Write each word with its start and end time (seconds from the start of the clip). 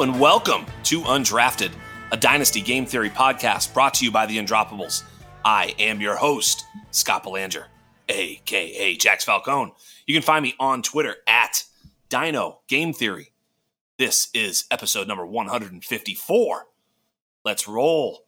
And 0.00 0.18
welcome 0.18 0.64
to 0.84 1.02
Undrafted, 1.02 1.70
a 2.10 2.16
Dynasty 2.16 2.60
Game 2.60 2.86
Theory 2.86 3.10
podcast 3.10 3.72
brought 3.72 3.94
to 3.94 4.04
you 4.04 4.10
by 4.10 4.26
the 4.26 4.38
Undroppables. 4.38 5.04
I 5.44 5.74
am 5.78 6.00
your 6.00 6.16
host, 6.16 6.64
Scott 6.90 7.22
Belanger, 7.22 7.66
aka 8.08 8.96
Jax 8.96 9.22
Falcone. 9.22 9.72
You 10.06 10.14
can 10.14 10.22
find 10.22 10.42
me 10.42 10.54
on 10.58 10.82
Twitter 10.82 11.16
at 11.28 11.64
Dyno 12.08 12.56
Game 12.68 12.92
Theory. 12.92 13.32
This 13.98 14.28
is 14.34 14.64
episode 14.72 15.06
number 15.06 15.26
154. 15.26 16.66
Let's 17.44 17.68
roll. 17.68 18.24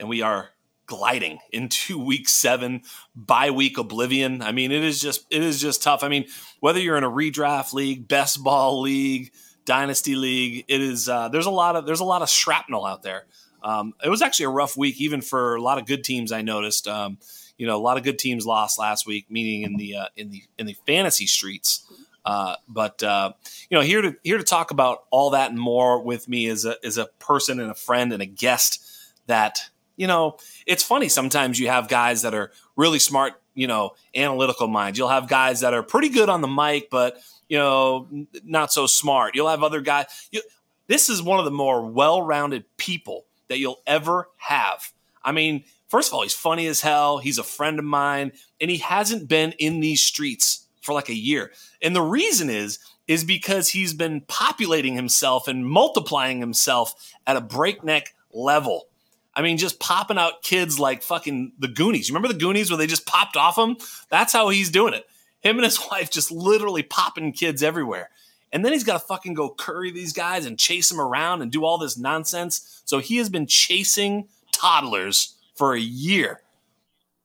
And 0.00 0.08
we 0.08 0.22
are 0.22 0.48
gliding 0.86 1.38
into 1.52 1.98
week 2.04 2.28
seven, 2.28 2.82
bye 3.14 3.50
week 3.50 3.78
oblivion. 3.78 4.42
I 4.42 4.50
mean, 4.50 4.72
it 4.72 4.82
is 4.82 5.00
just 5.00 5.26
it 5.30 5.42
is 5.42 5.60
just 5.60 5.82
tough. 5.82 6.02
I 6.02 6.08
mean, 6.08 6.24
whether 6.58 6.80
you're 6.80 6.96
in 6.96 7.04
a 7.04 7.10
redraft 7.10 7.72
league, 7.72 8.08
best 8.08 8.42
ball 8.42 8.80
league, 8.80 9.30
dynasty 9.64 10.16
league. 10.16 10.64
It 10.68 10.80
is 10.80 11.08
uh, 11.08 11.28
there's 11.28 11.46
a 11.46 11.50
lot 11.50 11.76
of 11.76 11.86
there's 11.86 12.00
a 12.00 12.04
lot 12.04 12.22
of 12.22 12.28
shrapnel 12.28 12.84
out 12.84 13.02
there. 13.02 13.24
Um, 13.62 13.94
it 14.04 14.10
was 14.10 14.20
actually 14.20 14.46
a 14.46 14.50
rough 14.50 14.76
week, 14.76 15.00
even 15.00 15.22
for 15.22 15.56
a 15.56 15.62
lot 15.62 15.78
of 15.78 15.86
good 15.86 16.04
teams. 16.04 16.32
I 16.32 16.42
noticed. 16.42 16.86
Um, 16.86 17.18
you 17.56 17.66
know, 17.66 17.76
a 17.76 17.78
lot 17.78 17.96
of 17.96 18.02
good 18.02 18.18
teams 18.18 18.46
lost 18.46 18.78
last 18.78 19.06
week, 19.06 19.26
meaning 19.30 19.62
in 19.62 19.76
the 19.76 19.96
uh, 19.96 20.06
in 20.16 20.30
the 20.30 20.42
in 20.58 20.66
the 20.66 20.76
fantasy 20.86 21.26
streets. 21.26 21.86
Uh, 22.24 22.56
but 22.68 23.02
uh, 23.02 23.32
you 23.68 23.76
know, 23.76 23.82
here 23.82 24.02
to 24.02 24.16
here 24.22 24.38
to 24.38 24.44
talk 24.44 24.70
about 24.70 25.04
all 25.10 25.30
that 25.30 25.50
and 25.50 25.60
more 25.60 26.02
with 26.02 26.28
me 26.28 26.46
is 26.46 26.64
a 26.64 26.76
is 26.82 26.98
a 26.98 27.06
person 27.18 27.60
and 27.60 27.70
a 27.70 27.74
friend 27.74 28.12
and 28.12 28.22
a 28.22 28.26
guest 28.26 28.84
that 29.26 29.60
you 29.96 30.06
know. 30.06 30.38
It's 30.66 30.82
funny 30.82 31.08
sometimes 31.08 31.58
you 31.58 31.68
have 31.68 31.88
guys 31.88 32.22
that 32.22 32.34
are 32.34 32.50
really 32.76 32.98
smart, 32.98 33.34
you 33.54 33.66
know, 33.66 33.92
analytical 34.16 34.66
minds. 34.66 34.98
You'll 34.98 35.08
have 35.08 35.28
guys 35.28 35.60
that 35.60 35.74
are 35.74 35.82
pretty 35.82 36.08
good 36.08 36.28
on 36.28 36.40
the 36.40 36.48
mic, 36.48 36.90
but 36.90 37.18
you 37.48 37.58
know, 37.58 38.08
not 38.44 38.72
so 38.72 38.86
smart. 38.86 39.34
You'll 39.34 39.48
have 39.48 39.62
other 39.62 39.80
guys. 39.80 40.06
You, 40.30 40.42
this 40.86 41.08
is 41.08 41.22
one 41.22 41.38
of 41.38 41.44
the 41.44 41.50
more 41.50 41.84
well-rounded 41.84 42.64
people 42.76 43.26
that 43.48 43.58
you'll 43.58 43.80
ever 43.86 44.28
have. 44.36 44.92
I 45.22 45.32
mean, 45.32 45.64
first 45.88 46.10
of 46.10 46.14
all, 46.14 46.22
he's 46.22 46.34
funny 46.34 46.66
as 46.66 46.80
hell. 46.80 47.18
He's 47.18 47.38
a 47.38 47.44
friend 47.44 47.78
of 47.78 47.84
mine, 47.84 48.32
and 48.60 48.70
he 48.70 48.78
hasn't 48.78 49.28
been 49.28 49.52
in 49.52 49.80
these 49.80 50.02
streets 50.02 50.66
for 50.82 50.92
like 50.92 51.08
a 51.08 51.14
year. 51.14 51.52
And 51.80 51.96
the 51.96 52.02
reason 52.02 52.50
is 52.50 52.78
is 53.06 53.24
because 53.24 53.68
he's 53.68 53.92
been 53.92 54.22
populating 54.22 54.94
himself 54.94 55.46
and 55.46 55.66
multiplying 55.66 56.40
himself 56.40 57.12
at 57.26 57.36
a 57.36 57.40
breakneck 57.40 58.14
level. 58.32 58.88
I 59.34 59.42
mean, 59.42 59.58
just 59.58 59.80
popping 59.80 60.16
out 60.16 60.42
kids 60.42 60.78
like 60.78 61.02
fucking 61.02 61.52
the 61.58 61.68
Goonies. 61.68 62.08
You 62.08 62.14
remember 62.14 62.32
the 62.32 62.40
Goonies 62.40 62.70
where 62.70 62.78
they 62.78 62.86
just 62.86 63.04
popped 63.06 63.36
off 63.36 63.58
him? 63.58 63.76
That's 64.08 64.32
how 64.32 64.48
he's 64.48 64.70
doing 64.70 64.94
it. 64.94 65.06
Him 65.44 65.56
and 65.56 65.64
his 65.64 65.78
wife 65.90 66.10
just 66.10 66.32
literally 66.32 66.82
popping 66.82 67.32
kids 67.32 67.62
everywhere. 67.62 68.10
And 68.52 68.64
then 68.64 68.72
he's 68.72 68.84
got 68.84 68.94
to 68.94 69.06
fucking 69.06 69.34
go 69.34 69.50
curry 69.50 69.90
these 69.90 70.12
guys 70.12 70.46
and 70.46 70.58
chase 70.58 70.88
them 70.88 71.00
around 71.00 71.42
and 71.42 71.50
do 71.50 71.64
all 71.64 71.76
this 71.76 71.98
nonsense. 71.98 72.82
So 72.84 72.98
he 72.98 73.16
has 73.16 73.28
been 73.28 73.46
chasing 73.46 74.28
toddlers 74.52 75.34
for 75.56 75.74
a 75.74 75.80
year, 75.80 76.40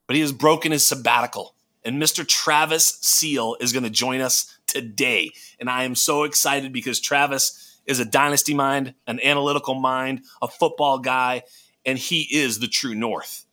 but 0.08 0.16
he 0.16 0.22
has 0.22 0.32
broken 0.32 0.72
his 0.72 0.86
sabbatical. 0.86 1.56
And 1.86 2.02
Mr. 2.02 2.28
Travis 2.28 2.98
Seel 3.02 3.56
is 3.60 3.72
going 3.72 3.84
to 3.84 3.90
join 3.90 4.22
us 4.22 4.58
today. 4.66 5.32
And 5.60 5.70
I 5.70 5.84
am 5.84 5.96
so 5.96 6.24
excited 6.24 6.74
because 6.74 7.00
Travis 7.00 7.80
is 7.86 8.00
a 8.00 8.06
dynasty 8.06 8.54
mind, 8.54 8.96
an 9.08 9.20
analytical 9.22 9.76
mind, 9.76 10.22
a 10.42 10.48
football 10.48 11.00
guy, 11.00 11.44
and 11.86 11.98
he 11.98 12.22
is 12.22 12.60
the 12.60 12.68
true 12.68 12.96
north. 12.96 13.46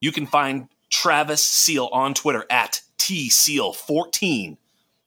You 0.00 0.12
can 0.12 0.26
find 0.26 0.68
Travis 0.90 1.42
Seel 1.42 1.88
on 1.92 2.14
Twitter 2.14 2.44
at 2.50 2.80
T 2.98 3.30
Seel 3.30 3.72
14. 3.72 4.58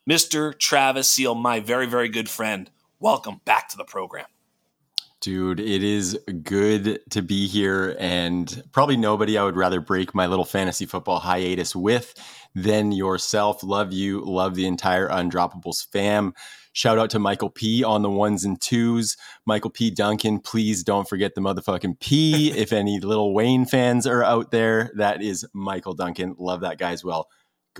Mr. 0.09 0.57
Travis 0.57 1.07
Seel, 1.07 1.35
my 1.35 1.59
very, 1.59 1.85
very 1.85 2.09
good 2.09 2.29
friend. 2.29 2.71
Welcome 2.99 3.41
back 3.45 3.69
to 3.69 3.77
the 3.77 3.83
program. 3.83 4.25
Dude, 5.21 5.59
it 5.59 5.83
is 5.83 6.17
good 6.43 7.01
to 7.09 7.21
be 7.21 7.45
here, 7.45 7.95
and 7.99 8.63
probably 8.71 8.95
nobody 8.95 9.37
I 9.37 9.43
would 9.43 9.57
rather 9.57 9.81
break 9.81 10.15
my 10.15 10.27
little 10.27 10.45
fantasy 10.45 10.85
football 10.85 11.19
hiatus 11.19 11.75
with 11.75 12.13
than 12.55 12.93
yourself. 12.93 13.61
Love 13.61 13.91
you, 13.91 14.21
love 14.21 14.55
the 14.55 14.65
entire 14.65 15.09
Undroppables 15.09 15.85
fam. 15.91 16.33
Shout 16.71 16.97
out 16.97 17.09
to 17.09 17.19
Michael 17.19 17.49
P 17.49 17.83
on 17.83 18.01
the 18.01 18.09
ones 18.09 18.45
and 18.45 18.61
twos. 18.61 19.17
Michael 19.45 19.71
P. 19.71 19.91
Duncan, 19.91 20.39
please 20.39 20.83
don't 20.83 21.09
forget 21.09 21.35
the 21.35 21.41
motherfucking 21.41 21.99
P. 21.99 22.51
if 22.55 22.71
any 22.71 22.99
Lil 22.99 23.33
Wayne 23.33 23.65
fans 23.65 24.07
are 24.07 24.23
out 24.23 24.51
there, 24.51 24.89
that 24.95 25.21
is 25.21 25.45
Michael 25.53 25.93
Duncan. 25.93 26.35
Love 26.39 26.61
that 26.61 26.77
guy 26.77 26.91
as 26.91 27.03
well 27.03 27.27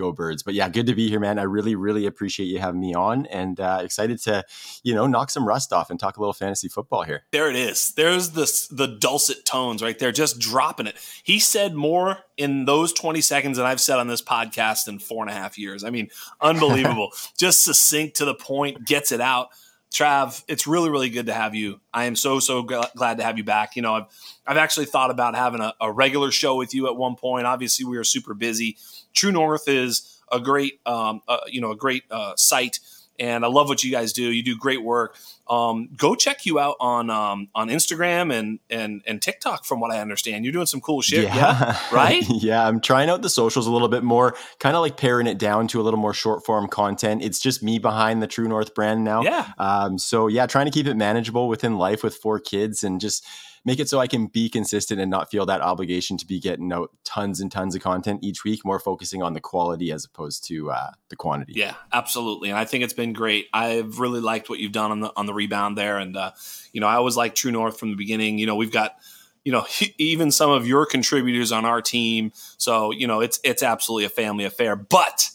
go 0.00 0.12
birds 0.12 0.42
but 0.42 0.54
yeah 0.54 0.68
good 0.68 0.86
to 0.86 0.94
be 0.94 1.08
here 1.08 1.20
man 1.20 1.38
i 1.38 1.42
really 1.42 1.74
really 1.74 2.06
appreciate 2.06 2.46
you 2.46 2.58
having 2.58 2.80
me 2.80 2.94
on 2.94 3.26
and 3.26 3.60
uh, 3.60 3.80
excited 3.82 4.18
to 4.18 4.42
you 4.82 4.94
know 4.94 5.06
knock 5.06 5.30
some 5.30 5.46
rust 5.46 5.72
off 5.72 5.90
and 5.90 6.00
talk 6.00 6.16
a 6.16 6.20
little 6.20 6.32
fantasy 6.32 6.68
football 6.68 7.02
here 7.02 7.22
there 7.32 7.50
it 7.50 7.56
is 7.56 7.92
there's 7.94 8.30
the 8.30 8.68
the 8.70 8.86
dulcet 8.86 9.44
tones 9.44 9.82
right 9.82 9.98
there 9.98 10.10
just 10.10 10.38
dropping 10.38 10.86
it 10.86 10.96
he 11.22 11.38
said 11.38 11.74
more 11.74 12.18
in 12.36 12.64
those 12.64 12.92
20 12.92 13.20
seconds 13.20 13.58
that 13.58 13.66
i've 13.66 13.80
said 13.80 13.98
on 13.98 14.08
this 14.08 14.22
podcast 14.22 14.88
in 14.88 14.98
four 14.98 15.22
and 15.22 15.30
a 15.30 15.34
half 15.34 15.58
years 15.58 15.84
i 15.84 15.90
mean 15.90 16.08
unbelievable 16.40 17.12
just 17.38 17.62
succinct 17.62 18.16
to 18.16 18.24
the 18.24 18.34
point 18.34 18.86
gets 18.86 19.12
it 19.12 19.20
out 19.20 19.50
Trav, 19.92 20.44
it's 20.46 20.68
really, 20.68 20.88
really 20.88 21.10
good 21.10 21.26
to 21.26 21.32
have 21.32 21.54
you. 21.54 21.80
I 21.92 22.04
am 22.04 22.14
so, 22.14 22.38
so 22.38 22.62
glad 22.62 23.18
to 23.18 23.24
have 23.24 23.38
you 23.38 23.44
back. 23.44 23.74
You 23.74 23.82
know, 23.82 23.94
I've, 23.94 24.04
I've 24.46 24.56
actually 24.56 24.86
thought 24.86 25.10
about 25.10 25.34
having 25.34 25.60
a, 25.60 25.74
a 25.80 25.90
regular 25.90 26.30
show 26.30 26.54
with 26.54 26.74
you 26.74 26.86
at 26.86 26.94
one 26.94 27.16
point. 27.16 27.46
Obviously, 27.46 27.84
we 27.84 27.96
are 27.96 28.04
super 28.04 28.32
busy. 28.32 28.76
True 29.14 29.32
North 29.32 29.68
is 29.68 30.20
a 30.30 30.40
great, 30.40 30.80
um, 30.86 31.22
uh, 31.28 31.38
you 31.48 31.60
know, 31.60 31.72
a 31.72 31.76
great 31.76 32.04
uh, 32.10 32.34
site, 32.36 32.78
and 33.18 33.44
I 33.44 33.48
love 33.48 33.68
what 33.68 33.84
you 33.84 33.90
guys 33.90 34.12
do. 34.12 34.22
You 34.22 34.42
do 34.42 34.56
great 34.56 34.82
work. 34.82 35.16
Um, 35.48 35.88
go 35.96 36.14
check 36.14 36.46
you 36.46 36.58
out 36.58 36.76
on 36.80 37.10
um, 37.10 37.48
on 37.54 37.68
Instagram 37.68 38.32
and 38.32 38.60
and 38.70 39.02
and 39.06 39.20
TikTok. 39.20 39.64
From 39.64 39.80
what 39.80 39.90
I 39.90 40.00
understand, 40.00 40.44
you're 40.44 40.52
doing 40.52 40.66
some 40.66 40.80
cool 40.80 41.02
shit. 41.02 41.24
Yeah, 41.24 41.34
yeah 41.34 41.78
right. 41.92 42.24
yeah, 42.28 42.66
I'm 42.66 42.80
trying 42.80 43.10
out 43.10 43.22
the 43.22 43.28
socials 43.28 43.66
a 43.66 43.70
little 43.70 43.88
bit 43.88 44.02
more, 44.02 44.36
kind 44.58 44.74
of 44.74 44.82
like 44.82 44.96
paring 44.96 45.26
it 45.26 45.38
down 45.38 45.68
to 45.68 45.80
a 45.80 45.82
little 45.82 46.00
more 46.00 46.14
short 46.14 46.46
form 46.46 46.68
content. 46.68 47.22
It's 47.22 47.40
just 47.40 47.62
me 47.62 47.78
behind 47.78 48.22
the 48.22 48.26
True 48.26 48.48
North 48.48 48.74
brand 48.74 49.04
now. 49.04 49.22
Yeah. 49.22 49.48
Um, 49.58 49.98
so 49.98 50.28
yeah, 50.28 50.46
trying 50.46 50.66
to 50.66 50.72
keep 50.72 50.86
it 50.86 50.94
manageable 50.94 51.48
within 51.48 51.76
life 51.76 52.02
with 52.02 52.16
four 52.16 52.40
kids 52.40 52.84
and 52.84 53.00
just 53.00 53.26
make 53.64 53.78
it 53.78 53.88
so 53.88 53.98
I 53.98 54.06
can 54.06 54.26
be 54.26 54.48
consistent 54.48 55.00
and 55.00 55.10
not 55.10 55.30
feel 55.30 55.46
that 55.46 55.60
obligation 55.60 56.16
to 56.18 56.26
be 56.26 56.40
getting 56.40 56.72
out 56.72 56.90
tons 57.04 57.40
and 57.40 57.52
tons 57.52 57.74
of 57.74 57.82
content 57.82 58.20
each 58.22 58.44
week, 58.44 58.64
more 58.64 58.78
focusing 58.78 59.22
on 59.22 59.34
the 59.34 59.40
quality 59.40 59.92
as 59.92 60.04
opposed 60.04 60.44
to 60.48 60.70
uh, 60.70 60.90
the 61.08 61.16
quantity. 61.16 61.54
Yeah, 61.56 61.74
absolutely. 61.92 62.50
And 62.50 62.58
I 62.58 62.64
think 62.64 62.84
it's 62.84 62.94
been 62.94 63.12
great. 63.12 63.48
I've 63.52 63.98
really 63.98 64.20
liked 64.20 64.48
what 64.48 64.58
you've 64.58 64.72
done 64.72 64.90
on 64.90 65.00
the 65.00 65.12
on 65.16 65.26
the 65.26 65.34
rebound 65.34 65.76
there. 65.76 65.98
And 65.98 66.16
uh, 66.16 66.32
you 66.72 66.80
know, 66.80 66.86
I 66.86 66.94
always 66.94 67.16
like 67.16 67.34
True 67.34 67.52
North 67.52 67.78
from 67.78 67.90
the 67.90 67.96
beginning. 67.96 68.38
You 68.38 68.46
know, 68.46 68.56
we've 68.56 68.72
got 68.72 68.96
you 69.44 69.52
know 69.52 69.66
even 69.98 70.30
some 70.30 70.50
of 70.50 70.66
your 70.66 70.86
contributors 70.86 71.52
on 71.52 71.64
our 71.64 71.82
team. 71.82 72.32
So 72.56 72.92
you 72.92 73.06
know, 73.06 73.20
it's 73.20 73.40
it's 73.44 73.62
absolutely 73.62 74.04
a 74.04 74.10
family 74.10 74.44
affair. 74.44 74.74
But 74.76 75.28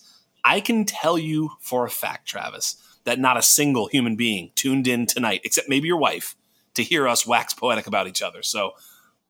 I 0.43 0.59
can 0.59 0.85
tell 0.85 1.17
you 1.17 1.51
for 1.59 1.85
a 1.85 1.89
fact, 1.89 2.27
Travis, 2.27 2.75
that 3.03 3.19
not 3.19 3.37
a 3.37 3.41
single 3.41 3.87
human 3.87 4.15
being 4.15 4.51
tuned 4.55 4.87
in 4.87 5.05
tonight, 5.05 5.41
except 5.43 5.69
maybe 5.69 5.87
your 5.87 5.97
wife, 5.97 6.35
to 6.75 6.83
hear 6.83 7.07
us 7.07 7.25
wax 7.25 7.53
poetic 7.53 7.87
about 7.87 8.07
each 8.07 8.21
other. 8.21 8.43
So 8.43 8.73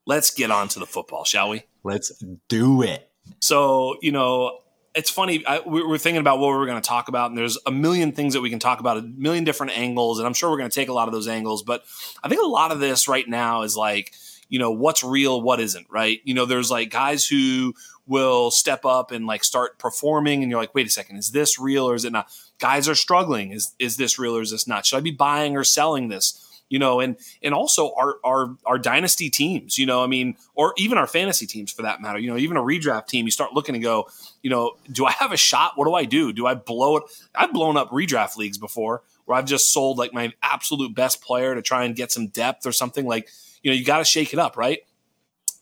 let's 0.06 0.30
get 0.32 0.50
on 0.50 0.68
to 0.68 0.78
the 0.78 0.86
football, 0.86 1.24
shall 1.24 1.48
we? 1.48 1.64
Let's 1.82 2.12
do 2.48 2.82
it. 2.82 3.10
So, 3.40 3.96
you 4.02 4.12
know, 4.12 4.60
it's 4.94 5.10
funny. 5.10 5.44
I, 5.46 5.60
we 5.60 5.82
were 5.82 5.98
thinking 5.98 6.20
about 6.20 6.38
what 6.38 6.48
we 6.48 6.56
were 6.56 6.66
going 6.66 6.80
to 6.80 6.88
talk 6.88 7.08
about, 7.08 7.30
and 7.30 7.36
there's 7.36 7.58
a 7.66 7.70
million 7.70 8.12
things 8.12 8.32
that 8.32 8.40
we 8.40 8.48
can 8.48 8.58
talk 8.58 8.80
about, 8.80 8.96
a 8.96 9.02
million 9.02 9.44
different 9.44 9.76
angles, 9.76 10.18
and 10.18 10.26
I'm 10.26 10.32
sure 10.32 10.50
we're 10.50 10.56
going 10.56 10.70
to 10.70 10.74
take 10.74 10.88
a 10.88 10.94
lot 10.94 11.06
of 11.06 11.12
those 11.12 11.28
angles. 11.28 11.62
But 11.62 11.84
I 12.22 12.28
think 12.28 12.42
a 12.42 12.46
lot 12.46 12.72
of 12.72 12.80
this 12.80 13.06
right 13.06 13.28
now 13.28 13.62
is 13.62 13.76
like, 13.76 14.14
you 14.48 14.58
know, 14.58 14.70
what's 14.70 15.04
real, 15.04 15.42
what 15.42 15.60
isn't, 15.60 15.86
right? 15.90 16.20
You 16.24 16.32
know, 16.32 16.46
there's 16.46 16.70
like 16.70 16.90
guys 16.90 17.26
who 17.26 17.74
will 18.06 18.50
step 18.50 18.84
up 18.86 19.10
and 19.10 19.26
like 19.26 19.44
start 19.44 19.78
performing, 19.78 20.42
and 20.42 20.50
you're 20.50 20.60
like, 20.60 20.74
wait 20.74 20.86
a 20.86 20.90
second, 20.90 21.16
is 21.16 21.30
this 21.32 21.58
real 21.58 21.88
or 21.88 21.94
is 21.94 22.06
it 22.06 22.12
not? 22.12 22.30
Guys 22.58 22.88
are 22.88 22.94
struggling. 22.94 23.52
Is 23.52 23.74
is 23.78 23.98
this 23.98 24.18
real 24.18 24.36
or 24.36 24.40
is 24.40 24.52
this 24.52 24.66
not? 24.66 24.86
Should 24.86 24.96
I 24.96 25.00
be 25.00 25.10
buying 25.10 25.56
or 25.56 25.64
selling 25.64 26.08
this? 26.08 26.55
You 26.68 26.78
know, 26.78 27.00
and 27.00 27.16
and 27.42 27.54
also 27.54 27.92
our 27.94 28.16
our 28.24 28.56
our 28.64 28.78
dynasty 28.78 29.30
teams, 29.30 29.78
you 29.78 29.86
know, 29.86 30.02
I 30.02 30.06
mean, 30.06 30.36
or 30.54 30.74
even 30.76 30.98
our 30.98 31.06
fantasy 31.06 31.46
teams 31.46 31.72
for 31.72 31.82
that 31.82 32.00
matter, 32.00 32.18
you 32.18 32.28
know, 32.28 32.36
even 32.36 32.56
a 32.56 32.62
redraft 32.62 33.06
team, 33.06 33.24
you 33.24 33.30
start 33.30 33.52
looking 33.52 33.74
and 33.74 33.84
go, 33.84 34.08
you 34.42 34.50
know, 34.50 34.72
do 34.90 35.06
I 35.06 35.12
have 35.12 35.32
a 35.32 35.36
shot? 35.36 35.72
What 35.76 35.86
do 35.86 35.94
I 35.94 36.04
do? 36.04 36.32
Do 36.32 36.46
I 36.46 36.54
blow 36.54 36.96
it? 36.96 37.04
I've 37.34 37.52
blown 37.52 37.76
up 37.76 37.90
redraft 37.90 38.36
leagues 38.36 38.58
before 38.58 39.02
where 39.26 39.36
I've 39.36 39.46
just 39.46 39.72
sold 39.72 39.98
like 39.98 40.12
my 40.12 40.32
absolute 40.42 40.94
best 40.94 41.20
player 41.20 41.54
to 41.54 41.62
try 41.62 41.84
and 41.84 41.94
get 41.94 42.10
some 42.10 42.28
depth 42.28 42.66
or 42.66 42.72
something 42.72 43.06
like, 43.06 43.28
you 43.62 43.70
know, 43.70 43.76
you 43.76 43.84
got 43.84 43.98
to 43.98 44.04
shake 44.04 44.32
it 44.32 44.38
up, 44.38 44.56
right? 44.56 44.80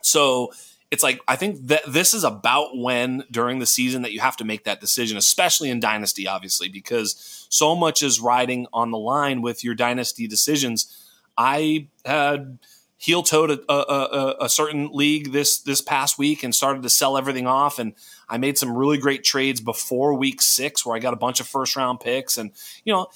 So 0.03 0.53
it's 0.94 1.02
like 1.02 1.20
I 1.26 1.35
think 1.35 1.67
that 1.67 1.82
this 1.88 2.14
is 2.14 2.23
about 2.23 2.76
when 2.79 3.25
during 3.29 3.58
the 3.58 3.67
season 3.67 4.02
that 4.02 4.12
you 4.12 4.20
have 4.20 4.37
to 4.37 4.44
make 4.44 4.62
that 4.62 4.81
decision, 4.81 5.19
especially 5.19 5.69
in 5.69 5.81
dynasty, 5.81 6.29
obviously, 6.29 6.69
because 6.69 7.46
so 7.50 7.75
much 7.75 8.00
is 8.00 8.20
riding 8.20 8.69
on 8.73 8.93
the 8.93 8.99
line 8.99 9.43
with 9.43 9.64
your 9.64 9.75
dynasty 9.75 10.29
decisions. 10.29 11.11
I 11.37 11.88
had 12.05 12.61
heel 12.96 13.25
toed 13.25 13.50
a, 13.50 13.73
a, 13.73 13.75
a, 13.75 14.37
a, 14.43 14.49
certain 14.49 14.88
league 14.93 15.32
this 15.32 15.58
this 15.58 15.81
past 15.81 16.17
week 16.17 16.44
and 16.44 16.55
started 16.55 16.85
to 16.85 16.88
sell 16.88 17.19
everything 17.19 17.49
off, 17.49 17.81
and 17.81 17.94
I 18.29 18.38
made 18.38 18.56
some 18.56 18.76
really 18.76 18.99
great 18.99 19.25
trades 19.25 19.61
before 19.61 20.14
week 20.14 20.40
six 20.40 20.87
where 20.87 20.94
I 20.94 21.00
got 21.00 21.12
a 21.12 21.17
bunch 21.17 21.40
of 21.40 21.49
first 21.49 21.75
round 21.75 21.99
picks, 22.00 22.38
and 22.38 22.52
you 22.85 22.93
know. 22.93 23.08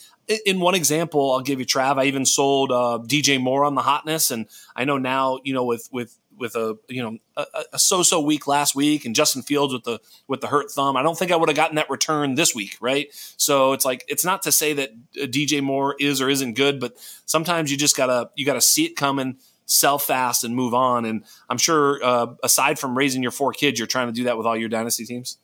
In 0.45 0.61
one 0.61 0.75
example, 0.75 1.33
I'll 1.33 1.41
give 1.41 1.59
you 1.59 1.65
Trav. 1.65 1.99
I 1.99 2.05
even 2.05 2.27
sold 2.27 2.71
uh, 2.71 2.99
DJ 3.03 3.41
Moore 3.41 3.65
on 3.65 3.75
the 3.75 3.81
hotness, 3.81 4.31
and 4.31 4.47
I 4.77 4.85
know 4.85 4.99
now, 4.99 5.39
you 5.43 5.55
know, 5.55 5.65
with 5.65 5.89
with 5.91 6.19
with 6.39 6.55
a 6.55 6.77
you 6.89 7.03
know 7.03 7.19
a, 7.37 7.47
a, 7.73 7.79
so-so 7.79 8.21
week 8.21 8.47
last 8.47 8.75
week 8.75 9.05
and 9.05 9.15
Justin 9.15 9.43
Fields 9.43 9.73
with 9.73 9.85
the 9.85 10.01
with 10.27 10.41
the 10.41 10.47
hurt 10.47 10.71
thumb. 10.71 10.97
I 10.97 11.03
don't 11.03 11.19
think 11.19 11.33
I 11.33 11.37
would 11.37 11.49
have 11.49 11.57
gotten 11.57 11.77
that 11.77 11.91
return 11.91 12.35
this 12.35 12.55
week, 12.55 12.77
right? 12.81 13.09
So 13.37 13.73
it's 13.73 13.85
like 13.85 14.05
it's 14.09 14.25
not 14.25 14.43
to 14.43 14.53
say 14.53 14.73
that 14.75 14.91
uh, 15.21 15.27
DJ 15.27 15.63
Moore 15.63 15.97
is 15.99 16.21
or 16.21 16.29
isn't 16.29 16.55
good, 16.55 16.81
but 16.81 16.95
sometimes 17.27 17.71
you 17.71 17.77
just 17.77 17.97
gotta 17.97 18.31
you 18.37 18.47
gotta 18.47 18.61
see 18.61 18.85
it 18.85 18.97
coming, 18.97 19.39
sell 19.67 19.99
fast, 19.99 20.45
and 20.45 20.55
move 20.55 20.75
on. 20.75 21.05
And 21.05 21.25
I'm 21.49 21.59
sure 21.59 22.03
uh, 22.03 22.35
aside 22.43 22.79
from 22.79 22.97
raising 22.97 23.23
your 23.23 23.33
four 23.33 23.53
kids, 23.53 23.79
you're 23.79 23.87
trying 23.87 24.09
to 24.09 24.13
do 24.13 24.25
that 24.25 24.37
with 24.37 24.47
all 24.47 24.57
your 24.57 24.69
dynasty 24.69 25.05
teams. 25.05 25.39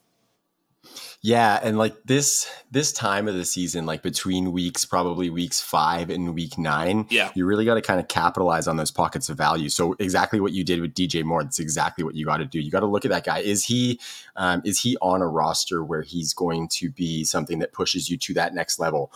Yeah, 1.25 1.59
and 1.63 1.79
like 1.79 1.97
this 2.05 2.47
this 2.71 2.93
time 2.93 3.29
of 3.29 3.35
the 3.35 3.47
season, 3.47 3.87
like 3.87 4.03
between 4.03 4.53
weeks, 4.53 4.85
probably 4.85 5.31
weeks 5.31 5.59
five 5.59 6.11
and 6.11 6.35
week 6.35 6.59
nine, 6.59 7.07
yeah, 7.09 7.31
you 7.35 7.47
really 7.47 7.65
got 7.65 7.77
to 7.77 7.81
kind 7.81 7.99
of 7.99 8.09
capitalize 8.09 8.69
on 8.69 8.77
those 8.77 8.91
pockets 8.91 9.31
of 9.31 9.39
value. 9.39 9.71
So 9.71 9.97
exactly 9.99 10.39
what 10.39 10.53
you 10.53 10.65
did 10.65 10.83
with 10.83 10.93
DJ 10.93 11.25
Moore, 11.25 11.43
that's 11.43 11.59
exactly 11.59 12.05
what 12.05 12.15
you 12.15 12.27
got 12.27 12.37
to 12.39 12.45
do. 12.45 12.61
You 12.61 12.71
got 12.71 12.81
to 12.81 12.87
look 12.87 13.07
at 13.07 13.11
that 13.11 13.25
guy. 13.25 13.39
Is 13.39 13.65
he 13.65 13.99
um, 14.37 14.61
is 14.67 14.79
he 14.81 14.99
on 15.01 15.23
a 15.23 15.27
roster 15.27 15.83
where 15.83 16.03
he's 16.03 16.35
going 16.35 16.69
to 16.73 16.91
be 16.91 17.25
something 17.25 17.59
that 17.61 17.73
pushes 17.73 18.11
you 18.11 18.19
to 18.19 18.35
that 18.35 18.53
next 18.53 18.79
level? 18.79 19.11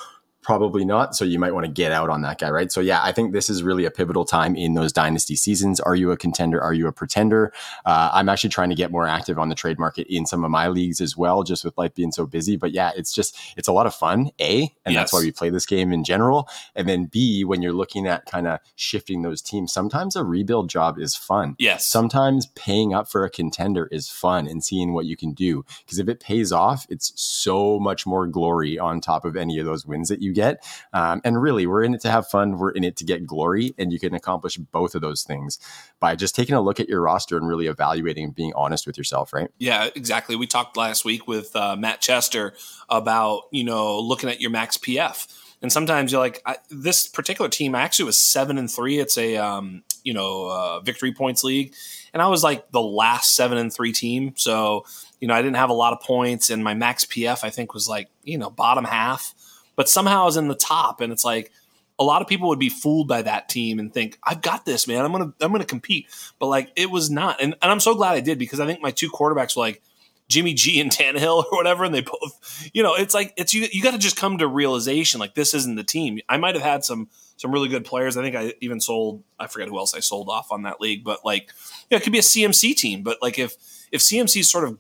Probably 0.49 0.83
not. 0.83 1.15
So 1.15 1.27
you 1.27 1.39
might 1.39 1.53
want 1.53 1.67
to 1.67 1.71
get 1.71 1.93
out 1.93 2.09
on 2.09 2.23
that 2.23 2.39
guy, 2.39 2.49
right? 2.49 2.73
So 2.73 2.81
yeah, 2.81 3.03
I 3.03 3.13
think 3.13 3.35
this 3.35 3.51
is 3.51 3.63
really 3.63 3.85
a 3.85 3.91
pivotal 3.91 4.25
time 4.25 4.57
in 4.57 4.73
those 4.73 4.95
dynasty 4.95 5.37
seasons. 5.37 5.79
Are 5.79 5.95
you 5.95 6.11
a 6.11 6.17
contender? 6.17 6.59
Are 6.59 6.73
you 6.73 6.87
a 6.87 6.93
pretender? 6.93 7.53
Uh, 7.85 8.09
I'm 8.15 8.31
actually 8.31 8.49
trying 8.49 8.71
to 8.71 8.75
get 8.75 8.91
more 8.91 9.07
active 9.07 9.39
on 9.39 9.51
the 9.51 9.55
trade 9.55 9.79
market 9.79 10.07
in 10.09 10.25
some 10.25 10.47
of 10.47 10.51
my 10.51 10.69
leagues 10.69 11.03
as 11.03 11.19
well, 11.19 11.43
just 11.43 11.67
with 11.67 11.77
life 11.77 11.95
being 11.95 12.13
so 12.13 12.25
busy. 12.25 12.57
But 12.57 12.73
yeah, 12.73 12.93
it's 12.97 13.13
just 13.13 13.39
it's 13.59 13.69
a 13.69 13.73
lot 13.73 13.85
of 13.85 13.95
fun. 13.95 14.31
A, 14.41 14.73
and 14.87 14.95
yes. 14.95 14.95
that's 14.95 15.13
why 15.13 15.21
we 15.21 15.33
play 15.33 15.51
this 15.51 15.67
game 15.67 15.93
in 15.93 16.03
general. 16.03 16.49
And 16.75 16.89
then 16.89 17.05
B, 17.05 17.45
when 17.45 17.61
you're 17.61 17.75
looking 17.75 18.07
at 18.07 18.25
kind 18.25 18.47
of 18.47 18.61
shifting 18.75 19.21
those 19.21 19.43
teams, 19.43 19.71
sometimes 19.71 20.17
a 20.17 20.25
rebuild 20.25 20.71
job 20.71 20.99
is 20.99 21.15
fun. 21.15 21.57
Yes. 21.59 21.87
Sometimes 21.87 22.47
paying 22.55 22.95
up 22.95 23.11
for 23.11 23.23
a 23.23 23.29
contender 23.29 23.87
is 23.93 24.09
fun 24.09 24.49
and 24.49 24.65
seeing 24.65 24.95
what 24.95 25.05
you 25.05 25.15
can 25.15 25.35
do. 25.35 25.67
Because 25.85 25.99
if 25.99 26.09
it 26.09 26.21
pays 26.21 26.53
off, 26.53 26.87
it's 26.89 27.13
so 27.21 27.79
much 27.79 28.07
more 28.07 28.27
glory 28.27 28.79
on 28.79 29.03
top 29.03 29.27
of 29.27 29.37
any 29.37 29.59
of 29.59 29.67
those 29.67 29.85
wins 29.85 30.09
that 30.09 30.23
you 30.23 30.38
get. 30.39 30.65
Um, 30.93 31.21
and 31.25 31.41
really, 31.41 31.67
we're 31.67 31.83
in 31.83 31.95
it 31.95 32.01
to 32.03 32.11
have 32.11 32.29
fun. 32.29 32.59
We're 32.59 32.71
in 32.71 32.85
it 32.85 32.97
to 32.97 33.05
get 33.05 33.27
glory. 33.27 33.75
And 33.79 33.93
you 33.93 33.99
can 33.99 34.15
accomplish 34.15 34.57
both 34.57 34.95
of 34.95 35.01
those 35.01 35.23
things 35.23 35.59
by 36.01 36.15
just 36.17 36.35
taking 36.35 36.55
a 36.55 36.61
look 36.61 36.81
at 36.81 36.89
your 36.89 37.03
roster 37.03 37.37
and 37.37 37.49
really 37.49 37.67
evaluating 37.67 38.25
and 38.25 38.35
being 38.35 38.53
honest 38.55 38.87
with 38.87 38.97
yourself, 38.97 39.33
right? 39.33 39.49
Yeah, 39.59 39.89
exactly. 39.95 40.37
We 40.37 40.47
talked 40.47 40.77
last 40.77 41.05
week 41.05 41.27
with 41.27 41.55
uh, 41.57 41.77
Matt 41.77 42.01
Chester 42.01 42.55
about, 42.89 43.43
you 43.51 43.65
know, 43.65 43.99
looking 44.01 44.31
at 44.31 44.41
your 44.41 44.51
max 44.51 44.77
PF. 44.77 45.27
And 45.61 45.73
sometimes 45.73 46.13
you're 46.13 46.21
like, 46.21 46.41
this 46.71 47.09
particular 47.09 47.49
team 47.49 47.75
actually 47.75 48.05
was 48.05 48.23
seven 48.23 48.59
and 48.59 48.71
three. 48.71 48.99
It's 49.01 49.19
a, 49.19 49.37
um, 49.37 49.83
you 50.05 50.15
know, 50.15 50.49
uh, 50.49 50.81
victory 50.81 51.13
points 51.13 51.43
league. 51.43 51.75
And 52.13 52.23
I 52.23 52.29
was 52.29 52.45
like 52.45 52.71
the 52.71 52.81
last 52.81 53.35
seven 53.35 53.59
and 53.59 53.73
three 53.73 53.93
team. 53.93 54.35
So, 54.37 54.85
you 55.21 55.27
know, 55.27 55.35
I 55.35 55.43
didn't 55.43 55.57
have 55.57 55.71
a 55.71 55.75
lot 55.75 55.93
of 55.93 56.01
points. 56.01 56.51
And 56.51 56.63
my 56.63 56.75
max 56.75 57.05
PF, 57.05 57.43
I 57.43 57.51
think, 57.51 57.75
was 57.75 57.89
like, 57.89 58.09
you 58.23 58.39
know, 58.39 58.51
bottom 58.51 58.85
half 58.85 59.35
but 59.79 59.89
somehow 59.89 60.27
is 60.27 60.37
in 60.37 60.49
the 60.49 60.57
top. 60.57 61.01
And 61.01 61.13
it's 61.13 61.25
like 61.25 61.53
a 62.01 62.05
lot 62.05 62.21
of 62.21 62.27
people 62.27 62.49
would 62.49 62.59
be 62.59 62.69
fooled 62.69 63.07
by 63.07 63.23
that 63.23 63.49
team 63.49 63.79
and 63.79 63.95
think, 63.95 64.19
I've 64.25 64.43
got 64.43 64.65
this, 64.65 64.89
man. 64.89 65.05
I'm 65.05 65.13
gonna 65.13 65.33
I'm 65.41 65.53
gonna 65.53 65.65
compete. 65.65 66.09
But 66.41 66.49
like 66.49 66.73
it 66.75 66.91
was 66.91 67.11
not. 67.11 67.41
And, 67.41 67.55
and 67.63 67.71
I'm 67.71 67.79
so 67.79 67.95
glad 67.95 68.17
I 68.17 68.21
did 68.21 68.41
because 68.41 68.59
I 68.59 68.67
think 68.67 68.83
my 68.83 68.91
two 68.91 69.09
quarterbacks 69.09 69.57
were 69.57 69.61
like 69.61 69.81
Jimmy 70.29 70.53
G 70.53 70.81
and 70.81 70.91
Tannehill 70.93 71.45
or 71.45 71.57
whatever, 71.57 71.85
and 71.85 71.95
they 71.95 72.01
both, 72.01 72.69
you 72.75 72.83
know, 72.83 72.97
it's 72.97 73.15
like 73.15 73.33
it's 73.37 73.55
you. 73.55 73.69
You 73.71 73.81
got 73.81 73.93
to 73.93 73.99
just 73.99 74.17
come 74.17 74.39
to 74.39 74.49
realization 74.49 75.21
like 75.21 75.37
this 75.37 75.55
isn't 75.55 75.77
the 75.77 75.85
team. 75.85 76.19
I 76.29 76.39
might 76.39 76.57
have 76.57 76.65
had 76.65 76.85
some 76.85 77.09
some 77.37 77.53
really 77.53 77.69
good 77.69 77.85
players. 77.85 78.17
I 78.17 78.23
think 78.23 78.35
I 78.35 78.55
even 78.61 78.81
sold. 78.81 79.23
I 79.39 79.47
forget 79.47 79.69
who 79.69 79.79
else 79.79 79.95
I 79.95 80.01
sold 80.01 80.29
off 80.29 80.51
on 80.51 80.63
that 80.65 80.81
league, 80.81 81.05
but 81.05 81.25
like, 81.25 81.53
yeah, 81.89 81.99
it 81.99 82.03
could 82.03 82.13
be 82.13 82.19
a 82.19 82.23
CMC 82.23 82.75
team. 82.75 83.05
But 83.05 83.19
like 83.23 83.39
if 83.39 83.55
if 83.93 84.01
CMC 84.01 84.41
is 84.41 84.51
sort 84.51 84.65
of 84.65 84.77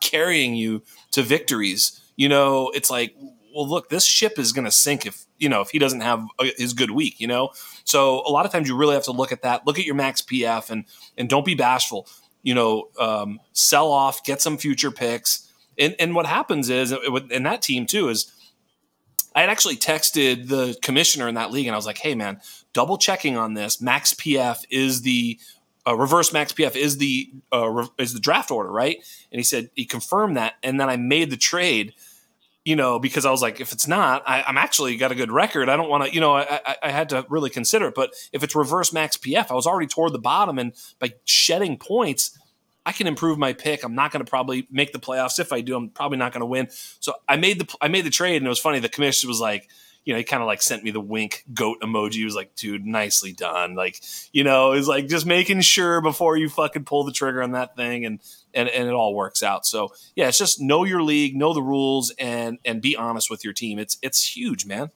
carrying 0.00 0.54
you 0.54 0.84
to 1.10 1.22
victories, 1.22 2.00
you 2.14 2.28
know, 2.28 2.70
it's 2.72 2.90
like 2.90 3.16
well, 3.56 3.66
look, 3.66 3.88
this 3.88 4.04
ship 4.04 4.38
is 4.38 4.52
going 4.52 4.66
to 4.66 4.70
sink 4.70 5.06
if 5.06 5.24
you 5.38 5.48
know 5.48 5.62
if 5.62 5.70
he 5.70 5.78
doesn't 5.78 6.02
have 6.02 6.26
a, 6.38 6.52
his 6.58 6.74
good 6.74 6.90
week. 6.90 7.18
You 7.18 7.26
know, 7.26 7.50
so 7.84 8.20
a 8.26 8.30
lot 8.30 8.44
of 8.44 8.52
times 8.52 8.68
you 8.68 8.76
really 8.76 8.94
have 8.94 9.04
to 9.04 9.12
look 9.12 9.32
at 9.32 9.42
that. 9.42 9.66
Look 9.66 9.78
at 9.78 9.86
your 9.86 9.94
max 9.94 10.20
PF 10.20 10.70
and 10.70 10.84
and 11.16 11.28
don't 11.28 11.44
be 11.44 11.54
bashful. 11.54 12.06
You 12.42 12.54
know, 12.54 12.88
um, 13.00 13.40
sell 13.52 13.90
off, 13.90 14.22
get 14.24 14.42
some 14.42 14.58
future 14.58 14.90
picks, 14.90 15.50
and 15.78 15.96
and 15.98 16.14
what 16.14 16.26
happens 16.26 16.68
is 16.68 16.94
in 17.30 17.42
that 17.44 17.62
team 17.62 17.86
too 17.86 18.08
is. 18.10 18.30
I 19.34 19.40
had 19.40 19.50
actually 19.50 19.76
texted 19.76 20.48
the 20.48 20.78
commissioner 20.80 21.28
in 21.28 21.34
that 21.34 21.50
league, 21.50 21.66
and 21.66 21.74
I 21.74 21.76
was 21.76 21.84
like, 21.84 21.98
"Hey, 21.98 22.14
man, 22.14 22.40
double 22.72 22.96
checking 22.96 23.36
on 23.36 23.52
this. 23.52 23.82
Max 23.82 24.14
PF 24.14 24.64
is 24.70 25.02
the 25.02 25.38
uh, 25.86 25.94
reverse 25.94 26.32
max 26.32 26.54
PF 26.54 26.74
is 26.74 26.96
the 26.96 27.30
uh, 27.52 27.68
re- 27.68 27.88
is 27.98 28.14
the 28.14 28.18
draft 28.18 28.50
order, 28.50 28.70
right?" 28.70 28.96
And 29.30 29.38
he 29.38 29.42
said 29.42 29.68
he 29.74 29.84
confirmed 29.84 30.38
that, 30.38 30.54
and 30.62 30.80
then 30.80 30.88
I 30.88 30.96
made 30.96 31.28
the 31.28 31.36
trade 31.36 31.92
you 32.66 32.74
know, 32.74 32.98
because 32.98 33.24
I 33.24 33.30
was 33.30 33.40
like, 33.40 33.60
if 33.60 33.70
it's 33.70 33.86
not, 33.86 34.24
I, 34.26 34.42
am 34.44 34.58
actually 34.58 34.96
got 34.96 35.12
a 35.12 35.14
good 35.14 35.30
record. 35.30 35.68
I 35.68 35.76
don't 35.76 35.88
want 35.88 36.04
to, 36.04 36.12
you 36.12 36.20
know, 36.20 36.34
I, 36.34 36.60
I, 36.66 36.76
I, 36.82 36.90
had 36.90 37.08
to 37.10 37.24
really 37.28 37.48
consider 37.48 37.86
it. 37.86 37.94
But 37.94 38.12
if 38.32 38.42
it's 38.42 38.56
reverse 38.56 38.92
max 38.92 39.16
PF, 39.16 39.52
I 39.52 39.54
was 39.54 39.68
already 39.68 39.86
toward 39.86 40.12
the 40.12 40.18
bottom, 40.18 40.58
and 40.58 40.72
by 40.98 41.14
shedding 41.24 41.78
points, 41.78 42.36
I 42.84 42.90
can 42.90 43.06
improve 43.06 43.38
my 43.38 43.52
pick. 43.52 43.84
I'm 43.84 43.94
not 43.94 44.10
going 44.10 44.24
to 44.24 44.28
probably 44.28 44.66
make 44.68 44.92
the 44.92 44.98
playoffs. 44.98 45.38
If 45.38 45.52
I 45.52 45.60
do, 45.60 45.76
I'm 45.76 45.90
probably 45.90 46.18
not 46.18 46.32
going 46.32 46.40
to 46.40 46.46
win. 46.46 46.66
So 46.98 47.14
I 47.28 47.36
made 47.36 47.60
the 47.60 47.76
I 47.80 47.86
made 47.86 48.04
the 48.04 48.10
trade, 48.10 48.38
and 48.38 48.46
it 48.46 48.48
was 48.48 48.58
funny. 48.58 48.80
The 48.80 48.88
commission 48.88 49.28
was 49.28 49.40
like, 49.40 49.70
you 50.06 50.14
know, 50.14 50.18
he 50.18 50.24
kind 50.24 50.40
of 50.40 50.46
like 50.46 50.62
sent 50.62 50.84
me 50.84 50.92
the 50.92 51.00
wink 51.00 51.44
goat 51.52 51.78
emoji. 51.82 52.14
He 52.14 52.24
was 52.24 52.36
like, 52.36 52.54
dude, 52.54 52.86
nicely 52.86 53.32
done. 53.32 53.74
Like, 53.74 54.00
you 54.32 54.44
know, 54.44 54.72
is 54.72 54.86
like 54.86 55.08
just 55.08 55.26
making 55.26 55.60
sure 55.62 56.00
before 56.00 56.36
you 56.36 56.48
fucking 56.48 56.84
pull 56.84 57.02
the 57.02 57.12
trigger 57.12 57.42
on 57.42 57.50
that 57.52 57.76
thing 57.76 58.06
and 58.06 58.20
and, 58.54 58.68
and 58.68 58.88
it 58.88 58.94
all 58.94 59.14
works 59.14 59.42
out. 59.42 59.66
So 59.66 59.92
yeah, 60.14 60.28
it's 60.28 60.38
just 60.38 60.60
know 60.60 60.84
your 60.84 61.02
league, 61.02 61.36
know 61.36 61.52
the 61.52 61.62
rules, 61.62 62.12
and 62.18 62.58
and 62.64 62.80
be 62.80 62.96
honest 62.96 63.30
with 63.30 63.42
your 63.42 63.52
team. 63.52 63.80
It's 63.80 63.98
it's 64.00 64.36
huge, 64.36 64.64
man. 64.64 64.90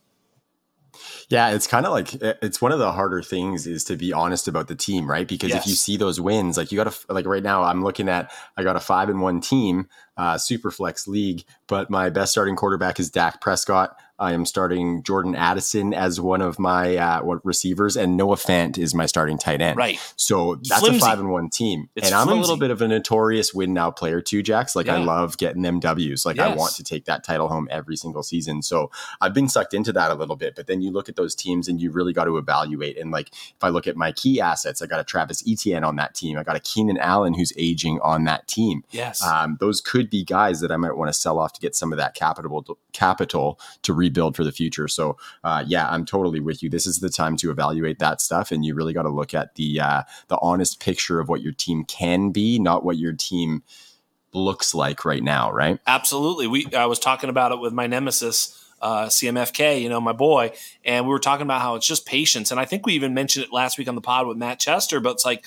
Yeah, 1.28 1.50
it's 1.50 1.66
kind 1.66 1.86
of 1.86 1.92
like 1.92 2.14
it's 2.14 2.60
one 2.60 2.72
of 2.72 2.78
the 2.78 2.92
harder 2.92 3.22
things 3.22 3.66
is 3.66 3.84
to 3.84 3.96
be 3.96 4.12
honest 4.12 4.48
about 4.48 4.68
the 4.68 4.74
team, 4.74 5.08
right? 5.08 5.26
Because 5.26 5.50
yes. 5.50 5.62
if 5.62 5.68
you 5.68 5.74
see 5.74 5.96
those 5.96 6.20
wins, 6.20 6.56
like 6.56 6.72
you 6.72 6.76
got 6.76 6.92
to 6.92 7.12
like 7.12 7.26
right 7.26 7.42
now, 7.42 7.62
I'm 7.62 7.82
looking 7.82 8.08
at 8.08 8.32
I 8.56 8.62
got 8.62 8.76
a 8.76 8.80
five 8.80 9.08
and 9.08 9.20
one 9.20 9.40
team, 9.40 9.88
uh, 10.16 10.38
super 10.38 10.70
flex 10.70 11.06
league, 11.06 11.44
but 11.66 11.90
my 11.90 12.10
best 12.10 12.32
starting 12.32 12.56
quarterback 12.56 12.98
is 12.98 13.10
Dak 13.10 13.40
Prescott. 13.40 13.96
I 14.20 14.34
am 14.34 14.44
starting 14.44 15.02
Jordan 15.02 15.34
Addison 15.34 15.94
as 15.94 16.20
one 16.20 16.42
of 16.42 16.58
my 16.58 16.96
uh, 16.96 17.22
receivers, 17.42 17.96
and 17.96 18.16
Noah 18.18 18.36
Fant 18.36 18.76
is 18.76 18.94
my 18.94 19.06
starting 19.06 19.38
tight 19.38 19.62
end. 19.62 19.78
Right. 19.78 19.98
So 20.16 20.56
that's 20.56 20.80
flimsy. 20.80 20.98
a 20.98 21.00
five 21.00 21.18
and 21.18 21.30
one 21.30 21.48
team. 21.48 21.88
It's 21.96 22.06
and 22.06 22.14
I'm 22.14 22.26
flimsy. 22.26 22.38
a 22.38 22.40
little 22.42 22.56
bit 22.58 22.70
of 22.70 22.82
a 22.82 22.88
notorious 22.88 23.54
win 23.54 23.72
now 23.72 23.90
player 23.90 24.20
too, 24.20 24.42
Jax. 24.42 24.76
Like 24.76 24.86
yeah. 24.86 24.96
I 24.96 24.98
love 24.98 25.38
getting 25.38 25.62
them 25.62 25.80
W's. 25.80 26.26
Like 26.26 26.36
yes. 26.36 26.52
I 26.52 26.54
want 26.54 26.74
to 26.74 26.84
take 26.84 27.06
that 27.06 27.24
title 27.24 27.48
home 27.48 27.66
every 27.70 27.96
single 27.96 28.22
season. 28.22 28.62
So 28.62 28.90
I've 29.22 29.32
been 29.32 29.48
sucked 29.48 29.72
into 29.72 29.92
that 29.94 30.10
a 30.10 30.14
little 30.14 30.36
bit. 30.36 30.54
But 30.54 30.66
then 30.66 30.82
you 30.82 30.90
look 30.90 31.08
at 31.08 31.16
those 31.16 31.34
teams 31.34 31.66
and 31.66 31.80
you 31.80 31.90
really 31.90 32.12
got 32.12 32.24
to 32.24 32.36
evaluate. 32.36 32.98
And 32.98 33.10
like 33.10 33.32
if 33.32 33.62
I 33.62 33.70
look 33.70 33.86
at 33.86 33.96
my 33.96 34.12
key 34.12 34.40
assets, 34.40 34.82
I 34.82 34.86
got 34.86 35.00
a 35.00 35.04
Travis 35.04 35.42
Etienne 35.48 35.82
on 35.82 35.96
that 35.96 36.14
team. 36.14 36.36
I 36.36 36.42
got 36.42 36.56
a 36.56 36.60
Keenan 36.60 36.98
Allen 36.98 37.32
who's 37.32 37.54
aging 37.56 38.00
on 38.02 38.24
that 38.24 38.46
team. 38.48 38.84
Yes. 38.90 39.24
Um, 39.24 39.56
those 39.60 39.80
could 39.80 40.10
be 40.10 40.24
guys 40.24 40.60
that 40.60 40.70
I 40.70 40.76
might 40.76 40.96
want 40.96 41.08
to 41.08 41.18
sell 41.18 41.38
off 41.38 41.54
to 41.54 41.60
get 41.60 41.74
some 41.74 41.90
of 41.90 41.96
that 41.96 42.14
capital 42.14 42.76
capital 42.92 43.58
to 43.82 43.94
rebuild 44.10 44.36
for 44.36 44.44
the 44.44 44.52
future. 44.52 44.88
So 44.88 45.16
uh, 45.44 45.64
yeah, 45.66 45.88
I'm 45.88 46.04
totally 46.04 46.40
with 46.40 46.62
you. 46.62 46.68
This 46.68 46.86
is 46.86 46.98
the 46.98 47.08
time 47.08 47.36
to 47.38 47.50
evaluate 47.50 47.98
that 48.00 48.20
stuff, 48.20 48.50
and 48.50 48.64
you 48.64 48.74
really 48.74 48.92
got 48.92 49.02
to 49.02 49.08
look 49.08 49.32
at 49.34 49.54
the 49.54 49.80
uh, 49.80 50.02
the 50.28 50.38
honest 50.42 50.80
picture 50.80 51.20
of 51.20 51.28
what 51.28 51.42
your 51.42 51.52
team 51.52 51.84
can 51.84 52.30
be, 52.30 52.58
not 52.58 52.84
what 52.84 52.98
your 52.98 53.12
team 53.12 53.62
looks 54.32 54.74
like 54.74 55.04
right 55.04 55.22
now. 55.22 55.52
Right? 55.52 55.78
Absolutely. 55.86 56.46
We 56.46 56.66
I 56.74 56.86
was 56.86 56.98
talking 56.98 57.30
about 57.30 57.52
it 57.52 57.60
with 57.60 57.72
my 57.72 57.86
nemesis. 57.86 58.56
Uh, 58.82 59.08
CMFK, 59.08 59.82
you 59.82 59.90
know, 59.90 60.00
my 60.00 60.14
boy, 60.14 60.52
and 60.86 61.04
we 61.04 61.10
were 61.10 61.18
talking 61.18 61.42
about 61.42 61.60
how 61.60 61.74
it's 61.74 61.86
just 61.86 62.06
patience. 62.06 62.50
And 62.50 62.58
I 62.58 62.64
think 62.64 62.86
we 62.86 62.94
even 62.94 63.12
mentioned 63.12 63.44
it 63.44 63.52
last 63.52 63.76
week 63.76 63.88
on 63.88 63.94
the 63.94 64.00
pod 64.00 64.26
with 64.26 64.38
Matt 64.38 64.58
Chester, 64.58 65.00
but 65.00 65.10
it's 65.10 65.24
like 65.26 65.44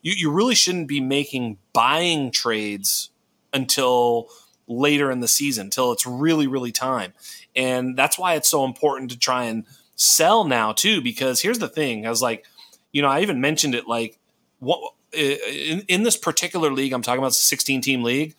you, 0.00 0.14
you 0.16 0.30
really 0.30 0.54
shouldn't 0.54 0.88
be 0.88 0.98
making 0.98 1.58
buying 1.74 2.30
trades 2.30 3.10
until 3.52 4.30
later 4.66 5.10
in 5.10 5.20
the 5.20 5.28
season 5.28 5.70
till 5.70 5.92
it's 5.92 6.06
really 6.06 6.46
really 6.46 6.72
time 6.72 7.12
and 7.54 7.96
that's 7.96 8.18
why 8.18 8.34
it's 8.34 8.48
so 8.48 8.64
important 8.64 9.10
to 9.10 9.18
try 9.18 9.44
and 9.44 9.64
sell 9.94 10.44
now 10.44 10.72
too 10.72 11.00
because 11.00 11.40
here's 11.42 11.58
the 11.58 11.68
thing. 11.68 12.06
I 12.06 12.10
was 12.10 12.22
like 12.22 12.44
you 12.92 13.00
know 13.00 13.08
i 13.08 13.20
even 13.20 13.40
mentioned 13.40 13.74
it 13.74 13.88
like 13.88 14.18
what 14.60 14.92
in, 15.12 15.82
in 15.88 16.02
this 16.02 16.16
particular 16.16 16.70
league 16.70 16.92
i'm 16.92 17.00
talking 17.02 17.18
about 17.18 17.32
16 17.32 17.80
team 17.80 18.02
league 18.02 18.34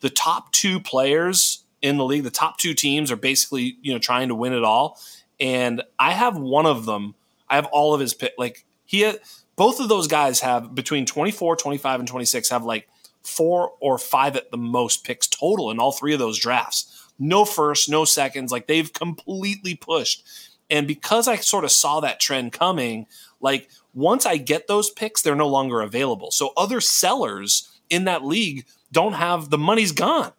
the 0.00 0.10
top 0.10 0.52
two 0.52 0.80
players 0.80 1.64
in 1.82 1.96
the 1.96 2.04
league 2.04 2.24
the 2.24 2.30
top 2.30 2.58
two 2.58 2.74
teams 2.74 3.10
are 3.10 3.16
basically 3.16 3.76
you 3.82 3.92
know 3.92 3.98
trying 3.98 4.28
to 4.28 4.34
win 4.34 4.52
it 4.52 4.64
all. 4.64 4.98
And 5.40 5.82
i 5.98 6.12
have 6.12 6.36
one 6.36 6.66
of 6.66 6.86
them. 6.86 7.14
I 7.48 7.54
have 7.54 7.66
all 7.66 7.94
of 7.94 8.00
his 8.00 8.14
pick 8.14 8.34
like 8.38 8.64
he 8.84 9.04
uh, 9.04 9.14
both 9.56 9.80
of 9.80 9.88
those 9.88 10.06
guys 10.06 10.40
have 10.40 10.74
between 10.74 11.06
24 11.06 11.56
25 11.56 12.00
and 12.00 12.08
26 12.08 12.48
have 12.50 12.64
like 12.64 12.88
four 13.22 13.72
or 13.80 13.98
five 13.98 14.36
at 14.36 14.50
the 14.50 14.56
most 14.56 15.04
picks 15.04 15.26
total 15.26 15.70
in 15.70 15.78
all 15.78 15.92
three 15.92 16.12
of 16.12 16.18
those 16.18 16.38
drafts. 16.38 16.97
No 17.18 17.44
first, 17.44 17.88
no 17.88 18.04
seconds. 18.04 18.52
Like 18.52 18.66
they've 18.66 18.92
completely 18.92 19.74
pushed. 19.74 20.24
And 20.70 20.86
because 20.86 21.28
I 21.28 21.36
sort 21.36 21.64
of 21.64 21.72
saw 21.72 22.00
that 22.00 22.20
trend 22.20 22.52
coming, 22.52 23.06
like 23.40 23.70
once 23.94 24.26
I 24.26 24.36
get 24.36 24.66
those 24.66 24.90
picks, 24.90 25.22
they're 25.22 25.34
no 25.34 25.48
longer 25.48 25.80
available. 25.80 26.30
So 26.30 26.52
other 26.56 26.80
sellers 26.80 27.70
in 27.90 28.04
that 28.04 28.24
league 28.24 28.66
don't 28.92 29.14
have 29.14 29.50
the 29.50 29.58
money's 29.58 29.92
gone. 29.92 30.32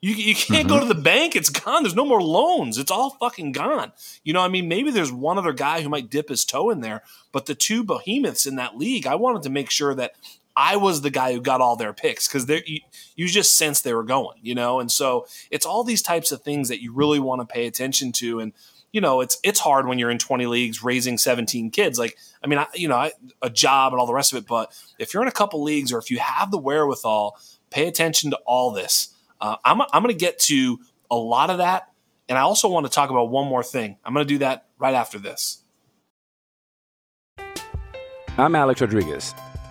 You, 0.00 0.14
you 0.14 0.34
can't 0.34 0.66
mm-hmm. 0.66 0.68
go 0.68 0.80
to 0.80 0.92
the 0.92 1.00
bank. 1.00 1.36
It's 1.36 1.48
gone. 1.48 1.84
There's 1.84 1.94
no 1.94 2.04
more 2.04 2.22
loans. 2.22 2.76
It's 2.76 2.90
all 2.90 3.10
fucking 3.20 3.52
gone. 3.52 3.92
You 4.24 4.32
know, 4.32 4.40
I 4.40 4.48
mean, 4.48 4.66
maybe 4.66 4.90
there's 4.90 5.12
one 5.12 5.38
other 5.38 5.52
guy 5.52 5.80
who 5.80 5.88
might 5.88 6.10
dip 6.10 6.28
his 6.28 6.44
toe 6.44 6.70
in 6.70 6.80
there, 6.80 7.02
but 7.30 7.46
the 7.46 7.54
two 7.54 7.84
behemoths 7.84 8.44
in 8.44 8.56
that 8.56 8.76
league, 8.76 9.06
I 9.06 9.14
wanted 9.14 9.42
to 9.42 9.50
make 9.50 9.70
sure 9.70 9.94
that 9.94 10.16
I 10.56 10.76
was 10.76 11.00
the 11.00 11.10
guy 11.10 11.32
who 11.32 11.40
got 11.40 11.60
all 11.60 11.76
their 11.76 11.92
picks 11.92 12.28
because 12.28 12.48
you, 12.66 12.80
you 13.16 13.28
just 13.28 13.56
sense 13.56 13.80
they 13.80 13.94
were 13.94 14.04
going, 14.04 14.38
you 14.42 14.54
know. 14.54 14.80
And 14.80 14.90
so 14.90 15.26
it's 15.50 15.66
all 15.66 15.84
these 15.84 16.02
types 16.02 16.32
of 16.32 16.42
things 16.42 16.68
that 16.68 16.82
you 16.82 16.92
really 16.92 17.20
want 17.20 17.40
to 17.40 17.52
pay 17.52 17.66
attention 17.66 18.12
to. 18.12 18.40
And 18.40 18.52
you 18.92 19.00
know, 19.00 19.22
it's 19.22 19.38
it's 19.42 19.58
hard 19.60 19.86
when 19.86 19.98
you're 19.98 20.10
in 20.10 20.18
20 20.18 20.46
leagues 20.46 20.82
raising 20.82 21.16
17 21.16 21.70
kids. 21.70 21.98
Like, 21.98 22.18
I 22.44 22.46
mean, 22.46 22.58
I, 22.58 22.66
you 22.74 22.88
know, 22.88 22.96
I, 22.96 23.12
a 23.40 23.48
job 23.48 23.92
and 23.92 24.00
all 24.00 24.06
the 24.06 24.12
rest 24.12 24.32
of 24.32 24.38
it. 24.38 24.46
But 24.46 24.72
if 24.98 25.14
you're 25.14 25.22
in 25.22 25.28
a 25.28 25.32
couple 25.32 25.62
leagues 25.62 25.92
or 25.92 25.98
if 25.98 26.10
you 26.10 26.18
have 26.18 26.50
the 26.50 26.58
wherewithal, 26.58 27.38
pay 27.70 27.88
attention 27.88 28.30
to 28.30 28.38
all 28.44 28.70
this. 28.70 29.14
Uh, 29.40 29.56
I'm 29.64 29.80
I'm 29.80 30.02
going 30.02 30.08
to 30.08 30.14
get 30.14 30.38
to 30.40 30.78
a 31.10 31.16
lot 31.16 31.50
of 31.50 31.58
that, 31.58 31.88
and 32.28 32.38
I 32.38 32.42
also 32.42 32.68
want 32.68 32.86
to 32.86 32.92
talk 32.92 33.10
about 33.10 33.30
one 33.30 33.48
more 33.48 33.62
thing. 33.62 33.96
I'm 34.04 34.12
going 34.12 34.26
to 34.26 34.34
do 34.34 34.38
that 34.38 34.66
right 34.78 34.94
after 34.94 35.18
this. 35.18 35.62
I'm 38.38 38.54
Alex 38.54 38.80
Rodriguez. 38.80 39.34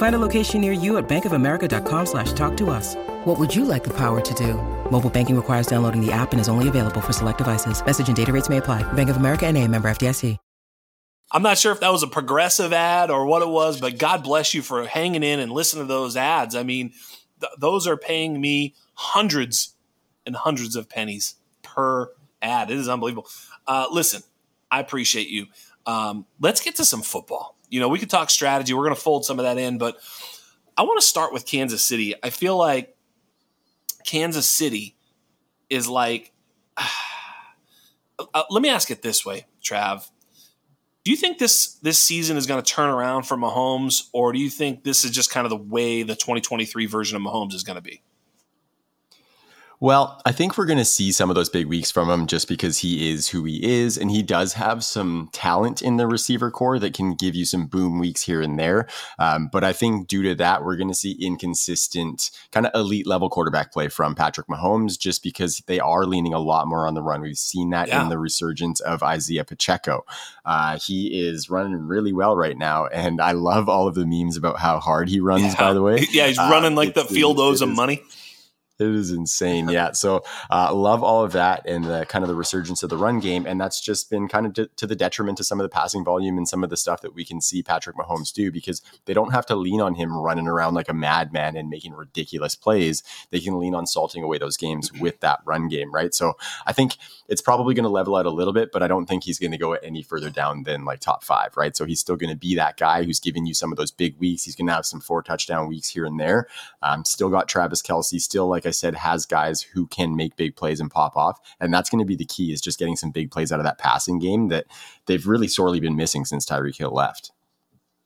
Find 0.00 0.14
a 0.14 0.18
location 0.18 0.62
near 0.62 0.72
you 0.72 0.96
at 0.96 1.06
bankofamerica.com 1.10 2.06
slash 2.06 2.32
talk 2.32 2.56
to 2.56 2.70
us. 2.70 2.94
What 3.26 3.38
would 3.38 3.54
you 3.54 3.66
like 3.66 3.84
the 3.84 3.92
power 3.92 4.22
to 4.22 4.34
do? 4.34 4.54
Mobile 4.90 5.10
banking 5.10 5.36
requires 5.36 5.66
downloading 5.66 6.00
the 6.00 6.10
app 6.10 6.32
and 6.32 6.40
is 6.40 6.48
only 6.48 6.68
available 6.68 7.02
for 7.02 7.12
select 7.12 7.36
devices. 7.36 7.84
Message 7.84 8.08
and 8.08 8.16
data 8.16 8.32
rates 8.32 8.48
may 8.48 8.56
apply. 8.56 8.82
Bank 8.94 9.10
of 9.10 9.18
America 9.18 9.46
and 9.46 9.58
a 9.58 9.68
member 9.68 9.90
FDIC. 9.90 10.38
I'm 11.32 11.42
not 11.42 11.58
sure 11.58 11.70
if 11.70 11.80
that 11.80 11.92
was 11.92 12.02
a 12.02 12.06
progressive 12.06 12.72
ad 12.72 13.10
or 13.10 13.26
what 13.26 13.42
it 13.42 13.48
was, 13.48 13.78
but 13.78 13.98
God 13.98 14.24
bless 14.24 14.54
you 14.54 14.62
for 14.62 14.86
hanging 14.86 15.22
in 15.22 15.38
and 15.38 15.52
listening 15.52 15.84
to 15.84 15.88
those 15.92 16.16
ads. 16.16 16.56
I 16.56 16.62
mean, 16.62 16.94
th- 17.38 17.52
those 17.58 17.86
are 17.86 17.98
paying 17.98 18.40
me 18.40 18.74
hundreds 18.94 19.76
and 20.24 20.34
hundreds 20.34 20.76
of 20.76 20.88
pennies 20.88 21.34
per 21.62 22.10
ad. 22.40 22.70
It 22.70 22.78
is 22.78 22.88
unbelievable. 22.88 23.28
Uh, 23.66 23.86
listen, 23.92 24.22
I 24.70 24.80
appreciate 24.80 25.28
you. 25.28 25.48
Um, 25.84 26.24
let's 26.40 26.62
get 26.62 26.76
to 26.76 26.86
some 26.86 27.02
football. 27.02 27.54
You 27.70 27.80
know, 27.80 27.88
we 27.88 27.98
could 27.98 28.10
talk 28.10 28.28
strategy. 28.30 28.74
We're 28.74 28.84
going 28.84 28.94
to 28.94 29.00
fold 29.00 29.24
some 29.24 29.38
of 29.38 29.44
that 29.44 29.56
in, 29.56 29.78
but 29.78 29.96
I 30.76 30.82
want 30.82 31.00
to 31.00 31.06
start 31.06 31.32
with 31.32 31.46
Kansas 31.46 31.86
City. 31.86 32.14
I 32.22 32.30
feel 32.30 32.56
like 32.56 32.96
Kansas 34.04 34.48
City 34.48 34.96
is 35.68 35.88
like. 35.88 36.32
Uh, 38.34 38.42
let 38.50 38.60
me 38.60 38.68
ask 38.68 38.90
it 38.90 39.00
this 39.00 39.24
way, 39.24 39.46
Trav. 39.62 40.06
Do 41.04 41.10
you 41.10 41.16
think 41.16 41.38
this 41.38 41.76
this 41.76 41.98
season 41.98 42.36
is 42.36 42.46
going 42.46 42.62
to 42.62 42.70
turn 42.70 42.90
around 42.90 43.22
for 43.22 43.34
Mahomes, 43.34 44.10
or 44.12 44.30
do 44.34 44.38
you 44.38 44.50
think 44.50 44.84
this 44.84 45.06
is 45.06 45.10
just 45.10 45.30
kind 45.30 45.46
of 45.46 45.50
the 45.50 45.56
way 45.56 46.02
the 46.02 46.14
2023 46.14 46.84
version 46.84 47.16
of 47.16 47.22
Mahomes 47.22 47.54
is 47.54 47.62
going 47.62 47.76
to 47.76 47.80
be? 47.80 48.02
Well, 49.82 50.20
I 50.26 50.32
think 50.32 50.58
we're 50.58 50.66
going 50.66 50.78
to 50.78 50.84
see 50.84 51.10
some 51.10 51.30
of 51.30 51.36
those 51.36 51.48
big 51.48 51.64
weeks 51.64 51.90
from 51.90 52.10
him 52.10 52.26
just 52.26 52.48
because 52.48 52.78
he 52.78 53.10
is 53.10 53.30
who 53.30 53.44
he 53.44 53.80
is. 53.80 53.96
And 53.96 54.10
he 54.10 54.22
does 54.22 54.52
have 54.52 54.84
some 54.84 55.30
talent 55.32 55.80
in 55.80 55.96
the 55.96 56.06
receiver 56.06 56.50
corps 56.50 56.78
that 56.78 56.92
can 56.92 57.14
give 57.14 57.34
you 57.34 57.46
some 57.46 57.66
boom 57.66 57.98
weeks 57.98 58.22
here 58.22 58.42
and 58.42 58.58
there. 58.58 58.86
Um, 59.18 59.48
but 59.50 59.64
I 59.64 59.72
think 59.72 60.06
due 60.06 60.22
to 60.24 60.34
that, 60.34 60.66
we're 60.66 60.76
going 60.76 60.88
to 60.88 60.94
see 60.94 61.12
inconsistent, 61.12 62.30
kind 62.52 62.66
of 62.66 62.72
elite 62.74 63.06
level 63.06 63.30
quarterback 63.30 63.72
play 63.72 63.88
from 63.88 64.14
Patrick 64.14 64.48
Mahomes 64.48 64.98
just 64.98 65.22
because 65.22 65.62
they 65.66 65.80
are 65.80 66.04
leaning 66.04 66.34
a 66.34 66.40
lot 66.40 66.68
more 66.68 66.86
on 66.86 66.92
the 66.92 67.02
run. 67.02 67.22
We've 67.22 67.38
seen 67.38 67.70
that 67.70 67.88
yeah. 67.88 68.02
in 68.02 68.10
the 68.10 68.18
resurgence 68.18 68.80
of 68.80 69.02
Isaiah 69.02 69.44
Pacheco. 69.44 70.04
Uh, 70.44 70.78
he 70.78 71.26
is 71.26 71.48
running 71.48 71.86
really 71.88 72.12
well 72.12 72.36
right 72.36 72.58
now. 72.58 72.84
And 72.88 73.18
I 73.18 73.32
love 73.32 73.70
all 73.70 73.88
of 73.88 73.94
the 73.94 74.04
memes 74.04 74.36
about 74.36 74.58
how 74.58 74.78
hard 74.78 75.08
he 75.08 75.20
runs, 75.20 75.54
yeah. 75.54 75.56
by 75.58 75.72
the 75.72 75.80
way. 75.80 76.06
Yeah, 76.10 76.26
he's 76.26 76.38
running 76.38 76.72
uh, 76.72 76.76
like 76.76 76.94
the 76.94 77.04
field 77.04 77.38
owes 77.38 77.62
him 77.62 77.74
money 77.74 78.02
It 78.80 78.94
is 78.94 79.10
insane. 79.10 79.68
Yeah. 79.68 79.92
So 79.92 80.24
uh, 80.50 80.74
love 80.74 81.02
all 81.02 81.22
of 81.22 81.32
that 81.32 81.66
and 81.66 81.84
the 81.84 82.06
kind 82.06 82.24
of 82.24 82.28
the 82.28 82.34
resurgence 82.34 82.82
of 82.82 82.90
the 82.90 82.96
run 82.96 83.20
game. 83.20 83.46
And 83.46 83.60
that's 83.60 83.80
just 83.80 84.10
been 84.10 84.28
kind 84.28 84.46
of 84.46 84.54
to, 84.54 84.66
to, 84.76 84.86
the 84.86 84.96
detriment 84.96 85.38
to 85.38 85.44
some 85.44 85.60
of 85.60 85.64
the 85.64 85.68
passing 85.68 86.04
volume 86.04 86.36
and 86.36 86.48
some 86.48 86.64
of 86.64 86.70
the 86.70 86.76
stuff 86.76 87.02
that 87.02 87.14
we 87.14 87.24
can 87.24 87.40
see 87.40 87.62
Patrick 87.62 87.96
Mahomes 87.96 88.32
do 88.32 88.50
because 88.50 88.82
they 89.04 89.14
don't 89.14 89.32
have 89.32 89.46
to 89.46 89.56
lean 89.56 89.80
on 89.80 89.94
him 89.94 90.16
running 90.16 90.48
around 90.48 90.74
like 90.74 90.88
a 90.88 90.94
madman 90.94 91.56
and 91.56 91.68
making 91.68 91.92
ridiculous 91.92 92.54
plays. 92.54 93.02
They 93.30 93.40
can 93.40 93.58
lean 93.58 93.74
on 93.74 93.86
salting 93.86 94.22
away 94.22 94.38
those 94.38 94.56
games 94.56 94.92
with 94.92 95.20
that 95.20 95.40
run 95.44 95.68
game, 95.68 95.92
right? 95.92 96.14
So 96.14 96.34
I 96.66 96.72
think 96.72 96.96
it's 97.28 97.42
probably 97.42 97.74
going 97.74 97.84
to 97.84 97.90
level 97.90 98.16
out 98.16 98.26
a 98.26 98.30
little 98.30 98.52
bit, 98.52 98.70
but 98.72 98.82
I 98.82 98.88
don't 98.88 99.06
think 99.06 99.24
he's 99.24 99.38
going 99.38 99.52
to 99.52 99.58
go 99.58 99.74
any 99.74 100.02
further 100.02 100.30
down 100.30 100.64
than 100.64 100.84
like 100.84 101.00
top 101.00 101.22
five, 101.22 101.56
right? 101.56 101.76
So 101.76 101.84
he's 101.84 102.00
still 102.00 102.16
going 102.16 102.30
to 102.30 102.36
be 102.36 102.56
that 102.56 102.76
guy 102.76 103.04
who's 103.04 103.20
giving 103.20 103.46
you 103.46 103.54
some 103.54 103.70
of 103.70 103.78
those 103.78 103.90
big 103.90 104.18
weeks. 104.18 104.44
He's 104.44 104.56
going 104.56 104.66
to 104.66 104.72
have 104.72 104.86
some 104.86 105.00
four 105.00 105.22
touchdown 105.22 105.68
weeks 105.68 105.88
here 105.88 106.06
and 106.06 106.18
there. 106.18 106.48
Um, 106.82 107.04
still 107.04 107.28
got 107.28 107.48
Travis 107.48 107.82
Kelce, 107.82 108.20
still, 108.20 108.48
like 108.48 108.66
I 108.70 108.72
said, 108.72 108.94
has 108.94 109.26
guys 109.26 109.62
who 109.62 109.88
can 109.88 110.14
make 110.14 110.36
big 110.36 110.54
plays 110.54 110.78
and 110.78 110.88
pop 110.88 111.16
off. 111.16 111.40
And 111.60 111.74
that's 111.74 111.90
going 111.90 111.98
to 111.98 112.04
be 112.04 112.14
the 112.14 112.24
key 112.24 112.52
is 112.52 112.60
just 112.60 112.78
getting 112.78 112.94
some 112.94 113.10
big 113.10 113.32
plays 113.32 113.50
out 113.50 113.58
of 113.58 113.64
that 113.64 113.78
passing 113.78 114.20
game 114.20 114.46
that 114.48 114.66
they've 115.06 115.26
really 115.26 115.48
sorely 115.48 115.80
been 115.80 115.96
missing 115.96 116.24
since 116.24 116.46
Tyreek 116.46 116.76
Hill 116.76 116.94
left. 116.94 117.32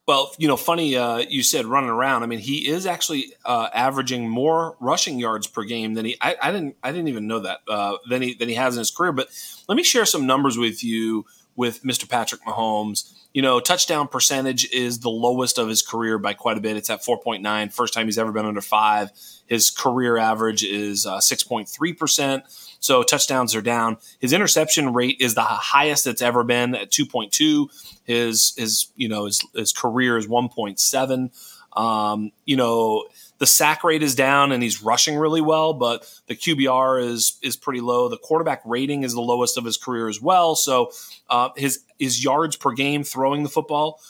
Well, 0.07 0.33
you 0.39 0.49
know, 0.49 0.57
funny 0.57 0.97
uh, 0.97 1.19
you 1.19 1.43
said 1.43 1.67
running 1.67 1.91
around. 1.91 2.23
I 2.23 2.27
mean, 2.27 2.39
he 2.39 2.69
is 2.69 2.87
actually 2.87 3.33
uh, 3.45 3.69
averaging 3.73 4.29
more 4.29 4.77
rushing 4.81 5.19
yards 5.19 5.47
per 5.47 5.65
game 5.65 5.95
than 5.95 6.07
he. 6.07 6.17
I, 6.21 6.37
I 6.43 6.53
didn't. 6.53 6.77
I 6.83 6.93
didn't 6.93 7.09
even 7.09 7.27
know 7.27 7.41
that 7.41 7.61
uh, 7.69 7.97
than 8.09 8.21
he 8.21 8.35
than 8.35 8.51
he 8.51 8.55
has 8.55 8.77
in 8.77 8.81
his 8.81 8.91
career. 8.91 9.13
But 9.13 9.29
let 9.67 9.77
me 9.77 9.83
share 9.83 10.05
some 10.05 10.27
numbers 10.27 10.59
with 10.59 10.85
you 10.85 11.25
with 11.57 11.83
Mr. 11.83 12.09
Patrick 12.09 12.43
Mahomes. 12.43 13.13
You 13.33 13.43
know, 13.43 13.59
touchdown 13.59 14.07
percentage 14.07 14.71
is 14.71 15.01
the 15.01 15.11
lowest 15.11 15.59
of 15.59 15.69
his 15.69 15.83
career 15.83 16.19
by 16.19 16.35
quite 16.35 16.57
a 16.57 16.61
bit. 16.61 16.77
It's 16.77 16.91
at 16.91 17.03
4.9. 17.03 17.73
First 17.73 17.93
time 17.93 18.07
he's 18.07 18.19
ever 18.19 18.31
been 18.31 18.47
under 18.47 18.61
five. 18.61 19.11
His 19.47 19.71
career 19.71 20.17
average 20.17 20.63
is 20.63 21.05
uh, 21.05 21.19
6.3%. 21.19 22.77
So 22.79 23.03
touchdowns 23.03 23.55
are 23.55 23.63
down. 23.63 23.97
His 24.21 24.33
interception 24.33 24.93
rate 24.93 25.17
is 25.21 25.35
the 25.35 25.43
highest 25.43 26.07
it's 26.07 26.23
ever 26.23 26.45
been 26.45 26.75
at 26.75 26.91
2.2. 26.91 27.69
His, 28.05 28.55
his, 28.57 28.89
you 28.95 29.09
know, 29.09 29.25
his, 29.25 29.45
his 29.55 29.73
career 29.73 30.17
is 30.17 30.27
1.7. 30.27 31.31
Um, 31.77 32.31
you 32.45 32.57
know, 32.57 33.05
the 33.39 33.47
sack 33.47 33.83
rate 33.83 34.03
is 34.03 34.15
down 34.15 34.53
and 34.53 34.63
he's 34.63 34.83
rushing 34.83 35.17
really 35.17 35.41
well, 35.41 35.75
but 35.75 36.11
the 36.27 36.37
QBR 36.37 37.05
is 37.05 37.39
is 37.43 37.57
pretty 37.57 37.81
low. 37.81 38.09
The 38.09 38.17
quarterback 38.17 38.63
rating 38.65 39.03
is 39.03 39.15
the 39.15 39.21
lowest 39.21 39.59
of 39.59 39.65
his 39.65 39.77
career 39.77 40.09
as 40.09 40.21
well. 40.21 40.55
So 40.55 40.93
uh, 41.29 41.51
his 41.57 41.81
his 41.99 42.23
yards 42.23 42.57
per 42.57 42.73
game 42.73 43.03
throwing 43.03 43.43
the 43.43 43.49
football 43.49 44.01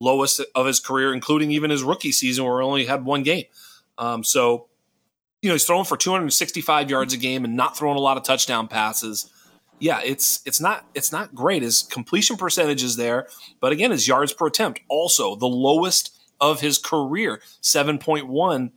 lowest 0.00 0.40
of 0.54 0.66
his 0.66 0.80
career, 0.80 1.12
including 1.12 1.50
even 1.50 1.70
his 1.70 1.82
rookie 1.82 2.12
season 2.12 2.44
where 2.44 2.60
he 2.60 2.66
only 2.66 2.84
had 2.84 3.04
one 3.04 3.22
game. 3.22 3.44
Um, 3.96 4.24
so 4.24 4.66
you 5.40 5.48
know 5.48 5.54
he's 5.54 5.64
throwing 5.64 5.84
for 5.84 5.96
265 5.96 6.90
yards 6.90 7.14
a 7.14 7.16
game 7.16 7.44
and 7.44 7.56
not 7.56 7.76
throwing 7.76 7.96
a 7.96 8.00
lot 8.00 8.16
of 8.16 8.24
touchdown 8.24 8.66
passes. 8.66 9.30
Yeah, 9.78 10.00
it's 10.04 10.42
it's 10.44 10.60
not 10.60 10.86
it's 10.94 11.12
not 11.12 11.34
great. 11.34 11.62
His 11.62 11.82
completion 11.82 12.36
percentage 12.36 12.82
is 12.82 12.96
there, 12.96 13.28
but 13.60 13.70
again, 13.70 13.92
his 13.92 14.08
yards 14.08 14.32
per 14.32 14.48
attempt 14.48 14.80
also 14.88 15.36
the 15.36 15.46
lowest 15.46 16.18
of 16.40 16.60
his 16.60 16.78
career. 16.78 17.40
7.1 17.62 18.70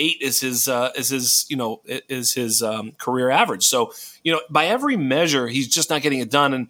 eight 0.00 0.16
is 0.20 0.40
his 0.40 0.66
uh, 0.66 0.90
is 0.96 1.10
his 1.10 1.46
you 1.48 1.56
know 1.56 1.82
is 1.84 2.32
his 2.32 2.62
um, 2.62 2.92
career 2.92 3.30
average. 3.30 3.64
So 3.64 3.92
you 4.24 4.32
know 4.32 4.40
by 4.50 4.66
every 4.66 4.96
measure 4.96 5.46
he's 5.46 5.68
just 5.68 5.90
not 5.90 6.02
getting 6.02 6.18
it 6.18 6.30
done, 6.30 6.52
and 6.52 6.68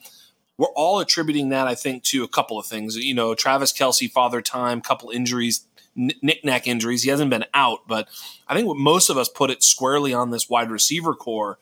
we're 0.58 0.66
all 0.74 1.00
attributing 1.00 1.48
that 1.50 1.66
I 1.66 1.74
think 1.74 2.02
to 2.04 2.24
a 2.24 2.28
couple 2.28 2.58
of 2.58 2.66
things. 2.66 2.96
You 2.96 3.14
know 3.14 3.34
Travis 3.34 3.72
Kelce, 3.72 4.10
father 4.10 4.42
time, 4.42 4.82
couple 4.82 5.10
injuries, 5.10 5.66
knickknack 5.94 6.66
injuries. 6.66 7.04
He 7.04 7.10
hasn't 7.10 7.30
been 7.30 7.46
out, 7.54 7.86
but 7.88 8.08
I 8.46 8.54
think 8.54 8.66
what 8.66 8.76
most 8.76 9.08
of 9.08 9.16
us 9.16 9.28
put 9.28 9.50
it 9.50 9.62
squarely 9.62 10.12
on 10.12 10.30
this 10.30 10.50
wide 10.50 10.70
receiver 10.70 11.14
corps. 11.14 11.58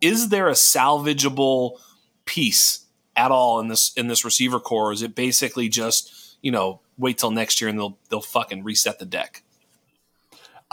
Is 0.00 0.30
there 0.30 0.48
a 0.48 0.52
salvageable 0.52 1.78
piece 2.24 2.86
at 3.14 3.30
all 3.30 3.60
in 3.60 3.68
this 3.68 3.92
in 3.94 4.08
this 4.08 4.24
receiver 4.24 4.58
corps? 4.58 4.92
Is 4.92 5.02
it 5.02 5.14
basically 5.14 5.68
just 5.68 6.36
you 6.40 6.50
know 6.50 6.80
wait 7.02 7.18
till 7.18 7.30
next 7.30 7.60
year 7.60 7.68
and 7.68 7.78
they'll 7.78 7.98
they'll 8.08 8.22
fucking 8.22 8.64
reset 8.64 8.98
the 8.98 9.04
deck. 9.04 9.42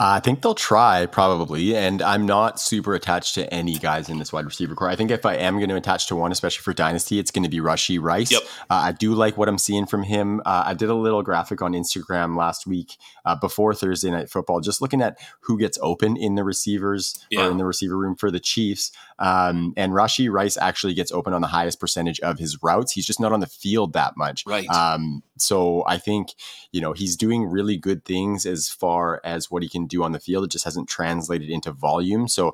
I 0.01 0.21
think 0.21 0.41
they'll 0.41 0.55
try 0.55 1.07
probably, 1.07 1.75
and 1.75 2.01
I'm 2.01 2.25
not 2.25 2.57
super 2.57 2.95
attached 2.95 3.35
to 3.35 3.53
any 3.53 3.77
guys 3.77 4.07
in 4.07 4.17
this 4.17 4.31
wide 4.31 4.45
receiver 4.45 4.73
corps. 4.73 4.87
I 4.87 4.95
think 4.95 5.11
if 5.11 5.25
I 5.25 5.35
am 5.35 5.57
going 5.57 5.67
to 5.67 5.75
attach 5.75 6.07
to 6.07 6.15
one, 6.15 6.31
especially 6.31 6.61
for 6.61 6.71
dynasty, 6.71 7.19
it's 7.19 7.31
going 7.31 7.43
to 7.43 7.49
be 7.49 7.57
Rashee 7.57 8.01
Rice. 8.01 8.31
Yep. 8.31 8.41
Uh, 8.69 8.81
I 8.85 8.91
do 8.93 9.13
like 9.13 9.35
what 9.35 9.49
I'm 9.49 9.57
seeing 9.57 9.85
from 9.85 10.03
him. 10.03 10.39
Uh, 10.45 10.63
I 10.67 10.73
did 10.73 10.87
a 10.87 10.93
little 10.93 11.21
graphic 11.21 11.61
on 11.61 11.73
Instagram 11.73 12.37
last 12.37 12.65
week 12.65 12.95
uh, 13.25 13.35
before 13.35 13.75
Thursday 13.75 14.09
night 14.09 14.29
football, 14.29 14.61
just 14.61 14.81
looking 14.81 15.01
at 15.01 15.19
who 15.41 15.59
gets 15.59 15.77
open 15.81 16.15
in 16.15 16.35
the 16.35 16.45
receivers 16.45 17.19
yeah. 17.29 17.45
or 17.45 17.51
in 17.51 17.57
the 17.57 17.65
receiver 17.65 17.97
room 17.97 18.15
for 18.15 18.31
the 18.31 18.39
Chiefs. 18.39 18.93
Um, 19.19 19.73
and 19.75 19.91
Rashee 19.91 20.31
Rice 20.31 20.57
actually 20.57 20.93
gets 20.93 21.11
open 21.11 21.33
on 21.33 21.41
the 21.41 21.47
highest 21.47 21.79
percentage 21.79 22.19
of 22.21 22.39
his 22.39 22.57
routes. 22.63 22.93
He's 22.93 23.05
just 23.05 23.19
not 23.19 23.33
on 23.33 23.41
the 23.41 23.47
field 23.47 23.93
that 23.93 24.13
much. 24.15 24.45
Right. 24.47 24.67
Um, 24.69 25.23
so 25.37 25.83
I 25.85 25.97
think 25.97 26.29
you 26.71 26.81
know 26.81 26.93
he's 26.93 27.15
doing 27.15 27.45
really 27.45 27.77
good 27.77 28.05
things 28.05 28.45
as 28.45 28.69
far 28.69 29.21
as 29.23 29.51
what 29.51 29.61
he 29.61 29.69
can 29.69 29.85
do 29.85 30.03
on 30.03 30.13
the 30.13 30.19
field. 30.19 30.45
It 30.45 30.51
just 30.51 30.65
hasn't 30.65 30.89
translated 30.89 31.49
into 31.49 31.71
volume. 31.71 32.27
So 32.27 32.53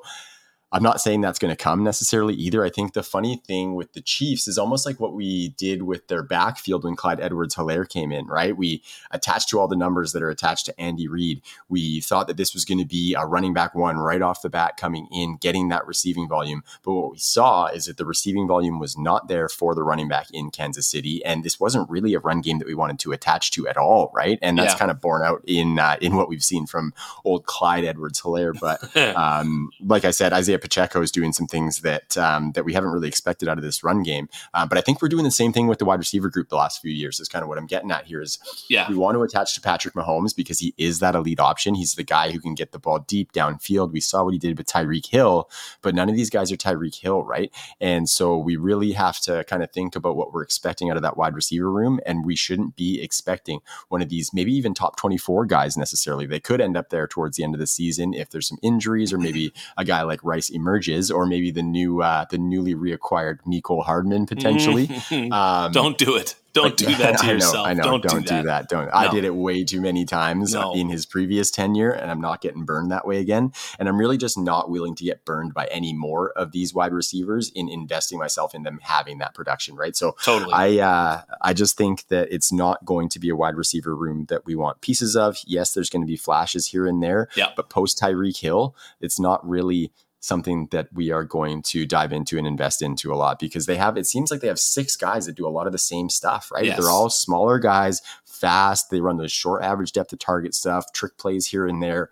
I'm 0.72 0.82
not 0.82 1.00
saying 1.00 1.20
that's 1.20 1.38
going 1.38 1.54
to 1.54 1.62
come 1.62 1.84
necessarily 1.84 2.34
either. 2.34 2.64
I 2.64 2.70
think 2.70 2.92
the 2.92 3.04
funny 3.04 3.36
thing 3.46 3.76
with 3.76 3.92
the 3.92 4.00
Chiefs 4.00 4.48
is 4.48 4.58
almost 4.58 4.84
like 4.84 4.98
what 4.98 5.14
we 5.14 5.50
did 5.50 5.82
with 5.82 6.08
their 6.08 6.24
backfield 6.24 6.82
when 6.82 6.96
Clyde 6.96 7.20
Edwards 7.20 7.54
Helaire 7.54 7.88
came 7.88 8.10
in, 8.10 8.26
right? 8.26 8.56
We 8.56 8.82
attached 9.12 9.48
to 9.50 9.60
all 9.60 9.68
the 9.68 9.76
numbers 9.76 10.12
that 10.12 10.22
are 10.22 10.28
attached 10.30 10.66
to 10.66 10.80
Andy 10.80 11.06
Reid. 11.06 11.40
We 11.68 12.00
thought 12.00 12.26
that 12.26 12.36
this 12.36 12.52
was 12.52 12.64
going 12.64 12.78
to 12.78 12.84
be 12.84 13.14
a 13.14 13.24
running 13.24 13.54
back 13.54 13.76
one 13.76 13.96
right 13.96 14.20
off 14.20 14.42
the 14.42 14.50
bat 14.50 14.76
coming 14.76 15.06
in, 15.12 15.36
getting 15.36 15.68
that 15.68 15.86
receiving 15.86 16.28
volume. 16.28 16.64
But 16.82 16.94
what 16.94 17.12
we 17.12 17.18
saw 17.18 17.66
is 17.66 17.84
that 17.84 17.96
the 17.96 18.04
receiving 18.04 18.48
volume 18.48 18.80
was 18.80 18.98
not 18.98 19.28
there 19.28 19.48
for 19.48 19.74
the 19.74 19.84
running 19.84 20.08
back 20.08 20.26
in 20.32 20.50
Kansas 20.50 20.88
City. 20.88 21.24
And 21.24 21.44
this 21.44 21.60
wasn't 21.60 21.88
really 21.88 22.14
a 22.14 22.20
run 22.20 22.40
game 22.40 22.58
that 22.58 22.66
we 22.66 22.74
wanted 22.74 22.98
to 23.00 23.12
attach 23.12 23.52
to 23.52 23.68
at 23.68 23.76
all, 23.76 24.10
right? 24.12 24.38
And 24.42 24.58
that's 24.58 24.74
yeah. 24.74 24.78
kind 24.78 24.90
of 24.90 25.00
borne 25.00 25.22
out 25.22 25.42
in 25.46 25.78
uh, 25.78 25.96
in 26.00 26.16
what 26.16 26.28
we've 26.28 26.42
seen 26.42 26.66
from 26.66 26.92
old 27.24 27.46
Clyde 27.46 27.84
Edwards 27.84 28.20
Helaire. 28.20 28.58
But 28.58 28.96
um, 29.16 29.70
like 29.80 30.04
I 30.04 30.10
said, 30.10 30.32
Isaiah 30.32 30.55
Pacheco 30.58 31.02
is 31.02 31.10
doing 31.10 31.32
some 31.32 31.46
things 31.46 31.80
that 31.80 32.16
um, 32.16 32.52
that 32.52 32.64
we 32.64 32.72
haven't 32.72 32.90
really 32.90 33.08
expected 33.08 33.48
out 33.48 33.58
of 33.58 33.64
this 33.64 33.82
run 33.82 34.02
game. 34.02 34.28
Uh, 34.54 34.66
but 34.66 34.78
I 34.78 34.80
think 34.80 35.02
we're 35.02 35.08
doing 35.08 35.24
the 35.24 35.30
same 35.30 35.52
thing 35.52 35.66
with 35.66 35.78
the 35.78 35.84
wide 35.84 35.98
receiver 35.98 36.28
group 36.28 36.48
the 36.48 36.56
last 36.56 36.80
few 36.80 36.92
years. 36.92 37.20
Is 37.20 37.28
kind 37.28 37.42
of 37.42 37.48
what 37.48 37.58
I'm 37.58 37.66
getting 37.66 37.90
at 37.90 38.06
here. 38.06 38.20
Is 38.20 38.38
yeah, 38.68 38.88
we 38.88 38.96
want 38.96 39.16
to 39.16 39.22
attach 39.22 39.54
to 39.54 39.60
Patrick 39.60 39.94
Mahomes 39.94 40.34
because 40.34 40.58
he 40.58 40.74
is 40.76 41.00
that 41.00 41.14
elite 41.14 41.40
option. 41.40 41.74
He's 41.74 41.94
the 41.94 42.02
guy 42.02 42.30
who 42.30 42.40
can 42.40 42.54
get 42.54 42.72
the 42.72 42.78
ball 42.78 43.00
deep 43.00 43.32
downfield. 43.32 43.92
We 43.92 44.00
saw 44.00 44.24
what 44.24 44.32
he 44.32 44.38
did 44.38 44.58
with 44.58 44.66
Tyreek 44.66 45.06
Hill, 45.06 45.50
but 45.82 45.94
none 45.94 46.08
of 46.08 46.16
these 46.16 46.30
guys 46.30 46.50
are 46.52 46.56
Tyreek 46.56 47.00
Hill, 47.00 47.22
right? 47.22 47.52
And 47.80 48.08
so 48.08 48.36
we 48.36 48.56
really 48.56 48.92
have 48.92 49.20
to 49.20 49.44
kind 49.44 49.62
of 49.62 49.70
think 49.72 49.96
about 49.96 50.16
what 50.16 50.32
we're 50.32 50.42
expecting 50.42 50.90
out 50.90 50.96
of 50.96 51.02
that 51.02 51.16
wide 51.16 51.34
receiver 51.34 51.70
room, 51.70 52.00
and 52.06 52.24
we 52.24 52.36
shouldn't 52.36 52.76
be 52.76 53.02
expecting 53.02 53.60
one 53.88 54.02
of 54.02 54.08
these, 54.08 54.32
maybe 54.32 54.52
even 54.52 54.74
top 54.74 54.96
24 54.96 55.46
guys 55.46 55.76
necessarily. 55.76 56.26
They 56.26 56.40
could 56.40 56.60
end 56.60 56.76
up 56.76 56.90
there 56.90 57.06
towards 57.06 57.36
the 57.36 57.44
end 57.44 57.54
of 57.54 57.60
the 57.60 57.66
season 57.66 58.14
if 58.14 58.30
there's 58.30 58.48
some 58.48 58.58
injuries 58.62 59.12
or 59.12 59.18
maybe 59.18 59.52
a 59.76 59.84
guy 59.84 60.02
like 60.02 60.22
Rice 60.22 60.45
emerges, 60.50 61.10
or 61.10 61.26
maybe 61.26 61.50
the 61.50 61.62
new 61.62 62.02
uh, 62.02 62.26
the 62.30 62.38
newly 62.38 62.74
reacquired 62.74 63.38
Mecole 63.46 63.84
Hardman 63.84 64.26
potentially. 64.26 64.88
um, 65.32 65.72
Don't 65.72 65.98
do 65.98 66.16
it. 66.16 66.36
Don't 66.56 66.76
do 66.76 66.86
that 66.96 67.18
to 67.18 67.24
I 67.24 67.26
know, 67.26 67.32
yourself. 67.34 67.66
I 67.66 67.74
know. 67.74 67.82
Don't, 67.82 68.02
don't 68.02 68.22
do, 68.22 68.28
that. 68.28 68.40
do 68.40 68.46
that. 68.46 68.68
Don't. 68.68 68.86
No. 68.86 68.92
I 68.94 69.08
did 69.08 69.24
it 69.24 69.34
way 69.34 69.62
too 69.62 69.80
many 69.80 70.06
times 70.06 70.54
no. 70.54 70.74
in 70.74 70.88
his 70.88 71.04
previous 71.04 71.50
tenure, 71.50 71.90
and 71.90 72.10
I'm 72.10 72.20
not 72.20 72.40
getting 72.40 72.64
burned 72.64 72.90
that 72.90 73.06
way 73.06 73.18
again. 73.18 73.52
And 73.78 73.88
I'm 73.88 73.98
really 73.98 74.16
just 74.16 74.38
not 74.38 74.70
willing 74.70 74.94
to 74.96 75.04
get 75.04 75.24
burned 75.24 75.52
by 75.52 75.66
any 75.66 75.92
more 75.92 76.30
of 76.30 76.52
these 76.52 76.72
wide 76.72 76.92
receivers 76.92 77.50
in 77.50 77.68
investing 77.68 78.18
myself 78.18 78.54
in 78.54 78.62
them 78.62 78.80
having 78.82 79.18
that 79.18 79.34
production. 79.34 79.76
Right. 79.76 79.94
So 79.94 80.16
totally. 80.22 80.54
I 80.54 80.78
uh, 80.78 81.22
I 81.42 81.52
just 81.52 81.76
think 81.76 82.08
that 82.08 82.28
it's 82.32 82.50
not 82.50 82.84
going 82.86 83.10
to 83.10 83.18
be 83.18 83.28
a 83.28 83.36
wide 83.36 83.56
receiver 83.56 83.94
room 83.94 84.24
that 84.30 84.46
we 84.46 84.54
want 84.54 84.80
pieces 84.80 85.14
of. 85.14 85.36
Yes, 85.46 85.74
there's 85.74 85.90
going 85.90 86.02
to 86.02 86.06
be 86.06 86.16
flashes 86.16 86.68
here 86.68 86.86
and 86.86 87.02
there. 87.02 87.28
Yeah. 87.36 87.50
But 87.54 87.68
post 87.68 88.00
Tyreek 88.00 88.40
Hill, 88.40 88.74
it's 89.00 89.20
not 89.20 89.46
really 89.46 89.92
something 90.20 90.68
that 90.70 90.88
we 90.92 91.10
are 91.10 91.24
going 91.24 91.62
to 91.62 91.86
dive 91.86 92.12
into 92.12 92.38
and 92.38 92.46
invest 92.46 92.82
into 92.82 93.12
a 93.12 93.16
lot 93.16 93.38
because 93.38 93.66
they 93.66 93.76
have 93.76 93.96
it 93.96 94.06
seems 94.06 94.30
like 94.30 94.40
they 94.40 94.48
have 94.48 94.58
six 94.58 94.96
guys 94.96 95.26
that 95.26 95.36
do 95.36 95.46
a 95.46 95.50
lot 95.50 95.66
of 95.66 95.72
the 95.72 95.78
same 95.78 96.08
stuff 96.08 96.50
right 96.52 96.64
yes. 96.64 96.78
they're 96.78 96.90
all 96.90 97.10
smaller 97.10 97.58
guys 97.58 98.02
fast 98.24 98.90
they 98.90 99.00
run 99.00 99.16
the 99.16 99.28
short 99.28 99.62
average 99.62 99.92
depth 99.92 100.12
of 100.12 100.18
target 100.18 100.54
stuff 100.54 100.92
trick 100.92 101.16
plays 101.18 101.46
here 101.46 101.66
and 101.66 101.82
there 101.82 102.10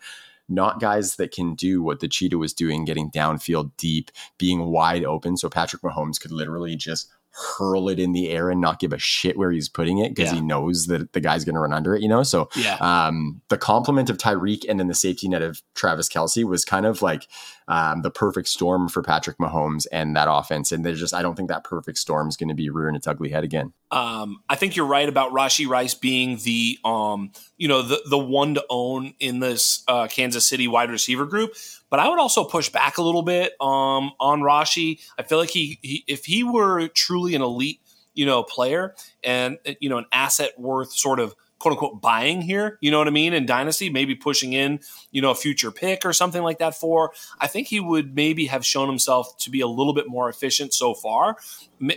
not 0.49 0.81
guys 0.81 1.17
that 1.17 1.33
can 1.33 1.55
do 1.55 1.83
what 1.83 2.01
the 2.01 2.09
cheetah 2.09 2.39
was 2.39 2.53
doing 2.53 2.85
getting 2.85 3.11
downfield 3.11 3.71
deep 3.79 4.11
being 4.39 4.67
wide 4.67 5.05
open 5.05 5.37
so 5.37 5.49
patrick 5.49 5.83
mahomes 5.83 6.21
could 6.21 6.33
literally 6.33 6.77
just 6.77 7.09
hurl 7.35 7.89
it 7.89 7.99
in 7.99 8.13
the 8.13 8.31
air 8.31 8.49
and 8.49 8.61
not 8.61 8.79
give 8.79 8.93
a 8.93 8.99
shit 8.99 9.37
where 9.37 9.51
he's 9.51 9.69
putting 9.69 9.99
it 9.99 10.15
because 10.15 10.31
yeah. 10.31 10.39
he 10.39 10.41
knows 10.41 10.87
that 10.87 11.13
the 11.13 11.21
guy's 11.21 11.45
going 11.45 11.55
to 11.55 11.61
run 11.61 11.73
under 11.73 11.95
it, 11.95 12.03
you 12.03 12.09
know? 12.09 12.23
So, 12.23 12.49
yeah. 12.57 12.77
um, 12.77 13.41
the 13.49 13.59
complement 13.59 14.09
of 14.09 14.19
Tyreek 14.19 14.65
and 14.69 14.79
then 14.79 14.87
the 14.87 14.95
safety 14.95 15.29
net 15.29 15.43
of 15.43 15.63
Travis 15.75 16.09
Kelce 16.09 16.45
was 16.45 16.65
kind 16.65 16.87
of 16.87 17.03
like 17.03 17.27
um, 17.67 18.03
the 18.03 18.11
perfect 18.11 18.49
storm 18.49 18.89
for 18.89 19.03
Patrick 19.03 19.39
Mahomes 19.39 19.87
and 19.91 20.15
that 20.15 20.29
offense. 20.31 20.71
And 20.71 20.85
there's 20.85 21.01
just, 21.01 21.15
I 21.15 21.23
don't 21.23 21.35
think 21.35 21.49
that 21.49 21.65
perfect 21.65 21.99
storm 21.99 22.29
is 22.29 22.37
going 22.37 22.51
to 22.51 22.55
be 22.55 22.71
rearing 22.71 22.95
its 22.95 23.07
ugly 23.07 23.31
head 23.31 23.45
again. 23.45 23.73
Um, 23.91 24.43
I 24.49 24.57
think 24.57 24.77
you're 24.77 24.87
right 24.87 25.09
about 25.09 25.33
Rashee 25.33 25.69
Rice 25.69 25.95
being 25.95 26.39
the, 26.39 26.79
um, 26.85 27.33
you 27.57 27.69
know, 27.69 27.83
the, 27.83 28.01
the 28.09 28.19
one 28.19 28.55
to 28.55 28.65
own 28.69 29.15
in 29.19 29.41
this 29.41 29.83
uh, 29.89 30.09
Kansas 30.09 30.49
City 30.49 30.69
wide 30.69 30.91
receiver 30.91 31.27
group. 31.27 31.55
But 31.95 32.01
I 32.01 32.09
would 32.09 32.19
also 32.19 32.43
push 32.43 32.71
back 32.71 32.99
a 32.99 33.03
little 33.03 33.23
bit 33.23 33.53
um, 33.61 34.15
on 34.19 34.41
Rashee. 34.41 35.01
I 35.17 35.23
feel 35.23 35.39
like 35.39 35.51
he, 35.51 35.79
he, 35.81 36.03
if 36.09 36.25
he 36.25 36.43
were 36.43 36.89
truly 36.89 37.37
an 37.37 37.41
elite, 37.41 37.81
you 38.15 38.27
know, 38.27 38.43
player 38.43 38.97
and 39.23 39.59
you 39.79 39.89
know 39.89 39.99
an 39.99 40.07
asset 40.11 40.59
worth 40.59 40.93
sort 40.93 41.21
of 41.21 41.37
quote 41.61 41.71
unquote 41.71 42.01
buying 42.01 42.43
here, 42.43 42.79
you 42.81 42.91
know 42.91 42.99
what 42.99 43.07
I 43.07 43.13
mean? 43.13 43.33
In 43.33 43.47
Dynasty, 43.47 43.91
maybe 43.91 44.17
pushing 44.17 44.55
in, 44.55 44.81
you 45.13 45.23
know, 45.23 45.31
a 45.31 45.37
future 45.37 45.71
pick 45.71 46.05
or 46.05 46.13
something 46.13 46.43
like 46.43 46.59
that 46.59 46.75
for. 46.75 47.13
I 47.39 47.47
think 47.47 47.69
he 47.69 47.79
would 47.79 48.17
maybe 48.17 48.47
have 48.47 48.67
shown 48.67 48.89
himself 48.89 49.39
to 49.39 49.51
be 49.51 49.61
a 49.61 49.69
little 49.69 49.95
bit 49.95 50.09
more 50.09 50.29
efficient 50.29 50.75
so 50.75 50.95
far. 50.95 51.37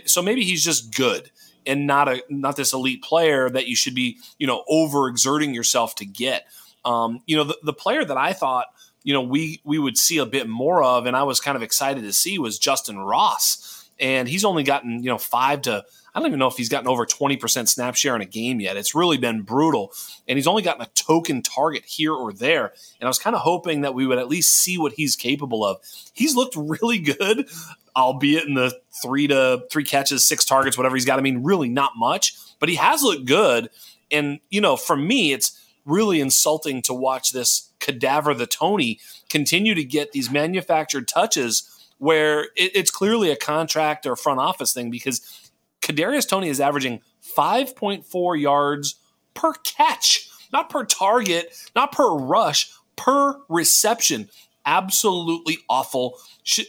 So 0.04 0.22
maybe 0.22 0.44
he's 0.44 0.62
just 0.62 0.94
good 0.94 1.32
and 1.66 1.88
not 1.88 2.06
a 2.08 2.22
not 2.28 2.54
this 2.54 2.72
elite 2.72 3.02
player 3.02 3.50
that 3.50 3.66
you 3.66 3.74
should 3.74 3.96
be, 3.96 4.18
you 4.38 4.46
know, 4.46 4.62
overexerting 4.70 5.56
yourself 5.56 5.96
to 5.96 6.06
get. 6.06 6.46
Um, 6.84 7.20
you 7.26 7.36
know, 7.36 7.42
the, 7.42 7.58
the 7.64 7.72
player 7.72 8.04
that 8.04 8.16
I 8.16 8.32
thought, 8.32 8.68
you 9.02 9.12
know, 9.12 9.22
we 9.22 9.60
we 9.64 9.78
would 9.78 9.96
see 9.96 10.18
a 10.18 10.26
bit 10.26 10.48
more 10.48 10.82
of, 10.82 11.06
and 11.06 11.16
I 11.16 11.22
was 11.22 11.40
kind 11.40 11.56
of 11.56 11.62
excited 11.62 12.02
to 12.02 12.12
see 12.12 12.38
was 12.38 12.58
Justyn 12.58 13.04
Ross. 13.04 13.74
And 14.00 14.28
he's 14.28 14.44
only 14.44 14.62
gotten, 14.62 15.02
you 15.02 15.10
know, 15.10 15.18
five 15.18 15.62
to 15.62 15.84
I 16.14 16.20
don't 16.20 16.28
even 16.28 16.38
know 16.40 16.48
if 16.48 16.56
he's 16.56 16.68
gotten 16.68 16.88
over 16.88 17.06
20% 17.06 17.68
snap 17.68 17.94
share 17.94 18.16
in 18.16 18.22
a 18.22 18.26
game 18.26 18.60
yet. 18.60 18.76
It's 18.76 18.92
really 18.92 19.18
been 19.18 19.42
brutal. 19.42 19.92
And 20.26 20.36
he's 20.36 20.48
only 20.48 20.62
gotten 20.62 20.82
a 20.82 20.88
token 20.94 21.42
target 21.42 21.84
here 21.84 22.12
or 22.12 22.32
there. 22.32 22.72
And 22.98 23.06
I 23.06 23.06
was 23.06 23.20
kind 23.20 23.36
of 23.36 23.42
hoping 23.42 23.82
that 23.82 23.94
we 23.94 24.04
would 24.04 24.18
at 24.18 24.28
least 24.28 24.50
see 24.50 24.78
what 24.78 24.94
he's 24.94 25.14
capable 25.14 25.64
of. 25.64 25.78
He's 26.14 26.34
looked 26.34 26.56
really 26.56 26.98
good, 26.98 27.48
albeit 27.94 28.48
in 28.48 28.54
the 28.54 28.76
three 29.02 29.28
to 29.28 29.62
three 29.70 29.84
catches, 29.84 30.26
six 30.26 30.44
targets, 30.44 30.76
whatever 30.76 30.96
he's 30.96 31.04
got. 31.04 31.20
I 31.20 31.22
mean, 31.22 31.44
really 31.44 31.68
not 31.68 31.92
much, 31.96 32.34
but 32.58 32.68
he 32.68 32.74
has 32.76 33.02
looked 33.02 33.26
good. 33.26 33.70
And, 34.10 34.40
you 34.50 34.60
know, 34.60 34.76
for 34.76 34.96
me, 34.96 35.32
it's 35.32 35.56
really 35.88 36.20
insulting 36.20 36.82
to 36.82 36.94
watch 36.94 37.32
this 37.32 37.72
cadaver, 37.80 38.34
the 38.34 38.46
Toney, 38.46 39.00
continue 39.28 39.74
to 39.74 39.84
get 39.84 40.12
these 40.12 40.30
manufactured 40.30 41.08
touches 41.08 41.68
where 41.98 42.44
it, 42.56 42.72
it's 42.74 42.90
clearly 42.90 43.30
a 43.30 43.36
contract 43.36 44.06
or 44.06 44.14
front 44.14 44.40
office 44.40 44.72
thing 44.72 44.90
because 44.90 45.50
Kadarius 45.80 46.28
Toney 46.28 46.48
is 46.48 46.60
averaging 46.60 47.00
5.4 47.36 48.40
yards 48.40 48.96
per 49.34 49.52
catch, 49.64 50.28
not 50.52 50.70
per 50.70 50.84
target, 50.84 51.54
not 51.74 51.92
per 51.92 52.14
rush, 52.14 52.72
per 52.96 53.40
reception. 53.48 54.28
Absolutely 54.66 55.58
awful. 55.68 56.18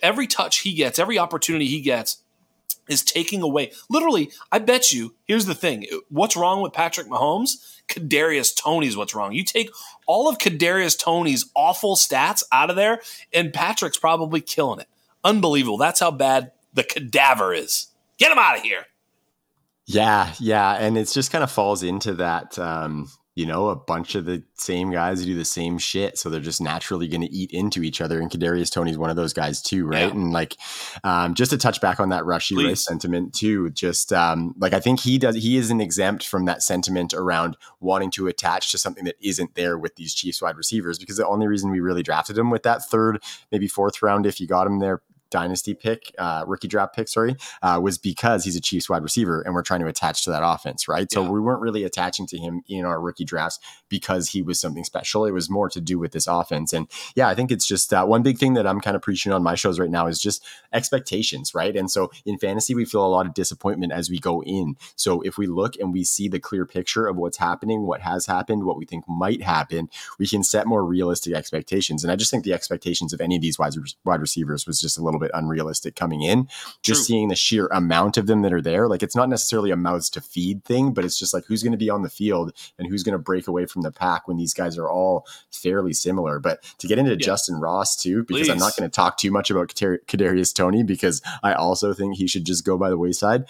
Every 0.02 0.28
touch 0.28 0.60
he 0.60 0.74
gets, 0.74 1.00
every 1.00 1.20
opportunity 1.20 1.68
he 1.68 1.82
gets, 1.82 2.24
is 2.90 3.04
taking 3.04 3.42
away. 3.42 3.72
Literally, 3.90 4.32
I 4.52 4.60
bet 4.60 4.92
you. 4.92 5.16
Here's 5.26 5.46
the 5.46 5.56
thing: 5.56 5.86
what's 6.10 6.36
wrong 6.36 6.62
with 6.62 6.74
Patrick 6.74 7.08
Mahomes? 7.08 7.78
Kadarius 7.88 8.56
Toney's 8.56 8.96
what's 8.96 9.16
wrong. 9.16 9.34
You 9.34 9.44
take 9.44 9.72
all 10.06 10.30
of 10.30 10.38
Kadarius 10.38 10.98
Toney's 10.98 11.50
awful 11.56 11.96
stats 11.96 12.44
out 12.52 12.70
of 12.70 12.76
there, 12.76 13.02
and 13.34 13.54
Patrick's 13.54 13.98
probably 13.98 14.42
killing 14.42 14.80
it. 14.80 14.88
Unbelievable. 15.24 15.78
That's 15.78 16.00
how 16.00 16.12
bad 16.12 16.52
the 16.74 16.84
cadaver 16.84 17.54
is. 17.54 17.88
Get 18.18 18.32
him 18.32 18.38
out 18.38 18.58
of 18.58 18.64
here. 18.64 18.86
Yeah, 19.86 20.34
yeah, 20.40 20.74
and 20.74 20.98
it 20.98 21.06
just 21.06 21.32
kind 21.32 21.44
of 21.44 21.52
falls 21.52 21.82
into 21.82 22.14
that. 22.16 22.60
Um, 22.60 23.10
you 23.36 23.46
know, 23.46 23.70
a 23.70 23.76
bunch 23.76 24.16
of 24.16 24.26
the 24.26 24.44
same 24.56 24.92
guys 24.92 25.20
who 25.20 25.28
do 25.28 25.36
the 25.36 25.46
same 25.46 25.78
shit, 25.78 26.18
so 26.18 26.30
they're 26.30 26.42
just 26.42 26.60
naturally 26.60 27.08
going 27.08 27.22
to 27.22 27.32
eat 27.32 27.52
into 27.52 27.84
each 27.84 28.02
other. 28.02 28.20
And 28.20 28.30
Kadarius 28.30 28.72
Toney's 28.72 28.98
one 28.98 29.10
of 29.10 29.16
those 29.16 29.32
guys 29.32 29.62
too, 29.62 29.86
right? 29.86 30.00
Yeah. 30.00 30.12
And 30.12 30.32
like, 30.32 30.58
um, 31.04 31.36
just 31.36 31.52
to 31.52 31.58
touch 31.58 31.80
back 31.80 32.00
on 32.00 32.10
that 32.10 32.24
Rashee 32.24 32.68
Rice 32.68 32.84
sentiment 32.84 33.34
too, 33.34 33.70
just 33.70 34.12
um, 34.12 34.56
like 34.58 34.74
I 34.74 34.80
think 34.82 35.00
he 35.00 35.18
does, 35.18 35.36
he 35.36 35.56
isn't 35.58 35.80
exempt 35.80 36.28
from 36.28 36.46
that 36.46 36.64
sentiment 36.64 37.14
around 37.14 37.56
wanting 37.80 38.12
to 38.12 38.28
attach 38.28 38.72
to 38.72 38.78
something 38.78 39.06
that 39.06 39.16
isn't 39.22 39.56
there 39.56 39.78
with 39.78 39.96
these 39.96 40.14
Chiefs 40.14 40.42
wide 40.42 40.58
receivers, 40.58 41.00
because 41.00 41.16
the 41.16 41.28
only 41.28 41.48
reason 41.48 41.72
we 41.72 41.80
really 41.80 42.04
drafted 42.04 42.38
him 42.38 42.50
with 42.50 42.64
that 42.64 42.84
third, 42.84 43.24
maybe 43.52 43.68
fourth 43.68 44.02
round, 44.02 44.26
if 44.26 44.42
you 44.42 44.48
got 44.48 44.68
him 44.68 44.80
there 44.80 45.02
dynasty 45.30 45.74
pick, 45.74 46.14
uh, 46.18 46.44
rookie 46.48 46.68
draft 46.68 46.96
pick, 46.96 47.08
sorry, 47.08 47.36
uh, 47.62 47.80
was 47.82 47.98
because 47.98 48.44
he's 48.44 48.56
a 48.56 48.62
Chiefs 48.62 48.90
wide 48.90 49.04
receiver 49.04 49.42
and 49.42 49.54
we're 49.54 49.64
trying 49.64 49.82
to 49.82 49.88
attach 49.88 50.24
to 50.24 50.30
that 50.30 50.44
offense, 50.44 50.88
right? 50.88 51.12
So 51.12 51.30
we 51.30 51.40
weren't 51.40 51.62
really 51.62 51.84
attaching 51.84 52.28
to 52.28 52.38
him 52.38 52.62
in 52.68 52.86
our 52.86 53.00
rookie 53.00 53.26
drafts 53.26 53.60
because 53.90 54.30
he 54.30 54.42
was 54.42 54.60
something 54.60 54.84
special. 54.84 55.26
It 55.26 55.32
was 55.32 55.50
more 55.50 55.70
to 55.70 55.82
do 55.82 56.00
with 56.00 56.12
this 56.12 56.28
offense. 56.28 56.74
And 56.74 56.88
yeah, 57.16 57.28
I 57.28 57.36
think 57.36 57.52
it's 57.52 57.66
just 57.66 57.94
uh, 57.94 58.06
one 58.06 58.24
big 58.24 58.38
thing 58.38 58.54
that 58.54 58.68
I'm 58.68 58.82
kind 58.82 58.96
of 58.96 59.02
preaching 59.02 59.32
on 59.32 59.44
my 59.44 59.56
shows 59.56 59.80
right 59.80 59.90
now 59.90 60.08
is 60.08 60.20
just 60.20 60.44
expectations, 60.74 61.54
right? 61.54 61.76
And 61.76 61.90
so 61.90 62.12
in 62.26 62.38
fantasy, 62.38 62.76
we 62.76 62.86
feel 62.86 63.06
a 63.06 63.08
lot 63.08 63.26
of 63.26 63.34
disappointment 63.34 63.92
as 63.92 64.10
we 64.10 64.20
go 64.20 64.44
in. 64.44 64.76
So 64.96 65.22
if 65.22 65.38
we 65.38 65.48
look 65.48 65.76
and 65.78 65.94
we 65.94 66.04
see 66.04 66.28
the 66.28 66.40
clear 66.40 66.66
picture 66.66 67.08
of 67.08 67.18
what's 67.18 67.38
happening, 67.38 67.84
what 67.84 68.02
has 68.02 68.26
happened, 68.26 68.66
what 68.66 68.78
we 68.78 68.86
think 68.86 69.06
might 69.08 69.42
happen, 69.42 69.90
we 70.18 70.28
can 70.28 70.44
set 70.44 70.68
more 70.68 70.86
realistic 70.86 71.34
expectations. 71.34 72.04
And 72.04 72.12
I 72.12 72.16
just 72.16 72.32
think 72.32 72.44
the 72.44 72.54
expectations 72.54 73.14
of 73.14 73.22
any 73.22 73.36
of 73.36 73.42
these 73.42 73.60
wide, 73.60 73.74
wide 74.04 74.22
receivers 74.22 74.66
was 74.68 74.80
just 74.80 74.98
a 74.98 75.04
little 75.04 75.19
little 75.20 75.28
bit 75.28 75.38
unrealistic 75.38 75.96
coming 75.96 76.22
in. 76.22 76.48
Just 76.82 77.02
True. 77.02 77.06
seeing 77.06 77.28
the 77.28 77.36
sheer 77.36 77.68
amount 77.68 78.18
of 78.18 78.28
them 78.28 78.42
that 78.42 78.54
are 78.54 78.62
there, 78.62 78.88
like 78.88 79.04
it's 79.04 79.16
not 79.16 79.30
necessarily 79.30 79.72
a 79.72 79.76
mouths 79.76 80.10
to 80.12 80.22
feed 80.22 80.64
thing, 80.64 80.94
but 80.94 81.06
it's 81.06 81.20
just 81.20 81.34
like 81.34 81.46
who's 81.46 81.64
going 81.64 81.72
to 81.72 81.78
be 81.78 81.90
on 81.90 82.02
the 82.02 82.10
field 82.10 82.54
and 82.78 82.88
who's 82.88 83.04
going 83.04 83.14
to 83.14 83.20
break 83.20 83.48
away 83.48 83.66
from 83.66 83.82
the 83.82 83.92
pack 83.92 84.28
when 84.28 84.38
these 84.38 84.54
guys 84.54 84.78
are 84.78 84.90
all 84.90 85.28
fairly 85.52 85.94
similar. 85.94 86.40
But 86.40 86.64
to 86.80 86.88
get 86.88 86.98
into 86.98 87.12
yeah. 87.12 87.18
Justyn 87.18 87.62
Ross 87.62 87.96
too, 87.96 88.24
because 88.24 88.48
Please. 88.48 88.52
I'm 88.52 88.58
not 88.58 88.76
going 88.76 88.90
to 88.90 88.96
talk 88.96 89.18
too 89.18 89.32
much 89.32 89.50
about 89.50 89.70
Kadarius 89.70 90.56
Toney 90.56 90.84
because 90.84 91.22
I 91.44 91.54
also 91.54 91.94
think 91.94 92.16
he 92.16 92.28
should 92.28 92.46
just 92.46 92.66
go 92.66 92.78
by 92.78 92.90
the 92.90 92.98
wayside. 92.98 93.46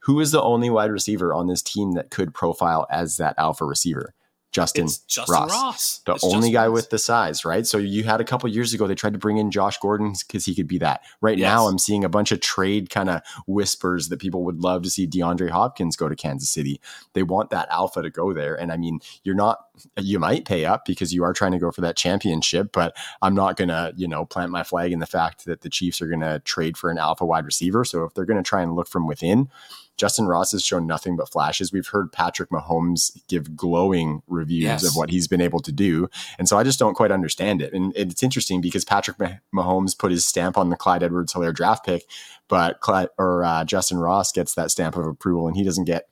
Who 0.00 0.20
is 0.20 0.30
the 0.30 0.42
only 0.42 0.70
wide 0.70 0.90
receiver 0.90 1.34
on 1.34 1.48
this 1.48 1.60
team 1.60 1.92
that 1.92 2.10
could 2.10 2.32
profile 2.32 2.86
as 2.90 3.18
that 3.18 3.34
alpha 3.36 3.64
receiver? 3.64 4.14
Justin, 4.58 4.86
Justyn 4.86 5.28
Ross, 5.28 5.50
Ross. 5.50 6.00
the 6.06 6.14
it's 6.14 6.24
only 6.24 6.36
Justin 6.36 6.52
guy 6.52 6.66
Ross. 6.66 6.74
with 6.74 6.90
the 6.90 6.98
size, 6.98 7.44
right? 7.44 7.66
So 7.66 7.78
you 7.78 8.04
had 8.04 8.20
a 8.20 8.24
couple 8.24 8.48
years 8.48 8.74
ago 8.74 8.86
they 8.86 8.94
tried 8.94 9.12
to 9.12 9.18
bring 9.18 9.38
in 9.38 9.50
Josh 9.50 9.78
Gordon 9.78 10.14
because 10.26 10.44
he 10.44 10.54
could 10.54 10.66
be 10.66 10.78
that. 10.78 11.02
Right 11.20 11.38
yes. 11.38 11.46
now, 11.46 11.66
I'm 11.66 11.78
seeing 11.78 12.04
a 12.04 12.08
bunch 12.08 12.32
of 12.32 12.40
trade 12.40 12.90
kind 12.90 13.08
of 13.08 13.22
whispers 13.46 14.08
that 14.08 14.18
people 14.18 14.44
would 14.44 14.60
love 14.60 14.82
to 14.82 14.90
see 14.90 15.06
DeAndre 15.06 15.50
Hopkins 15.50 15.96
go 15.96 16.08
to 16.08 16.16
Kansas 16.16 16.50
City. 16.50 16.80
They 17.12 17.22
want 17.22 17.50
that 17.50 17.68
alpha 17.70 18.02
to 18.02 18.10
go 18.10 18.32
there, 18.32 18.54
and 18.54 18.72
I 18.72 18.76
mean, 18.76 19.00
you're 19.22 19.34
not. 19.34 19.64
You 19.96 20.18
might 20.18 20.44
pay 20.44 20.64
up 20.64 20.84
because 20.84 21.14
you 21.14 21.22
are 21.22 21.32
trying 21.32 21.52
to 21.52 21.58
go 21.58 21.70
for 21.70 21.82
that 21.82 21.96
championship, 21.96 22.72
but 22.72 22.96
I'm 23.22 23.34
not 23.34 23.56
gonna, 23.56 23.92
you 23.96 24.08
know, 24.08 24.24
plant 24.24 24.50
my 24.50 24.64
flag 24.64 24.90
in 24.90 24.98
the 24.98 25.06
fact 25.06 25.44
that 25.44 25.60
the 25.60 25.70
Chiefs 25.70 26.02
are 26.02 26.08
gonna 26.08 26.40
trade 26.40 26.76
for 26.76 26.90
an 26.90 26.98
alpha 26.98 27.24
wide 27.24 27.44
receiver. 27.44 27.84
So 27.84 28.04
if 28.04 28.14
they're 28.14 28.24
gonna 28.24 28.42
try 28.42 28.62
and 28.62 28.74
look 28.74 28.88
from 28.88 29.06
within 29.06 29.48
Justyn 29.98 30.28
Ross 30.28 30.52
has 30.52 30.64
shown 30.64 30.86
nothing 30.86 31.16
but 31.16 31.28
flashes. 31.28 31.72
We've 31.72 31.86
heard 31.86 32.12
Patrick 32.12 32.50
Mahomes 32.50 33.20
give 33.26 33.56
glowing 33.56 34.22
reviews 34.28 34.62
yes. 34.62 34.84
of 34.84 34.94
what 34.94 35.10
he's 35.10 35.26
been 35.26 35.40
able 35.40 35.60
to 35.60 35.72
do. 35.72 36.08
And 36.38 36.48
so 36.48 36.56
I 36.56 36.62
just 36.62 36.78
don't 36.78 36.94
quite 36.94 37.10
understand 37.10 37.60
it. 37.60 37.72
And 37.72 37.92
it's 37.96 38.22
interesting 38.22 38.60
because 38.60 38.84
Patrick 38.84 39.18
Mahomes 39.54 39.98
put 39.98 40.12
his 40.12 40.24
stamp 40.24 40.56
on 40.56 40.70
the 40.70 40.76
Clyde 40.76 41.02
Edwards 41.02 41.34
Helaire 41.34 41.54
draft 41.54 41.84
pick, 41.84 42.04
but 42.48 42.80
Clyde, 42.80 43.08
or 43.18 43.44
uh, 43.44 43.64
Justyn 43.64 44.00
Ross 44.00 44.32
gets 44.32 44.54
that 44.54 44.70
stamp 44.70 44.96
of 44.96 45.04
approval 45.04 45.48
and 45.48 45.56
he 45.56 45.64
doesn't 45.64 45.84
get 45.84 46.08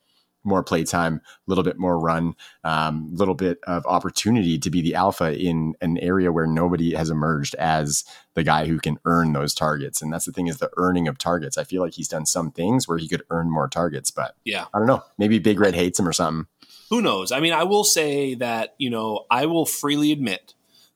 more 0.47 0.63
playtime, 0.63 1.15
a 1.15 1.49
little 1.49 1.63
bit 1.63 1.77
more 1.77 1.99
run, 1.99 2.35
a 2.63 2.69
um, 2.69 3.13
little 3.13 3.35
bit 3.35 3.59
of 3.67 3.85
opportunity 3.85 4.57
to 4.57 4.69
be 4.69 4.81
the 4.81 4.95
alpha 4.95 5.37
in 5.37 5.75
an 5.81 5.97
area 5.99 6.31
where 6.31 6.47
nobody 6.47 6.95
has 6.95 7.09
emerged 7.09 7.53
as 7.55 8.03
the 8.33 8.43
guy 8.43 8.65
who 8.65 8.79
can 8.79 8.97
earn 9.05 9.33
those 9.33 9.53
targets. 9.53 10.01
And 10.01 10.11
that's 10.11 10.25
the 10.25 10.31
thing 10.31 10.47
is 10.47 10.57
the 10.57 10.71
earning 10.77 11.07
of 11.07 11.17
targets. 11.17 11.57
I 11.57 11.63
feel 11.63 11.81
like 11.81 11.93
he's 11.93 12.07
done 12.07 12.25
some 12.25 12.51
things 12.51 12.87
where 12.87 12.97
he 12.97 13.07
could 13.07 13.23
earn 13.29 13.51
more 13.51 13.67
targets, 13.67 14.09
but 14.09 14.35
yeah, 14.45 14.65
I 14.73 14.79
don't 14.79 14.87
know. 14.87 15.03
Maybe 15.17 15.39
Big 15.39 15.59
Red 15.59 15.75
hates 15.75 15.99
him 15.99 16.07
or 16.07 16.13
something. 16.13 16.47
Who 16.89 17.01
knows? 17.01 17.31
I 17.31 17.41
mean, 17.41 17.53
I 17.53 17.63
will 17.63 17.83
say 17.83 18.35
that, 18.35 18.75
you 18.77 18.89
know, 18.89 19.25
I 19.29 19.45
will 19.45 19.65
freely 19.65 20.11
admit 20.11 20.53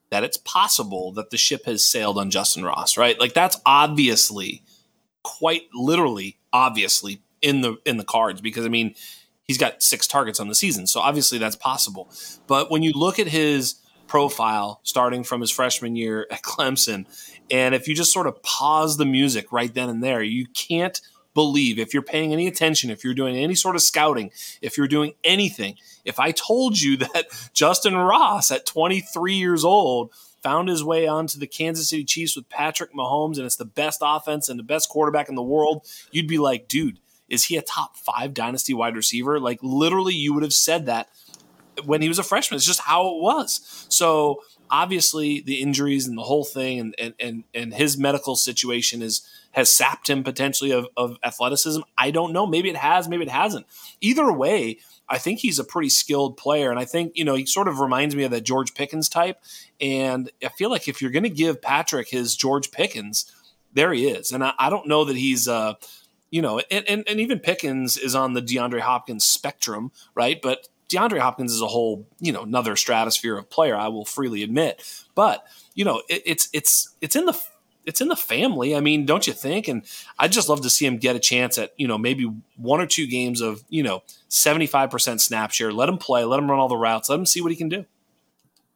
that 0.10 0.24
it's 0.24 0.38
possible 0.38 1.12
that 1.14 1.30
the 1.32 1.38
ship 1.38 1.66
has 1.66 1.86
sailed 1.86 2.18
on 2.18 2.32
Justyn 2.32 2.66
Ross, 2.66 2.98
right? 2.98 3.20
Like 3.20 3.34
that's 3.34 3.60
obviously 3.66 4.64
quite 5.24 5.64
literally 5.74 6.38
obviously 6.54 7.22
in 7.42 7.62
the 7.62 7.78
in 7.86 7.98
the 7.98 8.04
cards 8.04 8.42
because 8.42 8.66
I 8.66 8.70
mean 8.70 8.96
he's 9.52 9.58
got 9.58 9.84
six 9.84 10.08
targets 10.08 10.40
on 10.40 10.48
the 10.48 10.56
season. 10.56 10.88
So 10.88 11.02
obviously 11.02 11.38
that's 11.38 11.58
possible. 11.58 12.10
But 12.48 12.72
when 12.72 12.84
you 12.84 12.94
look 12.94 13.20
at 13.20 13.28
his 13.28 13.76
profile 14.08 14.80
starting 14.84 15.26
from 15.26 15.42
his 15.42 15.52
freshman 15.52 15.98
year 15.98 16.26
at 16.32 16.42
Clemson, 16.42 17.06
and 17.52 17.76
if 17.76 17.86
you 17.86 17.94
just 17.94 18.14
sort 18.14 18.28
of 18.28 18.42
pause 18.44 18.96
the 18.96 19.06
music 19.06 19.52
right 19.52 19.74
then 19.74 19.90
and 19.90 20.02
there, 20.02 20.24
you 20.24 20.46
can't 20.48 21.02
believe 21.34 21.80
if 21.80 21.94
you're 21.94 22.02
paying 22.02 22.32
any 22.32 22.48
attention, 22.48 22.90
if 22.90 23.04
you're 23.04 23.14
doing 23.14 23.36
any 23.36 23.56
sort 23.56 23.76
of 23.76 23.82
scouting, 23.82 24.32
if 24.62 24.78
you're 24.78 24.88
doing 24.88 25.16
anything, 25.26 25.76
if 26.06 26.18
I 26.18 26.32
told 26.32 26.80
you 26.80 26.96
that 26.98 27.30
Justyn 27.54 28.08
Ross 28.08 28.52
at 28.52 28.66
23 28.66 29.34
years 29.34 29.66
old 29.66 30.14
found 30.42 30.70
his 30.70 30.82
way 30.82 31.08
onto 31.08 31.38
the 31.38 31.46
Kansas 31.46 31.90
City 31.90 32.06
Chiefs 32.06 32.38
with 32.38 32.48
Patrick 32.48 32.94
Mahomes 32.94 33.36
and 33.36 33.46
it's 33.46 33.58
the 33.58 33.66
best 33.66 34.00
offense 34.02 34.48
and 34.48 34.58
the 34.58 34.64
best 34.64 34.88
quarterback 34.88 35.28
in 35.28 35.36
the 35.36 35.44
world, 35.44 35.86
you'd 36.10 36.28
be 36.28 36.38
like, 36.38 36.70
dude, 36.70 37.00
is 37.32 37.46
he 37.46 37.58
a 37.58 37.62
top 37.62 37.96
five 37.98 38.34
dynasty 38.34 38.74
wide 38.74 38.96
receiver? 38.96 39.40
Like 39.40 39.60
literally, 39.64 40.14
you 40.14 40.34
would 40.34 40.44
have 40.44 40.54
said 40.54 40.86
that 40.86 41.10
when 41.86 42.02
he 42.02 42.10
was 42.10 42.20
a 42.20 42.24
freshman. 42.24 42.58
It's 42.58 42.66
just 42.66 42.82
how 42.82 43.08
it 43.16 43.22
was. 43.22 43.86
So 43.90 44.44
obviously 44.70 45.42
the 45.42 45.62
injuries 45.62 46.08
and 46.08 46.18
the 46.18 46.24
whole 46.24 46.44
thing 46.44 46.80
and 46.80 46.96
and 47.00 47.14
and, 47.20 47.44
and 47.54 47.74
his 47.74 47.98
medical 47.98 48.36
situation 48.36 49.02
is 49.02 49.26
has 49.52 49.70
sapped 49.70 50.10
him 50.10 50.24
potentially 50.24 50.72
of, 50.72 50.88
of 50.96 51.18
athleticism. 51.24 51.82
I 51.98 52.12
don't 52.12 52.34
know. 52.34 52.46
Maybe 52.46 52.70
it 52.70 52.78
has, 52.78 53.10
maybe 53.10 53.24
it 53.24 53.30
hasn't. 53.30 53.66
Either 54.00 54.32
way, 54.32 54.80
I 55.10 55.18
think 55.18 55.40
he's 55.40 55.60
a 55.60 55.66
pretty 55.66 55.90
skilled 55.90 56.38
player. 56.38 56.72
And 56.72 56.80
I 56.80 56.86
think, 56.86 57.14
you 57.16 57.26
know, 57.26 57.36
he 57.36 57.46
sort 57.46 57.68
of 57.68 57.80
reminds 57.80 58.16
me 58.16 58.24
of 58.24 58.32
that 58.32 58.46
George 58.46 58.74
Pickens 58.74 59.10
type. 59.10 59.42
And 59.82 60.32
I 60.42 60.50
feel 60.50 60.70
like 60.70 60.88
if 60.88 61.02
you're 61.02 61.12
going 61.12 61.24
to 61.24 61.30
give 61.30 61.62
Patrick 61.62 62.08
his 62.10 62.38
George 62.38 62.72
Pickens, 62.72 63.30
there 63.74 63.92
he 63.92 64.08
is. 64.08 64.32
And 64.32 64.42
I, 64.42 64.54
I 64.58 64.70
don't 64.70 64.88
know 64.88 65.04
that 65.04 65.18
he's, 65.18 65.50
uh, 65.50 65.74
you 66.32 66.42
know, 66.42 66.62
and, 66.72 66.88
and, 66.90 67.04
and 67.08 67.20
even 67.20 67.40
Pickens 67.40 67.98
is 67.98 68.16
on 68.16 68.34
the 68.34 68.42
DeAndre 68.42 68.80
Hopkins 68.80 69.26
spectrum, 69.26 69.92
right? 70.16 70.42
But 70.42 70.68
DeAndre 70.90 71.20
Hopkins 71.20 71.54
is 71.54 71.62
a 71.62 71.68
whole, 71.68 72.08
you 72.20 72.32
know, 72.32 72.44
another 72.44 72.76
stratosphere 72.76 73.38
of 73.38 73.50
player. 73.50 73.76
I 73.76 73.90
will 73.90 74.06
freely 74.06 74.42
admit, 74.42 74.84
but 75.14 75.46
you 75.76 75.86
know, 75.86 76.02
it, 76.10 76.24
it's 76.26 76.50
it's 76.54 76.96
it's 77.02 77.16
in 77.16 77.26
the 77.26 77.40
it's 77.86 78.02
in 78.02 78.08
the 78.08 78.16
family. 78.16 78.76
I 78.76 78.80
mean, 78.80 79.06
don't 79.06 79.26
you 79.26 79.34
think? 79.34 79.68
And 79.68 79.84
I'd 80.20 80.32
just 80.32 80.50
love 80.50 80.62
to 80.62 80.70
see 80.70 80.86
him 80.86 80.98
get 80.98 81.16
a 81.16 81.20
chance 81.20 81.58
at, 81.58 81.74
you 81.78 81.88
know, 81.88 81.98
maybe 81.98 82.32
one 82.56 82.80
or 82.80 82.86
two 82.86 83.08
games 83.08 83.42
of, 83.42 83.64
you 83.70 83.82
know, 83.82 84.04
75% 84.30 85.20
snap 85.20 85.52
share. 85.52 85.72
Let 85.74 85.90
him 85.90 85.98
play, 85.98 86.24
let 86.24 86.40
him 86.40 86.50
run 86.50 86.60
all 86.60 86.68
the 86.68 86.78
routes, 86.78 87.10
let 87.10 87.20
him 87.20 87.26
see 87.26 87.42
what 87.42 87.52
he 87.52 87.56
can 87.56 87.70
do. 87.70 87.86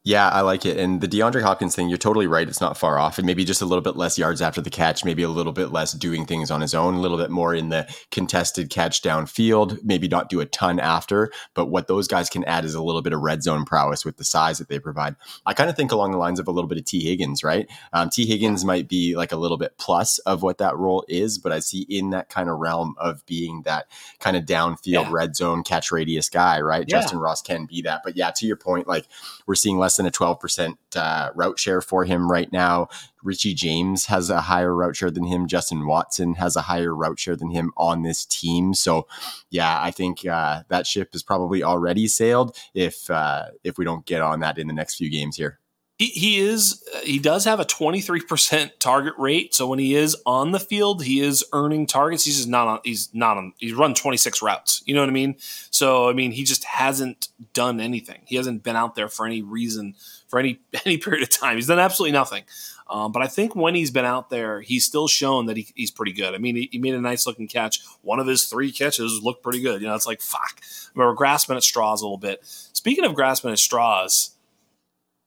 Yeah, 0.05 0.29
I 0.29 0.41
like 0.41 0.67
it. 0.67 0.77
And 0.77 1.01
the 1.01 1.07
DeAndre 1.07 1.41
Hopkins 1.41 1.75
thing, 1.75 1.89
you're 1.89 1.97
totally 1.97 2.27
right. 2.27 2.47
It's 2.47 2.61
not 2.61 2.77
far 2.77 2.99
off. 2.99 3.17
And 3.17 3.25
maybe 3.25 3.43
just 3.43 3.63
a 3.63 3.65
little 3.65 3.81
bit 3.81 3.95
less 3.95 4.19
yards 4.19 4.39
after 4.39 4.61
the 4.61 4.69
catch, 4.69 5.03
maybe 5.03 5.23
a 5.23 5.29
little 5.29 5.51
bit 5.51 5.71
less 5.71 5.93
doing 5.93 6.27
things 6.27 6.51
on 6.51 6.61
his 6.61 6.75
own, 6.75 6.93
a 6.93 6.99
little 6.99 7.17
bit 7.17 7.31
more 7.31 7.55
in 7.55 7.69
the 7.69 7.91
contested 8.11 8.69
catch 8.69 9.01
downfield, 9.01 9.83
maybe 9.83 10.07
not 10.07 10.29
do 10.29 10.41
a 10.41 10.45
ton 10.45 10.79
after. 10.79 11.31
But 11.55 11.71
what 11.71 11.87
those 11.87 12.07
guys 12.07 12.29
can 12.29 12.43
add 12.43 12.65
is 12.65 12.75
a 12.75 12.83
little 12.83 13.01
bit 13.01 13.13
of 13.13 13.21
red 13.21 13.41
zone 13.41 13.65
prowess 13.65 14.05
with 14.05 14.17
the 14.17 14.23
size 14.23 14.59
that 14.59 14.69
they 14.69 14.77
provide. 14.77 15.15
I 15.43 15.55
kind 15.55 15.71
of 15.71 15.75
think 15.75 15.91
along 15.91 16.11
the 16.11 16.19
lines 16.19 16.39
of 16.39 16.47
a 16.47 16.51
little 16.51 16.67
bit 16.67 16.77
of 16.77 16.85
Tee 16.85 17.03
Higgins, 17.03 17.43
right? 17.43 17.67
Um, 17.91 18.11
Tee 18.11 18.27
Higgins 18.27 18.63
might 18.63 18.87
be 18.87 19.15
like 19.15 19.31
a 19.31 19.37
little 19.37 19.57
bit 19.57 19.75
plus 19.79 20.19
of 20.19 20.43
what 20.43 20.59
that 20.59 20.77
role 20.77 21.03
is, 21.07 21.39
but 21.39 21.51
I 21.51 21.57
see 21.57 21.81
in 21.89 22.11
that 22.11 22.29
kind 22.29 22.47
of 22.47 22.59
realm 22.59 22.93
of 22.99 23.25
being 23.25 23.63
that 23.63 23.87
kind 24.19 24.37
of 24.37 24.45
downfield 24.45 24.85
yeah. 24.85 25.09
red 25.09 25.35
zone 25.35 25.63
catch 25.63 25.91
radius 25.91 26.29
guy, 26.29 26.61
right? 26.61 26.85
Yeah. 26.87 27.01
Justyn 27.01 27.19
Ross 27.19 27.41
can 27.41 27.65
be 27.65 27.81
that. 27.81 28.01
But 28.03 28.15
yeah, 28.15 28.29
to 28.35 28.45
your 28.45 28.55
point, 28.55 28.87
like 28.87 29.07
we're 29.47 29.55
seeing 29.55 29.79
less 29.79 29.94
than 29.97 30.05
a 30.05 30.11
12% 30.11 30.75
uh, 30.95 31.29
route 31.35 31.59
share 31.59 31.81
for 31.81 32.05
him 32.05 32.31
right 32.31 32.51
now. 32.51 32.87
Richie 33.23 33.53
James 33.53 34.05
has 34.05 34.29
a 34.29 34.41
higher 34.41 34.73
route 34.73 34.95
share 34.95 35.11
than 35.11 35.25
him. 35.25 35.47
Justin 35.47 35.87
Watson 35.87 36.35
has 36.35 36.55
a 36.55 36.61
higher 36.61 36.93
route 36.95 37.19
share 37.19 37.35
than 37.35 37.49
him 37.49 37.71
on 37.75 38.03
this 38.03 38.25
team. 38.25 38.73
So, 38.73 39.07
yeah, 39.49 39.81
I 39.81 39.91
think 39.91 40.25
uh, 40.25 40.63
that 40.69 40.85
ship 40.85 41.15
is 41.15 41.23
probably 41.23 41.63
already 41.63 42.07
sailed 42.07 42.55
if 42.73 43.09
uh, 43.09 43.47
if 43.63 43.77
we 43.77 43.85
don't 43.85 44.05
get 44.05 44.21
on 44.21 44.41
that 44.41 44.57
in 44.57 44.67
the 44.67 44.73
next 44.73 44.95
few 44.95 45.09
games 45.09 45.37
here. 45.37 45.59
He, 45.97 46.07
he 46.07 46.39
is 46.39 46.83
he 47.03 47.19
does 47.19 47.45
have 47.45 47.61
a 47.61 47.65
23% 47.65 48.71
target 48.79 49.13
rate 49.17 49.55
so 49.55 49.67
when 49.67 49.79
he 49.79 49.95
is 49.95 50.17
on 50.25 50.51
the 50.51 50.59
field 50.59 51.03
he 51.03 51.21
is 51.21 51.45
earning 51.53 51.87
targets 51.87 52.25
he's 52.25 52.35
just 52.35 52.49
not 52.49 52.67
on 52.67 52.79
he's 52.83 53.09
not 53.13 53.37
on 53.37 53.53
he's 53.59 53.73
run 53.73 53.93
26 53.93 54.41
routes 54.41 54.83
you 54.85 54.93
know 54.93 54.99
what 54.99 55.07
i 55.07 55.13
mean 55.13 55.37
so 55.71 56.09
i 56.09 56.13
mean 56.13 56.31
he 56.31 56.43
just 56.43 56.65
hasn't 56.65 57.29
done 57.53 57.79
anything 57.79 58.19
he 58.25 58.35
hasn't 58.35 58.61
been 58.61 58.75
out 58.75 58.95
there 58.95 59.07
for 59.07 59.25
any 59.25 59.41
reason 59.41 59.95
for 60.27 60.37
any 60.37 60.59
any 60.85 60.97
period 60.97 61.23
of 61.23 61.29
time 61.29 61.55
he's 61.55 61.67
done 61.67 61.79
absolutely 61.79 62.11
nothing 62.11 62.43
um, 62.87 63.11
but 63.11 63.23
I 63.23 63.27
think 63.27 63.55
when 63.55 63.73
he's 63.73 63.89
been 63.89 64.05
out 64.05 64.29
there, 64.29 64.61
he's 64.61 64.85
still 64.85 65.07
shown 65.07 65.47
that 65.47 65.57
he, 65.57 65.67
he's 65.75 65.89
pretty 65.89 66.13
good. 66.13 66.35
I 66.35 66.37
mean, 66.37 66.55
he, 66.55 66.69
he, 66.71 66.77
made 66.77 66.93
a 66.93 67.01
nice 67.01 67.25
looking 67.25 67.47
catch. 67.47 67.81
One 68.03 68.19
of 68.19 68.27
his 68.27 68.45
three 68.45 68.71
catches 68.71 69.21
looked 69.23 69.41
pretty 69.41 69.59
good. 69.59 69.81
You 69.81 69.87
know, 69.87 69.95
it's 69.95 70.05
like, 70.05 70.21
fuck. 70.21 70.61
We're 70.93 71.13
grasping 71.13 71.57
at 71.57 71.63
straws 71.63 72.01
a 72.01 72.05
little 72.05 72.17
bit. 72.17 72.41
Speaking 72.43 73.03
of 73.03 73.15
grasping 73.15 73.51
at 73.51 73.57
straws, 73.57 74.34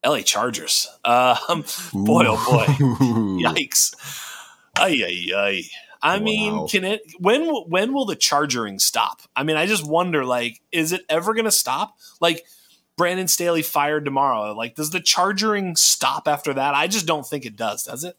LA 0.05 0.21
Chargers. 0.21 0.87
Um, 1.03 1.65
boy, 1.93 2.25
oh 2.27 2.45
boy, 2.49 2.65
yikes! 3.41 3.93
Ay 4.77 5.01
ay 5.03 5.31
ay. 5.35 5.63
I 6.01 6.17
wow. 6.17 6.23
mean, 6.23 6.67
can 6.67 6.85
it? 6.85 7.01
When 7.19 7.45
when 7.45 7.93
will 7.93 8.05
the 8.05 8.15
chargering 8.15 8.79
stop? 8.79 9.21
I 9.35 9.43
mean, 9.43 9.57
I 9.57 9.65
just 9.65 9.85
wonder. 9.85 10.25
Like, 10.25 10.61
is 10.71 10.91
it 10.91 11.05
ever 11.09 11.33
going 11.33 11.45
to 11.45 11.51
stop? 11.51 11.97
Like, 12.21 12.45
Brandon 12.97 13.27
Staley 13.27 13.61
fired 13.61 14.05
tomorrow. 14.05 14.53
Like, 14.53 14.75
does 14.75 14.91
the 14.91 15.01
chargering 15.01 15.75
stop 15.75 16.27
after 16.27 16.53
that? 16.53 16.73
I 16.75 16.87
just 16.87 17.05
don't 17.05 17.25
think 17.25 17.45
it 17.45 17.55
does. 17.55 17.83
Does 17.83 18.03
it? 18.03 18.17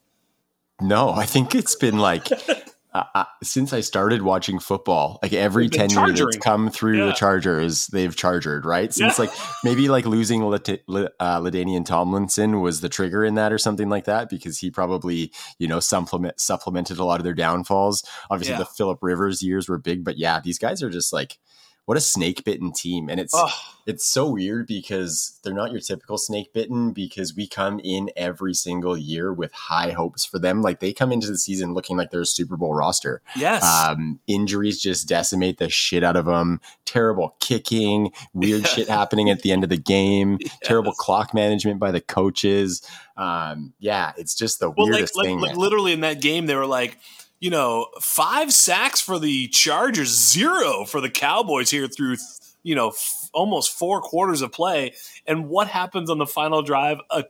No, 0.79 1.11
I 1.11 1.25
think 1.25 1.55
it's 1.55 1.75
been 1.75 1.99
like 1.99 2.27
uh, 2.93 3.23
since 3.41 3.71
I 3.71 3.79
started 3.79 4.21
watching 4.21 4.59
football, 4.59 5.17
like 5.21 5.31
every 5.31 5.69
tenure 5.69 6.11
that's 6.11 6.37
come 6.37 6.69
through 6.69 6.99
yeah. 6.99 7.05
the 7.05 7.13
Chargers, 7.13 7.87
they've 7.87 8.13
chargered, 8.13 8.65
right? 8.65 8.93
Since 8.93 9.17
yeah. 9.17 9.25
like 9.25 9.33
maybe 9.63 9.87
like 9.87 10.05
losing 10.05 10.41
Lat- 10.41 10.67
uh, 10.67 11.39
LaDainian 11.39 11.85
Tomlinson 11.85 12.59
was 12.59 12.81
the 12.81 12.89
trigger 12.89 13.23
in 13.23 13.35
that 13.35 13.53
or 13.53 13.57
something 13.57 13.87
like 13.87 14.05
that 14.05 14.29
because 14.29 14.59
he 14.59 14.69
probably, 14.69 15.31
you 15.57 15.67
know, 15.67 15.79
supplement 15.79 16.39
supplemented 16.39 16.97
a 16.97 17.05
lot 17.05 17.19
of 17.19 17.23
their 17.23 17.33
downfalls. 17.33 18.03
Obviously, 18.29 18.53
yeah. 18.53 18.59
the 18.59 18.65
Philip 18.65 18.99
Rivers 19.01 19.41
years 19.41 19.69
were 19.69 19.77
big, 19.77 20.03
but 20.03 20.17
yeah, 20.17 20.41
these 20.41 20.59
guys 20.59 20.83
are 20.83 20.89
just 20.89 21.13
like 21.13 21.37
what 21.85 21.97
a 21.97 22.01
snake 22.01 22.43
bitten 22.43 22.71
team. 22.71 23.09
And 23.09 23.19
it's 23.19 23.33
oh. 23.35 23.51
it's 23.85 24.05
so 24.05 24.29
weird 24.29 24.67
because 24.67 25.39
they're 25.43 25.53
not 25.53 25.71
your 25.71 25.81
typical 25.81 26.17
snake 26.17 26.53
bitten 26.53 26.91
because 26.91 27.35
we 27.35 27.47
come 27.47 27.79
in 27.83 28.09
every 28.15 28.53
single 28.53 28.97
year 28.97 29.33
with 29.33 29.51
high 29.51 29.91
hopes 29.91 30.23
for 30.23 30.39
them. 30.39 30.61
Like 30.61 30.79
they 30.79 30.93
come 30.93 31.11
into 31.11 31.27
the 31.27 31.37
season 31.37 31.73
looking 31.73 31.97
like 31.97 32.11
they're 32.11 32.21
a 32.21 32.25
Super 32.25 32.55
Bowl 32.55 32.73
roster. 32.73 33.21
Yes. 33.35 33.63
Um, 33.63 34.19
injuries 34.27 34.79
just 34.79 35.07
decimate 35.07 35.57
the 35.57 35.69
shit 35.69 36.03
out 36.03 36.15
of 36.15 36.25
them. 36.25 36.61
Terrible 36.85 37.35
kicking, 37.39 38.11
weird 38.33 38.67
shit 38.67 38.87
happening 38.89 39.29
at 39.29 39.41
the 39.41 39.51
end 39.51 39.63
of 39.63 39.69
the 39.69 39.77
game, 39.77 40.37
yes. 40.39 40.57
terrible 40.63 40.93
clock 40.93 41.33
management 41.33 41.79
by 41.79 41.91
the 41.91 42.01
coaches. 42.01 42.87
Um, 43.17 43.73
yeah, 43.79 44.13
it's 44.17 44.35
just 44.35 44.59
the 44.59 44.69
well, 44.69 44.87
weirdest 44.87 45.17
like, 45.17 45.25
thing. 45.25 45.39
Like, 45.39 45.49
like 45.49 45.57
literally 45.57 45.93
in 45.93 46.01
that 46.01 46.21
game, 46.21 46.45
they 46.45 46.55
were 46.55 46.65
like, 46.65 46.97
you 47.41 47.49
know, 47.49 47.87
five 47.99 48.53
sacks 48.53 49.01
for 49.01 49.19
the 49.19 49.47
Chargers, 49.47 50.09
zero 50.09 50.85
for 50.85 51.01
the 51.01 51.09
Cowboys 51.09 51.71
here 51.71 51.87
through, 51.87 52.17
you 52.61 52.75
know, 52.75 52.89
f- 52.89 53.29
almost 53.33 53.77
four 53.77 53.99
quarters 53.99 54.43
of 54.43 54.51
play. 54.51 54.93
And 55.25 55.49
what 55.49 55.67
happens 55.67 56.11
on 56.11 56.19
the 56.19 56.27
final 56.27 56.61
drive? 56.61 56.99
A 57.09 57.25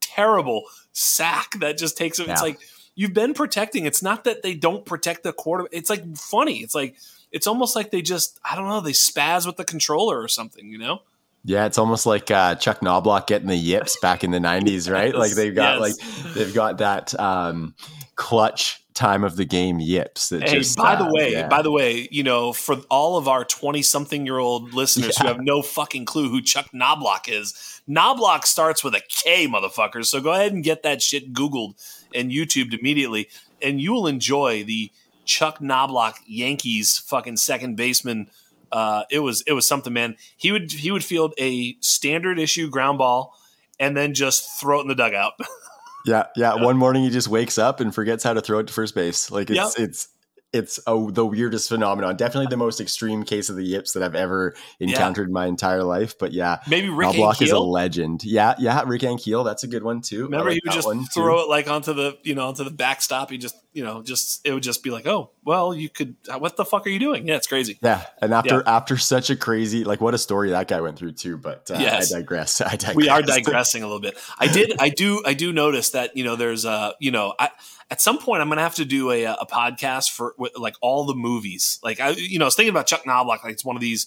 terrible 0.00 0.64
sack 0.92 1.52
that 1.60 1.76
just 1.76 1.98
takes 1.98 2.18
it. 2.18 2.26
Yeah. 2.26 2.32
It's 2.32 2.42
like 2.42 2.60
you've 2.94 3.12
been 3.12 3.34
protecting. 3.34 3.84
It's 3.84 4.02
not 4.02 4.24
that 4.24 4.42
they 4.42 4.54
don't 4.54 4.86
protect 4.86 5.22
the 5.22 5.34
quarter. 5.34 5.68
It's 5.70 5.90
like 5.90 6.16
funny. 6.16 6.58
It's 6.60 6.74
like 6.74 6.96
it's 7.30 7.46
almost 7.46 7.76
like 7.76 7.90
they 7.90 8.00
just 8.00 8.40
I 8.50 8.56
don't 8.56 8.68
know. 8.68 8.80
They 8.80 8.92
spaz 8.92 9.46
with 9.46 9.58
the 9.58 9.64
controller 9.64 10.18
or 10.18 10.28
something. 10.28 10.66
You 10.66 10.78
know. 10.78 11.02
Yeah, 11.44 11.66
it's 11.66 11.76
almost 11.76 12.06
like 12.06 12.30
uh, 12.30 12.54
Chuck 12.54 12.80
Knoblauch 12.80 13.26
getting 13.26 13.48
the 13.48 13.56
yips 13.56 13.98
back 14.00 14.24
in 14.24 14.30
the 14.30 14.38
'90s, 14.38 14.90
right? 14.90 15.06
yes, 15.12 15.14
like 15.14 15.32
they've 15.32 15.54
got 15.54 15.78
yes. 15.78 15.98
like 16.24 16.34
they've 16.34 16.54
got 16.54 16.78
that 16.78 17.18
um, 17.18 17.74
clutch 18.14 18.81
time 18.94 19.24
of 19.24 19.36
the 19.36 19.44
game 19.44 19.80
yips. 19.80 20.28
That 20.28 20.48
hey, 20.48 20.58
just, 20.58 20.76
by 20.76 20.94
uh, 20.94 21.04
the 21.04 21.12
way, 21.12 21.32
yeah. 21.32 21.48
by 21.48 21.62
the 21.62 21.70
way, 21.70 22.08
you 22.10 22.22
know, 22.22 22.52
for 22.52 22.76
all 22.90 23.16
of 23.16 23.28
our 23.28 23.44
twenty-something-year-old 23.44 24.74
listeners 24.74 25.16
yeah. 25.16 25.22
who 25.22 25.28
have 25.28 25.40
no 25.40 25.62
fucking 25.62 26.04
clue 26.04 26.28
who 26.28 26.42
Chuck 26.42 26.70
Knoblauch 26.74 27.28
is, 27.28 27.80
Knoblauch 27.88 28.44
starts 28.44 28.84
with 28.84 28.94
a 28.94 29.02
K, 29.08 29.46
motherfuckers. 29.46 30.06
So 30.06 30.20
go 30.20 30.32
ahead 30.32 30.52
and 30.52 30.62
get 30.62 30.82
that 30.82 31.02
shit 31.02 31.32
Googled 31.32 31.74
and 32.14 32.30
YouTubed 32.30 32.78
immediately, 32.78 33.28
and 33.60 33.80
you 33.80 33.92
will 33.92 34.06
enjoy 34.06 34.64
the 34.64 34.90
Chuck 35.24 35.58
Knoblauch 35.58 36.16
Yankees 36.26 36.98
fucking 36.98 37.36
second 37.36 37.76
baseman. 37.76 38.28
Uh, 38.70 39.04
it 39.10 39.18
was 39.20 39.42
it 39.46 39.52
was 39.52 39.66
something, 39.66 39.92
man. 39.92 40.16
He 40.36 40.52
would 40.52 40.72
he 40.72 40.90
would 40.90 41.04
field 41.04 41.34
a 41.38 41.76
standard 41.80 42.38
issue 42.38 42.70
ground 42.70 42.98
ball 42.98 43.36
and 43.78 43.96
then 43.96 44.14
just 44.14 44.60
throw 44.60 44.78
it 44.78 44.82
in 44.82 44.88
the 44.88 44.94
dugout. 44.94 45.34
Yeah, 46.06 46.26
yeah. 46.36 46.54
One 46.54 46.76
morning 46.76 47.04
he 47.04 47.10
just 47.10 47.28
wakes 47.28 47.58
up 47.58 47.80
and 47.80 47.94
forgets 47.94 48.24
how 48.24 48.32
to 48.32 48.40
throw 48.40 48.58
it 48.58 48.66
to 48.66 48.72
first 48.72 48.94
base. 48.94 49.30
Like 49.30 49.50
it's 49.50 49.78
yep. 49.78 49.88
it's 49.88 50.08
it's 50.52 50.78
a, 50.86 51.10
the 51.10 51.24
weirdest 51.24 51.68
phenomenon. 51.68 52.16
Definitely 52.16 52.48
the 52.50 52.58
most 52.58 52.80
extreme 52.80 53.22
case 53.22 53.48
of 53.48 53.56
the 53.56 53.64
yips 53.64 53.92
that 53.92 54.02
I've 54.02 54.14
ever 54.14 54.54
encountered 54.80 55.22
yeah. 55.22 55.28
in 55.28 55.32
my 55.32 55.46
entire 55.46 55.82
life. 55.82 56.18
But 56.18 56.32
yeah, 56.32 56.58
maybe 56.68 56.90
Rick 56.90 57.16
Block 57.16 57.40
is 57.40 57.50
a 57.50 57.58
legend. 57.58 58.22
Yeah, 58.24 58.54
yeah, 58.58 58.82
Rick 58.86 59.02
Ankiel, 59.02 59.44
that's 59.44 59.64
a 59.64 59.68
good 59.68 59.82
one 59.82 60.02
too. 60.02 60.24
Remember, 60.24 60.50
like 60.50 60.54
he 60.54 60.60
would 60.64 60.74
just 60.74 61.14
throw 61.14 61.36
too. 61.36 61.42
it 61.44 61.48
like 61.48 61.68
onto 61.68 61.94
the 61.94 62.18
you 62.22 62.34
know 62.34 62.48
onto 62.48 62.64
the 62.64 62.70
backstop. 62.70 63.30
He 63.30 63.38
just 63.38 63.56
you 63.72 63.82
know 63.82 64.02
just 64.02 64.46
it 64.46 64.52
would 64.52 64.62
just 64.62 64.82
be 64.82 64.90
like, 64.90 65.06
oh 65.06 65.30
well, 65.44 65.74
you 65.74 65.88
could. 65.88 66.16
What 66.38 66.56
the 66.56 66.64
fuck 66.64 66.86
are 66.86 66.90
you 66.90 66.98
doing? 66.98 67.26
Yeah, 67.26 67.36
it's 67.36 67.46
crazy. 67.46 67.78
Yeah, 67.82 68.04
and 68.20 68.34
after 68.34 68.56
yeah. 68.56 68.76
after 68.76 68.96
such 68.96 69.30
a 69.30 69.36
crazy 69.36 69.84
like 69.84 70.00
what 70.00 70.14
a 70.14 70.18
story 70.18 70.50
that 70.50 70.68
guy 70.68 70.80
went 70.80 70.98
through 70.98 71.12
too. 71.12 71.36
But 71.36 71.70
uh, 71.70 71.78
yes. 71.78 72.12
I 72.12 72.18
digress. 72.18 72.60
I 72.60 72.76
digress. 72.76 72.96
We 72.96 73.08
are 73.08 73.22
digressing 73.22 73.82
a 73.82 73.86
little 73.86 74.00
bit. 74.00 74.18
I 74.38 74.46
did. 74.46 74.74
I 74.78 74.90
do. 74.90 75.22
I 75.24 75.34
do 75.34 75.52
notice 75.52 75.90
that 75.90 76.16
you 76.16 76.24
know 76.24 76.36
there's 76.36 76.64
a 76.64 76.94
you 77.00 77.10
know 77.10 77.34
I 77.38 77.50
at 77.90 78.00
some 78.00 78.18
point 78.18 78.42
I'm 78.42 78.48
gonna 78.48 78.62
have 78.62 78.76
to 78.76 78.84
do 78.84 79.10
a, 79.10 79.24
a 79.24 79.46
podcast 79.46 80.10
for 80.10 80.34
like 80.56 80.76
all 80.80 81.04
the 81.04 81.14
movies. 81.14 81.78
Like 81.82 82.00
I, 82.00 82.10
you 82.10 82.38
know, 82.38 82.44
I 82.44 82.48
was 82.48 82.54
thinking 82.54 82.70
about 82.70 82.86
Chuck 82.86 83.04
Knoblauch. 83.04 83.42
Like 83.42 83.52
it's 83.52 83.64
one 83.64 83.76
of 83.76 83.82
these 83.82 84.06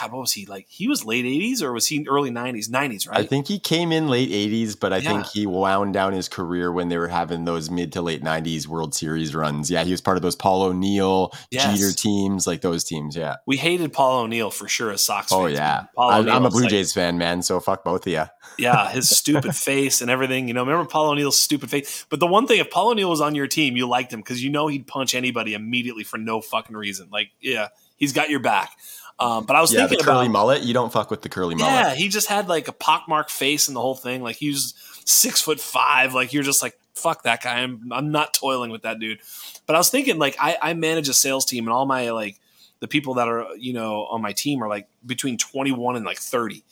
God, 0.00 0.12
what 0.12 0.20
was 0.20 0.32
he 0.32 0.46
like? 0.46 0.66
He 0.68 0.86
was 0.88 1.04
late 1.04 1.24
80s 1.24 1.62
or 1.62 1.72
was 1.72 1.86
he 1.86 2.06
early 2.08 2.30
90s? 2.30 2.68
90s, 2.68 3.08
right? 3.08 3.20
I 3.20 3.24
think 3.24 3.46
he 3.48 3.58
came 3.58 3.90
in 3.92 4.08
late 4.08 4.30
80s, 4.30 4.78
but 4.78 4.92
I 4.92 4.98
Yeah. 4.98 5.10
think 5.10 5.26
he 5.26 5.46
wound 5.46 5.94
down 5.94 6.12
his 6.12 6.28
career 6.28 6.70
when 6.72 6.88
they 6.88 6.98
were 6.98 7.08
having 7.08 7.44
those 7.44 7.70
mid 7.70 7.92
to 7.94 8.02
late 8.02 8.22
90s 8.22 8.68
World 8.68 8.94
Series 8.94 9.34
runs. 9.34 9.70
Yeah, 9.70 9.84
he 9.84 9.90
was 9.90 10.00
part 10.00 10.16
of 10.16 10.22
those 10.22 10.36
Paul 10.36 10.62
O'Neill, 10.62 11.32
Yes. 11.50 11.78
Jeter 11.78 11.92
teams, 11.92 12.46
like 12.46 12.60
those 12.60 12.84
teams. 12.84 13.16
Yeah. 13.16 13.36
we 13.46 13.56
hated 13.56 13.92
Paul 13.92 14.20
O'Neill 14.20 14.50
for 14.50 14.68
sure 14.68 14.90
as 14.92 15.04
Sox 15.04 15.32
Oh, 15.32 15.44
fans. 15.46 15.54
yeah. 15.58 15.84
Paul 15.96 16.10
I'm, 16.10 16.28
I'm 16.28 16.44
a 16.46 16.50
Blue 16.50 16.62
like- 16.62 16.70
Jays 16.70 16.92
fan, 16.92 17.18
man. 17.18 17.42
So 17.42 17.58
fuck 17.60 17.84
both 17.84 18.06
of 18.06 18.12
you. 18.12 18.24
Yeah, 18.58 18.90
his 18.90 19.08
stupid 19.08 19.54
face 19.54 20.00
and 20.00 20.10
everything. 20.10 20.48
You 20.48 20.54
know, 20.54 20.64
remember 20.64 20.84
Paul 20.88 21.10
O'Neill's 21.10 21.36
stupid 21.38 21.70
face? 21.70 22.04
But 22.10 22.18
the 22.18 22.26
one 22.26 22.48
thing, 22.48 22.58
if 22.58 22.70
Paul 22.70 22.90
O'Neill 22.90 23.08
was 23.10 23.20
on 23.20 23.36
your 23.36 23.46
team, 23.46 23.76
you 23.76 23.86
liked 23.86 24.12
him 24.12 24.18
because 24.18 24.42
you 24.42 24.50
know 24.50 24.66
he'd 24.66 24.84
punch 24.88 25.14
anybody 25.14 25.54
immediately 25.54 26.02
for 26.02 26.18
no 26.18 26.40
fucking 26.40 26.74
reason. 26.74 27.08
Like, 27.12 27.28
yeah, 27.40 27.68
he's 27.98 28.12
got 28.12 28.30
your 28.30 28.40
back. 28.40 28.72
Um, 29.20 29.44
but 29.44 29.56
I 29.56 29.60
was 29.60 29.72
Yeah, 29.72 29.86
the 29.86 29.96
curly 29.96 30.26
about, 30.26 30.32
mullet. 30.32 30.62
You 30.62 30.74
don't 30.74 30.92
fuck 30.92 31.10
with 31.10 31.22
the 31.22 31.28
curly 31.28 31.54
mullet. 31.54 31.74
yeah, 31.74 31.94
he 31.94 32.08
just 32.08 32.28
had 32.28 32.48
like 32.48 32.68
a 32.68 32.72
pockmarked 32.72 33.30
face 33.30 33.66
and 33.66 33.76
the 33.76 33.80
whole 33.80 33.96
thing. 33.96 34.22
Like 34.22 34.36
he 34.36 34.48
was 34.48 34.74
six 35.04 35.40
foot 35.42 35.60
five. 35.60 36.14
Like 36.14 36.32
you're 36.32 36.44
just 36.44 36.62
like, 36.62 36.78
fuck 36.94 37.24
that 37.24 37.42
guy. 37.42 37.60
I'm 37.60 37.92
I'm 37.92 38.12
not 38.12 38.34
toiling 38.34 38.70
with 38.70 38.82
that 38.82 39.00
dude. 39.00 39.20
But 39.66 39.74
I 39.74 39.78
was 39.78 39.90
thinking, 39.90 40.18
like, 40.18 40.36
I, 40.40 40.56
I 40.62 40.74
manage 40.74 41.08
a 41.08 41.14
sales 41.14 41.44
team 41.44 41.66
and 41.66 41.72
all 41.72 41.84
my 41.84 42.10
like 42.10 42.40
the 42.80 42.88
people 42.88 43.14
that 43.14 43.28
are, 43.28 43.48
you 43.56 43.72
know, 43.72 44.06
on 44.06 44.22
my 44.22 44.32
team 44.32 44.62
are 44.62 44.68
like 44.68 44.88
between 45.04 45.36
21 45.36 45.96
and 45.96 46.04
like 46.04 46.18
30. 46.18 46.62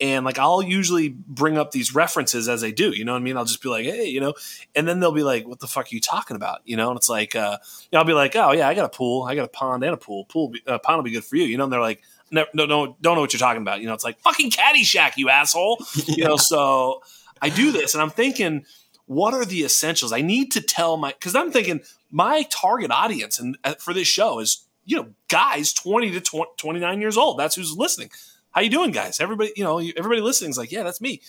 And 0.00 0.26
like 0.26 0.38
I'll 0.38 0.62
usually 0.62 1.08
bring 1.08 1.56
up 1.56 1.70
these 1.70 1.94
references 1.94 2.48
as 2.48 2.62
I 2.62 2.70
do, 2.70 2.90
you 2.90 3.04
know 3.04 3.12
what 3.12 3.20
I 3.20 3.24
mean? 3.24 3.36
I'll 3.36 3.46
just 3.46 3.62
be 3.62 3.70
like, 3.70 3.86
hey, 3.86 4.04
you 4.06 4.20
know, 4.20 4.34
and 4.74 4.86
then 4.86 5.00
they'll 5.00 5.12
be 5.12 5.22
like, 5.22 5.48
what 5.48 5.60
the 5.60 5.66
fuck 5.66 5.86
are 5.86 5.94
you 5.94 6.00
talking 6.00 6.36
about? 6.36 6.60
You 6.66 6.76
know, 6.76 6.90
and 6.90 6.98
it's 6.98 7.08
like, 7.08 7.34
uh, 7.34 7.56
I'll 7.94 8.04
be 8.04 8.12
like, 8.12 8.36
oh 8.36 8.52
yeah, 8.52 8.68
I 8.68 8.74
got 8.74 8.84
a 8.84 8.94
pool, 8.94 9.24
I 9.24 9.34
got 9.34 9.44
a 9.44 9.48
pond 9.48 9.82
and 9.84 9.94
a 9.94 9.96
pool. 9.96 10.26
Pool, 10.26 10.48
be- 10.48 10.62
uh, 10.66 10.78
pond 10.78 10.98
will 10.98 11.04
be 11.04 11.12
good 11.12 11.24
for 11.24 11.36
you, 11.36 11.44
you 11.44 11.56
know. 11.56 11.64
And 11.64 11.72
they're 11.72 11.80
like, 11.80 12.02
no, 12.30 12.44
no, 12.52 12.66
no, 12.66 12.96
don't 13.00 13.14
know 13.14 13.20
what 13.20 13.32
you're 13.32 13.40
talking 13.40 13.62
about. 13.62 13.80
You 13.80 13.86
know, 13.86 13.94
it's 13.94 14.04
like 14.04 14.18
fucking 14.20 14.50
Caddyshack, 14.50 15.12
you 15.16 15.30
asshole. 15.30 15.78
You 16.06 16.24
know, 16.24 16.36
so 16.36 17.02
I 17.40 17.48
do 17.48 17.72
this, 17.72 17.94
and 17.94 18.02
I'm 18.02 18.10
thinking, 18.10 18.64
what 19.06 19.34
are 19.34 19.44
the 19.44 19.64
essentials? 19.64 20.12
I 20.12 20.20
need 20.20 20.52
to 20.52 20.60
tell 20.60 20.96
my 20.96 21.12
because 21.12 21.34
I'm 21.34 21.50
thinking 21.50 21.80
my 22.10 22.44
target 22.50 22.90
audience 22.90 23.38
and 23.38 23.56
uh, 23.64 23.74
for 23.74 23.94
this 23.94 24.08
show 24.08 24.40
is 24.40 24.66
you 24.84 24.96
know 24.96 25.08
guys 25.28 25.72
20 25.72 26.12
to 26.12 26.20
20, 26.20 26.50
29 26.56 27.00
years 27.00 27.16
old. 27.16 27.38
That's 27.38 27.54
who's 27.54 27.76
listening. 27.76 28.10
How 28.56 28.62
you 28.62 28.70
doing, 28.70 28.90
guys? 28.90 29.20
Everybody, 29.20 29.52
you 29.54 29.64
know, 29.64 29.78
everybody 29.78 30.22
listening 30.22 30.48
is 30.48 30.56
like, 30.56 30.72
yeah, 30.72 30.82
that's 30.82 31.02
me. 31.02 31.20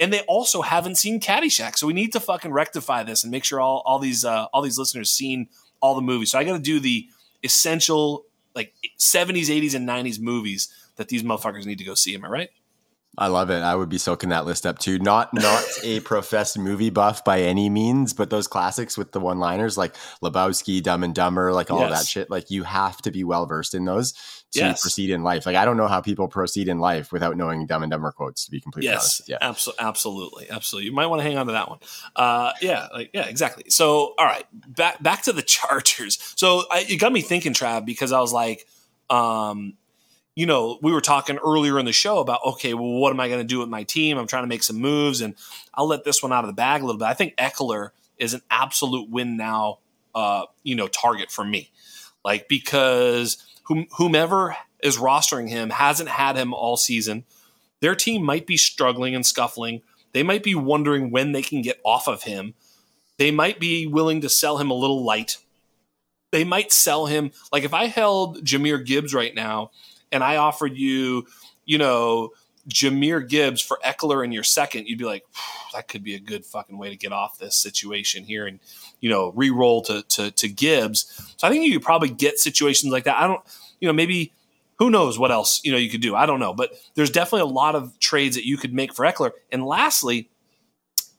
And 0.00 0.10
they 0.10 0.20
also 0.20 0.62
haven't 0.62 0.94
seen 0.94 1.20
Caddyshack, 1.20 1.76
so 1.76 1.86
we 1.86 1.92
need 1.92 2.14
to 2.14 2.20
fucking 2.20 2.50
rectify 2.50 3.02
this 3.02 3.24
and 3.24 3.30
make 3.30 3.44
sure 3.44 3.60
all, 3.60 3.82
all 3.84 3.98
these 3.98 4.24
uh, 4.24 4.46
all 4.54 4.62
these 4.62 4.78
listeners 4.78 5.10
seen 5.10 5.48
all 5.82 5.94
the 5.94 6.00
movies. 6.00 6.30
So 6.30 6.38
I 6.38 6.44
got 6.44 6.56
to 6.56 6.62
do 6.62 6.80
the 6.80 7.10
essential 7.44 8.24
like 8.54 8.72
70s, 8.98 9.48
80s, 9.48 9.74
and 9.74 9.86
90s 9.86 10.18
movies 10.18 10.72
that 10.96 11.08
these 11.08 11.22
motherfuckers 11.22 11.66
need 11.66 11.76
to 11.76 11.84
go 11.84 11.92
see. 11.92 12.14
Am 12.14 12.24
I 12.24 12.28
right? 12.28 12.50
I 13.18 13.26
love 13.26 13.50
it. 13.50 13.60
I 13.60 13.74
would 13.74 13.90
be 13.90 13.98
soaking 13.98 14.30
that 14.30 14.46
list 14.46 14.64
up 14.64 14.78
too. 14.78 14.98
Not 14.98 15.34
not 15.34 15.62
a 15.84 16.00
professed 16.00 16.58
movie 16.58 16.88
buff 16.88 17.22
by 17.22 17.42
any 17.42 17.68
means, 17.68 18.14
but 18.14 18.30
those 18.30 18.46
classics 18.48 18.96
with 18.96 19.12
the 19.12 19.20
one 19.20 19.38
liners 19.38 19.76
like 19.76 19.94
Lebowski, 20.22 20.82
Dumb 20.82 21.02
and 21.02 21.14
Dumber, 21.14 21.52
like 21.52 21.70
all 21.70 21.84
of 21.84 21.90
that 21.90 22.06
shit. 22.06 22.30
Like 22.30 22.50
you 22.50 22.62
have 22.62 22.96
to 23.02 23.10
be 23.10 23.24
well 23.24 23.44
versed 23.44 23.74
in 23.74 23.84
those 23.84 24.14
to 24.52 24.60
Yes. 24.60 24.82
proceed 24.82 25.10
in 25.10 25.22
life. 25.22 25.46
Like 25.46 25.56
I 25.56 25.64
don't 25.64 25.76
know 25.76 25.88
how 25.88 26.00
people 26.00 26.28
proceed 26.28 26.68
in 26.68 26.78
life 26.78 27.10
without 27.12 27.36
knowing 27.36 27.66
Dumb 27.66 27.82
and 27.82 27.90
Dumber 27.90 28.12
quotes. 28.12 28.44
To 28.44 28.50
be 28.50 28.60
completely 28.60 28.90
Yes, 28.90 29.20
honest, 29.20 29.28
yeah. 29.28 29.38
abso- 29.40 29.74
absolutely, 29.78 30.50
absolutely. 30.50 30.86
You 30.86 30.92
might 30.94 31.06
want 31.06 31.20
to 31.20 31.24
hang 31.24 31.38
on 31.38 31.46
to 31.46 31.52
that 31.52 31.68
one. 31.68 31.78
Uh, 32.14 32.52
yeah, 32.60 32.88
like 32.92 33.10
yeah, 33.14 33.26
exactly. 33.26 33.64
So, 33.68 34.14
all 34.18 34.26
right, 34.26 34.44
back 34.52 35.02
back 35.02 35.22
to 35.22 35.32
the 35.32 35.42
Chargers. 35.56 36.18
So 36.36 36.64
I, 36.70 36.84
it 36.88 36.96
got 36.98 37.12
me 37.12 37.22
thinking, 37.22 37.54
Trav, 37.54 37.84
because 37.86 38.12
I 38.12 38.20
was 38.20 38.32
like, 38.32 38.66
um, 39.10 39.74
you 40.34 40.46
know, 40.46 40.78
we 40.82 40.92
were 40.92 41.00
talking 41.02 41.38
earlier 41.38 41.78
in 41.78 41.84
the 41.86 41.92
show 41.92 42.18
about 42.18 42.40
okay, 42.44 42.74
well, 42.74 42.90
what 42.92 43.10
am 43.12 43.20
I 43.20 43.28
going 43.28 43.40
to 43.40 43.44
do 43.46 43.58
with 43.58 43.68
my 43.68 43.82
team? 43.84 44.18
I'm 44.18 44.26
trying 44.26 44.44
to 44.44 44.48
make 44.48 44.62
some 44.62 44.76
moves, 44.76 45.20
and 45.20 45.34
I'll 45.74 45.86
let 45.86 46.04
this 46.04 46.22
one 46.22 46.32
out 46.32 46.44
of 46.44 46.48
the 46.48 46.54
bag 46.54 46.82
a 46.82 46.84
little 46.86 46.98
bit. 46.98 47.06
I 47.06 47.14
think 47.14 47.36
Ekeler 47.36 47.90
is 48.18 48.34
an 48.34 48.42
absolute 48.50 49.08
win 49.10 49.36
now, 49.36 49.78
uh, 50.14 50.44
you 50.62 50.74
know, 50.74 50.88
target 50.88 51.30
for 51.30 51.44
me, 51.44 51.70
like 52.24 52.48
because 52.48 53.44
whom, 53.74 53.86
whomever 53.96 54.56
is 54.82 54.96
rostering 54.96 55.48
him 55.48 55.70
hasn't 55.70 56.08
had 56.08 56.36
him 56.36 56.52
all 56.52 56.76
season 56.76 57.24
their 57.82 57.96
team 57.96 58.22
might 58.22 58.46
be 58.46 58.56
struggling 58.56 59.14
and 59.14 59.26
scuffling. 59.26 59.82
They 60.12 60.22
might 60.22 60.44
be 60.44 60.54
wondering 60.54 61.10
when 61.10 61.32
they 61.32 61.42
can 61.42 61.62
get 61.62 61.80
off 61.84 62.06
of 62.06 62.22
him. 62.22 62.54
They 63.18 63.32
might 63.32 63.58
be 63.58 63.88
willing 63.88 64.20
to 64.20 64.28
sell 64.28 64.58
him 64.58 64.70
a 64.70 64.74
little 64.74 65.04
light. 65.04 65.38
They 66.30 66.44
might 66.44 66.72
sell 66.72 67.06
him 67.06 67.32
like 67.52 67.64
if 67.64 67.74
I 67.74 67.86
held 67.86 68.44
Jahmyr 68.44 68.86
Gibbs 68.86 69.12
right 69.12 69.34
now 69.34 69.72
and 70.12 70.22
I 70.22 70.36
offered 70.36 70.76
you, 70.76 71.26
you 71.64 71.76
know, 71.76 72.30
Jahmyr 72.68 73.28
Gibbs 73.28 73.60
for 73.60 73.80
Ekeler 73.84 74.24
in 74.24 74.30
your 74.30 74.44
second, 74.44 74.86
you'd 74.86 75.00
be 75.00 75.04
like, 75.04 75.24
that 75.74 75.88
could 75.88 76.04
be 76.04 76.14
a 76.14 76.20
good 76.20 76.44
fucking 76.46 76.78
way 76.78 76.88
to 76.88 76.96
get 76.96 77.12
off 77.12 77.38
this 77.38 77.56
situation 77.56 78.22
here 78.22 78.46
and, 78.46 78.60
you 79.00 79.10
know, 79.10 79.32
re-roll 79.34 79.82
to, 79.82 80.02
to, 80.10 80.30
to 80.30 80.48
Gibbs. 80.48 81.34
So 81.36 81.48
I 81.48 81.50
think 81.50 81.66
you 81.66 81.72
could 81.72 81.82
probably 81.82 82.10
get 82.10 82.38
situations 82.38 82.92
like 82.92 83.04
that. 83.04 83.16
I 83.16 83.26
don't, 83.26 83.42
you 83.82 83.88
know, 83.88 83.92
maybe 83.92 84.32
who 84.78 84.90
knows 84.90 85.18
what 85.18 85.32
else, 85.32 85.60
you 85.64 85.72
know, 85.72 85.76
you 85.76 85.90
could 85.90 86.00
do. 86.00 86.14
I 86.14 86.24
don't 86.24 86.38
know. 86.38 86.54
But 86.54 86.72
there's 86.94 87.10
definitely 87.10 87.50
a 87.50 87.52
lot 87.52 87.74
of 87.74 87.98
trades 87.98 88.36
that 88.36 88.46
you 88.46 88.56
could 88.56 88.72
make 88.72 88.94
for 88.94 89.04
Ekeler. 89.04 89.32
And 89.50 89.66
lastly, 89.66 90.30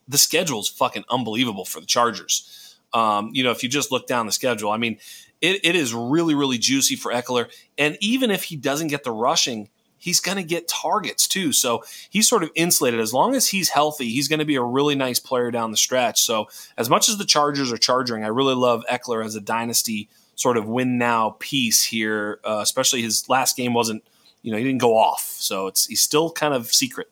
the 0.07 0.17
schedule 0.17 0.61
is 0.61 0.69
fucking 0.69 1.03
unbelievable 1.09 1.65
for 1.65 1.81
the 1.81 1.85
Chargers. 1.85 2.77
Um, 2.93 3.31
you 3.33 3.43
know, 3.43 3.51
if 3.51 3.63
you 3.63 3.69
just 3.69 3.91
look 3.91 4.07
down 4.07 4.27
the 4.27 4.31
schedule, 4.31 4.71
I 4.71 4.77
mean, 4.77 4.97
it, 5.41 5.59
it 5.65 5.75
is 5.75 5.93
really, 5.93 6.35
really 6.35 6.57
juicy 6.57 6.95
for 6.95 7.11
Ekeler. 7.11 7.51
And 7.77 7.97
even 7.99 8.31
if 8.31 8.43
he 8.43 8.55
doesn't 8.55 8.87
get 8.87 9.03
the 9.03 9.11
rushing, 9.11 9.67
he's 9.97 10.21
going 10.21 10.37
to 10.37 10.43
get 10.43 10.69
targets 10.69 11.27
too. 11.27 11.51
So 11.51 11.83
he's 12.09 12.29
sort 12.29 12.43
of 12.43 12.51
insulated. 12.55 13.01
As 13.01 13.13
long 13.13 13.35
as 13.35 13.49
he's 13.49 13.69
healthy, 13.69 14.09
he's 14.09 14.29
going 14.29 14.39
to 14.39 14.45
be 14.45 14.55
a 14.55 14.63
really 14.63 14.95
nice 14.95 15.19
player 15.19 15.51
down 15.51 15.71
the 15.71 15.77
stretch. 15.77 16.21
So 16.21 16.47
as 16.77 16.89
much 16.89 17.09
as 17.09 17.17
the 17.17 17.25
Chargers 17.25 17.73
are 17.73 17.77
charging, 17.77 18.23
I 18.23 18.27
really 18.27 18.55
love 18.55 18.85
Ekeler 18.89 19.25
as 19.25 19.35
a 19.35 19.41
dynasty 19.41 20.07
sort 20.35 20.57
of 20.57 20.67
win 20.67 20.97
now 20.97 21.35
piece 21.39 21.83
here. 21.83 22.39
Uh, 22.43 22.59
especially 22.61 23.01
his 23.01 23.27
last 23.29 23.55
game 23.55 23.73
wasn't, 23.73 24.03
you 24.41 24.51
know, 24.51 24.57
he 24.57 24.63
didn't 24.63 24.81
go 24.81 24.97
off, 24.97 25.21
so 25.21 25.67
it's 25.67 25.85
he's 25.87 26.01
still 26.01 26.31
kind 26.31 26.53
of 26.53 26.73
secret. 26.73 27.09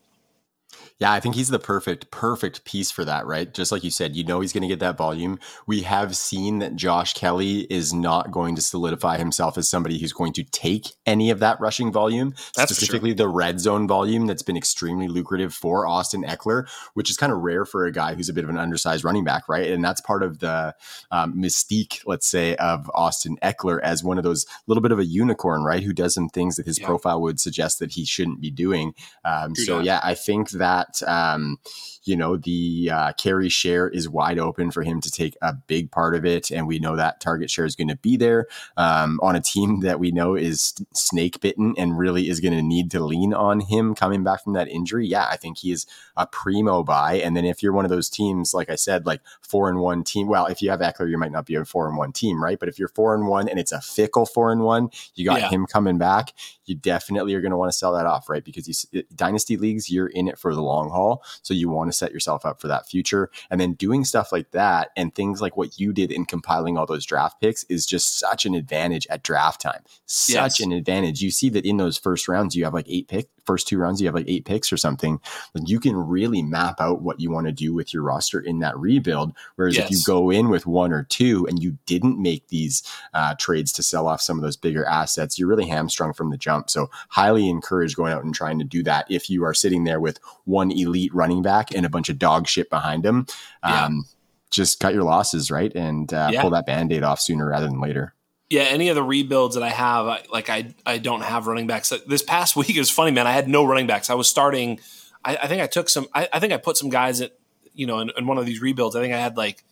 Yeah, 0.99 1.11
I 1.11 1.19
think 1.19 1.35
he's 1.35 1.49
the 1.49 1.59
perfect, 1.59 2.11
perfect 2.11 2.63
piece 2.63 2.91
for 2.91 3.03
that, 3.05 3.25
right? 3.25 3.51
Just 3.51 3.71
like 3.71 3.83
you 3.83 3.91
said, 3.91 4.15
you 4.15 4.23
know 4.23 4.39
he's 4.39 4.53
going 4.53 4.61
to 4.61 4.67
get 4.67 4.79
that 4.79 4.97
volume. 4.97 5.39
We 5.65 5.81
have 5.81 6.15
seen 6.15 6.59
that 6.59 6.75
Josh 6.75 7.13
Kelley 7.13 7.61
is 7.71 7.93
not 7.93 8.31
going 8.31 8.55
to 8.55 8.61
solidify 8.61 9.17
himself 9.17 9.57
as 9.57 9.69
somebody 9.69 9.97
who's 9.99 10.13
going 10.13 10.33
to 10.33 10.43
take 10.43 10.89
any 11.05 11.29
of 11.31 11.39
that 11.39 11.59
rushing 11.59 11.91
volume, 11.91 12.35
That's 12.55 12.71
specifically 12.75 13.13
the 13.13 13.27
red 13.27 13.59
zone 13.59 13.87
volume 13.87 14.27
that's 14.27 14.43
been 14.43 14.57
extremely 14.57 15.07
lucrative 15.07 15.53
for 15.53 15.87
Austin 15.87 16.23
Ekeler, 16.23 16.67
which 16.93 17.09
is 17.09 17.17
kind 17.17 17.31
of 17.31 17.39
rare 17.39 17.65
for 17.65 17.85
a 17.85 17.91
guy 17.91 18.13
who's 18.13 18.29
a 18.29 18.33
bit 18.33 18.43
of 18.43 18.49
an 18.49 18.57
undersized 18.57 19.03
running 19.03 19.23
back, 19.23 19.49
right? 19.49 19.69
And 19.71 19.83
that's 19.83 20.01
part 20.01 20.23
of 20.23 20.39
the 20.39 20.75
um, 21.09 21.33
mystique, 21.33 22.01
let's 22.05 22.27
say, 22.27 22.55
of 22.57 22.89
Austin 22.93 23.37
Ekeler 23.41 23.79
as 23.81 24.03
one 24.03 24.17
of 24.17 24.23
those 24.23 24.45
little 24.67 24.81
bit 24.81 24.91
of 24.91 24.99
a 24.99 25.05
unicorn, 25.05 25.63
right? 25.63 25.83
Who 25.83 25.93
does 25.93 26.13
some 26.13 26.29
things 26.29 26.57
that 26.57 26.65
his 26.65 26.79
Yeah. 26.79 26.87
profile 26.87 27.21
would 27.21 27.39
suggest 27.39 27.79
that 27.79 27.91
he 27.93 28.05
shouldn't 28.05 28.41
be 28.41 28.51
doing. 28.51 28.93
Um, 29.25 29.55
so 29.55 29.79
yeah, 29.79 29.99
I 30.03 30.15
think 30.15 30.51
that 30.51 30.90
um, 31.07 31.57
you 32.03 32.15
know 32.15 32.37
the 32.37 32.89
uh, 32.91 33.13
carry 33.13 33.49
share 33.49 33.87
is 33.89 34.09
wide 34.09 34.39
open 34.39 34.71
for 34.71 34.83
him 34.83 35.01
to 35.01 35.11
take 35.11 35.35
a 35.41 35.53
big 35.53 35.91
part 35.91 36.15
of 36.15 36.25
it, 36.25 36.51
and 36.51 36.67
we 36.67 36.79
know 36.79 36.95
that 36.95 37.19
target 37.21 37.49
share 37.49 37.65
is 37.65 37.75
going 37.75 37.87
to 37.89 37.97
be 37.97 38.17
there 38.17 38.47
um, 38.77 39.19
on 39.21 39.35
a 39.35 39.41
team 39.41 39.81
that 39.81 39.99
we 39.99 40.11
know 40.11 40.35
is 40.35 40.73
snake 40.93 41.39
bitten 41.41 41.73
and 41.77 41.97
really 41.97 42.29
is 42.29 42.39
going 42.39 42.53
to 42.53 42.61
need 42.61 42.91
to 42.91 42.99
lean 42.99 43.33
on 43.33 43.59
him 43.61 43.93
coming 43.95 44.23
back 44.23 44.43
from 44.43 44.53
that 44.53 44.67
injury. 44.67 45.05
Yeah, 45.07 45.27
I 45.29 45.37
think 45.37 45.59
he 45.59 45.71
is 45.71 45.85
a 46.17 46.25
primo 46.27 46.83
buy, 46.83 47.15
and 47.15 47.35
then 47.37 47.45
if 47.45 47.61
you're 47.61 47.73
one 47.73 47.85
of 47.85 47.91
those 47.91 48.09
teams, 48.09 48.53
like 48.53 48.69
I 48.69 48.75
said, 48.75 49.05
like 49.05 49.21
four 49.41 49.69
and 49.69 49.79
one 49.79 50.03
team. 50.03 50.27
Well, 50.27 50.47
if 50.47 50.61
you 50.61 50.69
have 50.69 50.79
Ekeler, 50.79 51.09
you 51.09 51.17
might 51.17 51.31
not 51.31 51.45
be 51.45 51.55
a 51.55 51.65
four 51.65 51.87
and 51.87 51.97
one 51.97 52.11
team, 52.11 52.43
right? 52.43 52.59
But 52.59 52.69
if 52.69 52.79
you're 52.79 52.87
four 52.87 53.13
and 53.13 53.27
one 53.27 53.47
and 53.47 53.59
it's 53.59 53.71
a 53.71 53.81
fickle 53.81 54.25
four 54.25 54.51
and 54.51 54.61
one, 54.63 54.89
you 55.15 55.25
got 55.25 55.39
Yeah. 55.39 55.49
him 55.49 55.65
coming 55.65 55.97
back. 55.97 56.33
You 56.65 56.75
definitely 56.75 57.33
are 57.35 57.41
going 57.41 57.51
to 57.51 57.57
want 57.57 57.71
to 57.71 57.77
sell 57.77 57.93
that 57.93 58.05
off, 58.05 58.29
right? 58.29 58.43
Because 58.43 58.87
you, 58.91 59.03
dynasty 59.15 59.57
leagues, 59.57 59.89
you're 59.89 60.07
in 60.07 60.27
it 60.27 60.37
for 60.37 60.55
the 60.55 60.61
long 60.61 60.89
haul, 60.89 61.23
so 61.41 61.53
you 61.53 61.69
want 61.69 61.90
to 61.90 61.90
set 61.93 62.11
yourself 62.11 62.45
up 62.45 62.61
for 62.61 62.67
that 62.67 62.87
future. 62.87 63.29
And 63.49 63.59
then 63.59 63.73
doing 63.73 64.05
stuff 64.05 64.31
like 64.31 64.51
that 64.51 64.89
and 64.95 65.13
things 65.13 65.41
like 65.41 65.57
what 65.57 65.79
you 65.79 65.93
did 65.93 66.11
in 66.11 66.25
compiling 66.25 66.77
all 66.77 66.85
those 66.85 67.05
draft 67.05 67.41
picks 67.41 67.63
is 67.65 67.85
just 67.85 68.19
such 68.19 68.45
an 68.45 68.53
advantage 68.55 69.07
at 69.09 69.23
draft 69.23 69.61
time. 69.61 69.81
Such 70.05 70.33
Yes. 70.35 70.59
an 70.59 70.71
advantage. 70.71 71.21
You 71.21 71.31
see 71.31 71.49
that 71.49 71.65
in 71.65 71.77
those 71.77 71.97
first 71.97 72.27
rounds, 72.27 72.55
you 72.55 72.63
have 72.65 72.73
like 72.73 72.87
eight 72.89 73.07
pick. 73.07 73.29
First 73.45 73.67
two 73.67 73.77
rounds, 73.77 73.99
you 73.99 74.07
have 74.07 74.15
like 74.15 74.29
eight 74.29 74.45
picks 74.45 74.71
or 74.71 74.77
something. 74.77 75.19
Like 75.53 75.67
you 75.67 75.79
can 75.79 75.95
really 75.95 76.41
map 76.41 76.79
out 76.79 77.01
what 77.01 77.19
you 77.19 77.31
want 77.31 77.47
to 77.47 77.51
do 77.51 77.73
with 77.73 77.93
your 77.93 78.03
roster 78.03 78.39
in 78.39 78.59
that 78.59 78.77
rebuild. 78.77 79.33
Whereas 79.55 79.75
if 79.85 79.91
you 79.91 79.99
go 80.05 80.29
in 80.29 80.49
with 80.49 80.67
one 80.67 80.93
or 80.93 81.03
two 81.03 81.47
and 81.47 81.61
you 81.61 81.77
didn't 81.85 82.21
make 82.21 82.47
these 82.49 82.83
uh, 83.13 83.35
trades 83.39 83.71
to 83.73 83.83
sell 83.83 84.07
off 84.07 84.21
some 84.21 84.37
of 84.37 84.43
those 84.43 84.57
bigger 84.57 84.85
assets, 84.85 85.39
you're 85.39 85.47
really 85.47 85.67
hamstrung 85.67 86.13
from 86.13 86.29
the 86.29 86.37
jump. 86.37 86.69
So 86.69 86.89
highly 87.09 87.49
encourage 87.49 87.95
going 87.95 88.13
out 88.13 88.23
and 88.23 88.33
trying 88.33 88.59
to 88.59 88.65
do 88.65 88.83
that 88.83 89.05
if 89.09 89.29
you 89.29 89.43
are 89.43 89.53
sitting 89.53 89.83
there 89.83 89.99
with 89.99 90.19
one 90.45 90.71
elite 90.71 91.13
running 91.13 91.41
back 91.41 91.73
and 91.73 91.85
a 91.85 91.89
bunch 91.89 92.09
of 92.09 92.19
dog 92.19 92.47
shit 92.47 92.69
behind 92.69 93.05
him. 93.05 93.25
Yeah. 93.65 93.85
Um, 93.85 94.05
just 94.51 94.79
cut 94.79 94.93
your 94.93 95.03
losses, 95.03 95.49
right? 95.49 95.73
And 95.75 96.13
uh, 96.13 96.29
Yeah. 96.31 96.41
pull 96.41 96.49
that 96.51 96.65
band-aid 96.65 97.03
off 97.03 97.21
sooner 97.21 97.49
rather 97.49 97.67
than 97.67 97.79
later. 97.79 98.13
Yeah, 98.51 98.63
any 98.63 98.89
of 98.89 98.95
the 98.95 99.03
rebuilds 99.03 99.55
that 99.55 99.63
I 99.63 99.69
have, 99.69 100.07
I, 100.07 100.23
like 100.29 100.49
I 100.49 100.75
I 100.85 100.97
don't 100.97 101.21
have 101.21 101.47
running 101.47 101.67
backs. 101.67 101.93
This 102.05 102.21
past 102.21 102.53
week 102.57 102.75
is 102.75 102.91
funny, 102.91 103.11
man. 103.11 103.25
I 103.25 103.31
had 103.31 103.47
no 103.47 103.63
running 103.63 103.87
backs. 103.87 104.09
I 104.09 104.13
was 104.13 104.27
starting. 104.27 104.81
I, 105.23 105.37
I 105.37 105.47
think 105.47 105.61
I 105.61 105.67
took 105.67 105.87
some. 105.87 106.07
I, 106.13 106.27
I, 106.33 106.39
think 106.39 106.51
I 106.51 106.57
put 106.57 106.75
some 106.75 106.89
guys 106.89 107.21
at 107.21 107.31
you 107.73 107.87
know 107.87 107.99
in, 107.99 108.11
in, 108.17 108.27
one 108.27 108.37
of 108.37 108.45
these 108.45 108.61
rebuilds. 108.61 108.97
I 108.97 109.01
think 109.01 109.13
I 109.13 109.19
had 109.19 109.37
like 109.37 109.63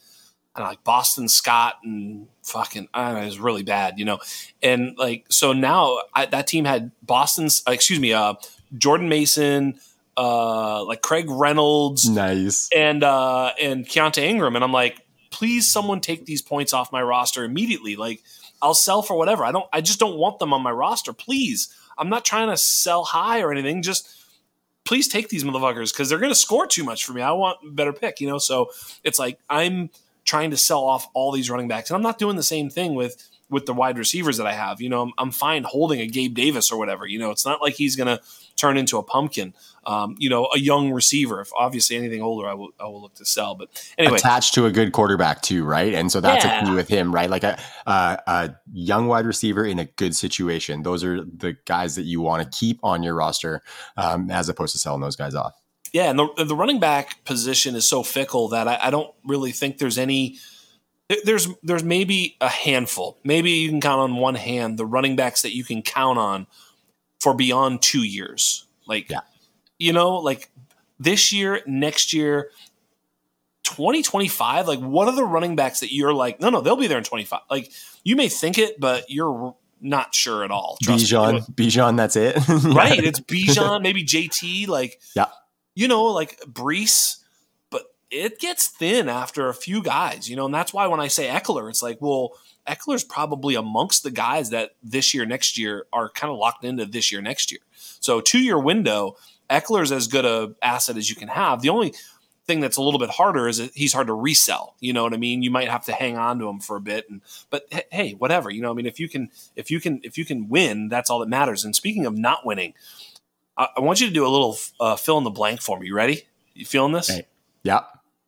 I 0.56 0.60
don't 0.60 0.66
know, 0.66 0.70
like 0.70 0.86
Boston 0.86 1.28
Scott 1.28 1.80
and 1.84 2.28
fucking. 2.44 2.88
I 2.94 3.08
don't 3.08 3.16
know, 3.16 3.22
it 3.24 3.26
was 3.26 3.40
really 3.40 3.64
bad, 3.64 4.00
you 4.00 4.06
know. 4.06 4.20
And 4.64 4.98
like 4.98 5.26
so 5.30 5.52
now 5.52 6.00
I, 6.16 6.28
that 6.28 6.48
team 6.48 6.64
had 6.64 6.92
Boston's. 7.04 7.62
Uh, 7.68 7.72
excuse 7.72 8.00
me, 8.00 8.14
uh, 8.14 8.36
Jordan 8.78 9.10
Mason. 9.10 9.78
Uh, 10.16 10.84
like 10.84 11.02
Craig 11.02 11.30
Reynolds, 11.30 12.10
nice, 12.10 12.70
and 12.76 13.04
uh, 13.04 13.52
and 13.62 13.86
Keaontay 13.86 14.24
Ingram, 14.24 14.56
and 14.56 14.66
I'm 14.66 14.74
like, 14.74 15.00
please, 15.32 15.72
someone 15.72 16.02
take 16.02 16.26
these 16.26 16.42
points 16.42 16.74
off 16.74 16.92
my 16.92 17.02
roster 17.02 17.46
immediately. 17.46 17.96
Like, 17.96 18.22
I'll 18.62 18.74
sell 18.74 19.02
for 19.02 19.18
whatever. 19.18 19.44
I 19.46 19.52
don't. 19.52 19.66
I 19.72 19.82
just 19.82 20.00
don't 20.00 20.18
want 20.18 20.40
them 20.40 20.54
on 20.54 20.62
my 20.62 20.72
roster. 20.72 21.14
Please, 21.14 21.74
I'm 21.98 22.10
not 22.10 22.26
trying 22.26 22.50
to 22.50 22.58
sell 22.58 23.04
high 23.04 23.42
or 23.42 23.52
anything. 23.52 23.82
Just 23.82 24.10
please 24.86 25.08
take 25.08 25.30
these 25.30 25.44
motherfuckers 25.44 25.94
because 25.94 26.10
they're 26.10 26.20
going 26.20 26.32
to 26.32 26.36
score 26.36 26.66
too 26.66 26.84
much 26.84 27.06
for 27.06 27.14
me. 27.14 27.22
I 27.22 27.32
want 27.32 27.60
a 27.66 27.72
better 27.72 27.94
pick, 27.94 28.20
you 28.20 28.28
know. 28.28 28.38
So 28.38 28.72
it's 29.04 29.20
like 29.20 29.40
I'm 29.50 29.90
trying 30.26 30.52
to 30.52 30.58
sell 30.58 30.84
off 30.84 31.08
all 31.14 31.32
these 31.32 31.50
running 31.50 31.68
backs, 31.68 31.90
and 31.90 31.96
I'm 31.96 32.04
not 32.04 32.18
doing 32.20 32.36
the 32.36 32.44
same 32.44 32.70
thing 32.70 32.96
with 32.96 33.30
with 33.50 33.66
the 33.66 33.74
wide 33.74 33.98
receivers 33.98 34.38
that 34.38 34.48
I 34.48 34.54
have. 34.54 34.82
You 34.82 34.90
know, 34.90 35.02
I'm, 35.02 35.14
I'm 35.18 35.32
fine 35.32 35.64
holding 35.64 36.02
a 36.02 36.08
Gabe 36.08 36.36
Davis 36.36 36.72
or 36.72 36.78
whatever. 36.78 37.06
You 37.08 37.20
know, 37.20 37.32
it's 37.32 37.46
not 37.46 37.62
like 37.62 37.76
he's 37.76 37.96
going 37.96 38.08
to 38.08 38.22
turn 38.60 38.78
into 38.78 38.98
a 38.98 39.04
pumpkin. 39.04 39.54
Um, 39.86 40.16
you 40.20 40.30
know, 40.30 40.50
a 40.54 40.60
young 40.60 40.92
receiver. 40.92 41.42
If 41.42 41.50
obviously 41.56 41.96
anything 41.96 42.22
older, 42.22 42.48
I 42.48 42.54
will 42.54 42.70
I 42.80 42.84
will 42.84 43.02
look 43.02 43.16
to 43.16 43.26
sell. 43.26 43.56
But 43.56 43.70
anyway, 43.98 44.18
attached 44.18 44.54
to 44.56 44.66
a 44.66 44.72
good 44.72 44.92
quarterback 44.92 45.42
too, 45.42 45.64
right? 45.64 45.94
And 45.94 46.12
so 46.12 46.22
that's 46.22 46.46
yeah. 46.46 46.62
a 46.62 46.66
key 46.66 46.76
with 46.76 46.88
him, 46.88 47.14
right? 47.14 47.30
Like 47.30 47.44
a, 47.44 47.60
a, 47.88 48.20
a 48.28 48.56
young 48.72 49.08
wide 49.08 49.26
receiver 49.26 49.66
in 49.66 49.80
a 49.80 49.86
good 49.86 50.16
situation. 50.16 50.84
Those 50.84 51.04
are 51.04 51.24
the 51.24 51.58
guys 51.66 51.96
that 51.96 52.04
you 52.04 52.22
want 52.22 52.44
to 52.44 52.58
keep 52.58 52.80
on 52.84 53.02
your 53.02 53.16
roster, 53.16 53.64
um, 53.98 54.30
as 54.30 54.50
opposed 54.50 54.74
to 54.74 54.80
selling 54.80 55.02
those 55.02 55.16
guys 55.16 55.34
off. 55.34 55.54
Yeah, 55.92 56.10
and 56.10 56.20
the, 56.20 56.46
the 56.46 56.56
running 56.56 56.80
back 56.80 57.24
position 57.26 57.76
is 57.76 57.88
so 57.88 58.04
fickle 58.04 58.50
that 58.50 58.68
I, 58.68 58.78
I 58.84 58.90
don't 58.92 59.12
really 59.24 59.52
think 59.52 59.80
there's 59.80 59.98
any 59.98 60.38
there's 61.24 61.48
there's 61.64 61.84
maybe 61.84 62.38
a 62.40 62.50
handful. 62.50 63.18
Maybe 63.24 63.52
you 63.52 63.70
can 63.70 63.82
count 63.82 64.00
on 64.00 64.18
one 64.18 64.36
hand 64.36 64.78
the 64.78 64.86
running 64.86 65.16
backs 65.16 65.42
that 65.42 65.56
you 65.56 65.64
can 65.64 65.82
count 65.82 66.20
on 66.20 66.46
for 67.20 67.34
beyond 67.34 67.82
two 67.82 68.04
years. 68.04 68.66
Like, 68.86 69.10
yeah. 69.10 69.22
you 69.78 69.94
know, 69.94 70.18
like 70.18 70.50
this 71.00 71.32
year, 71.32 71.62
next 71.66 72.14
year, 72.14 72.52
2025, 73.64 74.68
like 74.68 74.80
what 74.80 75.08
are 75.08 75.16
the 75.16 75.24
running 75.24 75.56
backs 75.56 75.82
that 75.82 75.94
you're 75.94 76.14
like, 76.14 76.40
no, 76.40 76.50
no, 76.50 76.62
they'll 76.62 76.76
be 76.76 76.88
there 76.88 76.98
in 76.98 77.04
25. 77.04 77.42
Like 77.50 77.72
you 78.04 78.16
may 78.16 78.30
think 78.30 78.58
it, 78.58 78.80
but 78.80 79.10
you're 79.10 79.56
not 79.82 80.14
sure 80.14 80.44
at 80.44 80.52
all. 80.52 80.78
Bijan, 80.84 81.50
Bijan, 81.54 81.98
that's 81.98 82.16
it. 82.16 82.36
right. 82.74 83.04
It's 83.04 83.20
Bijan, 83.20 83.82
maybe 83.82 84.04
JT, 84.04 84.68
like, 84.68 85.00
yeah. 85.16 85.28
you 85.76 85.88
know, 85.88 86.06
like 86.06 86.40
but 87.70 87.84
it 88.10 88.40
gets 88.40 88.68
thin 88.68 89.08
after 89.08 89.50
a 89.50 89.54
few 89.54 89.84
guys, 89.84 90.30
you 90.30 90.36
know, 90.36 90.46
and 90.46 90.54
that's 90.54 90.74
why 90.74 90.88
when 90.88 91.00
I 91.00 91.08
say 91.08 91.28
Ekeler, 91.28 91.70
it's 91.70 91.84
like, 91.84 92.00
well, 92.02 92.34
Ekeler's 92.70 93.04
probably 93.04 93.56
amongst 93.56 94.04
the 94.04 94.12
guys 94.12 94.52
that 94.52 94.76
this 94.84 95.14
year, 95.14 95.26
next 95.26 95.58
year 95.58 95.88
are 95.92 96.10
kind 96.10 96.32
of 96.32 96.38
locked 96.38 96.64
into 96.64 96.86
this 96.86 97.12
year, 97.12 97.22
next 97.22 97.52
year. 97.52 97.62
So 98.00 98.22
two 98.22 98.40
year 98.40 98.60
window, 98.60 99.18
Ekeler's 99.50 99.92
as 99.92 100.08
good 100.08 100.26
a 100.26 100.54
asset 100.62 100.96
as 100.96 101.10
you 101.10 101.16
can 101.16 101.30
have. 101.30 101.62
The 101.62 101.70
only 101.70 101.94
thing 102.46 102.60
that's 102.60 102.78
a 102.78 102.82
little 102.82 103.00
bit 103.00 103.10
harder 103.10 103.48
is 103.48 103.58
that 103.58 103.72
he's 103.74 103.94
hard 103.94 104.08
to 104.08 104.14
resell. 104.14 104.76
You 104.80 104.94
know 104.94 105.04
what 105.04 105.14
I 105.14 105.18
mean? 105.18 105.42
You 105.42 105.50
might 105.50 105.68
have 105.68 105.86
to 105.86 105.94
hang 105.94 106.18
on 106.18 106.38
to 106.40 106.48
him 106.48 106.60
for 106.60 106.76
a 106.76 106.82
bit, 106.82 107.10
and 107.10 107.22
but 107.50 107.66
hey, 107.92 108.14
whatever. 108.14 108.52
You 108.52 108.62
know, 108.62 108.70
I 108.70 108.74
mean, 108.74 108.86
if 108.86 109.00
you 109.00 109.10
can, 109.10 109.32
if 109.56 109.72
you 109.72 109.80
can, 109.80 110.00
if 110.04 110.18
you 110.18 110.26
can 110.26 110.48
win, 110.48 110.90
that's 110.90 111.10
all 111.10 111.20
that 111.20 111.30
matters. 111.30 111.66
And 111.66 111.76
speaking 111.76 112.06
of 112.06 112.16
not 112.16 112.46
winning, 112.46 112.76
I, 113.58 113.70
I 113.78 113.80
want 113.82 114.00
you 114.00 114.08
to 114.08 114.14
do 114.14 114.26
a 114.26 114.30
little 114.30 114.58
uh, 114.80 114.96
fill 114.96 115.18
in 115.18 115.24
the 115.24 115.32
blank 115.32 115.62
for 115.62 115.80
me. 115.80 115.88
You 115.88 115.96
ready? 115.96 116.24
You 116.54 116.66
feeling 116.66 116.92
this? 116.92 117.08
Hey. 117.08 117.26
Yeah. 117.64 117.82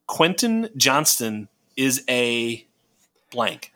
Quentin 0.08 0.70
Johnston 0.76 1.48
is 1.78 2.04
a 2.10 2.66
blank 3.32 3.72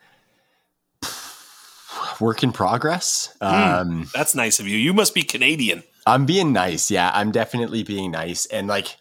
work 2.21 2.43
in 2.43 2.51
progress. 2.51 3.35
Mm, 3.41 3.81
um, 3.81 4.09
that's 4.13 4.35
nice 4.35 4.59
of 4.59 4.67
you. 4.67 4.77
You 4.77 4.93
must 4.93 5.13
be 5.13 5.23
Canadian. 5.23 5.83
I'm 6.05 6.25
being 6.25 6.53
nice. 6.53 6.91
Yeah, 6.91 7.11
I'm 7.13 7.31
definitely 7.31 7.83
being 7.83 8.11
nice. 8.11 8.45
And 8.45 8.67
like, 8.67 8.97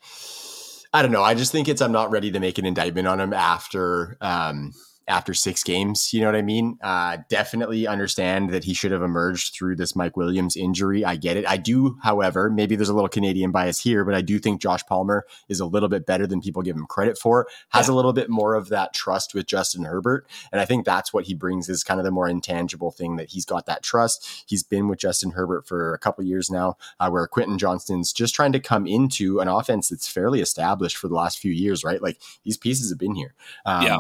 I 0.93 1.03
don't 1.03 1.13
know. 1.13 1.23
I 1.23 1.35
just 1.35 1.53
think 1.53 1.69
it's 1.69 1.83
I'm 1.83 1.93
not 1.93 2.11
ready 2.11 2.31
to 2.31 2.41
make 2.41 2.59
an 2.59 2.65
indictment 2.65 3.07
on 3.07 3.21
him 3.21 3.33
after 3.33 4.17
um, 4.21 4.73
after 5.07 5.35
six 5.35 5.63
games. 5.63 6.13
You 6.13 6.21
know 6.21 6.27
what 6.27 6.37
I 6.37 6.43
mean? 6.43 6.79
Uh, 6.83 7.19
definitely 7.29 7.87
understand 7.87 8.51
that 8.51 8.65
he 8.65 8.75
should 8.75 8.93
have 8.93 9.03
emerged 9.03 9.55
through 9.55 9.77
this 9.77 9.95
Mike 9.95 10.17
Williams 10.17 10.57
injury. 10.57 11.05
I 11.05 11.17
get 11.17 11.37
it. 11.37 11.47
I 11.47 11.57
do, 11.57 11.99
however, 12.03 12.51
maybe 12.51 12.77
there's 12.77 12.89
a 12.89 12.95
little 12.95 13.09
Canadian 13.09 13.51
bias 13.51 13.81
here, 13.81 14.05
but 14.05 14.15
I 14.15 14.23
do 14.23 14.39
think 14.39 14.61
Josh 14.61 14.85
Palmer 14.87 15.27
is 15.49 15.61
a 15.61 15.67
little 15.67 15.89
bit 15.89 16.07
better 16.07 16.27
than 16.27 16.41
people 16.41 16.63
give 16.63 16.77
him 16.77 16.87
credit 16.87 17.19
for, 17.19 17.47
has 17.71 17.89
yeah. 17.89 17.95
a 17.95 17.97
little 17.97 18.13
bit 18.13 18.31
more 18.31 18.55
of 18.55 18.69
that 18.71 18.95
trust 18.95 19.35
with 19.35 19.47
Justin 19.47 19.85
Herbert. 19.85 20.27
And 20.53 20.61
I 20.61 20.65
think 20.65 20.85
that's 20.85 21.13
what 21.13 21.27
he 21.27 21.35
brings 21.35 21.69
is 21.69 21.85
kind 21.85 22.01
of 22.01 22.05
the 22.05 22.11
more 22.11 22.29
intangible 22.29 22.91
thing 22.91 23.17
that 23.17 23.31
he's 23.31 23.45
got 23.45 23.67
that 23.67 23.83
trust. 23.83 24.45
He's 24.47 24.63
been 24.63 24.89
with 24.89 24.99
Justin 24.99 25.33
Herbert 25.33 25.67
for 25.67 25.93
a 25.95 25.99
couple 25.99 26.25
years 26.25 26.51
now, 26.51 26.77
uh, 26.99 27.11
where 27.11 27.27
Quentin 27.27 27.59
Johnston's 27.59 28.13
just 28.13 28.35
trying 28.35 28.53
to 28.53 28.61
come 28.61 28.87
into 28.87 29.41
an 29.41 29.49
offense 29.49 29.89
that's 29.89 30.09
fairly 30.09 30.41
established 30.41 30.97
for 30.97 31.09
the 31.09 31.15
last 31.15 31.39
few 31.39 31.53
years, 31.53 31.85
right? 31.85 32.01
Like 32.01 32.21
these 32.43 32.57
pieces 32.57 32.91
have 32.91 32.99
been 32.99 33.15
here. 33.15 33.35
Um, 33.67 33.87
yeah 33.87 33.99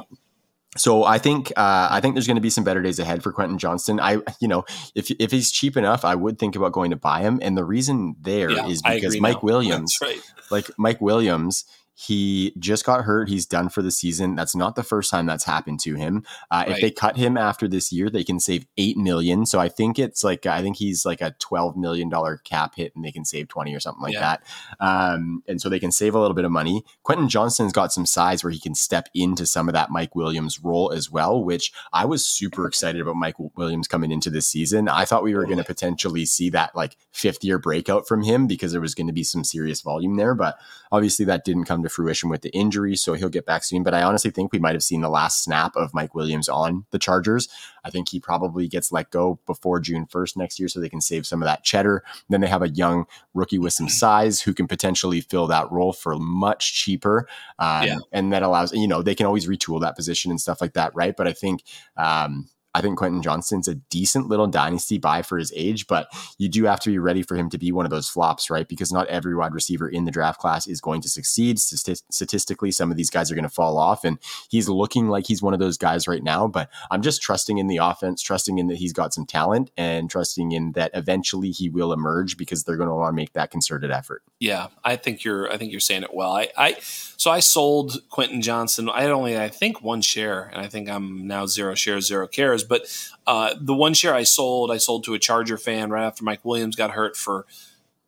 so 0.76 1.04
I 1.04 1.18
think 1.18 1.52
uh, 1.56 1.88
I 1.90 2.00
think 2.00 2.14
there's 2.14 2.26
going 2.26 2.36
to 2.36 2.40
be 2.40 2.50
some 2.50 2.64
better 2.64 2.82
days 2.82 2.98
ahead 2.98 3.22
for 3.22 3.32
Quentin 3.32 3.58
Johnston. 3.58 4.00
I 4.00 4.18
you 4.40 4.48
know 4.48 4.64
if 4.94 5.10
if 5.12 5.30
he's 5.30 5.50
cheap 5.50 5.76
enough, 5.76 6.04
I 6.04 6.14
would 6.14 6.38
think 6.38 6.56
about 6.56 6.72
going 6.72 6.90
to 6.90 6.96
buy 6.96 7.20
him. 7.20 7.38
And 7.42 7.56
the 7.56 7.64
reason 7.64 8.16
there 8.20 8.50
yeah, 8.50 8.66
is 8.66 8.82
because 8.82 9.20
Mike 9.20 9.36
now. 9.42 9.42
Williams, 9.42 9.98
right. 10.02 10.20
like 10.50 10.70
Mike 10.78 11.00
Williams, 11.00 11.64
he 11.94 12.52
just 12.58 12.84
got 12.84 13.04
hurt. 13.04 13.28
He's 13.28 13.46
done 13.46 13.68
for 13.68 13.80
the 13.80 13.90
season. 13.90 14.34
That's 14.34 14.56
not 14.56 14.74
the 14.74 14.82
first 14.82 15.10
time 15.10 15.26
that's 15.26 15.44
happened 15.44 15.80
to 15.80 15.94
him. 15.94 16.24
Uh, 16.50 16.64
right. 16.66 16.76
If 16.76 16.80
they 16.80 16.90
cut 16.90 17.16
him 17.16 17.36
after 17.36 17.68
this 17.68 17.92
year, 17.92 18.10
they 18.10 18.24
can 18.24 18.40
save 18.40 18.66
eight 18.76 18.96
million. 18.96 19.46
So 19.46 19.60
I 19.60 19.68
think 19.68 19.98
it's 19.98 20.24
like 20.24 20.44
I 20.44 20.60
think 20.60 20.76
he's 20.76 21.06
like 21.06 21.20
a 21.20 21.36
twelve 21.38 21.76
million 21.76 22.08
dollar 22.08 22.38
cap 22.38 22.74
hit, 22.76 22.94
and 22.96 23.04
they 23.04 23.12
can 23.12 23.24
save 23.24 23.48
twenty 23.48 23.74
or 23.74 23.80
something 23.80 24.02
like 24.02 24.14
yeah. 24.14 24.38
that. 24.38 24.42
Um, 24.80 25.42
and 25.46 25.60
so 25.60 25.68
they 25.68 25.78
can 25.78 25.92
save 25.92 26.14
a 26.14 26.20
little 26.20 26.34
bit 26.34 26.44
of 26.44 26.50
money. 26.50 26.84
Quentin 27.04 27.28
Johnston's 27.28 27.72
got 27.72 27.92
some 27.92 28.06
size 28.06 28.42
where 28.42 28.50
he 28.50 28.58
can 28.58 28.74
step 28.74 29.08
into 29.14 29.46
some 29.46 29.68
of 29.68 29.74
that 29.74 29.90
Mike 29.90 30.16
Williams 30.16 30.60
role 30.62 30.92
as 30.92 31.10
well, 31.10 31.44
which 31.44 31.72
I 31.92 32.04
was 32.06 32.26
super 32.26 32.66
excited 32.66 33.00
about 33.00 33.16
Mike 33.16 33.36
Williams 33.56 33.86
coming 33.86 34.10
into 34.10 34.30
this 34.30 34.48
season. 34.48 34.88
I 34.88 35.04
thought 35.04 35.22
we 35.22 35.34
were 35.34 35.46
going 35.46 35.58
to 35.58 35.64
potentially 35.64 36.24
see 36.24 36.50
that 36.50 36.74
like 36.74 36.96
fifth 37.12 37.44
year 37.44 37.58
breakout 37.60 38.08
from 38.08 38.22
him 38.22 38.48
because 38.48 38.72
there 38.72 38.80
was 38.80 38.96
going 38.96 39.06
to 39.06 39.12
be 39.12 39.22
some 39.22 39.44
serious 39.44 39.80
volume 39.80 40.16
there, 40.16 40.34
but 40.34 40.58
obviously 40.90 41.24
that 41.26 41.44
didn't 41.44 41.64
come 41.64 41.83
to 41.84 41.88
fruition 41.88 42.28
with 42.28 42.42
the 42.42 42.50
injury, 42.50 42.96
so 42.96 43.14
he'll 43.14 43.28
get 43.28 43.46
back 43.46 43.64
soon. 43.64 43.82
But 43.82 43.94
I 43.94 44.02
honestly 44.02 44.30
think 44.30 44.52
we 44.52 44.58
might 44.58 44.74
have 44.74 44.82
seen 44.82 45.00
the 45.00 45.08
last 45.08 45.44
snap 45.44 45.76
of 45.76 45.94
Mike 45.94 46.14
Williams 46.14 46.48
on 46.48 46.84
the 46.90 46.98
Chargers. 46.98 47.48
I 47.84 47.90
think 47.90 48.08
he 48.08 48.18
probably 48.18 48.66
gets 48.66 48.90
let 48.90 49.10
go 49.10 49.38
before 49.46 49.78
June 49.78 50.06
1st 50.06 50.36
next 50.36 50.58
year 50.58 50.68
so 50.68 50.80
they 50.80 50.88
can 50.88 51.00
save 51.00 51.26
some 51.26 51.42
of 51.42 51.46
that 51.46 51.64
cheddar. 51.64 52.02
Then 52.28 52.40
they 52.40 52.48
have 52.48 52.62
a 52.62 52.68
young 52.68 53.06
rookie 53.34 53.58
with 53.58 53.74
some 53.74 53.88
size 53.88 54.40
who 54.40 54.54
can 54.54 54.66
potentially 54.66 55.20
fill 55.20 55.46
that 55.48 55.70
role 55.70 55.92
for 55.92 56.16
much 56.16 56.74
cheaper. 56.74 57.28
Um, 57.58 57.86
yeah. 57.86 57.98
And 58.12 58.32
that 58.32 58.42
allows, 58.42 58.72
you 58.72 58.88
know, 58.88 59.02
they 59.02 59.14
can 59.14 59.26
always 59.26 59.46
retool 59.46 59.80
that 59.82 59.96
position 59.96 60.30
and 60.30 60.40
stuff 60.40 60.60
like 60.60 60.72
that, 60.74 60.94
right? 60.94 61.14
But 61.16 61.28
I 61.28 61.32
think, 61.32 61.62
um, 61.96 62.48
I 62.74 62.80
think 62.80 62.98
Quentin 62.98 63.22
Johnston's 63.22 63.68
a 63.68 63.74
decent 63.74 64.28
little 64.28 64.46
dynasty 64.46 64.98
buy 64.98 65.22
for 65.22 65.38
his 65.38 65.52
age, 65.54 65.86
but 65.86 66.08
you 66.38 66.48
do 66.48 66.64
have 66.64 66.80
to 66.80 66.90
be 66.90 66.98
ready 66.98 67.22
for 67.22 67.36
him 67.36 67.48
to 67.50 67.58
be 67.58 67.70
one 67.70 67.84
of 67.84 67.90
those 67.90 68.08
flops, 68.08 68.50
right? 68.50 68.66
Because 68.66 68.92
not 68.92 69.06
every 69.06 69.34
wide 69.34 69.54
receiver 69.54 69.88
in 69.88 70.04
the 70.04 70.10
draft 70.10 70.40
class 70.40 70.66
is 70.66 70.80
going 70.80 71.00
to 71.02 71.08
succeed. 71.08 71.58
Statistically, 71.58 72.70
some 72.72 72.90
of 72.90 72.96
these 72.96 73.10
guys 73.10 73.30
are 73.30 73.34
going 73.34 73.44
to 73.44 73.48
fall 73.48 73.78
off, 73.78 74.04
and 74.04 74.18
he's 74.48 74.68
looking 74.68 75.08
like 75.08 75.26
he's 75.26 75.42
one 75.42 75.54
of 75.54 75.60
those 75.60 75.78
guys 75.78 76.08
right 76.08 76.22
now. 76.22 76.48
But 76.48 76.68
I'm 76.90 77.02
just 77.02 77.22
trusting 77.22 77.58
in 77.58 77.68
the 77.68 77.76
offense, 77.76 78.22
trusting 78.22 78.58
in 78.58 78.66
that 78.66 78.78
he's 78.78 78.92
got 78.92 79.14
some 79.14 79.26
talent, 79.26 79.70
and 79.76 80.10
trusting 80.10 80.52
in 80.52 80.72
that 80.72 80.90
eventually 80.94 81.50
he 81.50 81.68
will 81.68 81.92
emerge 81.92 82.36
because 82.36 82.64
they're 82.64 82.76
going 82.76 82.88
to 82.88 82.94
want 82.94 83.12
to 83.12 83.16
make 83.16 83.32
that 83.34 83.50
concerted 83.50 83.90
effort. 83.90 84.22
Yeah, 84.40 84.68
I 84.82 84.96
think 84.96 85.22
you're. 85.22 85.50
I 85.50 85.56
think 85.56 85.70
you're 85.70 85.80
saying 85.80 86.02
it 86.02 86.12
well. 86.12 86.32
I, 86.32 86.48
I 86.56 86.76
so 86.80 87.30
I 87.30 87.40
sold 87.40 88.02
Quentin 88.10 88.42
Johnston. 88.42 88.88
I 88.90 89.02
had 89.02 89.10
only, 89.10 89.38
I 89.38 89.48
think, 89.48 89.80
one 89.82 90.02
share, 90.02 90.50
and 90.52 90.60
I 90.60 90.66
think 90.66 90.90
I'm 90.90 91.26
now 91.26 91.46
zero 91.46 91.74
shares, 91.74 92.06
zero 92.06 92.26
cares. 92.26 92.63
But 92.64 92.86
uh, 93.26 93.54
the 93.60 93.74
one 93.74 93.94
share 93.94 94.14
I 94.14 94.24
sold, 94.24 94.70
I 94.70 94.78
sold 94.78 95.04
to 95.04 95.14
a 95.14 95.18
Charger 95.18 95.58
fan 95.58 95.90
right 95.90 96.04
after 96.04 96.24
Mike 96.24 96.44
Williams 96.44 96.76
got 96.76 96.92
hurt 96.92 97.16
for. 97.16 97.46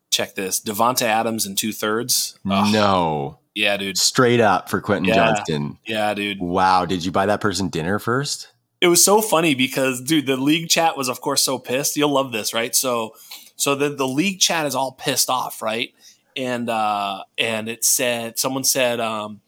Check 0.09 0.34
this: 0.34 0.61
Davante 0.61 1.02
Adams 1.02 1.44
and 1.44 1.59
two 1.59 1.72
thirds. 1.72 2.38
No. 2.44 3.38
Yeah, 3.54 3.76
dude. 3.76 3.98
Straight 3.98 4.40
up 4.40 4.68
for 4.68 4.80
Quentin 4.80 5.07
yeah. 5.07 5.14
Johnston. 5.14 5.78
Yeah, 5.84 6.14
dude. 6.14 6.40
Wow. 6.40 6.86
Did 6.86 7.04
you 7.04 7.11
buy 7.11 7.26
that 7.26 7.40
person 7.40 7.68
dinner 7.68 7.98
first? 7.98 8.48
It 8.80 8.88
was 8.88 9.04
so 9.04 9.20
funny 9.22 9.54
because, 9.54 10.00
dude, 10.00 10.26
the 10.26 10.36
league 10.36 10.68
chat 10.68 10.96
was, 10.96 11.09
of 11.09 11.20
course, 11.20 11.42
so 11.42 11.59
pissed. 11.59 11.96
You'll 11.96 12.12
love 12.12 12.32
this, 12.32 12.54
right? 12.54 12.74
So, 12.74 13.14
so 13.57 13.74
the 13.74 13.88
the 13.88 14.07
league 14.07 14.38
chat 14.38 14.66
is 14.66 14.74
all 14.74 14.92
pissed 14.92 15.30
off, 15.30 15.62
right? 15.62 15.94
And 16.36 16.68
uh, 16.68 17.24
and 17.38 17.68
it 17.68 17.84
said, 17.84 18.38
someone 18.38 18.64
said, 18.64 19.00
um, 19.00 19.40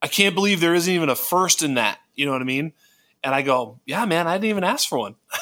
I 0.00 0.06
can't 0.06 0.34
believe 0.34 0.60
there 0.60 0.74
isn't 0.74 0.92
even 0.92 1.08
a 1.08 1.16
first 1.16 1.62
in 1.62 1.74
that. 1.74 1.98
You 2.14 2.26
know 2.26 2.32
what 2.32 2.40
I 2.40 2.44
mean? 2.44 2.72
And 3.26 3.34
I 3.34 3.42
go, 3.42 3.80
yeah, 3.84 4.04
man, 4.06 4.28
I 4.28 4.34
didn't 4.38 4.50
even 4.50 4.62
ask 4.64 4.88
for 4.88 4.98
one. 4.98 5.16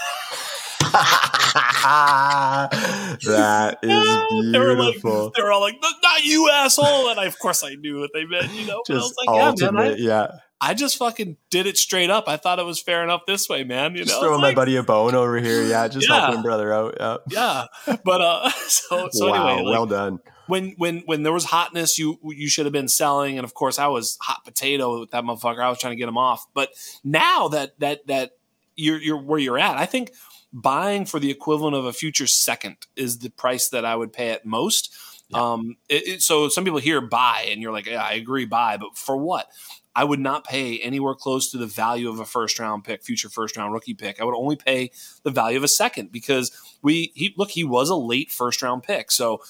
that 3.25 3.79
is 3.83 4.53
they 4.53 4.59
were 4.59 4.75
beautiful. 4.75 5.25
like, 5.25 5.35
they 5.35 5.43
were 5.43 5.53
all 5.53 5.61
like, 5.61 5.77
"Not 6.03 6.25
you, 6.25 6.51
asshole!" 6.51 7.11
And 7.11 7.21
I, 7.21 7.27
of 7.27 7.39
course, 7.39 7.63
I 7.63 7.75
knew 7.75 8.01
what 8.01 8.11
they 8.15 8.25
meant. 8.25 8.53
You 8.55 8.67
know, 8.67 8.83
but 8.89 8.95
I 8.95 8.99
was 8.99 9.15
like, 9.27 9.59
"Yeah, 9.61 9.71
man, 9.71 9.93
I, 9.93 9.95
yeah. 9.97 10.27
I 10.61 10.73
just 10.73 10.97
fucking 10.97 11.37
did 11.51 11.67
it 11.67 11.77
straight 11.77 12.09
up. 12.11 12.25
I 12.27 12.39
thought 12.39 12.59
it 12.59 12.65
was 12.65 12.81
fair 12.81 13.03
enough 13.05 13.23
this 13.27 13.49
way, 13.51 13.65
man. 13.65 13.93
You 13.93 14.05
Just 14.05 14.13
know, 14.13 14.21
throwing 14.21 14.37
It's 14.37 14.43
my 14.43 14.55
buddy 14.55 14.77
a 14.77 14.83
bone 14.83 15.15
over 15.15 15.39
here. 15.39 15.63
Yeah, 15.63 15.89
just 15.89 16.09
Yeah. 16.09 16.21
helping 16.21 16.43
brother 16.43 16.73
out. 16.73 16.97
Yeah. 16.99 17.17
yeah. 17.87 17.97
But 18.03 18.21
uh, 18.23 18.51
so 18.69 19.09
so 19.11 19.29
wow, 19.31 19.49
anyway, 19.49 19.63
like, 19.65 19.73
well 19.75 19.87
done. 19.87 20.21
When 20.47 20.75
when 20.77 21.01
when 21.07 21.23
there 21.23 21.33
was 21.33 21.45
hotness, 21.45 21.99
you 21.99 22.19
you 22.23 22.49
should 22.49 22.67
have 22.67 22.73
been 22.73 22.89
selling, 22.89 23.39
and 23.39 23.45
of 23.45 23.55
course, 23.55 23.79
I 23.79 23.87
was 23.89 24.19
hot 24.21 24.45
potato 24.45 25.01
with 25.01 25.11
that 25.11 25.25
motherfucker. 25.25 25.63
I 25.63 25.69
was 25.69 25.79
trying 25.79 25.93
to 25.93 25.97
get 25.99 26.09
him 26.09 26.19
off. 26.19 26.47
But 26.55 26.71
now 27.03 27.49
that 27.49 27.79
that 27.81 28.07
that 28.07 28.33
you're 28.77 28.99
you're 29.01 29.21
where 29.21 29.39
you're 29.39 29.59
at, 29.59 29.77
I 29.77 29.87
think 29.87 30.13
buying 30.53 31.05
for 31.05 31.19
the 31.19 31.31
equivalent 31.31 31.75
of 31.77 31.85
a 31.85 31.93
future 31.93 32.27
second 32.27 32.77
is 32.97 33.19
the 33.19 33.31
price 33.31 33.69
that 33.71 33.85
I 33.85 33.97
would 33.97 34.13
pay 34.13 34.31
at 34.31 34.45
most. 34.47 34.95
Um, 35.33 35.77
it, 35.89 36.07
it- 36.09 36.23
so 36.23 36.49
some 36.49 36.65
people 36.65 36.79
hear 36.79 37.01
buy, 37.01 37.47
and 37.51 37.61
you're 37.63 37.73
like, 37.73 37.87
yeah, 37.87 38.03
I 38.03 38.13
agree, 38.13 38.45
buy, 38.45 38.77
but 38.77 38.97
for 38.97 39.17
what? 39.17 39.49
I 39.97 40.03
would 40.05 40.19
not 40.21 40.45
pay 40.45 40.81
anywhere 40.81 41.15
close 41.15 41.51
to 41.53 41.57
the 41.59 41.67
value 41.67 42.09
of 42.09 42.19
a 42.19 42.25
first 42.25 42.59
round 42.59 42.83
pick, 42.85 43.05
future 43.05 43.29
first 43.29 43.57
round 43.57 43.73
rookie 43.73 43.95
pick. 43.95 44.21
I 44.21 44.25
would 44.25 44.35
only 44.35 44.57
pay 44.57 44.91
the 45.23 45.31
value 45.31 45.57
of 45.57 45.63
a 45.65 45.69
second 45.69 46.11
because 46.11 46.51
we 46.83 47.13
he 47.15 47.33
look 47.37 47.51
he 47.51 47.63
was 47.63 47.91
a 47.91 47.95
late 47.95 48.33
first 48.33 48.61
round 48.61 48.83
pick, 48.83 49.13
so 49.13 49.41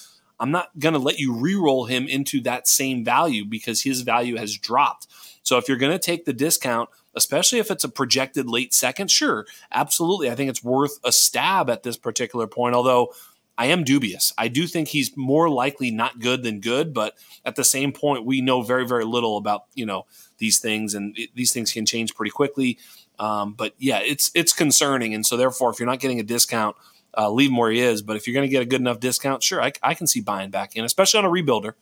I'm 0.41 0.51
not 0.51 0.77
going 0.79 0.95
to 0.95 0.99
let 0.99 1.19
you 1.19 1.33
re-roll 1.33 1.87
him 1.87 2.09
into 2.09 2.41
that 2.43 2.69
same 2.69 3.05
value 3.05 3.45
because 3.45 3.83
his 3.83 4.03
value 4.03 4.37
has 4.37 4.57
dropped. 4.57 5.07
So 5.43 5.59
if 5.59 5.69
you're 5.69 5.79
going 5.79 5.93
to 5.93 5.99
take 5.99 6.25
the 6.25 6.33
discount, 6.33 6.89
especially 7.15 7.59
if 7.59 7.71
it's 7.71 7.85
a 7.85 7.89
projected 7.89 8.49
late 8.49 8.75
second, 8.75 9.11
sure, 9.11 9.47
absolutely, 9.71 10.31
I 10.31 10.35
think 10.35 10.51
it's 10.51 10.65
worth 10.65 10.99
a 11.05 11.13
stab 11.13 11.71
at 11.71 11.83
this 11.83 11.97
particular 11.97 12.47
point. 12.47 12.75
Although 12.75 13.13
I 13.57 13.67
am 13.67 13.85
dubious. 13.85 14.33
I 14.37 14.49
do 14.49 14.67
think 14.67 14.89
he's 14.89 15.17
more 15.17 15.49
likely 15.49 15.91
not 15.91 16.19
good 16.19 16.43
than 16.43 16.61
good, 16.61 16.93
but 16.93 17.15
at 17.45 17.55
the 17.55 17.65
same 17.65 17.93
point, 17.93 18.25
we 18.25 18.41
know 18.41 18.63
very, 18.63 18.87
very 18.87 19.05
little 19.05 19.37
about 19.37 19.67
you 19.75 19.87
know 19.87 20.07
these 20.39 20.59
things, 20.59 20.95
and 20.95 21.17
it, 21.17 21.31
these 21.35 21.53
things 21.53 21.73
can 21.73 21.87
change 21.87 22.15
pretty 22.15 22.31
quickly. 22.31 22.79
Um, 23.19 23.55
but 23.55 23.75
yeah, 23.79 24.01
it's 24.01 24.33
it's 24.35 24.53
concerning, 24.53 25.15
and 25.15 25.25
so 25.25 25.37
therefore, 25.37 25.71
if 25.71 25.79
you're 25.79 25.87
not 25.87 26.01
getting 26.01 26.19
a 26.19 26.25
discount, 26.25 26.77
uh, 27.17 27.31
leave 27.31 27.51
him 27.51 27.57
where 27.57 27.71
he 27.71 27.81
is. 27.81 28.03
But 28.03 28.17
if 28.17 28.27
you're 28.27 28.35
going 28.35 28.49
to 28.49 28.53
get 28.53 28.63
a 28.63 28.67
good 28.67 28.81
enough 28.81 29.01
discount, 29.01 29.43
sure, 29.43 29.63
I, 29.63 29.73
I 29.83 29.95
can 29.95 30.07
see 30.07 30.21
buying 30.21 30.51
back 30.51 30.77
in, 30.77 30.85
especially 30.85 31.19
on 31.19 31.25
a 31.25 31.31
rebuilder. 31.31 31.75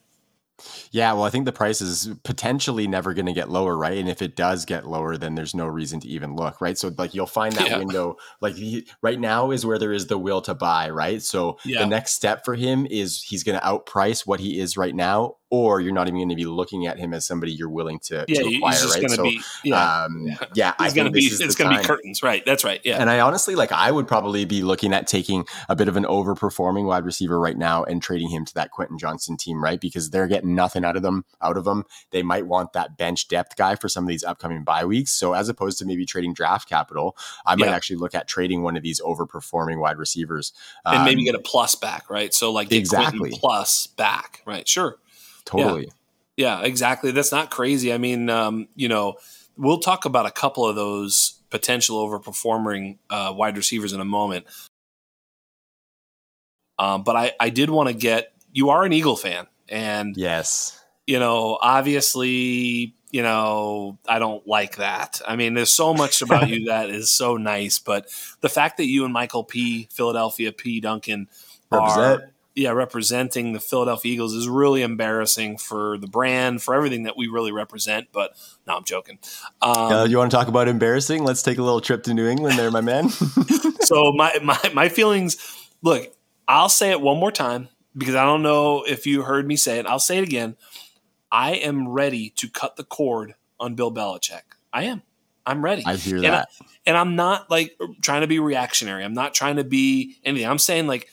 Yeah, 0.92 1.12
well, 1.14 1.24
I 1.24 1.30
think 1.30 1.46
the 1.46 1.52
price 1.52 1.80
is 1.80 2.10
potentially 2.22 2.86
never 2.86 3.14
going 3.14 3.26
to 3.26 3.32
get 3.32 3.48
lower, 3.48 3.76
right? 3.76 3.98
And 3.98 4.08
if 4.08 4.22
it 4.22 4.36
does 4.36 4.64
get 4.64 4.86
lower, 4.86 5.16
then 5.16 5.34
there's 5.34 5.54
no 5.54 5.66
reason 5.66 5.98
to 6.00 6.08
even 6.08 6.36
look, 6.36 6.60
right? 6.60 6.78
So, 6.78 6.92
like, 6.96 7.14
you'll 7.14 7.26
find 7.26 7.54
that 7.56 7.66
Yeah. 7.66 7.78
window, 7.78 8.16
like, 8.40 8.54
he, 8.54 8.86
right 9.00 9.18
now 9.18 9.50
is 9.50 9.66
where 9.66 9.78
there 9.78 9.92
is 9.92 10.06
the 10.06 10.18
will 10.18 10.42
to 10.42 10.54
buy, 10.54 10.90
right? 10.90 11.20
So, 11.22 11.58
Yeah. 11.64 11.80
the 11.80 11.86
next 11.86 12.12
step 12.12 12.44
for 12.44 12.54
him 12.54 12.86
is 12.86 13.22
he's 13.22 13.42
going 13.42 13.58
to 13.58 13.64
outprice 13.64 14.26
what 14.26 14.38
he 14.40 14.60
is 14.60 14.76
right 14.76 14.94
now, 14.94 15.36
or 15.52 15.82
you're 15.82 15.92
not 15.92 16.08
even 16.08 16.18
going 16.18 16.30
to 16.30 16.34
be 16.34 16.46
looking 16.46 16.86
at 16.86 16.98
him 16.98 17.12
as 17.12 17.26
somebody 17.26 17.52
you're 17.52 17.68
willing 17.68 17.98
to, 17.98 18.24
Yeah, 18.26 18.40
to 18.40 18.48
acquire, 18.56 18.88
right? 18.88 19.10
So, 19.10 19.24
be 19.24 19.42
yeah, 19.62 20.04
um, 20.04 20.26
yeah, 20.54 20.72
I 20.78 20.88
to 20.88 20.94
think 20.94 21.12
be 21.12 21.20
it's 21.20 21.54
going 21.54 21.70
to 21.70 21.78
be 21.78 21.84
curtains, 21.84 22.22
right? 22.22 22.42
That's 22.46 22.64
right. 22.64 22.80
Yeah, 22.84 22.96
And 22.98 23.10
I 23.10 23.20
honestly 23.20 23.54
like 23.54 23.70
I 23.70 23.90
would 23.90 24.08
probably 24.08 24.46
be 24.46 24.62
looking 24.62 24.94
at 24.94 25.06
taking 25.06 25.44
a 25.68 25.76
bit 25.76 25.88
of 25.88 25.98
an 25.98 26.04
overperforming 26.04 26.86
wide 26.86 27.04
receiver 27.04 27.38
right 27.38 27.56
now 27.58 27.84
and 27.84 28.02
trading 28.02 28.30
him 28.30 28.46
to 28.46 28.54
that 28.54 28.70
Quentin 28.70 28.96
Johnston 28.96 29.36
team, 29.36 29.62
right? 29.62 29.78
Because 29.78 30.08
they're 30.08 30.26
getting 30.26 30.54
nothing 30.54 30.86
out 30.86 30.96
of 30.96 31.02
them 31.02 31.26
out 31.42 31.58
of 31.58 31.64
them. 31.64 31.84
They 32.12 32.22
might 32.22 32.46
want 32.46 32.72
that 32.72 32.96
bench 32.96 33.28
depth 33.28 33.56
guy 33.56 33.74
for 33.74 33.90
some 33.90 34.04
of 34.04 34.08
these 34.08 34.24
upcoming 34.24 34.64
bye 34.64 34.86
weeks. 34.86 35.12
So 35.12 35.34
as 35.34 35.50
opposed 35.50 35.78
to 35.80 35.84
maybe 35.84 36.06
trading 36.06 36.32
draft 36.32 36.66
capital, 36.66 37.14
I 37.44 37.56
might 37.56 37.66
Yeah. 37.66 37.74
actually 37.76 37.96
look 37.96 38.14
at 38.14 38.26
trading 38.26 38.62
one 38.62 38.78
of 38.78 38.82
these 38.82 39.02
overperforming 39.02 39.78
wide 39.80 39.98
receivers. 39.98 40.54
and 40.86 41.04
maybe 41.04 41.20
Um, 41.20 41.26
get 41.26 41.34
a 41.34 41.40
plus 41.40 41.74
back, 41.74 42.08
right? 42.08 42.32
So 42.32 42.50
like 42.52 42.70
get 42.70 42.88
Quentin 42.88 43.20
Exactly. 43.20 43.30
plus 43.38 43.86
back, 43.86 44.40
right? 44.46 44.66
Sure. 44.66 44.96
Totally. 45.44 45.90
Yeah, 46.36 46.62
exactly. 46.62 47.10
That's 47.10 47.32
not 47.32 47.50
crazy. 47.50 47.92
I 47.92 47.98
mean, 47.98 48.30
um, 48.30 48.68
you 48.74 48.88
know, 48.88 49.16
we'll 49.56 49.80
talk 49.80 50.04
about 50.04 50.26
a 50.26 50.30
couple 50.30 50.66
of 50.66 50.76
those 50.76 51.38
potential 51.50 51.96
overperforming 52.08 52.98
uh, 53.10 53.32
wide 53.36 53.56
receivers 53.56 53.92
in 53.92 54.00
a 54.00 54.04
moment. 54.04 54.46
Um, 56.78 57.02
but 57.04 57.16
I, 57.16 57.32
I 57.38 57.50
did 57.50 57.70
want 57.70 57.88
to 57.88 57.94
get 57.94 58.32
you 58.52 58.70
are 58.70 58.84
an 58.84 58.92
Eagle 58.92 59.16
fan, 59.16 59.46
and 59.68 60.16
Yes. 60.16 60.82
you 61.06 61.18
know, 61.18 61.58
obviously, 61.60 62.94
you 63.10 63.22
know, 63.22 63.98
I 64.08 64.18
don't 64.18 64.46
like 64.48 64.76
that. 64.76 65.20
I 65.28 65.36
mean, 65.36 65.54
there's 65.54 65.76
so 65.76 65.94
much 65.94 66.22
about 66.22 66.48
you 66.48 66.64
that 66.68 66.90
is 66.90 67.12
so 67.12 67.36
nice, 67.36 67.78
but 67.78 68.06
the 68.40 68.48
fact 68.48 68.78
that 68.78 68.86
you 68.86 69.04
and 69.04 69.12
Michael 69.12 69.44
P. 69.44 69.86
Philadelphia 69.92 70.50
P. 70.50 70.80
Duncan 70.80 71.28
Represent. 71.70 72.22
are 72.22 72.31
yeah 72.54 72.70
representing 72.70 73.52
the 73.52 73.60
Philadelphia 73.60 74.12
Eagles 74.12 74.34
is 74.34 74.48
really 74.48 74.82
embarrassing 74.82 75.58
for 75.58 75.98
the 75.98 76.06
brand, 76.06 76.62
for 76.62 76.74
everything 76.74 77.04
that 77.04 77.16
we 77.16 77.28
really 77.28 77.52
represent. 77.52 78.08
But 78.12 78.36
no, 78.66 78.76
I'm 78.76 78.84
joking. 78.84 79.18
Um, 79.60 79.74
Uh, 79.74 80.04
you 80.04 80.18
want 80.18 80.30
to 80.30 80.36
talk 80.36 80.48
about 80.48 80.68
embarrassing? 80.68 81.24
Let's 81.24 81.42
take 81.42 81.58
a 81.58 81.62
little 81.62 81.80
trip 81.80 82.02
to 82.04 82.14
New 82.14 82.26
England 82.26 82.58
there, 82.58 82.70
my 82.70 82.80
man. 82.80 83.08
so 83.82 84.12
my, 84.12 84.38
my 84.42 84.58
my 84.74 84.88
feelings 84.88 85.36
look 85.82 86.14
i'll 86.48 86.68
say 86.68 86.90
it 86.90 87.00
one 87.00 87.18
more 87.18 87.32
time 87.32 87.68
because 87.96 88.14
i 88.14 88.24
don't 88.24 88.42
know 88.42 88.84
if 88.84 89.06
you 89.06 89.22
heard 89.22 89.46
me 89.46 89.56
say 89.56 89.78
it 89.78 89.86
i'll 89.86 89.98
say 89.98 90.18
it 90.18 90.24
again 90.24 90.56
i 91.30 91.52
am 91.52 91.88
ready 91.88 92.30
to 92.30 92.48
cut 92.48 92.76
the 92.76 92.84
cord 92.84 93.34
on 93.60 93.74
bill 93.74 93.92
belichick 93.92 94.42
i 94.72 94.84
am 94.84 95.02
i'm 95.46 95.64
ready 95.64 95.82
I 95.84 95.96
hear 95.96 96.16
and 96.16 96.24
that. 96.24 96.48
I, 96.60 96.64
and 96.86 96.96
i'm 96.96 97.16
not 97.16 97.50
like 97.50 97.78
trying 98.00 98.22
to 98.22 98.26
be 98.26 98.38
reactionary 98.38 99.04
i'm 99.04 99.14
not 99.14 99.34
trying 99.34 99.56
to 99.56 99.64
be 99.64 100.16
anything 100.24 100.48
i'm 100.48 100.58
saying 100.58 100.86
like 100.86 101.08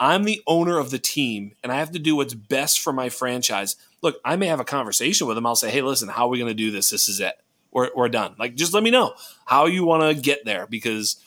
i'm 0.00 0.24
the 0.24 0.42
owner 0.46 0.78
of 0.78 0.90
the 0.90 0.98
team 0.98 1.52
and 1.62 1.72
i 1.72 1.76
have 1.76 1.92
to 1.92 1.98
do 1.98 2.16
what's 2.16 2.34
best 2.34 2.80
for 2.80 2.92
my 2.92 3.08
franchise 3.08 3.76
look 4.02 4.20
i 4.24 4.36
may 4.36 4.46
have 4.46 4.60
a 4.60 4.64
conversation 4.64 5.26
with 5.26 5.36
them. 5.36 5.46
i'll 5.46 5.56
say 5.56 5.70
hey 5.70 5.82
listen 5.82 6.08
how 6.08 6.26
are 6.26 6.30
we 6.30 6.38
going 6.38 6.48
to 6.50 6.54
do 6.54 6.70
this 6.70 6.90
this 6.90 7.08
is 7.08 7.20
it 7.20 7.34
we're, 7.70 7.90
we're 7.94 8.08
done 8.08 8.34
like 8.38 8.54
just 8.54 8.72
let 8.72 8.82
me 8.82 8.90
know 8.90 9.14
how 9.46 9.66
you 9.66 9.84
want 9.84 10.16
to 10.16 10.22
get 10.22 10.44
there 10.44 10.66
because 10.66 11.22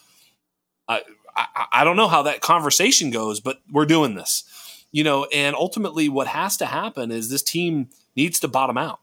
I, 0.87 1.01
I, 1.35 1.65
I 1.71 1.83
don't 1.83 1.95
know 1.95 2.07
how 2.07 2.23
that 2.23 2.41
conversation 2.41 3.09
goes, 3.11 3.39
but 3.39 3.61
we're 3.71 3.85
doing 3.85 4.15
this, 4.15 4.85
you 4.91 5.03
know. 5.03 5.25
And 5.33 5.55
ultimately, 5.55 6.09
what 6.09 6.27
has 6.27 6.57
to 6.57 6.65
happen 6.65 7.11
is 7.11 7.29
this 7.29 7.43
team 7.43 7.89
needs 8.15 8.39
to 8.41 8.47
bottom 8.47 8.77
out. 8.77 8.99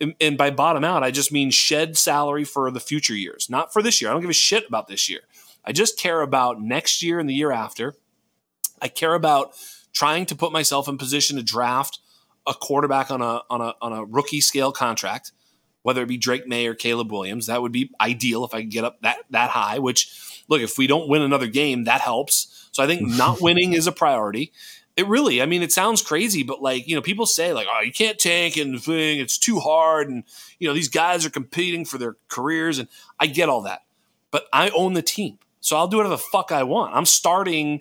And, 0.00 0.14
and 0.20 0.38
by 0.38 0.50
bottom 0.50 0.84
out, 0.84 1.02
I 1.02 1.10
just 1.10 1.32
mean 1.32 1.50
shed 1.50 1.96
salary 1.96 2.44
for 2.44 2.70
the 2.70 2.80
future 2.80 3.14
years, 3.14 3.48
not 3.50 3.72
for 3.72 3.82
this 3.82 4.00
year. 4.00 4.10
I 4.10 4.14
don't 4.14 4.22
give 4.22 4.30
a 4.30 4.34
shit 4.34 4.66
about 4.66 4.88
this 4.88 5.08
year. 5.08 5.20
I 5.64 5.72
just 5.72 5.98
care 5.98 6.22
about 6.22 6.60
next 6.60 7.02
year 7.02 7.20
and 7.20 7.28
the 7.28 7.34
year 7.34 7.52
after. 7.52 7.94
I 8.82 8.88
care 8.88 9.14
about 9.14 9.54
trying 9.92 10.26
to 10.26 10.34
put 10.34 10.52
myself 10.52 10.88
in 10.88 10.98
position 10.98 11.36
to 11.36 11.42
draft 11.42 12.00
a 12.46 12.52
quarterback 12.52 13.10
on 13.10 13.22
a 13.22 13.42
on 13.48 13.60
a 13.60 13.74
on 13.80 13.92
a 13.92 14.04
rookie 14.04 14.40
scale 14.40 14.72
contract, 14.72 15.32
whether 15.82 16.02
it 16.02 16.08
be 16.08 16.18
Drake 16.18 16.46
Maye 16.46 16.66
or 16.66 16.74
Caleb 16.74 17.12
Williams. 17.12 17.46
That 17.46 17.62
would 17.62 17.72
be 17.72 17.90
ideal 18.00 18.44
if 18.44 18.52
I 18.52 18.62
could 18.62 18.70
get 18.70 18.84
up 18.84 19.00
that 19.02 19.18
that 19.30 19.50
high. 19.50 19.78
Which, 19.78 20.42
look, 20.48 20.60
if 20.60 20.76
we 20.76 20.88
don't 20.88 21.08
win 21.08 21.22
another 21.22 21.46
game, 21.46 21.84
that 21.84 22.00
helps. 22.00 22.68
So 22.72 22.82
I 22.82 22.86
think 22.86 23.02
not 23.16 23.40
winning 23.40 23.72
is 23.72 23.86
a 23.86 23.92
priority. 23.92 24.52
It 24.94 25.06
really, 25.06 25.40
I 25.40 25.46
mean, 25.46 25.62
it 25.62 25.72
sounds 25.72 26.02
crazy, 26.02 26.42
but 26.42 26.60
like 26.60 26.86
you 26.86 26.94
know, 26.94 27.00
people 27.00 27.24
say 27.24 27.52
like, 27.52 27.68
oh, 27.70 27.80
you 27.80 27.92
can't 27.92 28.18
tank 28.18 28.56
and 28.56 28.82
thing, 28.82 29.20
it's 29.20 29.38
too 29.38 29.58
hard, 29.58 30.10
and 30.10 30.24
you 30.58 30.68
know, 30.68 30.74
these 30.74 30.88
guys 30.88 31.24
are 31.24 31.30
competing 31.30 31.86
for 31.86 31.96
their 31.96 32.16
careers, 32.28 32.78
and 32.78 32.88
I 33.18 33.26
get 33.26 33.48
all 33.48 33.62
that, 33.62 33.82
but 34.30 34.44
I 34.52 34.68
own 34.70 34.92
the 34.92 35.00
team, 35.00 35.38
so 35.60 35.78
I'll 35.78 35.88
do 35.88 35.96
whatever 35.96 36.16
the 36.16 36.18
fuck 36.18 36.52
I 36.52 36.64
want. 36.64 36.94
I'm 36.94 37.06
starting 37.06 37.80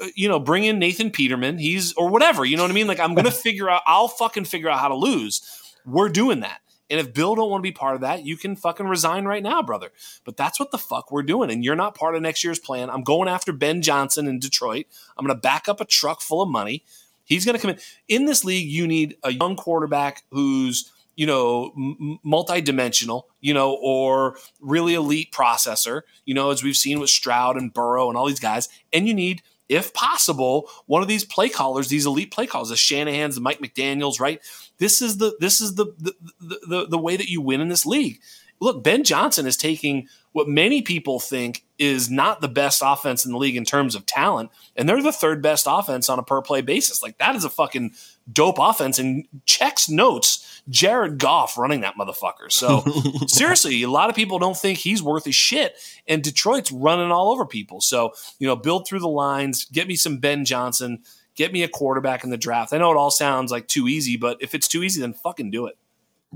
Uh, 0.00 0.06
you 0.14 0.28
know, 0.28 0.38
bring 0.38 0.64
in 0.64 0.78
Nathan 0.78 1.10
Peterman. 1.10 1.58
He's 1.58 1.92
or 1.94 2.08
whatever. 2.08 2.44
You 2.44 2.56
know 2.56 2.62
what 2.62 2.70
I 2.70 2.74
mean? 2.74 2.86
Like 2.86 3.00
I'm 3.00 3.14
gonna 3.14 3.30
figure 3.30 3.68
out. 3.68 3.82
I'll 3.86 4.08
fucking 4.08 4.44
figure 4.44 4.68
out 4.68 4.78
how 4.78 4.88
to 4.88 4.94
lose. 4.94 5.42
We're 5.84 6.08
doing 6.08 6.40
that. 6.40 6.60
And 6.88 7.00
if 7.00 7.12
Bill 7.12 7.34
don't 7.34 7.50
want 7.50 7.62
to 7.64 7.68
be 7.68 7.72
part 7.72 7.96
of 7.96 8.02
that, 8.02 8.24
you 8.24 8.36
can 8.36 8.54
fucking 8.54 8.86
resign 8.86 9.24
right 9.24 9.42
now, 9.42 9.60
brother. 9.60 9.90
But 10.24 10.36
that's 10.36 10.60
what 10.60 10.70
the 10.70 10.78
fuck 10.78 11.10
we're 11.10 11.24
doing. 11.24 11.50
And 11.50 11.64
you're 11.64 11.74
not 11.74 11.96
part 11.96 12.14
of 12.14 12.22
next 12.22 12.44
year's 12.44 12.60
plan. 12.60 12.90
I'm 12.90 13.02
going 13.02 13.28
after 13.28 13.52
Ben 13.52 13.82
Johnson 13.82 14.28
in 14.28 14.38
Detroit. 14.38 14.86
I'm 15.16 15.26
gonna 15.26 15.38
back 15.38 15.68
up 15.68 15.80
a 15.80 15.84
truck 15.84 16.20
full 16.20 16.42
of 16.42 16.48
money. 16.48 16.84
He's 17.24 17.44
gonna 17.44 17.58
come 17.58 17.72
in. 17.72 17.78
In 18.08 18.24
this 18.26 18.44
league, 18.44 18.68
you 18.68 18.86
need 18.86 19.16
a 19.24 19.32
young 19.32 19.56
quarterback 19.56 20.22
who's 20.30 20.92
you 21.16 21.26
know, 21.26 21.72
m- 21.76 22.18
multi-dimensional, 22.22 23.26
you 23.40 23.54
know, 23.54 23.76
or 23.80 24.36
really 24.60 24.94
elite 24.94 25.32
processor, 25.32 26.02
you 26.26 26.34
know, 26.34 26.50
as 26.50 26.62
we've 26.62 26.76
seen 26.76 27.00
with 27.00 27.10
Stroud 27.10 27.56
and 27.56 27.72
Burrow 27.72 28.08
and 28.08 28.16
all 28.16 28.26
these 28.26 28.38
guys. 28.38 28.68
And 28.92 29.08
you 29.08 29.14
need, 29.14 29.42
if 29.68 29.92
possible, 29.92 30.68
one 30.86 31.02
of 31.02 31.08
these 31.08 31.24
play 31.24 31.48
callers, 31.48 31.88
these 31.88 32.06
elite 32.06 32.30
play 32.30 32.46
callers, 32.46 32.68
the 32.68 32.76
Shanahan's, 32.76 33.34
the 33.34 33.40
Mike 33.40 33.60
McDaniels, 33.60 34.20
right? 34.20 34.40
This 34.78 35.02
is 35.02 35.18
the 35.18 35.36
this 35.40 35.60
is 35.60 35.74
the 35.74 35.86
the, 35.98 36.14
the 36.40 36.60
the 36.66 36.86
the 36.90 36.98
way 36.98 37.16
that 37.16 37.28
you 37.28 37.40
win 37.40 37.60
in 37.60 37.68
this 37.68 37.86
league. 37.86 38.20
Look, 38.58 38.82
Ben 38.82 39.04
Johnson 39.04 39.46
is 39.46 39.56
taking 39.56 40.08
what 40.32 40.48
many 40.48 40.80
people 40.80 41.20
think 41.20 41.64
is 41.78 42.10
not 42.10 42.40
the 42.40 42.48
best 42.48 42.82
offense 42.84 43.26
in 43.26 43.32
the 43.32 43.38
league 43.38 43.56
in 43.56 43.64
terms 43.64 43.94
of 43.94 44.06
talent, 44.06 44.50
and 44.76 44.88
they're 44.88 45.02
the 45.02 45.12
third 45.12 45.42
best 45.42 45.66
offense 45.68 46.08
on 46.08 46.18
a 46.18 46.22
per 46.22 46.40
play 46.42 46.62
basis. 46.62 47.02
Like 47.02 47.18
that 47.18 47.34
is 47.34 47.44
a 47.44 47.50
fucking 47.50 47.92
dope 48.32 48.58
offense 48.58 48.98
and 48.98 49.26
checks 49.44 49.88
notes 49.88 50.45
Jared 50.68 51.18
Goff 51.18 51.56
running 51.56 51.80
that 51.82 51.94
motherfucker. 51.96 52.50
So 52.50 52.84
seriously, 53.26 53.82
a 53.82 53.90
lot 53.90 54.10
of 54.10 54.16
people 54.16 54.38
don't 54.38 54.56
think 54.56 54.78
he's 54.78 55.02
worth 55.02 55.26
a 55.26 55.32
shit, 55.32 55.76
and 56.06 56.22
Detroit's 56.22 56.72
running 56.72 57.10
all 57.10 57.30
over 57.30 57.46
people. 57.46 57.80
So 57.80 58.12
you 58.38 58.46
know, 58.46 58.56
build 58.56 58.86
through 58.86 59.00
the 59.00 59.08
lines, 59.08 59.64
get 59.66 59.88
me 59.88 59.96
some 59.96 60.18
Ben 60.18 60.44
Johnson, 60.44 61.02
get 61.34 61.52
me 61.52 61.62
a 61.62 61.68
quarterback 61.68 62.24
in 62.24 62.30
the 62.30 62.36
draft. 62.36 62.72
I 62.72 62.78
know 62.78 62.90
it 62.90 62.96
all 62.96 63.10
sounds 63.10 63.52
like 63.52 63.68
too 63.68 63.88
easy, 63.88 64.16
but 64.16 64.38
if 64.40 64.54
it's 64.54 64.68
too 64.68 64.82
easy, 64.82 65.00
then 65.00 65.12
fucking 65.12 65.50
do 65.50 65.66
it. 65.66 65.78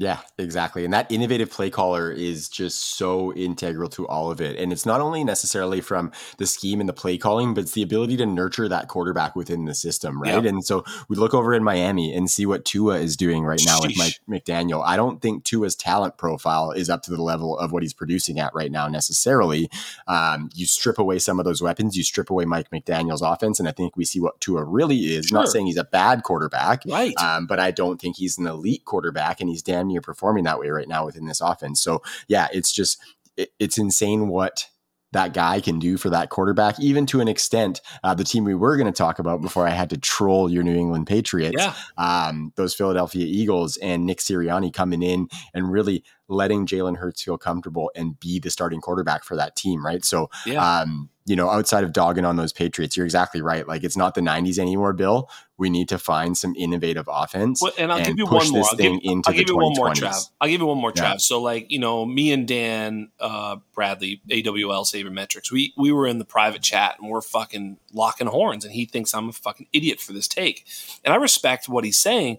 Yeah, 0.00 0.20
exactly. 0.38 0.86
And 0.86 0.94
that 0.94 1.12
innovative 1.12 1.50
play 1.50 1.68
caller 1.68 2.10
is 2.10 2.48
just 2.48 2.96
so 2.96 3.34
integral 3.34 3.90
to 3.90 4.08
all 4.08 4.30
of 4.30 4.40
it. 4.40 4.58
And 4.58 4.72
it's 4.72 4.86
not 4.86 5.02
only 5.02 5.24
necessarily 5.24 5.82
from 5.82 6.10
the 6.38 6.46
scheme 6.46 6.80
and 6.80 6.88
the 6.88 6.94
play 6.94 7.18
calling, 7.18 7.52
but 7.52 7.64
it's 7.64 7.72
the 7.72 7.82
ability 7.82 8.16
to 8.16 8.24
nurture 8.24 8.66
that 8.66 8.88
quarterback 8.88 9.36
within 9.36 9.66
the 9.66 9.74
system, 9.74 10.18
right? 10.18 10.32
Yep. 10.32 10.44
And 10.46 10.64
so 10.64 10.86
we 11.10 11.16
look 11.16 11.34
over 11.34 11.52
in 11.52 11.62
Miami 11.62 12.14
and 12.14 12.30
see 12.30 12.46
what 12.46 12.64
Tua 12.64 12.98
is 12.98 13.14
doing 13.14 13.44
right 13.44 13.60
now 13.66 13.76
Sheesh. 13.80 13.88
with 13.88 13.98
Mike 13.98 14.20
McDaniel. 14.26 14.82
I 14.82 14.96
don't 14.96 15.20
think 15.20 15.44
Tua's 15.44 15.76
talent 15.76 16.16
profile 16.16 16.70
is 16.70 16.88
up 16.88 17.02
to 17.02 17.10
the 17.10 17.22
level 17.22 17.58
of 17.58 17.70
what 17.70 17.82
he's 17.82 17.92
producing 17.92 18.40
at 18.40 18.54
right 18.54 18.72
now 18.72 18.88
necessarily. 18.88 19.68
Um, 20.08 20.48
you 20.54 20.64
strip 20.64 20.98
away 20.98 21.18
some 21.18 21.38
of 21.38 21.44
those 21.44 21.60
weapons, 21.60 21.94
you 21.94 22.04
strip 22.04 22.30
away 22.30 22.46
Mike 22.46 22.70
McDaniel's 22.70 23.20
offense, 23.20 23.60
and 23.60 23.68
I 23.68 23.72
think 23.72 23.98
we 23.98 24.06
see 24.06 24.18
what 24.18 24.40
Tua 24.40 24.64
really 24.64 25.14
is. 25.14 25.26
Sure. 25.26 25.40
Not 25.40 25.48
saying 25.48 25.66
he's 25.66 25.76
a 25.76 25.84
bad 25.84 26.22
quarterback, 26.22 26.84
right? 26.86 27.14
Um, 27.18 27.46
but 27.46 27.60
I 27.60 27.70
don't 27.70 28.00
think 28.00 28.16
he's 28.16 28.38
an 28.38 28.46
elite 28.46 28.86
quarterback, 28.86 29.42
and 29.42 29.50
he's 29.50 29.62
damn 29.62 29.89
near 29.90 30.00
performing 30.00 30.44
that 30.44 30.58
way 30.58 30.70
right 30.70 30.88
now 30.88 31.04
within 31.04 31.26
this 31.26 31.40
offense. 31.40 31.80
So 31.80 32.02
yeah, 32.28 32.48
it's 32.52 32.72
just 32.72 32.98
it, 33.36 33.50
it's 33.58 33.78
insane 33.78 34.28
what 34.28 34.66
that 35.12 35.34
guy 35.34 35.60
can 35.60 35.78
do 35.78 35.96
for 35.96 36.10
that 36.10 36.30
quarterback, 36.30 36.78
even 36.78 37.06
to 37.06 37.20
an 37.20 37.28
extent. 37.28 37.80
Uh, 38.04 38.14
the 38.14 38.24
team 38.24 38.44
we 38.44 38.54
were 38.54 38.76
going 38.76 38.86
to 38.86 38.96
talk 38.96 39.18
about 39.18 39.40
before 39.40 39.66
I 39.66 39.70
had 39.70 39.90
to 39.90 39.98
troll 39.98 40.50
your 40.50 40.62
New 40.62 40.76
England 40.76 41.06
Patriots, 41.06 41.56
yeah. 41.58 41.74
um, 41.98 42.52
those 42.56 42.74
Philadelphia 42.74 43.26
Eagles 43.26 43.76
and 43.78 44.06
Nick 44.06 44.18
Sirianni 44.18 44.72
coming 44.72 45.02
in 45.02 45.28
and 45.52 45.70
really 45.70 46.04
letting 46.30 46.66
Jalen 46.66 46.96
Hurts 46.96 47.22
feel 47.22 47.36
comfortable 47.36 47.90
and 47.94 48.18
be 48.18 48.38
the 48.38 48.50
starting 48.50 48.80
quarterback 48.80 49.24
for 49.24 49.36
that 49.36 49.56
team, 49.56 49.84
right? 49.84 50.04
So, 50.04 50.30
yeah. 50.46 50.80
um, 50.80 51.10
you 51.26 51.36
know, 51.36 51.50
outside 51.50 51.84
of 51.84 51.92
dogging 51.92 52.24
on 52.24 52.36
those 52.36 52.52
Patriots, 52.52 52.96
you're 52.96 53.04
exactly 53.04 53.42
right. 53.42 53.66
Like 53.68 53.84
it's 53.84 53.96
not 53.96 54.14
the 54.14 54.20
90s 54.20 54.58
anymore, 54.58 54.92
Bill. 54.92 55.28
We 55.58 55.68
need 55.68 55.88
to 55.90 55.98
find 55.98 56.36
some 56.36 56.54
innovative 56.56 57.06
offense. 57.08 57.60
Well, 57.60 57.72
and 57.78 57.92
I'll 57.92 57.98
and 57.98 58.06
give 58.06 58.18
you 58.18 58.26
one 58.26 58.50
more. 58.50 58.64
I'll 58.64 58.76
give, 58.76 58.92
I'll 59.26 59.34
give 59.34 59.48
you 59.48 59.56
one 59.56 59.74
more, 59.76 59.90
Trav. 59.90 60.30
I'll 60.40 60.48
give 60.48 60.60
you 60.60 60.66
one 60.66 60.78
more, 60.78 60.92
Trav. 60.92 61.02
Yeah. 61.02 61.16
So, 61.18 61.42
like, 61.42 61.70
you 61.70 61.78
know, 61.78 62.06
me 62.06 62.32
and 62.32 62.48
Dan 62.48 63.10
uh, 63.20 63.56
Bradley, 63.74 64.22
AWL 64.30 64.84
Sabermetrics, 64.84 65.52
we 65.52 65.74
we 65.76 65.92
were 65.92 66.06
in 66.06 66.18
the 66.18 66.24
private 66.24 66.62
chat 66.62 66.96
and 66.98 67.10
we're 67.10 67.20
fucking 67.20 67.76
locking 67.92 68.28
horns, 68.28 68.64
and 68.64 68.72
he 68.72 68.86
thinks 68.86 69.12
I'm 69.12 69.28
a 69.28 69.32
fucking 69.32 69.66
idiot 69.72 70.00
for 70.00 70.12
this 70.12 70.26
take, 70.26 70.64
and 71.04 71.12
I 71.12 71.16
respect 71.16 71.68
what 71.68 71.84
he's 71.84 71.98
saying. 71.98 72.38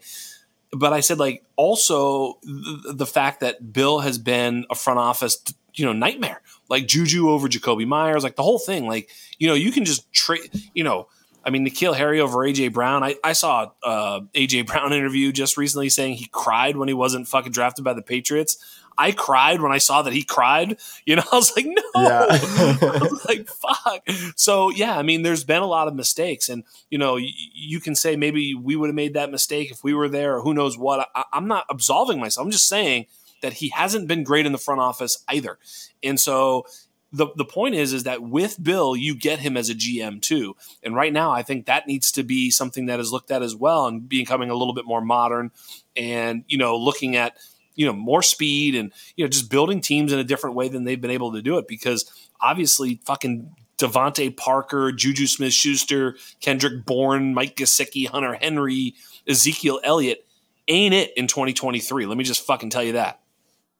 But 0.71 0.93
I 0.93 1.01
said, 1.01 1.19
like, 1.19 1.43
also 1.55 2.39
the, 2.43 2.93
the 2.95 3.05
fact 3.05 3.41
that 3.41 3.73
Bill 3.73 3.99
has 3.99 4.17
been 4.17 4.65
a 4.69 4.75
front 4.75 4.99
office 4.99 5.43
you 5.73 5.85
know 5.85 5.93
nightmare 5.93 6.41
like 6.71 6.87
Juju 6.87 7.29
over 7.29 7.47
Jakobi 7.47 7.85
Meyers, 7.85 8.23
like 8.23 8.37
the 8.37 8.43
whole 8.43 8.57
thing. 8.57 8.87
Like 8.87 9.09
you 9.37 9.47
know 9.47 9.53
you 9.53 9.71
can 9.71 9.85
just 9.85 10.11
trade. 10.11 10.49
You 10.73 10.83
know, 10.83 11.07
I 11.43 11.49
mean 11.49 11.65
N'Keal 11.65 11.95
Harry 11.95 12.19
over 12.19 12.37
AJ 12.39 12.73
Brown. 12.73 13.03
I 13.03 13.15
I 13.23 13.33
saw 13.33 13.71
uh, 13.83 14.21
AJ 14.33 14.67
Brown 14.67 14.93
interview 14.99 15.31
just 15.31 15.57
recently 15.57 15.89
saying 15.89 16.15
he 16.15 16.27
cried 16.31 16.77
when 16.77 16.87
he 16.87 16.93
wasn't 16.93 17.27
fucking 17.27 17.51
drafted 17.51 17.83
by 17.83 17.93
the 17.93 18.01
Patriots. 18.01 18.57
I 18.97 19.13
cried 19.13 19.61
when 19.61 19.71
I 19.71 19.77
saw 19.79 20.01
that 20.03 20.13
he 20.13 20.23
cried. 20.23 20.77
You 21.05 21.15
know, 21.15 21.23
I 21.31 21.35
was 21.35 21.55
like, 21.55 21.65
no. 21.65 21.81
Yeah. 21.95 22.25
I 22.29 22.99
was 23.09 23.25
like, 23.27 23.47
fuck. 23.47 24.07
So 24.35 24.69
yeah, 24.69 24.97
I 24.97 25.01
mean, 25.01 25.23
there's 25.23 25.43
been 25.43 25.61
a 25.63 25.67
lot 25.67 25.87
of 25.87 25.95
mistakes, 25.95 26.47
and 26.49 26.63
you 26.89 26.97
know, 26.97 27.15
y- 27.15 27.27
you 27.53 27.79
can 27.79 27.95
say 27.95 28.15
maybe 28.15 28.53
we 28.53 28.75
would 28.75 28.87
have 28.87 28.95
made 28.95 29.15
that 29.15 29.31
mistake 29.31 29.71
if 29.71 29.83
we 29.83 29.93
were 29.93 30.07
there, 30.09 30.37
or 30.37 30.41
who 30.41 30.53
knows 30.53 30.77
what. 30.77 31.09
I- 31.15 31.23
I'm 31.33 31.47
not 31.47 31.65
absolving 31.69 32.19
myself. 32.19 32.45
I'm 32.45 32.51
just 32.51 32.67
saying 32.69 33.07
that 33.41 33.53
he 33.53 33.69
hasn't 33.69 34.07
been 34.07 34.23
great 34.23 34.45
in 34.45 34.51
the 34.51 34.57
front 34.59 34.79
office 34.79 35.23
either. 35.29 35.57
And 36.03 36.19
so 36.19 36.65
the, 37.13 37.27
the 37.35 37.45
point 37.45 37.75
is 37.75 37.93
is 37.93 38.03
that 38.03 38.21
with 38.21 38.61
Bill, 38.61 38.95
you 38.95 39.15
get 39.15 39.39
him 39.39 39.57
as 39.57 39.69
a 39.69 39.75
GM 39.75 40.21
too. 40.21 40.55
And 40.81 40.95
right 40.95 41.11
now, 41.11 41.31
I 41.31 41.43
think 41.43 41.65
that 41.65 41.87
needs 41.87 42.11
to 42.13 42.23
be 42.23 42.49
something 42.49 42.85
that 42.85 42.99
is 42.99 43.11
looked 43.11 43.31
at 43.31 43.41
as 43.41 43.55
well 43.55 43.87
and 43.87 44.07
becoming 44.07 44.49
a 44.49 44.55
little 44.55 44.73
bit 44.73 44.85
more 44.85 45.01
modern 45.01 45.51
and, 45.95 46.43
you 46.47 46.57
know, 46.57 46.77
looking 46.77 47.15
at, 47.15 47.37
you 47.75 47.85
know, 47.85 47.93
more 47.93 48.21
speed 48.21 48.75
and, 48.75 48.93
you 49.15 49.25
know, 49.25 49.29
just 49.29 49.49
building 49.49 49.81
teams 49.81 50.13
in 50.13 50.19
a 50.19 50.23
different 50.23 50.55
way 50.55 50.69
than 50.69 50.83
they've 50.83 51.01
been 51.01 51.11
able 51.11 51.33
to 51.33 51.41
do 51.41 51.57
it 51.57 51.67
because 51.67 52.09
obviously 52.39 53.01
fucking 53.05 53.53
DeVante 53.77 54.35
Parker, 54.35 54.91
Juju 54.91 55.27
Smith 55.27 55.53
Schuster, 55.53 56.15
Kendrick 56.39 56.85
Bourne, 56.85 57.33
Mike 57.33 57.55
Gesicki, 57.55 58.07
Hunter 58.07 58.35
Henry, 58.35 58.95
Ezekiel 59.27 59.79
Elliott 59.83 60.25
ain't 60.67 60.93
it 60.93 61.11
in 61.17 61.27
2023. 61.27 62.05
Let 62.05 62.17
me 62.17 62.23
just 62.23 62.45
fucking 62.45 62.69
tell 62.69 62.83
you 62.83 62.93
that. 62.93 63.20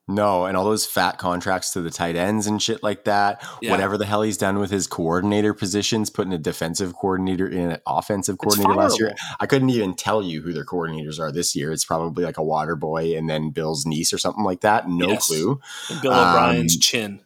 No, 0.08 0.45
and 0.45 0.58
all 0.58 0.66
those 0.66 0.86
fat 0.86 1.18
contracts 1.18 1.72
to 1.74 1.82
the 1.82 1.89
tight 1.89 2.16
ends 2.16 2.47
and 2.47 2.62
shit 2.62 2.84
like 2.84 3.06
that. 3.06 3.45
Yeah. 3.62 3.72
Whatever 3.72 3.97
the 3.97 4.06
hell 4.06 4.24
he's 4.24 4.38
done 4.38 4.60
with 4.60 4.72
his 4.72 4.88
coordinator 4.88 5.54
positions, 5.54 6.10
putting 6.10 6.34
a 6.34 6.38
defensive 6.38 6.93
coordinator 6.93 7.47
in 7.47 7.72
an 7.72 7.78
offensive 7.88 8.38
coordinator 8.38 8.74
last 8.74 8.99
year. 8.99 9.14
I 9.39 9.45
couldn't 9.45 9.70
even 9.70 9.95
tell 9.95 10.22
you 10.22 10.41
who 10.41 10.54
their 10.54 10.66
coordinators 10.66 11.20
are 11.20 11.32
this 11.32 11.56
year. 11.56 11.72
It's 11.72 11.86
probably 11.86 12.26
like 12.26 12.38
a 12.38 12.43
water 12.43 12.76
boy 12.76 13.16
and 13.16 13.30
then 13.30 13.52
Bill's 13.52 13.86
niece 13.86 14.12
or 14.12 14.18
something 14.18 14.43
like 14.43 14.62
that. 14.62 14.89
No 14.89 15.10
yes. 15.10 15.28
clue. 15.28 15.62
And 15.89 16.02
Bill 16.02 16.14
O'Brien's 16.14 16.76
um, 16.76 16.82
chin. 16.82 17.22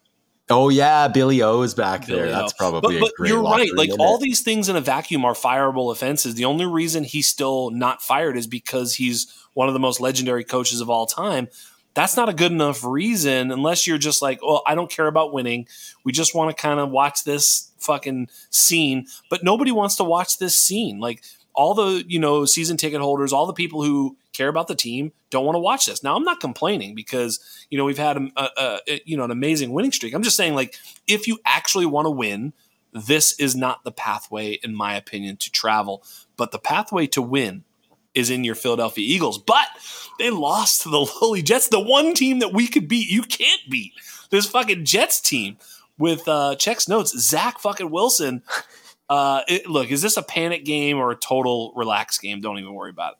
Oh 0.48 0.70
yeah, 0.70 1.08
Billy 1.08 1.42
O 1.42 1.64
is 1.64 1.74
back 1.74 2.06
Billy 2.06 2.20
there. 2.22 2.28
O. 2.28 2.32
That's 2.32 2.54
probably. 2.54 3.00
But, 3.00 3.14
but 3.18 3.28
you're 3.28 3.42
right. 3.42 3.74
Like 3.74 3.90
all 3.98 4.18
it? 4.18 4.22
these 4.22 4.42
things 4.42 4.70
in 4.70 4.76
a 4.76 4.82
vacuum 4.82 5.26
are 5.26 5.34
fireable 5.34 5.92
offenses. 5.92 6.36
The 6.36 6.46
only 6.46 6.68
reason 6.68 7.04
he's 7.04 7.28
still 7.28 7.72
not 7.72 8.04
fired 8.04 8.38
is 8.38 8.46
because 8.46 8.96
he's 8.96 9.34
one 9.54 9.68
of 9.68 9.74
the 9.74 9.80
most 9.80 10.00
legendary 10.00 10.44
coaches 10.44 10.82
of 10.82 10.90
all 10.90 11.08
time 11.08 11.48
that's 11.96 12.18
not 12.18 12.30
a 12.30 12.34
good 12.34 12.52
enough 12.52 12.84
reason 12.84 13.52
unless 13.52 13.88
you're 13.88 13.98
just 13.98 14.22
like, 14.22 14.42
well, 14.44 14.62
I 14.68 14.76
don't 14.76 14.92
care 14.92 15.08
about 15.08 15.34
winning. 15.34 15.68
We 16.04 16.12
just 16.12 16.36
want 16.36 16.56
to 16.56 16.62
kind 16.62 16.80
of 16.80 16.92
watch 16.92 17.24
this 17.24 17.72
fucking 17.80 18.28
scene. 18.50 19.08
But 19.30 19.44
nobody 19.44 19.72
wants 19.72 19.96
to 19.96 20.04
watch 20.04 20.38
this 20.38 20.56
scene. 20.56 21.00
Like 21.00 21.24
all 21.54 21.74
the, 21.74 22.04
you 22.06 22.20
know, 22.20 22.46
season 22.46 22.76
ticket 22.76 23.00
holders, 23.00 23.32
all 23.32 23.46
the 23.48 23.54
people 23.54 23.82
who 23.82 24.18
care 24.34 24.50
about 24.50 24.68
the 24.68 24.76
team 24.76 25.14
don't 25.30 25.46
want 25.46 25.56
to 25.56 25.60
watch 25.60 25.86
this. 25.86 26.04
Now, 26.04 26.18
I'm 26.18 26.24
not 26.24 26.42
complaining 26.42 26.96
because, 26.96 27.40
you 27.70 27.78
know, 27.78 27.86
we've 27.86 27.98
had 27.98 28.18
a, 28.18 28.30
a, 28.36 28.80
a 28.88 29.02
you 29.06 29.16
know, 29.16 29.24
an 29.24 29.32
amazing 29.32 29.72
winning 29.72 29.94
streak. 29.94 30.14
I'm 30.14 30.24
just 30.24 30.38
saying 30.38 30.54
like 30.54 30.76
if 31.08 31.28
you 31.28 31.40
actually 31.46 31.86
want 31.86 32.08
to 32.08 32.12
win, 32.12 32.52
this 32.92 33.40
is 33.40 33.56
not 33.56 33.86
the 33.86 33.92
pathway 33.92 34.60
in 34.64 34.76
my 34.76 34.96
opinion 34.96 35.38
to 35.38 35.52
travel, 35.52 36.04
but 36.36 36.52
the 36.52 36.60
pathway 36.60 37.08
to 37.08 37.22
win 37.22 37.64
is 38.16 38.30
in 38.30 38.44
your 38.44 38.56
Philadelphia 38.56 39.06
Eagles. 39.06 39.38
But 39.38 39.68
they 40.20 40.30
lost 40.30 40.82
to 40.82 40.90
the 40.90 41.12
lowly 41.22 41.42
Jets, 41.42 41.68
the 41.68 41.80
one 41.80 42.14
team 42.14 42.40
that 42.40 42.54
we 42.54 42.68
could 42.68 42.88
beat. 42.88 43.10
You 43.10 43.24
can't 43.24 43.62
beat 43.70 43.94
this 44.30 44.48
fucking 44.48 44.86
Jets 44.86 45.20
team 45.20 45.58
with 45.98 46.28
uh, 46.28 46.56
checks 46.56 46.88
notes. 46.88 47.18
Zach 47.18 47.60
fucking 47.60 47.90
Wilson. 47.90 48.44
Uh, 49.10 49.42
it, 49.48 49.68
look, 49.68 49.92
is 49.92 50.02
this 50.02 50.18
a 50.18 50.24
panic 50.24 50.66
game 50.66 50.98
or 50.98 51.12
a 51.12 51.16
total 51.16 51.74
relax 51.76 52.18
game? 52.18 52.42
Don't 52.42 52.58
even 52.58 52.74
worry 52.74 52.90
about 52.90 53.14
it. 53.14 53.18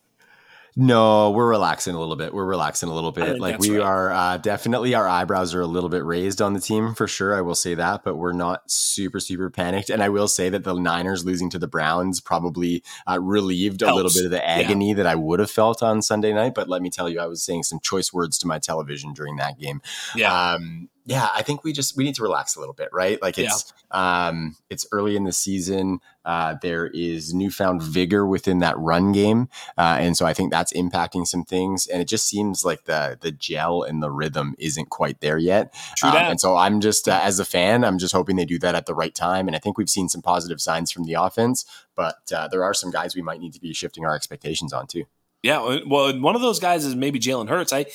No, 0.78 1.32
we're 1.32 1.48
relaxing 1.48 1.96
a 1.96 2.00
little 2.00 2.18
bit. 2.18 2.34
We're 2.34 2.46
relaxing 2.46 2.90
a 2.90 2.94
little 2.94 3.14
bit. 3.14 3.40
Like 3.40 3.60
we 3.60 3.78
right. 3.78 3.86
are 3.86 4.12
uh, 4.12 4.38
definitely 4.38 4.94
our 4.94 5.08
eyebrows 5.08 5.54
are 5.56 5.62
a 5.62 5.68
little 5.68 5.90
bit 5.90 6.04
raised 6.04 6.42
on 6.42 6.54
the 6.54 6.60
team 6.60 6.94
for 6.96 7.08
sure. 7.08 7.34
I 7.34 7.40
will 7.40 7.56
say 7.56 7.76
that, 7.76 8.04
but 8.04 8.18
we're 8.18 8.34
not 8.34 8.70
super 8.70 9.22
super 9.22 9.50
panicked. 9.50 9.90
And 9.90 10.04
I 10.04 10.10
will 10.10 10.28
say 10.28 10.50
that 10.50 10.66
the 10.66 10.74
Niners 10.74 11.24
losing 11.24 11.50
to 11.52 11.60
the 11.60 11.68
Browns 11.68 12.20
probably 12.20 12.84
uh, 13.10 13.20
relieved 13.22 13.82
Helps. 13.82 13.94
a 13.94 13.96
little 13.96 14.12
bit 14.12 14.26
of 14.26 14.32
the 14.32 14.46
agony 14.46 14.90
yeah. 14.90 14.96
that 14.96 15.06
I 15.08 15.16
would 15.16 15.40
have 15.40 15.52
felt 15.52 15.82
on 15.82 16.02
Sunday 16.02 16.34
night. 16.34 16.54
But 16.54 16.68
let 16.68 16.82
me 16.82 16.90
tell 16.90 17.10
you, 17.10 17.22
I 17.22 17.28
was 17.28 17.42
saying 17.42 17.64
some 17.64 17.80
choice 17.80 18.12
words 18.12 18.38
to 18.40 18.48
my 18.48 18.60
television 18.60 19.14
during 19.14 19.38
that 19.38 19.58
game. 19.58 19.82
Yeah. 20.14 20.56
Um, 20.56 20.90
yeah, 21.08 21.30
I 21.36 21.44
think 21.44 21.64
we 21.64 21.72
just 21.72 21.96
we 21.96 22.04
need 22.04 22.16
to 22.16 22.24
relax 22.24 22.56
a 22.56 22.60
little 22.60 22.74
bit, 22.74 22.90
right? 22.92 23.22
Like 23.22 23.38
it's 23.38 23.74
yeah. 23.94 24.28
um 24.28 24.56
it's 24.72 24.88
early 24.92 25.16
in 25.16 25.24
the 25.24 25.32
season. 25.32 26.00
Uh, 26.26 26.56
there 26.64 26.88
is 26.88 27.32
newfound 27.36 27.84
vigor 27.84 28.26
within 28.26 28.58
that 28.60 28.76
run 28.80 29.12
game, 29.12 29.48
uh, 29.78 29.98
and 30.00 30.18
so 30.18 30.26
I 30.26 30.34
think 30.34 30.52
that's 30.52 30.74
impacting 30.74 31.28
some 31.28 31.44
things. 31.44 31.86
And 31.86 32.02
it 32.02 32.08
just 32.08 32.28
seems 32.28 32.66
like 32.66 32.86
the 32.86 33.20
the 33.22 33.32
gel 33.32 33.84
and 33.84 34.02
the 34.02 34.10
rhythm 34.10 34.56
isn't 34.58 34.90
quite 34.90 35.22
there 35.22 35.38
yet. 35.38 35.76
True 35.96 36.10
um, 36.10 36.16
and 36.16 36.40
so 36.40 36.58
I'm 36.58 36.82
just 36.82 37.08
uh, 37.08 37.20
as 37.22 37.40
a 37.40 37.46
fan, 37.46 37.84
I'm 37.84 38.00
just 38.00 38.14
hoping 38.14 38.36
they 38.36 38.46
do 38.46 38.58
that 38.60 38.74
at 38.74 38.88
the 38.88 38.96
right 38.96 39.14
time. 39.14 39.48
And 39.48 39.56
I 39.56 39.60
think 39.60 39.78
we've 39.78 39.90
seen 39.90 40.10
some 40.10 40.24
positive 40.24 40.60
signs 40.60 40.92
from 40.92 41.04
the 41.04 41.14
offense, 41.14 41.66
but 41.96 42.32
uh, 42.36 42.48
there 42.48 42.64
are 42.64 42.74
some 42.74 42.90
guys 42.90 43.16
we 43.16 43.22
might 43.22 43.40
need 43.40 43.54
to 43.54 43.62
be 43.62 43.74
shifting 43.74 44.06
our 44.06 44.16
expectations 44.16 44.74
on 44.74 44.88
too. 44.88 45.06
Yeah, 45.44 45.82
well, 45.86 46.20
one 46.20 46.34
of 46.34 46.42
those 46.42 46.60
guys 46.60 46.86
is 46.86 46.96
maybe 46.96 47.20
Jalen 47.20 47.50
Hurts. 47.50 47.72
I, 47.72 47.86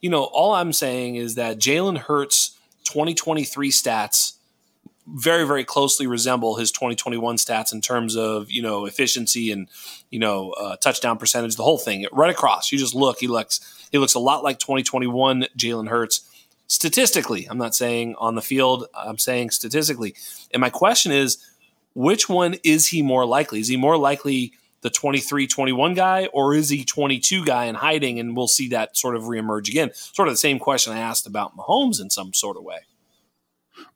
you 0.00 0.10
know, 0.10 0.24
all 0.24 0.54
I'm 0.54 0.72
saying 0.72 1.14
is 1.14 1.36
that 1.36 1.56
Jalen 1.56 1.98
Hurts 1.98 2.55
2023 2.86 3.70
stats 3.70 4.32
very 5.06 5.46
very 5.46 5.64
closely 5.64 6.06
resemble 6.06 6.56
his 6.56 6.72
2021 6.72 7.36
stats 7.36 7.72
in 7.72 7.80
terms 7.80 8.16
of 8.16 8.50
you 8.50 8.60
know 8.60 8.86
efficiency 8.86 9.52
and 9.52 9.68
you 10.10 10.18
know 10.18 10.50
uh, 10.52 10.76
touchdown 10.76 11.16
percentage 11.18 11.56
the 11.56 11.62
whole 11.62 11.78
thing. 11.78 12.06
Right 12.12 12.30
across. 12.30 12.72
You 12.72 12.78
just 12.78 12.94
look. 12.94 13.18
He 13.18 13.28
looks 13.28 13.88
he 13.92 13.98
looks 13.98 14.14
a 14.14 14.18
lot 14.18 14.42
like 14.42 14.58
2021 14.58 15.46
Jalen 15.56 15.88
Hurts. 15.88 16.28
Statistically 16.66 17.46
I'm 17.48 17.58
not 17.58 17.74
saying 17.74 18.16
on 18.18 18.34
the 18.34 18.42
field 18.42 18.86
I'm 18.94 19.18
saying 19.18 19.50
statistically. 19.50 20.14
And 20.52 20.60
my 20.60 20.70
question 20.70 21.12
is 21.12 21.38
which 21.94 22.28
one 22.28 22.56
is 22.64 22.88
he 22.88 23.02
more 23.02 23.24
likely? 23.24 23.60
Is 23.60 23.68
he 23.68 23.76
more 23.76 23.96
likely 23.96 24.52
the 24.86 24.90
23 24.90 25.48
21 25.48 25.94
guy, 25.94 26.26
or 26.32 26.54
is 26.54 26.68
he 26.68 26.84
22 26.84 27.44
guy 27.44 27.64
and 27.64 27.76
hiding? 27.76 28.20
And 28.20 28.36
we'll 28.36 28.46
see 28.46 28.68
that 28.68 28.96
sort 28.96 29.16
of 29.16 29.24
reemerge 29.24 29.68
again. 29.68 29.90
Sort 29.94 30.28
of 30.28 30.34
the 30.34 30.38
same 30.38 30.60
question 30.60 30.92
I 30.92 31.00
asked 31.00 31.26
about 31.26 31.56
Mahomes 31.56 32.00
in 32.00 32.08
some 32.08 32.32
sort 32.32 32.56
of 32.56 32.62
way. 32.62 32.78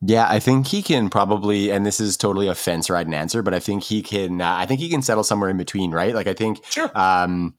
Yeah, 0.02 0.26
I 0.28 0.40
think 0.40 0.66
he 0.66 0.82
can 0.82 1.08
probably, 1.08 1.70
and 1.70 1.86
this 1.86 2.00
is 2.00 2.16
totally 2.16 2.48
a 2.48 2.56
fence 2.56 2.90
riding 2.90 3.14
answer, 3.14 3.40
but 3.40 3.54
I 3.54 3.60
think 3.60 3.84
he 3.84 4.02
can. 4.02 4.40
Uh, 4.40 4.56
I 4.56 4.66
think 4.66 4.80
he 4.80 4.88
can 4.88 5.00
settle 5.00 5.22
somewhere 5.22 5.48
in 5.48 5.56
between, 5.56 5.92
right? 5.92 6.12
Like 6.12 6.26
I 6.26 6.34
think, 6.34 6.64
sure. 6.64 6.90
Um, 6.98 7.54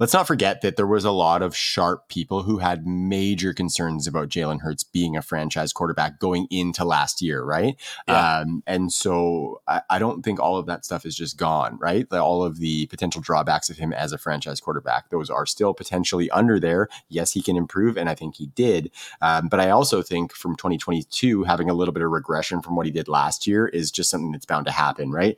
let's 0.00 0.14
not 0.14 0.26
forget 0.26 0.62
that 0.62 0.76
there 0.76 0.86
was 0.86 1.04
a 1.04 1.10
lot 1.10 1.42
of 1.42 1.54
sharp 1.54 2.08
people 2.08 2.42
who 2.42 2.58
had 2.58 2.86
major 2.86 3.52
concerns 3.52 4.06
about 4.06 4.30
Jalen 4.30 4.62
Hurts 4.62 4.82
being 4.82 5.14
a 5.14 5.22
franchise 5.22 5.74
quarterback 5.74 6.18
going 6.18 6.48
into 6.50 6.84
last 6.86 7.20
year, 7.20 7.44
right? 7.44 7.76
Yeah. 8.08 8.38
Um, 8.38 8.62
and 8.66 8.90
so 8.92 9.60
I, 9.68 9.82
I, 9.90 9.98
don't 9.98 10.22
think 10.22 10.40
all 10.40 10.56
of 10.56 10.64
that 10.66 10.86
stuff 10.86 11.04
is 11.04 11.14
just 11.14 11.36
gone, 11.36 11.78
right? 11.78 12.10
all 12.10 12.42
of 12.42 12.58
the 12.58 12.86
potential 12.86 13.20
drawbacks 13.20 13.68
of 13.68 13.76
him 13.76 13.92
as 13.92 14.12
a 14.12 14.18
franchise 14.18 14.58
quarterback, 14.58 15.10
those 15.10 15.28
are 15.28 15.44
still 15.44 15.74
potentially 15.74 16.30
under 16.30 16.58
there. 16.58 16.88
Yes, 17.10 17.32
he 17.32 17.42
can 17.42 17.56
improve, 17.56 17.98
and 17.98 18.08
I 18.08 18.14
think 18.14 18.36
he 18.36 18.46
did. 18.46 18.90
Um, 19.20 19.48
but 19.48 19.60
I 19.60 19.68
also 19.68 20.00
think 20.00 20.32
from 20.32 20.56
2022, 20.56 21.44
having 21.44 21.68
a 21.68 21.74
little 21.74 21.92
bit 21.92 22.02
of 22.02 22.10
regression 22.10 22.62
from 22.62 22.74
what 22.74 22.86
he 22.86 22.92
did 22.92 23.06
last 23.06 23.46
year 23.46 23.68
is 23.68 23.90
just 23.90 24.08
something 24.08 24.32
that's 24.32 24.46
bound 24.46 24.64
to 24.64 24.72
happen, 24.72 25.10
right? 25.10 25.36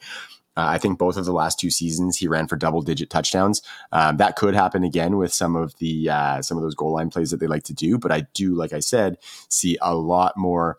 Uh, 0.56 0.66
I 0.68 0.78
think 0.78 0.98
both 0.98 1.16
of 1.16 1.24
the 1.24 1.32
last 1.32 1.58
two 1.58 1.70
seasons 1.70 2.18
he 2.18 2.28
ran 2.28 2.46
for 2.46 2.56
double 2.56 2.82
digit 2.82 3.10
touchdowns. 3.10 3.62
Um, 3.90 4.18
that 4.18 4.36
could 4.36 4.54
happen 4.54 4.84
again 4.84 5.16
with 5.16 5.32
some 5.32 5.56
of 5.56 5.76
the 5.78 6.10
uh, 6.10 6.42
some 6.42 6.56
of 6.56 6.62
those 6.62 6.74
goal 6.74 6.92
line 6.92 7.10
plays 7.10 7.30
that 7.30 7.40
they 7.40 7.46
like 7.46 7.64
to 7.64 7.74
do. 7.74 7.98
But 7.98 8.12
I 8.12 8.26
do, 8.34 8.54
like 8.54 8.72
I 8.72 8.80
said, 8.80 9.18
see 9.48 9.78
a 9.80 9.94
lot 9.94 10.36
more 10.36 10.78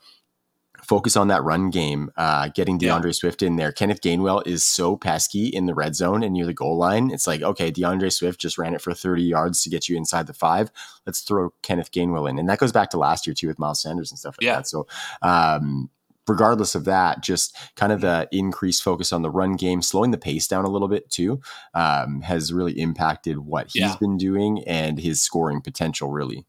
focus 0.84 1.16
on 1.16 1.30
that 1.30 1.44
run 1.44 1.70
game, 1.70 2.12
uh, 2.18 2.50
getting 2.50 2.78
D'Andre 2.78 3.10
yeah. 3.10 3.14
Swift 3.14 3.42
in 3.42 3.56
there. 3.56 3.72
Kenneth 3.72 4.02
Gainwell 4.02 4.46
is 4.46 4.64
so 4.64 4.98
pesky 4.98 5.48
in 5.48 5.66
the 5.66 5.74
red 5.74 5.96
zone 5.96 6.24
and 6.24 6.34
near 6.34 6.46
the 6.46 6.54
goal 6.54 6.78
line. 6.78 7.12
It's 7.12 7.28
like, 7.28 7.42
okay, 7.42 7.72
D'Andre 7.72 8.10
Swift 8.10 8.40
just 8.40 8.58
ran 8.58 8.74
it 8.74 8.82
for 8.82 8.94
30 8.94 9.24
yards 9.24 9.64
to 9.64 9.70
get 9.70 9.88
you 9.88 9.98
inside 9.98 10.28
the 10.28 10.34
five. 10.34 10.72
Let's 11.06 11.22
throw 11.22 11.54
Kenneth 11.62 11.92
Gainwell 11.92 12.30
in. 12.30 12.38
And 12.38 12.50
that 12.50 12.60
goes 12.60 12.72
back 12.72 12.90
to 12.92 12.98
last 12.98 13.26
year 13.26 13.34
too 13.34 13.48
with 13.48 13.60
Miles 13.60 13.82
Sanders 13.82 14.12
and 14.12 14.20
stuff 14.20 14.36
like 14.40 14.46
yeah. 14.46 14.58
that. 14.58 14.68
So, 14.68 14.88
um, 15.22 15.90
regardless 16.28 16.76
of 16.76 16.86
that, 16.86 17.22
just 17.22 17.56
kind 17.76 17.92
of 17.92 18.02
the 18.02 18.28
increased 18.32 18.84
focus 18.84 19.12
on 19.12 19.22
the 19.22 19.32
run 19.32 19.54
game, 19.56 19.82
slowing 19.82 20.12
the 20.12 20.18
pace 20.18 20.48
down 20.48 20.66
a 20.66 20.70
little 20.70 20.88
bit 20.88 21.10
too, 21.10 21.42
um, 21.74 22.22
has 22.22 22.54
really 22.54 22.80
impacted 22.80 23.40
what 23.40 23.68
he's 23.74 23.82
yeah. 23.82 23.96
been 24.00 24.18
doing 24.18 24.64
and 24.66 25.00
his 25.00 25.22
scoring 25.22 25.62
potential. 25.62 26.10
Really. 26.10 26.46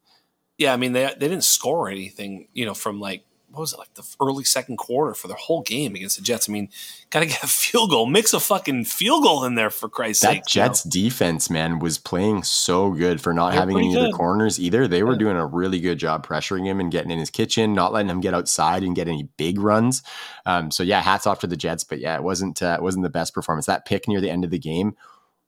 Yeah, 0.59 0.73
I 0.73 0.77
mean 0.77 0.93
they 0.93 1.05
they 1.19 1.29
didn't 1.29 1.45
score 1.45 1.89
anything, 1.89 2.49
you 2.53 2.65
know, 2.65 2.75
from 2.75 3.01
like 3.01 3.25
what 3.55 3.61
was 3.61 3.73
it 3.73 3.79
like 3.79 3.95
the 3.95 4.05
early 4.21 4.45
second 4.45 4.77
quarter 4.77 5.15
for 5.15 5.29
the 5.29 5.35
whole 5.35 5.63
game 5.63 5.95
against 5.95 6.17
the 6.17 6.23
Jets? 6.23 6.49
I 6.49 6.53
mean, 6.53 6.69
gotta 7.11 7.27
get 7.35 7.43
a 7.43 7.47
field 7.47 7.91
goal, 7.91 8.07
mix 8.07 8.33
a 8.33 8.41
fucking 8.41 8.85
field 8.85 9.23
goal 9.23 9.45
in 9.45 9.55
there 9.55 9.71
for 9.71 9.89
Christ's 9.89 10.23
that 10.23 10.29
sake. 10.29 10.43
That 10.43 10.49
Jets 10.49 10.85
you 10.85 10.89
know? 10.89 11.09
defense, 11.09 11.51
man, 11.51 11.79
was 11.79 11.99
playing 11.99 12.43
so 12.43 12.91
good 12.91 13.21
for 13.21 13.33
not 13.33 13.51
They're 13.51 13.61
having 13.61 13.79
any 13.79 13.95
good. 13.95 14.07
of 14.07 14.11
the 14.11 14.17
corners 14.17 14.59
either. 14.59 14.89
They 14.89 15.03
were 15.03 15.13
yeah. 15.13 15.19
doing 15.19 15.37
a 15.37 15.47
really 15.47 15.81
good 15.81 15.99
job 15.99 16.27
pressuring 16.27 16.67
him 16.67 16.81
and 16.81 16.91
getting 16.91 17.11
in 17.11 17.19
his 17.19 17.31
kitchen, 17.31 17.75
not 17.75 17.93
letting 17.93 18.11
him 18.11 18.21
get 18.21 18.35
outside 18.35 18.83
and 18.83 18.97
get 18.97 19.09
any 19.09 19.29
big 19.37 19.61
runs. 19.61 20.03
Um, 20.47 20.71
so 20.71 20.83
yeah, 20.83 21.01
hats 21.01 21.27
off 21.27 21.41
to 21.41 21.47
the 21.47 21.57
Jets, 21.57 21.85
but 21.85 22.01
yeah, 22.01 22.17
it 22.17 22.23
wasn't 22.23 22.63
uh, 22.63 22.77
it 22.79 22.83
wasn't 22.83 23.05
the 23.05 23.11
best 23.11 23.35
performance. 23.35 23.67
That 23.67 23.87
pick 23.87 24.09
near 24.09 24.21
the 24.21 24.31
end 24.31 24.45
of 24.45 24.51
the 24.51 24.59
game 24.59 24.97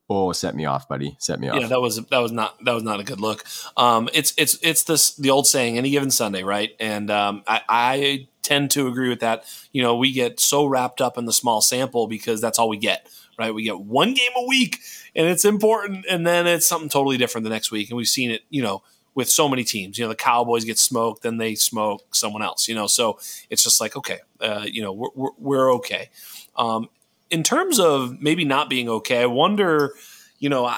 Oh, 0.09 0.31
set 0.33 0.55
me 0.55 0.67
off, 0.67 0.89
buddy. 0.89 1.17
Set 1.19 1.41
me 1.41 1.49
off. 1.49 1.61
Yeah, 1.61 1.67
that 1.67 1.81
was 1.81 1.97
that 1.97 2.19
was 2.19 2.31
not 2.31 2.65
that 2.65 2.73
was 2.73 2.85
not 2.85 3.01
a 3.01 3.05
good 3.05 3.21
look. 3.21 3.45
Um, 3.77 4.09
it's 4.15 4.33
it's 4.37 4.57
it's 4.63 4.85
this 4.85 5.15
the 5.17 5.31
old 5.31 5.49
saying, 5.49 5.79
any 5.79 5.91
given 5.91 6.13
Sunday, 6.13 6.45
right? 6.45 6.71
And 6.79 7.11
um, 7.11 7.43
I, 7.49 7.63
I 7.69 8.29
tend 8.43 8.71
to 8.73 8.87
agree 8.87 9.09
with 9.09 9.21
that. 9.21 9.45
You 9.73 9.83
know, 9.83 9.97
we 9.97 10.13
get 10.13 10.39
so 10.39 10.65
wrapped 10.65 11.01
up 11.01 11.19
in 11.19 11.25
the 11.25 11.33
small 11.33 11.61
sample 11.61 12.07
because 12.07 12.41
that's 12.41 12.57
all 12.57 12.69
we 12.69 12.77
get, 12.77 13.09
right? 13.37 13.53
We 13.53 13.65
get 13.65 13.81
one 13.81 14.15
game 14.15 14.31
a 14.37 14.47
week, 14.47 14.79
and 15.17 15.27
it's 15.27 15.45
important, 15.45 16.07
and 16.09 16.25
then 16.25 16.47
it's 16.47 16.69
something 16.69 16.89
totally 16.89 17.17
different 17.17 17.43
the 17.43 17.51
next 17.51 17.73
week. 17.73 17.91
And 17.91 17.97
we've 17.97 18.07
seen 18.07 18.31
it, 18.31 18.43
you 18.49 18.63
know, 18.63 18.85
with 19.17 19.29
so 19.29 19.49
many 19.49 19.65
teams. 19.65 19.99
You 19.99 20.05
know, 20.05 20.11
the 20.11 20.15
Cowboys 20.15 20.65
get 20.65 20.79
smoked, 20.79 21.23
then 21.23 21.39
they 21.39 21.57
smoke 21.57 22.15
someone 22.15 22.43
else. 22.43 22.69
You 22.69 22.77
know, 22.77 22.87
so 22.87 23.19
it's 23.51 23.65
just 23.65 23.81
like 23.81 23.97
okay, 23.97 24.21
uh, 24.41 24.67
you 24.71 24.83
know, 24.83 24.93
we're, 24.93 25.11
we're, 25.17 25.31
we're 25.37 25.75
okay. 25.75 26.11
Um, 26.55 26.91
in 27.31 27.43
terms 27.43 27.81
of 27.81 28.21
maybe 28.21 28.45
not 28.45 28.69
being 28.69 28.89
okay, 28.89 29.23
I 29.23 29.27
wonder, 29.27 29.95
you 30.39 30.49
know, 30.49 30.73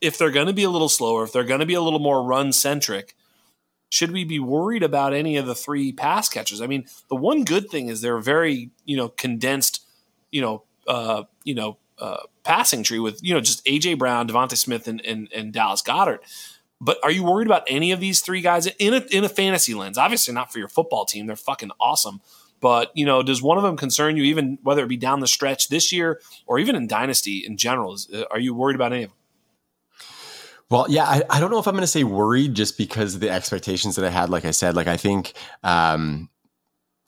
if 0.00 0.18
they're 0.18 0.30
going 0.30 0.48
to 0.48 0.52
be 0.52 0.64
a 0.64 0.70
little 0.70 0.88
slower, 0.88 1.24
if 1.24 1.32
they're 1.32 1.44
going 1.44 1.60
to 1.60 1.66
be 1.66 1.74
a 1.74 1.80
little 1.80 2.00
more 2.00 2.22
run 2.22 2.52
centric, 2.52 3.14
should 3.88 4.10
we 4.10 4.24
be 4.24 4.38
worried 4.38 4.82
about 4.82 5.12
any 5.12 5.36
of 5.36 5.46
the 5.46 5.54
three 5.54 5.92
pass 5.92 6.28
catchers? 6.28 6.60
I 6.60 6.66
mean, 6.66 6.86
the 7.08 7.14
one 7.14 7.44
good 7.44 7.68
thing 7.68 7.88
is 7.88 8.00
they're 8.00 8.18
very, 8.18 8.70
you 8.84 8.96
know, 8.96 9.10
condensed, 9.10 9.86
you 10.30 10.40
know, 10.40 10.62
uh, 10.88 11.24
you 11.44 11.54
know, 11.54 11.76
uh, 11.98 12.22
passing 12.42 12.82
tree 12.82 12.98
with, 12.98 13.20
you 13.22 13.32
know, 13.32 13.40
just 13.40 13.64
AJ 13.64 13.98
Brown, 13.98 14.26
DeVonta 14.26 14.56
Smith, 14.56 14.88
and, 14.88 15.04
and, 15.04 15.28
and 15.32 15.52
Dallas 15.52 15.82
Goedert. 15.82 16.20
But 16.80 16.98
are 17.04 17.12
you 17.12 17.22
worried 17.22 17.46
about 17.46 17.62
any 17.68 17.92
of 17.92 18.00
these 18.00 18.20
three 18.20 18.40
guys 18.40 18.66
in 18.66 18.94
a, 18.94 19.06
in 19.12 19.22
a 19.22 19.28
fantasy 19.28 19.72
lens? 19.72 19.96
Obviously, 19.96 20.34
not 20.34 20.52
for 20.52 20.58
your 20.58 20.68
football 20.68 21.04
team. 21.04 21.26
They're 21.26 21.36
fucking 21.36 21.70
awesome. 21.78 22.22
But 22.62 22.92
you 22.94 23.04
know, 23.04 23.22
does 23.22 23.42
one 23.42 23.58
of 23.58 23.64
them 23.64 23.76
concern 23.76 24.16
you, 24.16 24.22
even 24.22 24.56
whether 24.62 24.84
it 24.84 24.88
be 24.88 24.96
down 24.96 25.20
the 25.20 25.26
stretch 25.26 25.68
this 25.68 25.92
year 25.92 26.22
or 26.46 26.58
even 26.58 26.74
in 26.74 26.86
dynasty 26.86 27.44
in 27.44 27.58
general? 27.58 27.92
Is, 27.92 28.08
uh, 28.14 28.24
are 28.30 28.40
you 28.40 28.54
worried 28.54 28.76
about 28.76 28.92
any 28.92 29.02
of 29.02 29.10
them? 29.10 29.18
Well, 30.70 30.86
yeah, 30.88 31.04
I, 31.04 31.22
I 31.28 31.40
don't 31.40 31.50
know 31.50 31.58
if 31.58 31.66
I'm 31.66 31.74
going 31.74 31.82
to 31.82 31.86
say 31.86 32.04
worried 32.04 32.54
just 32.54 32.78
because 32.78 33.14
of 33.14 33.20
the 33.20 33.28
expectations 33.28 33.96
that 33.96 34.06
I 34.06 34.10
had. 34.10 34.30
Like 34.30 34.46
I 34.46 34.52
said, 34.52 34.74
like 34.74 34.86
I 34.86 34.96
think 34.96 35.34
um, 35.62 36.30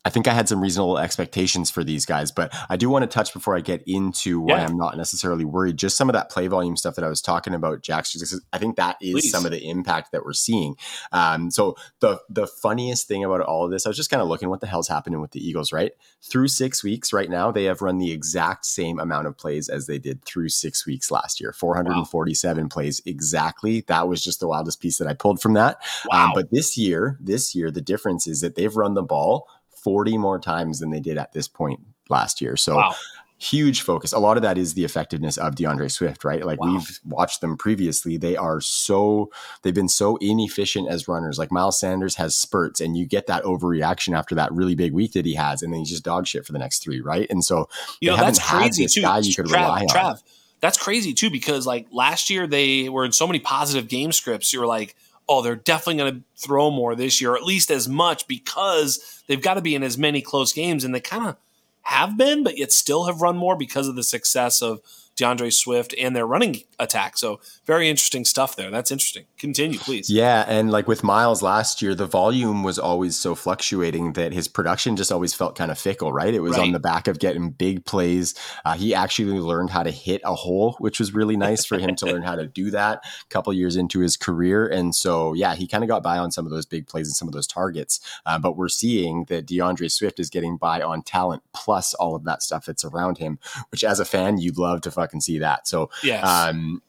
I 0.05 0.11
think 0.11 0.29
I 0.29 0.35
had 0.35 0.49
some 0.49 0.61
reasonable 0.61 0.99
expectations 0.99 1.71
for 1.71 1.83
these 1.83 2.05
guys, 2.05 2.31
but 2.31 2.55
I 2.69 2.77
do 2.77 2.91
want 2.91 3.05
to 3.05 3.07
touch 3.07 3.33
before 3.33 3.57
I 3.57 3.61
get 3.61 3.83
into 3.87 4.41
why 4.41 4.59
yeah. 4.59 4.67
I'm 4.67 4.77
not 4.77 4.97
necessarily 4.99 5.47
worried. 5.47 5.79
Just 5.79 5.97
some 5.97 6.11
of 6.11 6.13
that 6.13 6.31
play 6.31 6.47
volume 6.47 6.77
stuff 6.77 6.95
that 6.97 7.05
I 7.05 7.09
was 7.09 7.23
talking 7.23 7.55
about, 7.55 7.83
Jack. 7.83 8.07
I 8.53 8.59
think 8.59 8.77
that 8.77 8.97
is 9.01 9.13
Please. 9.13 9.31
some 9.31 9.47
of 9.47 9.51
the 9.51 9.67
impact 9.67 10.13
that 10.13 10.25
we're 10.25 10.35
seeing. 10.35 10.77
Um, 11.13 11.51
so 11.51 11.77
the 12.01 12.21
the 12.29 12.47
funniest 12.47 13.09
thing 13.09 13.25
about 13.25 13.41
all 13.41 13.65
of 13.65 13.71
this, 13.71 13.87
I 13.87 13.89
was 13.89 13.97
just 13.97 14.11
kind 14.11 14.21
of 14.21 14.29
looking 14.29 14.51
what 14.51 14.61
the 14.61 14.67
hell's 14.67 14.89
happening 14.89 15.21
with 15.21 15.31
the 15.31 15.47
Eagles. 15.47 15.73
Right 15.73 15.93
through 16.23 16.49
six 16.49 16.85
weeks, 16.85 17.13
right 17.13 17.31
now 17.31 17.51
they 17.51 17.65
have 17.65 17.81
run 17.81 17.99
the 17.99 18.13
exact 18.13 18.67
same 18.67 18.99
amount 18.99 19.27
of 19.27 19.39
plays 19.39 19.69
as 19.69 19.87
they 19.87 19.99
did 19.99 20.25
through 20.25 20.51
six 20.51 20.87
weeks 20.87 21.11
last 21.11 21.41
year, 21.41 21.53
447 21.53 22.65
wow. 22.65 22.69
plays 22.69 23.01
exactly. 23.07 23.83
That 23.83 24.09
was 24.09 24.23
just 24.23 24.41
the 24.41 24.49
wildest 24.49 24.81
piece 24.81 24.99
that 24.99 25.09
I 25.09 25.15
pulled 25.15 25.41
from 25.41 25.55
that. 25.55 25.77
Um, 26.05 26.09
wow. 26.11 26.25
Um, 26.27 26.33
but 26.35 26.51
this 26.51 26.77
year, 26.77 27.19
this 27.21 27.55
year, 27.55 27.71
the 27.71 27.81
difference 27.81 28.27
is 28.27 28.41
that 28.41 28.55
they've 28.55 28.75
run 28.75 28.95
the 28.95 29.03
ball 29.03 29.49
40 29.85 30.19
more 30.19 30.39
times 30.41 30.81
than 30.81 30.91
they 30.91 31.01
did 31.01 31.19
at 31.19 31.33
this 31.33 31.47
point 31.47 31.81
last 32.09 32.41
year. 32.41 32.57
So 32.57 32.77
wow. 32.77 32.95
huge 33.39 33.83
focus. 33.83 34.15
A 34.15 34.19
lot 34.19 34.39
of 34.39 34.43
that 34.43 34.57
is 34.57 34.73
the 34.75 34.85
effectiveness 34.85 35.37
of 35.37 35.55
D'Andre 35.55 35.89
Swift, 35.89 36.25
right? 36.25 36.45
Like 36.45 36.59
wow. 36.59 36.73
we've 36.73 37.01
watched 37.05 37.43
them 37.43 37.57
previously. 37.59 38.17
They 38.17 38.35
are 38.35 38.63
so, 38.63 39.31
they've 39.63 39.75
been 39.75 39.89
so 39.89 40.17
inefficient 40.17 40.89
as 40.89 41.07
runners. 41.07 41.39
Like 41.39 41.53
Miles 41.53 41.79
Sanders 41.79 42.17
has 42.17 42.35
spurts 42.35 42.81
and 42.81 42.97
you 42.97 43.07
get 43.07 43.27
that 43.27 43.45
overreaction 43.45 44.17
after 44.17 44.35
that 44.35 44.53
really 44.53 44.75
big 44.75 44.93
week 44.93 45.13
that 45.13 45.27
he 45.27 45.35
has. 45.35 45.63
And 45.63 45.73
then 45.73 45.81
he's 45.81 45.91
just 45.91 46.05
dog 46.05 46.27
shit 46.27 46.47
for 46.47 46.53
the 46.53 46.59
next 46.59 46.83
three, 46.83 47.01
right? 47.01 47.27
And 47.29 47.45
so 47.45 47.69
you 48.01 48.11
know, 48.11 48.17
that's 48.17 48.43
crazy 48.43 48.87
too. 48.87 49.03
guy 49.03 49.19
you 49.19 49.35
could 49.35 49.47
Trav, 49.47 49.53
rely 49.53 49.87
Trav. 49.87 50.23
That's 50.61 50.79
crazy 50.79 51.13
too, 51.13 51.29
because 51.29 51.67
like 51.67 51.89
last 51.93 52.31
year 52.31 52.47
they 52.47 52.89
were 52.89 53.05
in 53.05 53.13
so 53.13 53.27
many 53.27 53.39
positive 53.39 53.87
game 53.87 54.13
scripts. 54.13 54.51
You 54.51 54.61
were 54.61 54.67
like, 54.67 54.97
oh, 55.29 55.43
they're 55.43 55.57
definitely 55.57 55.97
going 55.97 56.15
to 56.15 56.23
throw 56.37 56.71
more 56.71 56.95
this 56.95 57.21
year, 57.21 57.33
or 57.33 57.37
at 57.37 57.45
least 57.45 57.71
as 57.71 57.89
much, 57.89 58.27
because 58.27 59.23
they've 59.27 59.43
got 59.43 59.55
to 59.55 59.63
be 59.63 59.75
in 59.75 59.83
as 59.83 59.97
many 59.97 60.21
close 60.21 60.53
games. 60.53 60.85
And 60.85 60.95
they 60.95 61.01
kind 61.01 61.27
of 61.27 61.37
have 61.83 62.17
been, 62.17 62.43
but 62.45 62.59
yet 62.59 62.73
still 62.73 63.05
have 63.05 63.21
run 63.21 63.37
more 63.37 63.57
because 63.57 63.89
of 63.89 63.97
the 63.97 64.03
success 64.03 64.63
of 64.63 64.81
D'Andre 65.17 65.51
Swift 65.51 65.95
and 65.99 66.15
their 66.15 66.27
running 66.27 66.63
attack. 66.79 67.17
So 67.17 67.41
very 67.67 67.89
interesting 67.89 68.25
stuff 68.25 68.57
there. 68.57 68.71
That's 68.71 68.91
interesting. 68.91 69.25
Continue, 69.39 69.79
please. 69.79 70.11
Yeah, 70.11 70.45
and 70.49 70.71
like 70.71 70.89
with 70.89 71.05
Miles 71.05 71.43
last 71.43 71.81
year, 71.83 71.95
the 71.95 72.07
volume 72.07 72.63
was 72.63 72.79
always 72.79 73.17
so 73.17 73.35
fluctuating 73.35 74.15
that 74.15 74.33
his 74.33 74.49
production 74.49 74.97
just 74.97 75.13
always 75.13 75.35
felt 75.35 75.57
kind 75.57 75.71
of 75.71 75.79
fickle. 75.79 76.13
Right? 76.13 76.35
It 76.35 76.41
was 76.41 76.57
right. 76.57 76.67
on 76.67 76.73
the 76.73 76.81
back 76.81 77.07
of 77.09 77.19
getting 77.19 77.51
big 77.51 77.85
plays. 77.85 78.35
Uh, 78.65 78.75
he 78.75 78.95
actually 78.95 79.39
learned 79.39 79.71
how 79.71 79.83
to 79.83 79.91
hit 79.91 80.21
a 80.25 80.35
hole, 80.35 80.77
which 80.79 80.99
was 80.99 81.15
really 81.15 81.37
nice 81.37 81.65
for 81.65 81.79
him 81.79 81.95
to 81.97 82.07
learn 82.07 82.23
how 82.23 82.37
to 82.37 82.47
do 82.47 82.71
that. 82.71 83.05
A 83.05 83.29
couple 83.29 83.53
years 83.53 83.77
into 83.77 84.01
his 84.01 84.17
career, 84.17 84.67
and 84.67 84.95
so 84.95 85.33
yeah, 85.35 85.55
he 85.55 85.67
kind 85.67 85.85
of 85.85 85.89
got 85.89 86.03
by 86.03 86.19
on 86.19 86.31
some 86.31 86.45
of 86.45 86.51
those 86.51 86.67
big 86.67 86.87
plays 86.87 87.07
and 87.07 87.17
some 87.17 87.29
of 87.29 87.35
those 87.35 87.47
targets. 87.47 88.01
Uh, 88.27 88.39
but 88.39 88.57
we're 88.57 88.69
seeing 88.69 89.25
that 89.27 89.47
D'Andre 89.47 89.89
Swift 89.89 90.19
is 90.19 90.31
getting 90.31 90.57
by 90.57 90.83
on 90.83 91.03
talent 91.03 91.43
plus 91.53 91.95
all 91.95 92.15
of 92.15 92.25
that 92.25 92.43
stuff 92.43 92.67
that's 92.67 92.85
around 92.85 93.19
him, 93.19 93.39
which 93.71 93.85
as 93.85 94.01
a 94.01 94.05
fan 94.05 94.39
you'd 94.39 94.59
love 94.59 94.81
to 94.83 94.91
fucking 95.05 95.21
see 95.21 95.39
that. 95.39 95.69
So 95.69 95.91
yeah. 96.03 96.21
Um, 96.23 96.83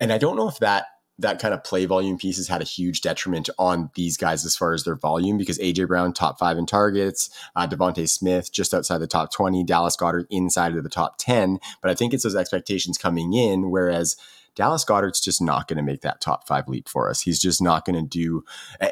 and 0.00 0.12
I 0.12 0.18
don't 0.18 0.36
know 0.36 0.48
if 0.48 0.58
that 0.60 0.86
that 1.18 1.40
kind 1.40 1.54
of 1.54 1.62
play 1.62 1.84
volume 1.84 2.18
piece 2.18 2.36
has 2.36 2.48
had 2.48 2.60
a 2.60 2.64
huge 2.64 3.00
detriment 3.00 3.48
on 3.58 3.90
these 3.94 4.16
guys 4.16 4.44
as 4.44 4.56
far 4.56 4.72
as 4.72 4.84
their 4.84 4.96
volume 4.96 5.38
because 5.38 5.58
AJ 5.58 5.86
Brown 5.88 6.12
top 6.12 6.38
five 6.38 6.58
in 6.58 6.66
targets, 6.66 7.30
uh, 7.54 7.66
DeVonta 7.66 8.08
Smith 8.08 8.52
just 8.52 8.74
outside 8.74 8.98
the 8.98 9.06
top 9.06 9.32
twenty, 9.32 9.64
Dallas 9.64 9.96
Goedert 9.96 10.26
inside 10.30 10.76
of 10.76 10.82
the 10.82 10.90
top 10.90 11.16
ten. 11.18 11.58
But 11.80 11.90
I 11.90 11.94
think 11.94 12.14
it's 12.14 12.24
those 12.24 12.36
expectations 12.36 12.98
coming 12.98 13.32
in, 13.32 13.70
whereas. 13.70 14.16
Dallas 14.54 14.84
Goedert's 14.84 15.22
just 15.22 15.40
not 15.40 15.66
going 15.66 15.78
to 15.78 15.82
make 15.82 16.02
that 16.02 16.20
top 16.20 16.46
five 16.46 16.68
leap 16.68 16.86
for 16.86 17.08
us. 17.08 17.22
He's 17.22 17.40
just 17.40 17.62
not 17.62 17.86
going 17.86 17.96
to 17.96 18.06
do, 18.06 18.44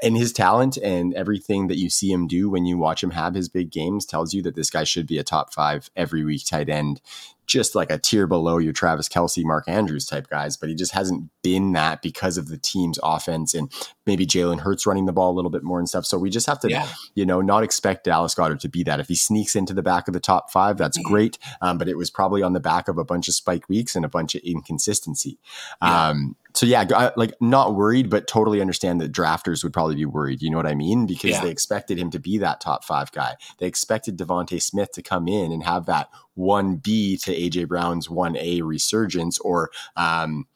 and 0.02 0.16
his 0.16 0.32
talent 0.32 0.78
and 0.78 1.12
everything 1.12 1.66
that 1.66 1.76
you 1.76 1.90
see 1.90 2.10
him 2.10 2.26
do 2.26 2.48
when 2.48 2.64
you 2.64 2.78
watch 2.78 3.04
him 3.04 3.10
have 3.10 3.34
his 3.34 3.50
big 3.50 3.70
games 3.70 4.06
tells 4.06 4.32
you 4.32 4.40
that 4.44 4.54
this 4.54 4.70
guy 4.70 4.84
should 4.84 5.06
be 5.06 5.18
a 5.18 5.22
top 5.22 5.52
five 5.52 5.90
every 5.94 6.24
week 6.24 6.46
tight 6.46 6.70
end 6.70 7.02
just 7.50 7.74
like 7.74 7.90
a 7.90 7.98
tier 7.98 8.28
below 8.28 8.58
your 8.58 8.72
Travis 8.72 9.08
Kelce, 9.08 9.44
Mark 9.44 9.64
Andrews 9.66 10.06
type 10.06 10.28
guys, 10.30 10.56
but 10.56 10.68
he 10.68 10.74
just 10.76 10.92
hasn't 10.92 11.28
been 11.42 11.72
that 11.72 12.00
because 12.00 12.38
of 12.38 12.46
the 12.46 12.56
team's 12.56 12.96
offense 13.02 13.54
and 13.54 13.72
maybe 14.06 14.24
Jalen 14.24 14.60
Hurts 14.60 14.86
running 14.86 15.06
the 15.06 15.12
ball 15.12 15.32
a 15.32 15.34
little 15.34 15.50
bit 15.50 15.64
more 15.64 15.80
and 15.80 15.88
stuff. 15.88 16.06
So 16.06 16.16
we 16.16 16.30
just 16.30 16.46
have 16.46 16.60
to, 16.60 16.70
yeah. 16.70 16.86
you 17.16 17.26
know, 17.26 17.40
not 17.40 17.64
expect 17.64 18.04
Dallas 18.04 18.36
Goedert 18.36 18.60
to 18.60 18.68
be 18.68 18.84
that. 18.84 19.00
If 19.00 19.08
he 19.08 19.16
sneaks 19.16 19.56
into 19.56 19.74
the 19.74 19.82
back 19.82 20.06
of 20.06 20.14
the 20.14 20.20
top 20.20 20.52
five, 20.52 20.78
that's 20.78 20.96
mm-hmm. 20.96 21.12
great. 21.12 21.38
Um, 21.60 21.76
but 21.76 21.88
it 21.88 21.96
was 21.96 22.08
probably 22.08 22.40
on 22.40 22.52
the 22.52 22.60
back 22.60 22.86
of 22.86 22.98
a 22.98 23.04
bunch 23.04 23.26
of 23.26 23.34
spike 23.34 23.68
weeks 23.68 23.96
and 23.96 24.04
a 24.04 24.08
bunch 24.08 24.36
of 24.36 24.42
inconsistency. 24.42 25.40
Yeah. 25.82 26.10
Um, 26.10 26.36
so 26.60 26.66
yeah, 26.66 26.84
I, 26.94 27.10
like 27.16 27.32
not 27.40 27.74
worried, 27.74 28.10
but 28.10 28.26
totally 28.26 28.60
understand 28.60 29.00
that 29.00 29.12
drafters 29.12 29.64
would 29.64 29.72
probably 29.72 29.94
be 29.94 30.04
worried. 30.04 30.42
You 30.42 30.50
know 30.50 30.58
what 30.58 30.66
I 30.66 30.74
mean? 30.74 31.06
Because 31.06 31.30
yeah. 31.30 31.40
they 31.40 31.48
expected 31.48 31.98
him 31.98 32.10
to 32.10 32.18
be 32.18 32.36
that 32.36 32.60
top 32.60 32.84
five 32.84 33.10
guy. 33.12 33.36
They 33.56 33.66
expected 33.66 34.18
DeVonta 34.18 34.60
Smith 34.60 34.92
to 34.92 35.00
come 35.00 35.26
in 35.26 35.52
and 35.52 35.62
have 35.62 35.86
that 35.86 36.10
one 36.34 36.76
B 36.76 37.16
to 37.16 37.34
AJ 37.34 37.68
Brown's 37.68 38.10
one 38.10 38.36
A 38.36 38.60
resurgence 38.60 39.38
or 39.38 39.70
um, 39.96 40.46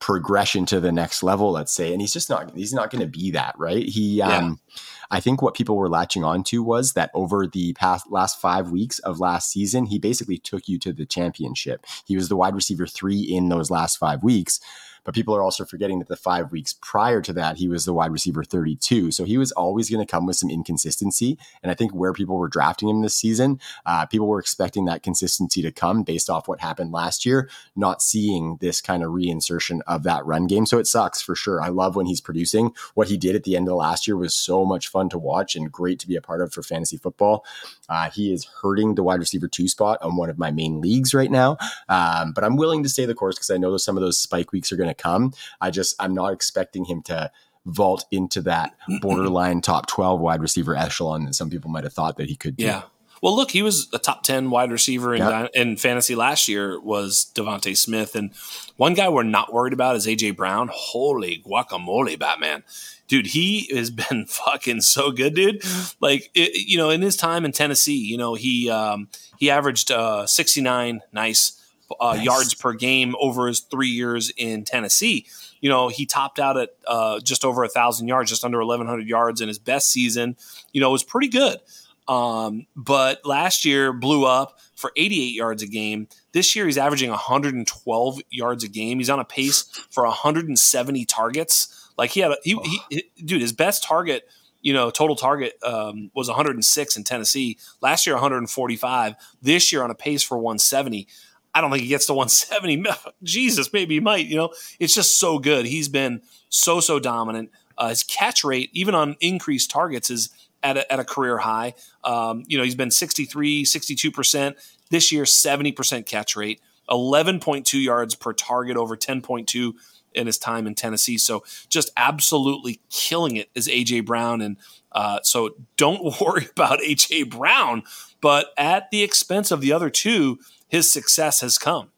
progression 0.00 0.66
to 0.66 0.80
the 0.80 0.90
next 0.90 1.22
level. 1.22 1.52
Let's 1.52 1.72
say, 1.72 1.92
and 1.92 2.00
he's 2.00 2.12
just 2.12 2.28
not. 2.28 2.52
He's 2.56 2.74
not 2.74 2.90
going 2.90 3.02
to 3.02 3.06
be 3.06 3.30
that, 3.30 3.54
right? 3.56 3.86
He. 3.86 4.20
Um, 4.20 4.58
yeah. 4.66 4.80
I 5.12 5.20
think 5.20 5.40
what 5.40 5.54
people 5.54 5.76
were 5.76 5.88
latching 5.88 6.24
onto 6.24 6.64
was 6.64 6.94
that 6.94 7.12
over 7.14 7.46
the 7.46 7.74
past 7.74 8.10
last 8.10 8.40
five 8.40 8.72
weeks 8.72 8.98
of 8.98 9.20
last 9.20 9.52
season, 9.52 9.86
he 9.86 10.00
basically 10.00 10.38
took 10.38 10.66
you 10.66 10.80
to 10.80 10.92
the 10.92 11.06
championship. 11.06 11.86
He 12.04 12.16
was 12.16 12.28
the 12.28 12.34
wide 12.34 12.56
receiver 12.56 12.88
three 12.88 13.20
in 13.20 13.50
those 13.50 13.70
last 13.70 13.98
five 13.98 14.24
weeks. 14.24 14.58
But 15.04 15.14
people 15.14 15.34
are 15.36 15.42
also 15.42 15.64
forgetting 15.64 15.98
that 15.98 16.08
the 16.08 16.16
five 16.16 16.50
weeks 16.50 16.74
prior 16.80 17.20
to 17.22 17.32
that, 17.34 17.58
he 17.58 17.68
was 17.68 17.84
the 17.84 17.92
wide 17.92 18.12
receiver 18.12 18.44
32. 18.44 19.10
So 19.12 19.24
he 19.24 19.38
was 19.38 19.52
always 19.52 19.90
going 19.90 20.04
to 20.04 20.10
come 20.10 20.26
with 20.26 20.36
some 20.36 20.50
inconsistency. 20.50 21.38
And 21.62 21.70
I 21.70 21.74
think 21.74 21.92
where 21.92 22.12
people 22.12 22.36
were 22.36 22.48
drafting 22.48 22.88
him 22.88 23.02
this 23.02 23.16
season, 23.16 23.60
uh, 23.86 24.06
people 24.06 24.26
were 24.26 24.40
expecting 24.40 24.86
that 24.86 25.02
consistency 25.02 25.62
to 25.62 25.70
come 25.70 26.02
based 26.02 26.30
off 26.30 26.48
what 26.48 26.60
happened 26.60 26.92
last 26.92 27.26
year, 27.26 27.48
not 27.76 28.02
seeing 28.02 28.56
this 28.60 28.80
kind 28.80 29.02
of 29.02 29.10
reinsertion 29.10 29.80
of 29.86 30.02
that 30.04 30.24
run 30.24 30.46
game. 30.46 30.66
So 30.66 30.78
it 30.78 30.86
sucks 30.86 31.20
for 31.20 31.34
sure. 31.34 31.60
I 31.60 31.68
love 31.68 31.96
when 31.96 32.06
he's 32.06 32.20
producing. 32.20 32.72
What 32.94 33.08
he 33.08 33.16
did 33.16 33.36
at 33.36 33.44
the 33.44 33.56
end 33.56 33.68
of 33.68 33.74
last 33.74 34.06
year 34.06 34.16
was 34.16 34.34
so 34.34 34.64
much 34.64 34.88
fun 34.88 35.08
to 35.10 35.18
watch 35.18 35.54
and 35.56 35.70
great 35.70 35.98
to 36.00 36.08
be 36.08 36.16
a 36.16 36.22
part 36.22 36.40
of 36.40 36.52
for 36.52 36.62
fantasy 36.62 36.96
football. 36.96 37.44
Uh, 37.88 38.10
he 38.10 38.32
is 38.32 38.46
hurting 38.62 38.94
the 38.94 39.02
wide 39.02 39.20
receiver 39.20 39.48
two 39.48 39.68
spot 39.68 39.98
on 40.00 40.16
one 40.16 40.30
of 40.30 40.38
my 40.38 40.50
main 40.50 40.80
leagues 40.80 41.14
right 41.14 41.30
now. 41.30 41.56
Um, 41.88 42.32
but 42.32 42.44
I'm 42.44 42.56
willing 42.56 42.82
to 42.82 42.88
stay 42.88 43.04
the 43.04 43.14
course 43.14 43.36
because 43.36 43.50
I 43.50 43.58
know 43.58 43.76
some 43.76 43.96
of 43.96 44.02
those 44.02 44.18
spike 44.18 44.52
weeks 44.52 44.72
are 44.72 44.76
going 44.76 44.88
to 44.88 44.93
to 44.94 45.02
come. 45.02 45.32
I 45.60 45.70
just 45.70 45.94
I'm 46.00 46.14
not 46.14 46.32
expecting 46.32 46.84
him 46.84 47.02
to 47.02 47.30
vault 47.66 48.04
into 48.10 48.42
that 48.42 48.74
borderline 49.00 49.60
top 49.60 49.86
12 49.86 50.20
wide 50.20 50.42
receiver 50.42 50.76
echelon 50.76 51.24
that 51.24 51.34
some 51.34 51.50
people 51.50 51.70
might 51.70 51.84
have 51.84 51.92
thought 51.92 52.16
that 52.16 52.28
he 52.28 52.36
could 52.36 52.56
do. 52.56 52.64
Yeah. 52.64 52.82
Well, 53.22 53.34
look, 53.34 53.52
he 53.52 53.62
was 53.62 53.88
a 53.94 53.98
top 53.98 54.22
10 54.22 54.50
wide 54.50 54.70
receiver 54.70 55.14
in, 55.14 55.22
yep. 55.22 55.50
in 55.54 55.78
fantasy 55.78 56.14
last 56.14 56.46
year 56.46 56.78
was 56.78 57.32
DeVonta 57.34 57.74
Smith. 57.74 58.14
And 58.16 58.34
one 58.76 58.92
guy 58.92 59.08
we're 59.08 59.22
not 59.22 59.50
worried 59.50 59.72
about 59.72 59.96
is 59.96 60.06
A.J. 60.06 60.32
Brown. 60.32 60.68
Holy 60.70 61.42
guacamole, 61.42 62.18
Batman. 62.18 62.64
Dude, 63.08 63.28
he 63.28 63.74
has 63.74 63.90
been 64.10 64.26
fucking 64.26 64.82
so 64.82 65.10
good, 65.10 65.34
dude. 65.34 65.62
Like, 66.00 66.30
it, 66.34 66.68
you 66.68 66.76
know, 66.76 66.90
in 66.90 67.00
his 67.00 67.16
time 67.16 67.46
in 67.46 67.52
Tennessee, 67.52 67.96
you 67.96 68.18
know, 68.18 68.34
he 68.34 68.68
um, 68.68 69.08
he 69.38 69.50
averaged 69.50 69.90
uh, 69.90 70.26
69 70.26 71.00
nice 71.10 71.63
uh, 72.00 72.14
nice. 72.14 72.24
yards 72.24 72.54
per 72.54 72.72
game 72.72 73.14
over 73.20 73.46
his 73.46 73.60
three 73.60 73.88
years 73.88 74.30
in 74.36 74.64
Tennessee. 74.64 75.26
You 75.60 75.70
know, 75.70 75.88
he 75.88 76.06
topped 76.06 76.38
out 76.38 76.56
at 76.56 76.70
uh, 76.86 77.20
just 77.20 77.44
over 77.44 77.64
a 77.64 77.68
thousand 77.68 78.08
yards, 78.08 78.30
just 78.30 78.44
under 78.44 78.58
1,100 78.58 79.08
yards 79.08 79.40
in 79.40 79.48
his 79.48 79.58
best 79.58 79.90
season. 79.90 80.36
You 80.72 80.80
know, 80.80 80.88
it 80.88 80.92
was 80.92 81.04
pretty 81.04 81.28
good. 81.28 81.58
Um, 82.06 82.66
but 82.76 83.24
last 83.24 83.64
year 83.64 83.92
blew 83.92 84.26
up 84.26 84.58
for 84.76 84.92
88 84.96 85.34
yards 85.34 85.62
a 85.62 85.66
game. 85.66 86.08
This 86.32 86.54
year 86.54 86.66
he's 86.66 86.76
averaging 86.76 87.08
112 87.10 88.20
yards 88.30 88.62
a 88.62 88.68
game. 88.68 88.98
He's 88.98 89.08
on 89.08 89.20
a 89.20 89.24
pace 89.24 89.62
for 89.90 90.04
170 90.04 91.04
targets. 91.06 91.90
Like 91.96 92.10
he 92.10 92.20
had, 92.20 92.32
a, 92.32 92.36
he, 92.42 92.56
oh. 92.56 92.78
he, 92.90 93.10
dude, 93.24 93.40
his 93.40 93.52
best 93.52 93.84
target 93.84 94.28
you 94.64 94.72
know, 94.72 94.90
total 94.90 95.14
target 95.14 95.58
um, 95.62 96.10
was 96.14 96.26
106 96.26 96.96
in 96.96 97.04
Tennessee. 97.04 97.58
Last 97.82 98.06
year, 98.06 98.16
145. 98.16 99.14
This 99.42 99.70
year, 99.70 99.84
on 99.84 99.90
a 99.90 99.94
pace 99.94 100.22
for 100.22 100.38
170. 100.38 101.06
I 101.54 101.60
don't 101.60 101.70
think 101.70 101.82
he 101.82 101.88
gets 101.88 102.06
to 102.06 102.14
170. 102.14 102.84
Jesus, 103.22 103.72
maybe 103.72 103.94
he 103.94 104.00
might. 104.00 104.26
You 104.26 104.36
know, 104.36 104.52
it's 104.80 104.94
just 104.94 105.18
so 105.18 105.38
good. 105.38 105.66
He's 105.66 105.88
been 105.88 106.22
so 106.48 106.80
so 106.80 106.98
dominant. 106.98 107.50
Uh, 107.76 107.88
his 107.88 108.02
catch 108.02 108.44
rate, 108.44 108.70
even 108.72 108.94
on 108.94 109.16
increased 109.20 109.70
targets, 109.70 110.10
is 110.10 110.30
at 110.62 110.76
a, 110.76 110.92
at 110.92 110.98
a 110.98 111.04
career 111.04 111.38
high. 111.38 111.74
Um, 112.02 112.44
you 112.46 112.58
know, 112.58 112.64
he's 112.64 112.74
been 112.74 112.90
63, 112.90 113.64
62 113.64 114.10
percent 114.10 114.56
this 114.90 115.12
year, 115.12 115.26
70 115.26 115.72
percent 115.72 116.06
catch 116.06 116.36
rate, 116.36 116.60
11.2 116.90 117.82
yards 117.82 118.14
per 118.14 118.32
target 118.32 118.76
over 118.76 118.96
10.2 118.96 119.74
in 120.14 120.26
his 120.26 120.38
time 120.38 120.66
in 120.66 120.74
Tennessee. 120.74 121.18
So 121.18 121.44
just 121.68 121.90
absolutely 121.96 122.80
killing 122.88 123.36
it 123.36 123.50
is 123.54 123.68
AJ 123.68 124.06
Brown. 124.06 124.40
And 124.40 124.56
uh, 124.92 125.20
so 125.22 125.56
don't 125.76 126.02
worry 126.20 126.48
about 126.50 126.80
AJ 126.80 127.30
Brown, 127.30 127.82
but 128.20 128.48
at 128.56 128.90
the 128.90 129.02
expense 129.02 129.50
of 129.50 129.60
the 129.60 129.72
other 129.72 129.90
two 129.90 130.38
his 130.68 130.92
success 130.92 131.40
has 131.40 131.58
come. 131.58 131.90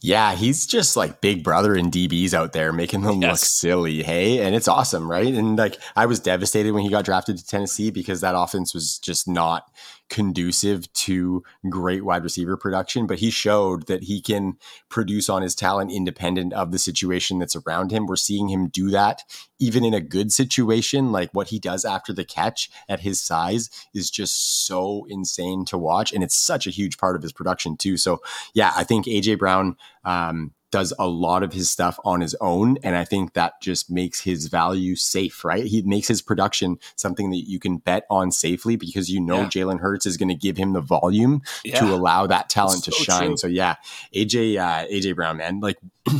Yeah, 0.00 0.34
he's 0.34 0.66
just 0.66 0.96
like 0.96 1.20
big 1.20 1.42
brother 1.42 1.74
and 1.74 1.90
DBs 1.90 2.34
out 2.34 2.52
there 2.52 2.72
making 2.72 3.02
them 3.02 3.22
yes. 3.22 3.30
look 3.30 3.38
silly. 3.38 4.02
Hey, 4.02 4.44
and 4.44 4.54
it's 4.54 4.68
awesome, 4.68 5.10
right? 5.10 5.32
And 5.32 5.56
like 5.56 5.78
I 5.96 6.06
was 6.06 6.20
devastated 6.20 6.72
when 6.72 6.82
he 6.82 6.90
got 6.90 7.04
drafted 7.04 7.38
to 7.38 7.46
Tennessee 7.46 7.90
because 7.90 8.20
that 8.20 8.34
offense 8.36 8.74
was 8.74 8.98
just 8.98 9.26
not 9.26 9.70
conducive 10.14 10.90
to 10.92 11.42
great 11.68 12.04
wide 12.04 12.22
receiver 12.22 12.56
production, 12.56 13.04
but 13.04 13.18
he 13.18 13.30
showed 13.30 13.88
that 13.88 14.04
he 14.04 14.20
can 14.20 14.56
produce 14.88 15.28
on 15.28 15.42
his 15.42 15.56
talent 15.56 15.90
independent 15.90 16.52
of 16.52 16.70
the 16.70 16.78
situation 16.78 17.40
that's 17.40 17.56
around 17.56 17.90
him. 17.90 18.06
We're 18.06 18.14
seeing 18.14 18.48
him 18.48 18.68
do 18.68 18.90
that 18.90 19.24
even 19.58 19.84
in 19.84 19.92
a 19.92 20.00
good 20.00 20.30
situation. 20.30 21.10
Like 21.10 21.30
what 21.32 21.48
he 21.48 21.58
does 21.58 21.84
after 21.84 22.12
the 22.12 22.24
catch 22.24 22.70
at 22.88 23.00
his 23.00 23.20
size 23.20 23.68
is 23.92 24.08
just 24.08 24.66
so 24.66 25.04
insane 25.08 25.64
to 25.64 25.76
watch. 25.78 26.12
And 26.12 26.22
it's 26.22 26.36
such 26.36 26.68
a 26.68 26.70
huge 26.70 26.96
part 26.96 27.16
of 27.16 27.22
his 27.22 27.32
production, 27.32 27.76
too. 27.76 27.96
So, 27.96 28.22
yeah, 28.54 28.72
I 28.76 28.84
think 28.84 29.06
AJ 29.06 29.40
Brown. 29.40 29.76
Um, 30.04 30.52
does 30.74 30.92
a 30.98 31.06
lot 31.06 31.44
of 31.44 31.52
his 31.52 31.70
stuff 31.70 32.00
on 32.04 32.20
his 32.20 32.34
own. 32.40 32.78
And 32.82 32.96
I 32.96 33.04
think 33.04 33.34
that 33.34 33.60
just 33.60 33.92
makes 33.92 34.20
his 34.20 34.48
value 34.48 34.96
safe, 34.96 35.44
right? 35.44 35.64
He 35.64 35.82
makes 35.82 36.08
his 36.08 36.20
production 36.20 36.78
something 36.96 37.30
that 37.30 37.48
you 37.48 37.60
can 37.60 37.76
bet 37.76 38.06
on 38.10 38.32
safely 38.32 38.74
because 38.74 39.08
you 39.08 39.20
know 39.20 39.42
yeah. 39.42 39.46
Jalen 39.46 39.78
Hurts 39.78 40.04
is 40.04 40.16
going 40.16 40.30
to 40.30 40.34
give 40.34 40.56
him 40.56 40.72
the 40.72 40.80
volume 40.80 41.42
yeah. 41.64 41.78
to 41.78 41.94
allow 41.94 42.26
that 42.26 42.48
talent 42.48 42.82
to 42.84 42.90
shine. 42.90 43.28
True. 43.28 43.36
So 43.36 43.46
yeah, 43.46 43.76
AJ, 44.12 44.58
uh, 44.58 44.88
AJ 44.88 45.14
Brown, 45.14 45.36
man, 45.36 45.60
like 45.60 45.78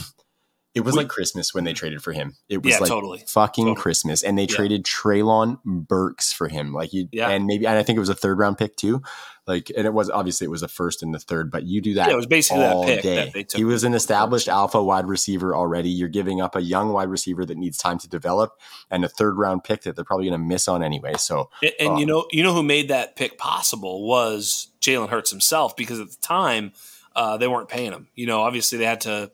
It 0.74 0.80
was 0.80 0.94
we, 0.94 1.02
like 1.02 1.08
Christmas 1.08 1.54
when 1.54 1.62
they 1.62 1.72
traded 1.72 2.02
for 2.02 2.12
him. 2.12 2.34
It 2.48 2.64
was 2.64 2.72
yeah, 2.72 2.78
like 2.80 2.88
totally. 2.88 3.22
fucking 3.28 3.66
totally. 3.66 3.80
Christmas, 3.80 4.24
and 4.24 4.36
they 4.36 4.46
traded 4.46 4.84
Treylon 4.84 5.62
Burks 5.64 6.32
for 6.32 6.48
him. 6.48 6.72
Like 6.72 6.92
you, 6.92 7.08
and 7.16 7.46
maybe, 7.46 7.64
and 7.64 7.78
I 7.78 7.84
think 7.84 7.96
it 7.96 8.00
was 8.00 8.08
a 8.08 8.14
third 8.14 8.40
round 8.40 8.58
pick 8.58 8.74
too. 8.74 9.00
Like, 9.46 9.70
and 9.76 9.86
it 9.86 9.92
was 9.92 10.08
obviously 10.08 10.46
it 10.46 10.50
was 10.50 10.62
the 10.62 10.68
first 10.68 11.02
and 11.02 11.12
the 11.12 11.18
third, 11.18 11.50
but 11.50 11.64
you 11.64 11.82
do 11.82 11.94
that. 11.94 12.06
Yeah, 12.08 12.14
it 12.14 12.16
was 12.16 12.26
basically 12.26 12.64
all 12.64 12.86
that 12.86 13.02
day. 13.02 13.30
That 13.34 13.52
he 13.52 13.64
was 13.64 13.84
an 13.84 13.92
established 13.92 14.48
alpha 14.48 14.82
wide 14.82 15.06
receiver 15.06 15.54
already. 15.54 15.90
You're 15.90 16.08
giving 16.08 16.40
up 16.40 16.56
a 16.56 16.62
young 16.62 16.92
wide 16.92 17.10
receiver 17.10 17.44
that 17.44 17.58
needs 17.58 17.76
time 17.76 17.98
to 17.98 18.08
develop, 18.08 18.58
and 18.90 19.04
a 19.04 19.08
third 19.08 19.36
round 19.36 19.62
pick 19.62 19.82
that 19.82 19.96
they're 19.96 20.04
probably 20.04 20.28
going 20.28 20.40
to 20.40 20.46
miss 20.46 20.66
on 20.66 20.82
anyway. 20.82 21.14
So, 21.18 21.50
and, 21.62 21.72
and 21.78 21.88
um, 21.90 21.98
you 21.98 22.06
know, 22.06 22.26
you 22.32 22.42
know 22.42 22.54
who 22.54 22.62
made 22.62 22.88
that 22.88 23.16
pick 23.16 23.36
possible 23.36 24.06
was 24.06 24.68
Jalen 24.80 25.10
Hurts 25.10 25.30
himself, 25.30 25.76
because 25.76 26.00
at 26.00 26.10
the 26.10 26.16
time 26.22 26.72
uh, 27.14 27.36
they 27.36 27.46
weren't 27.46 27.68
paying 27.68 27.92
him. 27.92 28.08
You 28.14 28.26
know, 28.26 28.40
obviously 28.40 28.78
they 28.78 28.86
had 28.86 29.02
to 29.02 29.30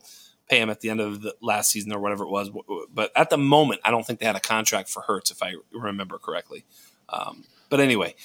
pay 0.49 0.59
him 0.59 0.69
at 0.69 0.81
the 0.81 0.89
end 0.89 0.99
of 0.99 1.21
the 1.21 1.33
last 1.41 1.71
season 1.71 1.93
or 1.93 1.99
whatever 1.99 2.25
it 2.25 2.29
was. 2.29 2.51
But 2.93 3.13
at 3.15 3.29
the 3.29 3.37
moment, 3.37 3.79
I 3.85 3.91
don't 3.91 4.05
think 4.05 4.19
they 4.19 4.25
had 4.25 4.35
a 4.35 4.41
contract 4.41 4.89
for 4.89 5.03
Hurts, 5.03 5.31
if 5.31 5.41
I 5.41 5.53
remember 5.71 6.17
correctly. 6.17 6.65
Um, 7.07 7.45
but 7.69 7.79
anyway, 7.79 8.15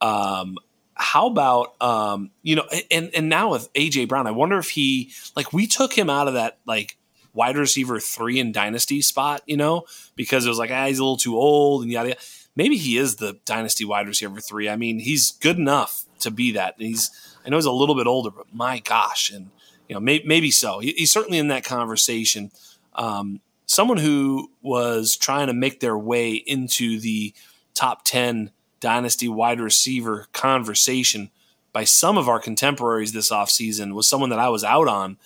um, 0.00 0.58
how 1.02 1.26
about 1.26 1.74
um, 1.82 2.30
you 2.42 2.56
know, 2.56 2.66
and 2.90 3.10
and 3.14 3.28
now 3.28 3.50
with 3.50 3.72
AJ 3.74 4.08
Brown, 4.08 4.26
I 4.26 4.30
wonder 4.30 4.58
if 4.58 4.70
he 4.70 5.10
like 5.34 5.52
we 5.52 5.66
took 5.66 5.92
him 5.92 6.08
out 6.08 6.28
of 6.28 6.34
that 6.34 6.58
like 6.64 6.96
wide 7.34 7.56
receiver 7.56 7.98
three 7.98 8.38
in 8.38 8.52
dynasty 8.52 9.02
spot, 9.02 9.42
you 9.46 9.56
know, 9.56 9.84
because 10.14 10.46
it 10.46 10.48
was 10.48 10.58
like 10.58 10.70
ah, 10.70 10.86
he's 10.86 11.00
a 11.00 11.02
little 11.02 11.16
too 11.16 11.36
old 11.36 11.82
and 11.82 11.90
yada 11.90 12.10
yada. 12.10 12.20
Maybe 12.54 12.76
he 12.76 12.98
is 12.98 13.16
the 13.16 13.38
dynasty 13.44 13.84
wide 13.84 14.06
receiver 14.06 14.40
three. 14.40 14.68
I 14.68 14.76
mean, 14.76 15.00
he's 15.00 15.32
good 15.32 15.58
enough 15.58 16.04
to 16.20 16.30
be 16.30 16.52
that. 16.52 16.76
And 16.78 16.86
he's 16.86 17.10
I 17.44 17.50
know 17.50 17.56
he's 17.56 17.64
a 17.64 17.72
little 17.72 17.96
bit 17.96 18.06
older, 18.06 18.30
but 18.30 18.46
my 18.54 18.78
gosh, 18.78 19.30
and 19.30 19.50
you 19.88 19.94
know, 19.94 20.00
may, 20.00 20.22
maybe 20.24 20.50
so. 20.50 20.78
He, 20.78 20.92
he's 20.92 21.12
certainly 21.12 21.38
in 21.38 21.48
that 21.48 21.64
conversation. 21.64 22.52
Um, 22.94 23.40
someone 23.66 23.98
who 23.98 24.50
was 24.62 25.16
trying 25.16 25.48
to 25.48 25.52
make 25.52 25.80
their 25.80 25.98
way 25.98 26.34
into 26.34 27.00
the 27.00 27.34
top 27.74 28.04
10 28.04 28.50
dynasty 28.82 29.28
wide 29.28 29.60
receiver 29.60 30.26
conversation 30.32 31.30
by 31.72 31.84
some 31.84 32.18
of 32.18 32.28
our 32.28 32.40
contemporaries 32.40 33.12
this 33.12 33.30
offseason 33.30 33.94
was 33.94 34.06
someone 34.06 34.28
that 34.28 34.38
I 34.38 34.50
was 34.50 34.64
out 34.64 34.88
on 34.88 35.16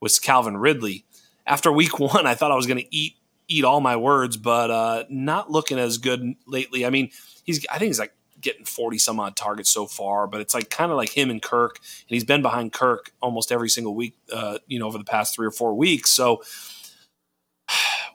was 0.00 0.18
Calvin 0.18 0.56
Ridley. 0.56 1.04
After 1.46 1.70
week 1.70 1.98
one, 1.98 2.26
I 2.26 2.34
thought 2.34 2.52
I 2.52 2.56
was 2.56 2.66
going 2.66 2.78
to 2.78 2.96
eat 2.96 3.16
eat 3.48 3.64
all 3.64 3.80
my 3.80 3.96
words, 3.96 4.36
but 4.36 4.70
uh, 4.70 5.04
not 5.08 5.50
looking 5.50 5.78
as 5.78 5.98
good 5.98 6.34
lately. 6.46 6.86
I 6.86 6.90
mean, 6.90 7.10
he's 7.44 7.66
I 7.70 7.78
think 7.78 7.90
he's 7.90 7.98
like 7.98 8.12
getting 8.40 8.64
40 8.64 8.98
some 8.98 9.18
odd 9.18 9.36
targets 9.36 9.70
so 9.70 9.86
far, 9.86 10.26
but 10.26 10.40
it's 10.40 10.54
like 10.54 10.70
kind 10.70 10.90
of 10.90 10.96
like 10.96 11.10
him 11.10 11.30
and 11.30 11.42
Kirk, 11.42 11.78
and 11.78 12.14
he's 12.14 12.24
been 12.24 12.42
behind 12.42 12.72
Kirk 12.72 13.12
almost 13.20 13.50
every 13.50 13.68
single 13.68 13.94
week, 13.94 14.16
uh, 14.32 14.58
you 14.66 14.78
know, 14.78 14.86
over 14.86 14.98
the 14.98 15.04
past 15.04 15.34
three 15.34 15.46
or 15.46 15.52
four 15.52 15.74
weeks. 15.74 16.10
So, 16.10 16.42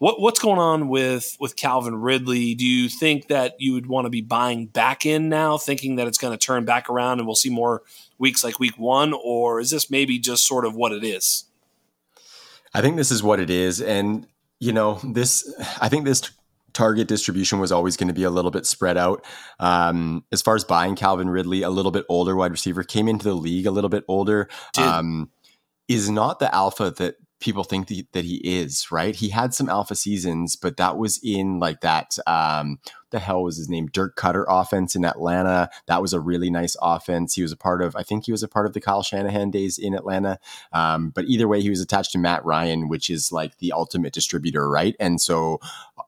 what, 0.02 0.20
what's 0.20 0.40
going 0.40 0.58
on 0.58 0.88
with 0.88 1.38
with 1.40 1.56
Calvin 1.56 1.94
Ridley? 1.94 2.56
Do 2.56 2.66
you 2.66 2.90
think 2.90 3.28
that 3.28 3.54
you 3.60 3.74
would 3.74 3.86
want 3.86 4.06
to 4.06 4.10
be 4.10 4.22
buying 4.22 4.66
back 4.66 5.06
in 5.06 5.30
now, 5.30 5.60
thinking 5.60 5.98
that 5.98 6.08
it's 6.08 6.18
going 6.18 6.36
to 6.36 6.44
turn 6.44 6.66
back 6.66 6.90
around 6.90 7.20
and 7.20 7.28
we'll 7.28 7.36
see 7.36 7.52
more 7.52 7.84
weeks 8.18 8.44
like 8.44 8.60
week 8.60 8.80
one, 8.80 9.14
or 9.14 9.60
is 9.60 9.70
this 9.70 9.92
maybe 9.92 10.18
just 10.18 10.48
sort 10.48 10.66
of 10.66 10.74
what 10.76 10.92
it 10.92 11.04
is? 11.04 11.44
I 12.74 12.82
think 12.82 12.98
this 12.98 13.12
is 13.12 13.22
what 13.22 13.40
it 13.40 13.52
is, 13.52 13.80
and 13.80 14.26
you 14.60 14.74
know, 14.74 15.00
this. 15.04 15.54
I 15.80 15.88
think 15.88 16.06
this 16.06 16.32
target 16.74 17.08
distribution 17.08 17.60
was 17.60 17.72
always 17.72 17.96
going 17.96 18.08
to 18.08 18.14
be 18.14 18.24
a 18.24 18.32
little 18.32 18.50
bit 18.50 18.66
spread 18.66 18.98
out. 18.98 19.24
Um, 19.60 20.24
as 20.32 20.42
far 20.42 20.56
as 20.56 20.64
buying 20.64 20.96
Calvin 20.96 21.30
Ridley, 21.30 21.62
a 21.62 21.70
little 21.70 21.92
bit 21.92 22.06
older 22.10 22.36
wide 22.36 22.50
receiver, 22.50 22.82
came 22.82 23.08
into 23.08 23.26
the 23.26 23.36
league 23.36 23.68
a 23.68 23.72
little 23.72 23.90
bit 23.90 24.06
older. 24.08 24.50
Um, 24.80 25.30
is 25.88 26.10
not 26.10 26.40
the 26.40 26.54
alpha 26.56 26.90
that 26.90 27.18
people 27.42 27.64
think 27.66 27.90
that 28.14 28.24
he 28.24 28.38
is, 28.38 28.92
right? 28.92 29.16
He 29.16 29.30
had 29.30 29.54
some 29.54 29.68
alpha 29.68 29.96
seasons, 29.96 30.56
but 30.56 30.78
that 30.78 30.98
was 30.98 31.20
in 31.24 31.60
like 31.60 31.82
that 31.82 32.18
um, 32.26 32.80
the 33.12 33.20
hell 33.20 33.44
was 33.44 33.58
his 33.58 33.70
name? 33.70 33.88
Dirk 33.88 34.16
Koetter 34.16 34.46
offense 34.48 34.96
in 34.96 35.06
Atlanta. 35.06 35.70
That 35.88 36.02
was 36.02 36.14
a 36.14 36.20
really 36.20 36.50
nice 36.50 36.76
offense. 36.82 37.36
He 37.36 37.42
was 37.42 37.52
a 37.52 37.58
part 37.58 37.82
of, 37.82 37.96
I 37.96 38.04
think 38.04 38.26
he 38.26 38.32
was 38.32 38.44
a 38.44 38.48
part 38.48 38.66
of 38.66 38.74
the 38.74 38.82
Kyle 38.82 39.04
Shanahan 39.04 39.52
days 39.52 39.78
in 39.78 39.94
Atlanta. 39.94 40.40
Um, 40.74 41.10
but 41.10 41.26
either 41.26 41.48
way, 41.48 41.62
he 41.62 41.70
was 41.70 41.82
attached 41.82 42.12
to 42.14 42.18
Matt 42.18 42.44
Ryan, 42.46 42.88
which 42.88 43.10
is 43.10 43.32
like 43.32 43.58
the 43.60 43.72
ultimate 43.74 44.14
distributor, 44.14 44.70
right? 44.70 44.96
And 45.00 45.22
so 45.22 45.60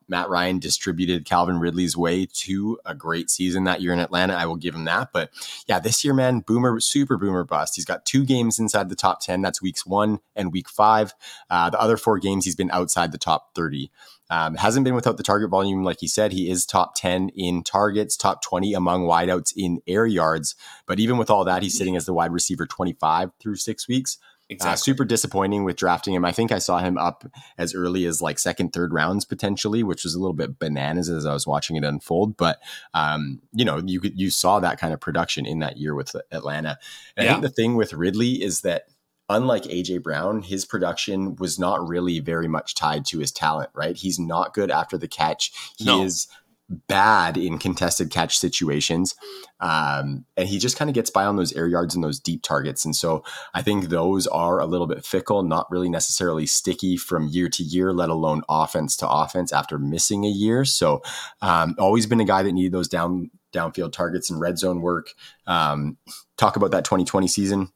Matt 0.08 0.30
Ryan 0.30 0.60
distributed 0.60 1.26
Calvin 1.26 1.60
Ridley's 1.60 1.98
way 1.98 2.26
to 2.26 2.80
a 2.86 2.96
great 2.96 3.30
season 3.30 3.64
that 3.66 3.82
year 3.82 3.94
in 3.94 4.00
Atlanta. 4.00 4.34
I 4.34 4.46
will 4.46 4.56
give 4.56 4.76
him 4.76 4.86
that. 4.86 5.12
But 5.14 5.32
yeah, 5.68 5.80
this 5.80 6.04
year, 6.04 6.14
man, 6.14 6.40
boomer, 6.40 6.80
super 6.80 7.18
boomer 7.18 7.44
bust. 7.44 7.76
He's 7.76 7.86
got 7.86 8.06
two 8.06 8.26
games 8.26 8.60
inside 8.60 8.90
the 8.90 8.96
top 8.96 9.22
10. 9.22 9.42
That's 9.42 9.62
weeks 9.62 9.86
one 9.86 10.20
and 10.36 10.52
week 10.52 10.70
five. 10.70 11.14
Uh, 11.50 11.70
the 11.70 11.80
other 11.80 11.98
four 11.98 12.20
games, 12.20 12.46
he's 12.46 12.56
been 12.56 12.72
outside 12.72 13.12
the 13.12 13.18
top 13.18 13.56
30. 13.56 13.92
Um, 14.34 14.56
hasn't 14.56 14.84
been 14.84 14.96
without 14.96 15.18
the 15.18 15.24
target 15.24 15.52
volume, 15.52 15.84
like 15.84 16.00
he 16.00 16.08
said. 16.08 16.32
He 16.32 16.50
is 16.50 16.66
top 16.66 16.96
10 16.96 17.30
in 17.36 17.64
targets, 17.64 18.18
top 18.18 18.42
20 18.42 18.74
among 18.74 19.04
wideouts 19.04 19.54
in 19.56 19.80
air 19.86 20.08
yards. 20.08 20.56
But 20.88 21.00
even 21.00 21.20
with 21.20 21.30
all 21.30 21.46
that, 21.46 21.62
he's 21.62 21.78
sitting 21.78 21.96
as 21.96 22.08
the 22.08 22.16
wide 22.16 22.32
receiver 22.32 22.66
25 22.66 23.30
through 23.40 23.58
six 23.58 23.88
weeks. 23.88 24.18
Uh, 24.20 24.50
exactly. 24.50 24.74
Uh, 24.74 24.76
super 24.78 25.06
disappointing 25.06 25.64
with 25.64 25.76
drafting 25.76 26.16
him. 26.16 26.26
I 26.26 26.32
think 26.32 26.52
I 26.52 26.58
saw 26.58 26.80
him 26.80 26.98
up 26.98 27.26
as 27.60 27.76
early 27.76 28.06
as 28.06 28.24
like 28.24 28.40
second, 28.40 28.74
third 28.74 28.92
rounds 28.92 29.24
potentially, 29.24 29.84
which 29.84 30.04
was 30.04 30.16
a 30.16 30.20
little 30.20 30.34
bit 30.34 30.58
bananas 30.58 31.10
as 31.10 31.28
I 31.28 31.34
was 31.34 31.46
watching 31.46 31.76
it 31.76 31.84
unfold. 31.84 32.36
But 32.36 32.60
um, 32.96 33.40
you 33.54 33.64
know, 33.64 33.84
you 33.86 34.02
you 34.04 34.32
saw 34.32 34.60
that 34.60 34.80
kind 34.80 34.96
of 34.96 35.00
production 35.00 35.46
in 35.46 35.60
that 35.60 35.78
year 35.78 35.94
with 35.94 36.16
Atlanta. 36.32 36.80
And 37.16 37.26
yeah. 37.26 37.32
I 37.32 37.34
think 37.36 37.44
the 37.44 37.50
thing 37.50 37.76
with 37.76 37.94
Ridley 37.94 38.42
is 38.42 38.62
that 38.62 38.88
unlike 39.34 39.64
AJ 39.64 40.04
Brown, 40.04 40.44
his 40.44 40.64
production 40.64 41.36
was 41.36 41.58
not 41.58 41.86
really 41.86 42.20
very 42.20 42.48
much 42.48 42.76
tied 42.76 43.06
to 43.08 43.20
his 43.20 43.32
talent, 43.32 43.72
right? 43.74 43.98
He's 43.98 44.20
not 44.20 44.54
good 44.54 44.72
after 44.72 44.98
the 44.98 45.08
catch. 45.08 45.52
He 45.78 45.86
no. 45.86 46.04
is 46.04 46.28
bad 46.70 47.36
in 47.36 47.58
contested 47.58 48.10
catch 48.10 48.38
situations. 48.38 49.16
Um, 49.60 50.26
and 50.38 50.48
he 50.48 50.60
just 50.60 50.78
kind 50.78 50.90
of 50.90 50.96
gets 50.96 51.10
by 51.10 51.26
on 51.26 51.36
those 51.36 51.54
air 51.54 51.68
yards 51.68 51.96
and 51.96 52.04
those 52.04 52.20
deep 52.20 52.42
targets. 52.44 52.86
And 52.86 52.96
so 52.96 53.24
I 53.54 53.62
think 53.62 53.90
those 53.90 54.28
are 54.28 54.60
a 54.60 54.66
little 54.66 54.88
bit 54.88 55.04
fickle, 55.04 55.44
not 55.44 55.70
really 55.70 55.90
necessarily 55.90 56.46
sticky 56.46 56.98
from 56.98 57.28
year 57.28 57.50
to 57.50 57.64
year, 57.64 57.92
let 57.92 58.10
alone 58.10 58.44
offense 58.48 58.96
to 58.98 59.10
offense 59.10 59.52
after 59.52 59.78
missing 59.78 60.26
a 60.26 60.30
year. 60.30 60.64
So 60.64 61.02
um, 61.42 61.76
always 61.78 62.06
been 62.06 62.22
a 62.22 62.26
guy 62.26 62.44
that 62.44 62.52
needed 62.52 62.72
those 62.72 62.88
down 62.88 63.32
downfield 63.54 63.92
targets 63.92 64.30
and 64.30 64.40
red 64.40 64.58
zone 64.58 64.82
work. 64.82 65.14
Um, 65.46 65.98
talk 66.38 66.56
about 66.56 66.72
that 66.72 66.86
2020 66.86 67.28
season 67.28 67.72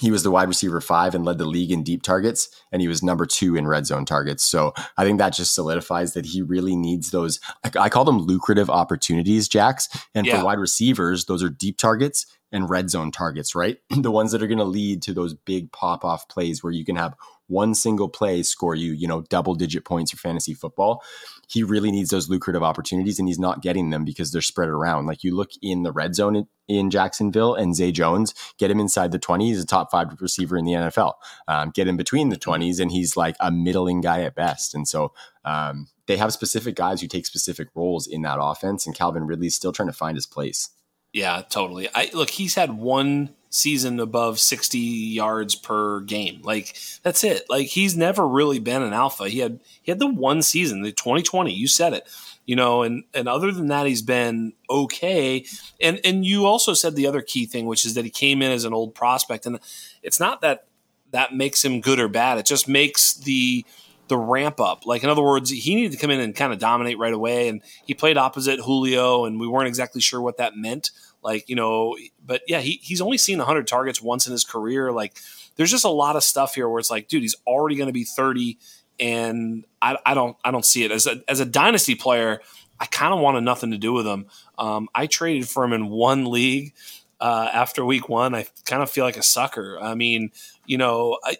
he 0.00 0.10
was 0.10 0.22
the 0.22 0.30
wide 0.30 0.48
receiver 0.48 0.80
five 0.80 1.14
and 1.14 1.24
led 1.24 1.38
the 1.38 1.46
league 1.46 1.72
in 1.72 1.82
deep 1.82 2.02
targets, 2.02 2.48
and 2.70 2.82
he 2.82 2.88
was 2.88 3.02
number 3.02 3.24
two 3.24 3.56
in 3.56 3.66
red 3.66 3.86
zone 3.86 4.04
targets. 4.04 4.44
So 4.44 4.74
I 4.96 5.04
think 5.04 5.18
that 5.18 5.32
just 5.32 5.54
solidifies 5.54 6.12
that 6.12 6.26
he 6.26 6.42
really 6.42 6.76
needs 6.76 7.10
those. 7.10 7.40
I, 7.64 7.70
I 7.80 7.88
call 7.88 8.04
them 8.04 8.18
lucrative 8.18 8.68
opportunities, 8.68 9.48
Jax. 9.48 9.88
And 10.14 10.26
yeah. 10.26 10.38
for 10.38 10.44
wide 10.44 10.58
receivers, 10.58 11.24
those 11.24 11.42
are 11.42 11.48
deep 11.48 11.78
targets 11.78 12.26
and 12.52 12.68
red 12.70 12.90
zone 12.90 13.10
targets, 13.10 13.54
right? 13.54 13.78
the 13.90 14.10
ones 14.10 14.32
that 14.32 14.42
are 14.42 14.46
going 14.46 14.58
to 14.58 14.64
lead 14.64 15.02
to 15.02 15.14
those 15.14 15.34
big 15.34 15.72
pop 15.72 16.04
off 16.04 16.28
plays 16.28 16.62
where 16.62 16.72
you 16.72 16.84
can 16.84 16.96
have 16.96 17.14
one 17.48 17.74
single 17.74 18.08
play 18.08 18.42
score 18.42 18.74
you, 18.74 18.92
you 18.92 19.06
know, 19.06 19.22
double 19.22 19.54
digit 19.54 19.84
points 19.84 20.10
for 20.10 20.16
fantasy 20.16 20.54
football. 20.54 21.02
He 21.48 21.62
really 21.62 21.90
needs 21.90 22.10
those 22.10 22.28
lucrative 22.28 22.62
opportunities 22.62 23.18
and 23.18 23.28
he's 23.28 23.38
not 23.38 23.62
getting 23.62 23.90
them 23.90 24.04
because 24.04 24.32
they're 24.32 24.42
spread 24.42 24.68
around. 24.68 25.06
Like 25.06 25.22
you 25.22 25.34
look 25.34 25.50
in 25.62 25.82
the 25.82 25.92
red 25.92 26.14
zone 26.14 26.36
in, 26.36 26.48
in 26.66 26.90
Jacksonville 26.90 27.54
and 27.54 27.76
Zay 27.76 27.92
Jones, 27.92 28.34
get 28.58 28.70
him 28.70 28.80
inside 28.80 29.12
the 29.12 29.18
20. 29.18 29.46
he's 29.46 29.62
a 29.62 29.66
top 29.66 29.90
five 29.90 30.08
receiver 30.20 30.56
in 30.56 30.64
the 30.64 30.72
NFL. 30.72 31.14
Um, 31.46 31.70
get 31.70 31.86
him 31.86 31.96
between 31.96 32.30
the 32.30 32.36
20s 32.36 32.80
and 32.80 32.90
he's 32.90 33.16
like 33.16 33.36
a 33.38 33.50
middling 33.50 34.00
guy 34.00 34.22
at 34.22 34.34
best. 34.34 34.74
And 34.74 34.88
so, 34.88 35.12
um, 35.44 35.86
they 36.06 36.16
have 36.16 36.32
specific 36.32 36.76
guys 36.76 37.00
who 37.00 37.08
take 37.08 37.26
specific 37.26 37.68
roles 37.74 38.06
in 38.06 38.22
that 38.22 38.38
offense, 38.40 38.86
and 38.86 38.94
Calvin 38.94 39.26
Ridley's 39.26 39.54
still 39.54 39.72
trying 39.72 39.88
to 39.88 39.92
find 39.92 40.16
his 40.16 40.26
place. 40.26 40.70
Yeah, 41.12 41.42
totally. 41.48 41.88
I 41.94 42.10
look, 42.12 42.30
he's 42.30 42.54
had 42.54 42.72
one 42.72 43.30
season 43.56 43.98
above 44.00 44.38
60 44.38 44.78
yards 44.78 45.54
per 45.54 46.00
game. 46.00 46.40
Like 46.42 46.76
that's 47.02 47.24
it. 47.24 47.44
Like 47.48 47.66
he's 47.66 47.96
never 47.96 48.26
really 48.26 48.58
been 48.58 48.82
an 48.82 48.92
alpha. 48.92 49.28
He 49.28 49.40
had 49.40 49.60
he 49.82 49.90
had 49.90 49.98
the 49.98 50.06
one 50.06 50.42
season, 50.42 50.82
the 50.82 50.92
2020, 50.92 51.52
you 51.52 51.68
said 51.68 51.92
it. 51.92 52.08
You 52.44 52.54
know, 52.54 52.82
and 52.82 53.04
and 53.12 53.28
other 53.28 53.50
than 53.50 53.68
that 53.68 53.86
he's 53.86 54.02
been 54.02 54.52
okay. 54.70 55.44
And 55.80 56.00
and 56.04 56.24
you 56.24 56.46
also 56.46 56.74
said 56.74 56.94
the 56.94 57.06
other 57.06 57.22
key 57.22 57.46
thing 57.46 57.66
which 57.66 57.84
is 57.84 57.94
that 57.94 58.04
he 58.04 58.10
came 58.10 58.42
in 58.42 58.52
as 58.52 58.64
an 58.64 58.72
old 58.72 58.94
prospect 58.94 59.46
and 59.46 59.58
it's 60.02 60.20
not 60.20 60.42
that 60.42 60.66
that 61.10 61.34
makes 61.34 61.64
him 61.64 61.80
good 61.80 61.98
or 61.98 62.08
bad. 62.08 62.38
It 62.38 62.46
just 62.46 62.68
makes 62.68 63.14
the 63.14 63.64
the 64.08 64.16
ramp 64.16 64.60
up. 64.60 64.86
Like 64.86 65.02
in 65.02 65.10
other 65.10 65.22
words, 65.22 65.50
he 65.50 65.74
needed 65.74 65.92
to 65.92 65.98
come 65.98 66.10
in 66.10 66.20
and 66.20 66.34
kind 66.34 66.52
of 66.52 66.58
dominate 66.58 66.98
right 66.98 67.12
away. 67.12 67.48
And 67.48 67.62
he 67.84 67.94
played 67.94 68.16
opposite 68.16 68.60
Julio, 68.60 69.24
and 69.24 69.40
we 69.40 69.48
weren't 69.48 69.68
exactly 69.68 70.00
sure 70.00 70.20
what 70.20 70.36
that 70.38 70.56
meant. 70.56 70.90
Like 71.22 71.48
you 71.48 71.56
know, 71.56 71.96
but 72.26 72.42
yeah, 72.46 72.60
he, 72.60 72.80
he's 72.82 73.00
only 73.00 73.18
seen 73.18 73.38
100 73.38 73.66
targets 73.66 74.02
once 74.02 74.26
in 74.26 74.32
his 74.32 74.44
career. 74.44 74.92
Like 74.92 75.16
there's 75.56 75.70
just 75.70 75.84
a 75.84 75.90
lot 75.90 76.16
of 76.16 76.24
stuff 76.24 76.54
here 76.54 76.68
where 76.68 76.78
it's 76.78 76.90
like, 76.90 77.08
dude, 77.08 77.22
he's 77.22 77.36
already 77.46 77.76
going 77.76 77.88
to 77.88 77.92
be 77.92 78.04
30, 78.04 78.58
and 78.98 79.64
I, 79.80 79.98
I 80.04 80.14
don't 80.14 80.36
I 80.44 80.50
don't 80.50 80.64
see 80.64 80.84
it 80.84 80.90
as 80.90 81.06
a 81.06 81.22
as 81.28 81.40
a 81.40 81.44
dynasty 81.44 81.94
player. 81.94 82.40
I 82.78 82.86
kind 82.86 83.14
of 83.14 83.20
wanted 83.20 83.42
nothing 83.42 83.70
to 83.70 83.78
do 83.78 83.92
with 83.92 84.06
him. 84.06 84.26
Um, 84.58 84.88
I 84.94 85.06
traded 85.06 85.48
for 85.48 85.64
him 85.64 85.72
in 85.72 85.88
one 85.88 86.26
league 86.26 86.74
uh, 87.20 87.48
after 87.52 87.84
week 87.84 88.08
one. 88.08 88.34
I 88.34 88.46
kind 88.64 88.82
of 88.82 88.90
feel 88.90 89.04
like 89.04 89.16
a 89.16 89.22
sucker. 89.22 89.78
I 89.80 89.94
mean, 89.94 90.30
you 90.66 90.78
know, 90.78 91.18
I, 91.24 91.36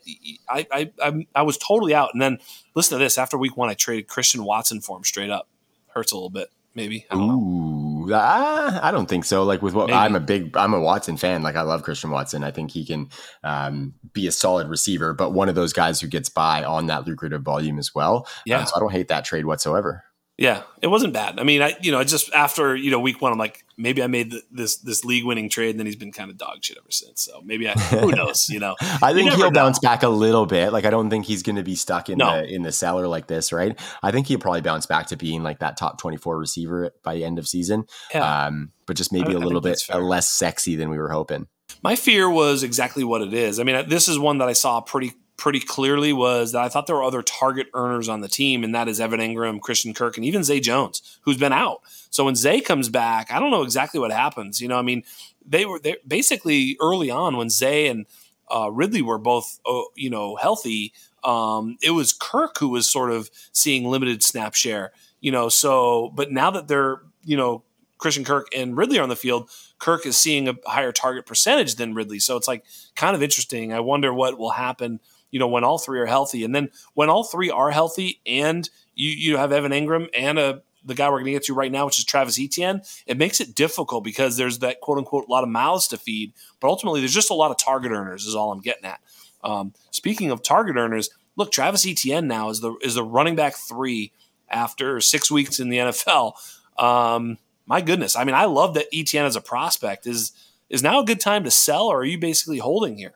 I, 0.48 0.90
I, 1.02 1.26
I, 1.34 1.42
was 1.42 1.58
totally 1.58 1.94
out. 1.94 2.10
And 2.12 2.22
then 2.22 2.38
listen 2.74 2.98
to 2.98 3.04
this. 3.04 3.18
After 3.18 3.36
week 3.36 3.56
one, 3.56 3.68
I 3.68 3.74
traded 3.74 4.08
Christian 4.08 4.44
Watson 4.44 4.80
for 4.80 4.96
him 4.96 5.04
straight 5.04 5.30
up. 5.30 5.48
Hurts 5.88 6.12
a 6.12 6.14
little 6.14 6.30
bit, 6.30 6.50
maybe. 6.74 7.06
I 7.10 7.16
don't 7.16 7.30
Ooh, 7.30 7.95
I, 8.12 8.88
I, 8.88 8.90
don't 8.90 9.08
think 9.08 9.24
so. 9.24 9.44
Like 9.44 9.62
with 9.62 9.74
what 9.74 9.88
maybe. 9.88 9.96
I'm 9.96 10.14
a 10.14 10.20
big, 10.20 10.56
I'm 10.56 10.74
a 10.74 10.80
Watson 10.80 11.16
fan. 11.16 11.42
Like 11.42 11.56
I 11.56 11.62
love 11.62 11.82
Christian 11.82 12.10
Watson. 12.10 12.44
I 12.44 12.50
think 12.50 12.70
he 12.70 12.84
can 12.84 13.08
um, 13.44 13.94
be 14.12 14.26
a 14.26 14.32
solid 14.32 14.68
receiver, 14.68 15.12
but 15.12 15.32
one 15.32 15.48
of 15.48 15.54
those 15.54 15.72
guys 15.72 16.00
who 16.00 16.06
gets 16.06 16.28
by 16.28 16.64
on 16.64 16.86
that 16.86 17.06
lucrative 17.06 17.42
volume 17.42 17.78
as 17.78 17.94
well. 17.94 18.26
Yeah. 18.44 18.60
Um, 18.60 18.66
so 18.66 18.72
I 18.76 18.80
don't 18.80 18.92
hate 18.92 19.08
that 19.08 19.24
trade 19.24 19.44
whatsoever. 19.44 20.04
Yeah, 20.38 20.62
it 20.82 20.88
wasn't 20.88 21.14
bad. 21.14 21.40
I 21.40 21.44
mean, 21.44 21.62
I 21.62 21.76
you 21.80 21.90
know, 21.90 22.04
just 22.04 22.32
after 22.32 22.76
you 22.76 22.90
know 22.90 23.00
week 23.00 23.22
one, 23.22 23.32
I'm 23.32 23.38
like, 23.38 23.64
maybe 23.76 24.02
I 24.02 24.06
made 24.06 24.30
the, 24.30 24.42
this 24.50 24.76
this 24.76 25.04
league 25.04 25.24
winning 25.24 25.48
trade, 25.48 25.70
and 25.70 25.78
then 25.78 25.86
he's 25.86 25.96
been 25.96 26.12
kind 26.12 26.30
of 26.30 26.38
dog 26.38 26.62
shit 26.62 26.78
ever 26.78 26.90
since. 26.90 27.22
So 27.22 27.40
maybe 27.44 27.68
I, 27.68 27.72
who 27.74 28.12
knows? 28.12 28.48
You 28.48 28.60
know, 28.60 28.76
I 28.80 29.12
think 29.12 29.32
he'll 29.32 29.50
know. 29.50 29.50
bounce 29.50 29.78
back 29.78 30.02
a 30.02 30.08
little 30.08 30.46
bit. 30.46 30.72
Like 30.72 30.84
I 30.84 30.90
don't 30.90 31.10
think 31.10 31.26
he's 31.26 31.42
going 31.42 31.56
to 31.56 31.62
be 31.62 31.74
stuck 31.74 32.08
in 32.08 32.18
no. 32.18 32.36
the 32.36 32.54
in 32.54 32.62
the 32.62 32.72
cellar 32.72 33.06
like 33.06 33.26
this, 33.26 33.52
right? 33.52 33.78
I 34.02 34.10
think 34.10 34.26
he'll 34.26 34.38
probably 34.38 34.62
bounce 34.62 34.86
back 34.86 35.08
to 35.08 35.16
being 35.16 35.42
like 35.42 35.60
that 35.60 35.76
top 35.76 36.00
24 36.00 36.38
receiver 36.38 36.90
by 37.02 37.16
end 37.16 37.38
of 37.38 37.48
season. 37.48 37.86
Yeah. 38.12 38.46
Um, 38.46 38.72
but 38.86 38.96
just 38.96 39.12
maybe 39.12 39.32
I, 39.32 39.36
a 39.36 39.38
little 39.38 39.60
bit 39.60 39.82
less 39.94 40.28
sexy 40.28 40.76
than 40.76 40.90
we 40.90 40.98
were 40.98 41.10
hoping. 41.10 41.46
My 41.82 41.96
fear 41.96 42.30
was 42.30 42.62
exactly 42.62 43.04
what 43.04 43.22
it 43.22 43.34
is. 43.34 43.60
I 43.60 43.64
mean, 43.64 43.88
this 43.88 44.08
is 44.08 44.18
one 44.18 44.38
that 44.38 44.48
I 44.48 44.52
saw 44.52 44.80
pretty 44.80 45.14
pretty 45.36 45.60
clearly 45.60 46.12
was 46.12 46.52
that 46.52 46.62
I 46.62 46.68
thought 46.68 46.86
there 46.86 46.96
were 46.96 47.02
other 47.02 47.22
target 47.22 47.68
earners 47.74 48.08
on 48.08 48.20
the 48.20 48.28
team, 48.28 48.64
and 48.64 48.74
that 48.74 48.88
is 48.88 49.00
Evan 49.00 49.20
Engram, 49.20 49.60
Christian 49.60 49.94
Kirk, 49.94 50.16
and 50.16 50.24
even 50.24 50.44
Zay 50.44 50.60
Jones, 50.60 51.18
who's 51.22 51.36
been 51.36 51.52
out. 51.52 51.82
So 52.16 52.24
when 52.24 52.34
Zay 52.34 52.62
comes 52.62 52.88
back, 52.88 53.30
I 53.30 53.38
don't 53.38 53.50
know 53.50 53.62
exactly 53.62 54.00
what 54.00 54.10
happens. 54.10 54.58
You 54.58 54.68
know, 54.68 54.78
I 54.78 54.82
mean, 54.82 55.04
they 55.46 55.66
were 55.66 55.78
they 55.78 55.96
basically 56.08 56.78
early 56.80 57.10
on 57.10 57.36
when 57.36 57.50
Zay 57.50 57.88
and 57.88 58.06
uh, 58.50 58.70
Ridley 58.72 59.02
were 59.02 59.18
both, 59.18 59.60
uh, 59.66 59.82
you 59.94 60.08
know, 60.08 60.34
healthy. 60.36 60.94
Um, 61.22 61.76
it 61.82 61.90
was 61.90 62.14
Kirk 62.14 62.56
who 62.58 62.70
was 62.70 62.88
sort 62.88 63.10
of 63.10 63.28
seeing 63.52 63.84
limited 63.84 64.22
snap 64.22 64.54
share. 64.54 64.92
You 65.20 65.30
know, 65.30 65.50
so 65.50 66.10
but 66.14 66.32
now 66.32 66.50
that 66.52 66.68
they're, 66.68 67.02
you 67.22 67.36
know, 67.36 67.64
Christian 67.98 68.24
Kirk 68.24 68.46
and 68.56 68.78
Ridley 68.78 68.98
are 68.98 69.02
on 69.02 69.10
the 69.10 69.14
field, 69.16 69.50
Kirk 69.78 70.06
is 70.06 70.16
seeing 70.16 70.48
a 70.48 70.54
higher 70.64 70.92
target 70.92 71.26
percentage 71.26 71.74
than 71.74 71.92
Ridley. 71.92 72.18
So 72.18 72.38
it's 72.38 72.48
like 72.48 72.64
kind 72.94 73.14
of 73.14 73.22
interesting. 73.22 73.74
I 73.74 73.80
wonder 73.80 74.10
what 74.14 74.38
will 74.38 74.52
happen 74.52 75.00
you 75.30 75.40
know, 75.40 75.48
when 75.48 75.64
all 75.64 75.76
three 75.76 75.98
are 75.98 76.06
healthy. 76.06 76.44
And 76.44 76.54
then 76.54 76.70
when 76.94 77.10
all 77.10 77.24
three 77.24 77.50
are 77.50 77.70
healthy 77.70 78.20
and 78.24 78.70
you, 78.94 79.10
you 79.10 79.36
have 79.36 79.52
Evan 79.52 79.72
Engram 79.72 80.08
and 80.16 80.38
a 80.38 80.62
the 80.86 80.94
guy 80.94 81.08
we're 81.08 81.18
going 81.18 81.26
to 81.26 81.32
get 81.32 81.44
to 81.44 81.54
right 81.54 81.70
now, 81.70 81.84
which 81.84 81.98
is 81.98 82.04
Travis 82.04 82.40
Etienne, 82.40 82.80
it 83.06 83.18
makes 83.18 83.40
it 83.40 83.54
difficult 83.54 84.04
because 84.04 84.36
there's 84.36 84.60
that 84.60 84.80
quote 84.80 84.98
unquote 84.98 85.28
lot 85.28 85.42
of 85.42 85.50
mouths 85.50 85.88
to 85.88 85.98
feed, 85.98 86.32
but 86.60 86.68
ultimately 86.68 87.00
there's 87.00 87.14
just 87.14 87.30
a 87.30 87.34
lot 87.34 87.50
of 87.50 87.58
target 87.58 87.92
earners. 87.92 88.26
Is 88.26 88.34
all 88.34 88.52
I'm 88.52 88.60
getting 88.60 88.84
at. 88.84 89.00
Um, 89.42 89.74
speaking 89.90 90.30
of 90.30 90.42
target 90.42 90.76
earners, 90.76 91.10
look, 91.36 91.52
Travis 91.52 91.86
Etienne 91.86 92.26
now 92.26 92.48
is 92.48 92.60
the 92.60 92.74
is 92.82 92.94
the 92.94 93.04
running 93.04 93.36
back 93.36 93.54
three 93.54 94.12
after 94.48 95.00
six 95.00 95.30
weeks 95.30 95.60
in 95.60 95.68
the 95.68 95.78
NFL. 95.78 96.34
Um, 96.78 97.38
my 97.66 97.80
goodness, 97.80 98.16
I 98.16 98.24
mean, 98.24 98.34
I 98.34 98.44
love 98.44 98.74
that 98.74 98.86
Etienne 98.92 99.24
as 99.24 99.36
a 99.36 99.40
prospect. 99.40 100.06
Is 100.06 100.32
is 100.68 100.82
now 100.82 101.00
a 101.00 101.04
good 101.04 101.20
time 101.20 101.44
to 101.44 101.50
sell, 101.50 101.86
or 101.86 102.00
are 102.00 102.04
you 102.04 102.18
basically 102.18 102.58
holding 102.58 102.96
here? 102.96 103.14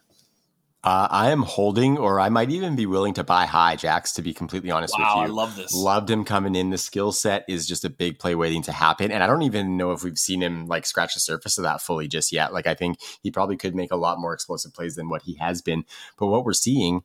Uh, 0.83 1.07
I 1.11 1.31
am 1.31 1.43
holding, 1.43 1.99
or 1.99 2.19
I 2.19 2.31
might 2.31 2.51
even 2.51 2.75
be 2.75 2.87
willing 2.87 3.13
to 3.15 3.25
buy 3.25 3.45
high, 3.45 3.77
Jax, 3.77 4.13
to 4.13 4.23
be 4.23 4.33
completely 4.33 4.71
honest 4.71 4.95
wow, 4.99 5.19
with 5.19 5.29
you. 5.29 5.33
I 5.33 5.37
love 5.37 5.55
this. 5.55 5.75
Loved 5.75 6.09
him 6.09 6.25
coming 6.25 6.55
in. 6.55 6.71
The 6.71 6.79
skill 6.79 7.13
set 7.13 7.45
is 7.49 7.69
just 7.69 7.85
a 7.85 7.91
big 7.91 8.19
play 8.19 8.35
waiting 8.35 8.63
to 8.63 8.73
happen. 8.73 9.13
And 9.13 9.23
I 9.23 9.27
don't 9.27 9.43
even 9.43 9.77
know 9.77 9.93
if 9.93 10.03
we've 10.03 10.17
seen 10.17 10.43
him 10.43 10.67
like 10.69 10.87
scratch 10.87 11.13
the 11.13 11.21
surface 11.21 11.59
of 11.59 11.65
that 11.65 11.83
fully 11.83 12.09
just 12.09 12.33
yet. 12.33 12.55
Like, 12.55 12.67
I 12.67 12.73
think 12.73 12.99
he 13.23 13.31
probably 13.31 13.59
could 13.59 13.75
make 13.75 13.93
a 13.93 13.97
lot 13.97 14.19
more 14.19 14.33
explosive 14.33 14.73
plays 14.73 14.95
than 14.95 15.11
what 15.11 15.23
he 15.23 15.35
has 15.35 15.61
been. 15.61 15.85
But 16.19 16.29
what 16.29 16.47
we're 16.47 16.55
seeing, 16.55 17.03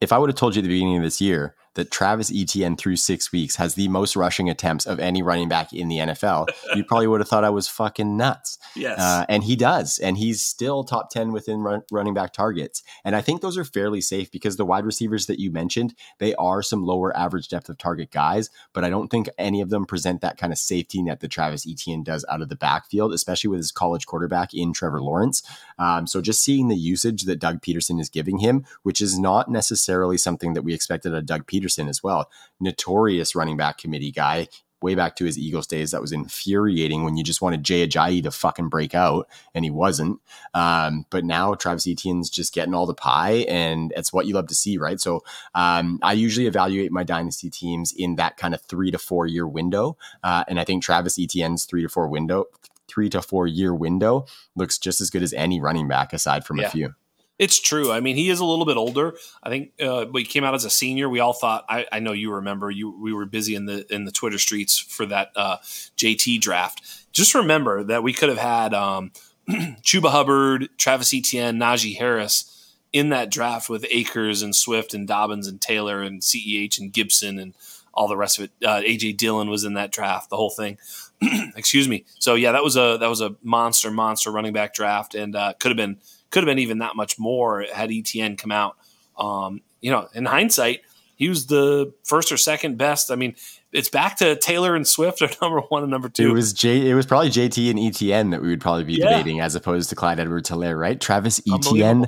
if 0.00 0.10
I 0.10 0.16
would 0.16 0.30
have 0.30 0.38
told 0.38 0.54
you 0.54 0.60
at 0.60 0.62
the 0.62 0.70
beginning 0.70 0.96
of 0.96 1.02
this 1.02 1.20
year 1.20 1.54
that 1.76 1.90
Travis 1.90 2.32
Etienne 2.34 2.76
through 2.76 2.96
six 2.96 3.30
weeks 3.30 3.56
has 3.56 3.74
the 3.74 3.88
most 3.88 4.16
rushing 4.16 4.50
attempts 4.50 4.86
of 4.86 4.98
any 4.98 5.22
running 5.22 5.48
back 5.48 5.72
in 5.72 5.88
the 5.88 5.98
NFL, 5.98 6.48
you 6.74 6.84
probably 6.88 7.06
would 7.06 7.20
have 7.20 7.28
thought 7.28 7.44
I 7.44 7.50
was 7.50 7.68
fucking 7.68 8.16
nuts. 8.16 8.58
Yes. 8.74 8.98
Uh, 8.98 9.24
and 9.28 9.44
he 9.44 9.56
does. 9.56 9.98
And 9.98 10.18
he's 10.18 10.42
still 10.42 10.84
top 10.84 11.10
10 11.10 11.32
within 11.32 11.60
run, 11.60 11.82
running 11.92 12.14
back 12.14 12.32
targets. 12.32 12.82
And 13.04 13.14
I 13.14 13.20
think 13.20 13.40
those 13.40 13.56
are 13.56 13.64
fairly 13.64 14.00
safe 14.00 14.30
because 14.30 14.56
the 14.56 14.64
wide 14.64 14.84
receivers 14.84 15.26
that 15.26 15.38
you 15.38 15.50
mentioned, 15.50 15.94
they 16.18 16.34
are 16.34 16.62
some 16.62 16.84
lower 16.84 17.16
average 17.16 17.48
depth 17.48 17.68
of 17.68 17.78
target 17.78 18.10
guys, 18.10 18.50
but 18.72 18.82
I 18.82 18.90
don't 18.90 19.08
think 19.08 19.28
any 19.38 19.60
of 19.60 19.70
them 19.70 19.86
present 19.86 20.22
that 20.22 20.38
kind 20.38 20.52
of 20.52 20.58
safety 20.58 21.02
net 21.02 21.20
that 21.20 21.28
Travis 21.28 21.66
Etienne 21.68 22.02
does 22.02 22.24
out 22.30 22.42
of 22.42 22.48
the 22.48 22.56
backfield, 22.56 23.12
especially 23.12 23.48
with 23.48 23.58
his 23.58 23.70
college 23.70 24.06
quarterback 24.06 24.54
in 24.54 24.72
Trevor 24.72 25.02
Lawrence. 25.02 25.42
Um, 25.78 26.06
so 26.06 26.20
just 26.20 26.42
seeing 26.42 26.68
the 26.68 26.76
usage 26.76 27.22
that 27.24 27.38
Doug 27.38 27.60
Pederson 27.60 28.00
is 28.00 28.08
giving 28.08 28.38
him, 28.38 28.64
which 28.82 29.00
is 29.00 29.18
not 29.18 29.50
necessarily 29.50 30.16
something 30.16 30.54
that 30.54 30.62
we 30.62 30.72
expected 30.74 31.14
of 31.14 31.26
Doug 31.26 31.46
Pederson 31.46 31.65
Pederson 31.66 31.88
as 31.88 32.02
well. 32.02 32.30
Notorious 32.60 33.34
running 33.34 33.56
back 33.56 33.78
committee 33.78 34.12
guy. 34.12 34.48
Way 34.82 34.94
back 34.94 35.16
to 35.16 35.24
his 35.24 35.38
Eagles 35.38 35.66
days, 35.66 35.92
that 35.92 36.02
was 36.02 36.12
infuriating 36.12 37.02
when 37.02 37.16
you 37.16 37.24
just 37.24 37.40
wanted 37.40 37.64
Jay 37.64 37.88
Ajayi 37.88 38.22
to 38.22 38.30
fucking 38.30 38.68
break 38.68 38.94
out, 38.94 39.26
and 39.54 39.64
he 39.64 39.70
wasn't. 39.70 40.20
Um, 40.52 41.06
but 41.08 41.24
now 41.24 41.54
Travis 41.54 41.86
Etienne's 41.86 42.28
just 42.28 42.52
getting 42.52 42.74
all 42.74 42.84
the 42.84 42.92
pie, 42.94 43.46
and 43.48 43.90
it's 43.96 44.12
what 44.12 44.26
you 44.26 44.34
love 44.34 44.48
to 44.48 44.54
see, 44.54 44.76
right? 44.76 45.00
So 45.00 45.24
um, 45.54 45.98
I 46.02 46.12
usually 46.12 46.46
evaluate 46.46 46.92
my 46.92 47.04
dynasty 47.04 47.48
teams 47.48 47.90
in 47.90 48.16
that 48.16 48.36
kind 48.36 48.52
of 48.54 48.60
three 48.62 48.90
to 48.90 48.98
four 48.98 49.26
year 49.26 49.48
window, 49.48 49.96
uh, 50.22 50.44
and 50.46 50.60
I 50.60 50.64
think 50.64 50.82
Travis 50.82 51.18
Etienne's 51.18 51.64
three 51.64 51.82
to 51.82 51.88
four 51.88 52.06
window, 52.08 52.44
three 52.86 53.08
to 53.08 53.22
four 53.22 53.46
year 53.46 53.74
window 53.74 54.26
looks 54.56 54.76
just 54.76 55.00
as 55.00 55.08
good 55.08 55.22
as 55.22 55.32
any 55.32 55.58
running 55.58 55.88
back 55.88 56.12
aside 56.12 56.44
from 56.44 56.58
Yeah. 56.58 56.66
a 56.66 56.70
few. 56.70 56.94
It's 57.38 57.60
true. 57.60 57.92
I 57.92 58.00
mean, 58.00 58.16
he 58.16 58.30
is 58.30 58.40
a 58.40 58.44
little 58.44 58.64
bit 58.64 58.78
older. 58.78 59.14
I 59.42 59.50
think 59.50 59.72
uh, 59.80 60.06
he 60.14 60.24
came 60.24 60.42
out 60.42 60.54
as 60.54 60.64
a 60.64 60.70
senior, 60.70 61.08
we 61.08 61.20
all 61.20 61.34
thought. 61.34 61.66
I, 61.68 61.86
I 61.92 61.98
know 61.98 62.12
you 62.12 62.32
remember. 62.32 62.70
You 62.70 62.90
we 62.98 63.12
were 63.12 63.26
busy 63.26 63.54
in 63.54 63.66
the 63.66 63.86
in 63.92 64.04
the 64.04 64.12
Twitter 64.12 64.38
streets 64.38 64.78
for 64.78 65.04
that 65.06 65.32
uh, 65.36 65.58
JT 65.98 66.40
draft. 66.40 66.82
Just 67.12 67.34
remember 67.34 67.84
that 67.84 68.02
we 68.02 68.14
could 68.14 68.30
have 68.30 68.38
had 68.38 68.72
um, 68.72 69.12
Chuba 69.50 70.10
Hubbard, 70.10 70.70
Travis 70.78 71.12
Etienne, 71.12 71.58
Najee 71.58 71.96
Harris 71.96 72.74
in 72.92 73.10
that 73.10 73.30
draft 73.30 73.68
with 73.68 73.84
Akers 73.90 74.40
and 74.40 74.56
Swift 74.56 74.94
and 74.94 75.06
Dobbins 75.06 75.46
and 75.46 75.60
Taylor 75.60 76.00
and 76.00 76.22
Ceh 76.22 76.78
and 76.78 76.92
Gibson 76.92 77.38
and 77.38 77.52
all 77.92 78.08
the 78.08 78.16
rest 78.16 78.38
of 78.38 78.44
it. 78.44 78.50
Uh, 78.66 78.80
AJ 78.80 79.18
Dillon 79.18 79.50
was 79.50 79.64
in 79.64 79.74
that 79.74 79.92
draft. 79.92 80.30
The 80.30 80.36
whole 80.36 80.50
thing. 80.50 80.78
Excuse 81.56 81.88
me. 81.88 82.06
So 82.18 82.34
yeah, 82.34 82.52
that 82.52 82.64
was 82.64 82.76
a 82.76 82.96
that 83.00 83.08
was 83.08 83.20
a 83.20 83.36
monster 83.42 83.90
monster 83.90 84.30
running 84.30 84.52
back 84.54 84.72
draft, 84.74 85.14
and 85.14 85.36
uh, 85.36 85.54
could 85.58 85.70
have 85.70 85.76
been 85.76 85.98
could 86.36 86.42
have 86.42 86.50
been 86.54 86.58
even 86.58 86.80
that 86.80 86.96
much 86.96 87.18
more 87.18 87.64
had 87.72 87.88
ETN 87.88 88.36
come 88.36 88.52
out. 88.52 88.76
Um, 89.16 89.62
you 89.80 89.90
know, 89.90 90.06
in 90.14 90.26
hindsight, 90.26 90.82
he 91.14 91.30
was 91.30 91.46
the 91.46 91.94
first 92.04 92.30
or 92.30 92.36
second 92.36 92.76
best. 92.76 93.10
I 93.10 93.14
mean, 93.14 93.36
it's 93.72 93.88
back 93.88 94.18
to 94.18 94.36
Taylor 94.36 94.74
and 94.76 94.86
Swift 94.86 95.22
are 95.22 95.30
number 95.40 95.60
one 95.62 95.82
and 95.82 95.90
number 95.90 96.10
two. 96.10 96.28
It 96.28 96.32
was 96.34 96.52
J. 96.52 96.90
It 96.90 96.92
was 96.94 97.06
probably 97.06 97.30
JT 97.30 97.70
and 97.70 97.78
ETN 97.78 98.32
that 98.32 98.42
we 98.42 98.48
would 98.48 98.60
probably 98.60 98.84
be 98.84 98.94
Yeah. 98.94 99.08
debating 99.08 99.40
as 99.40 99.54
opposed 99.54 99.88
to 99.88 99.96
Clyde 99.96 100.20
Edwards 100.20 100.50
Helaire, 100.50 100.78
right? 100.78 101.00
Travis 101.00 101.40
ETN 101.40 102.04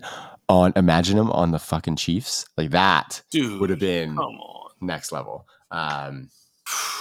on 0.50 0.74
imagine 0.76 1.16
him 1.16 1.30
on 1.30 1.52
the 1.52 1.58
fucking 1.58 1.96
Chiefs 1.96 2.44
like 2.58 2.70
that 2.72 3.22
Dude, 3.30 3.58
would 3.60 3.70
have 3.70 3.78
been 3.78 4.18
next 4.82 5.10
level. 5.10 5.46
Um, 5.70 6.28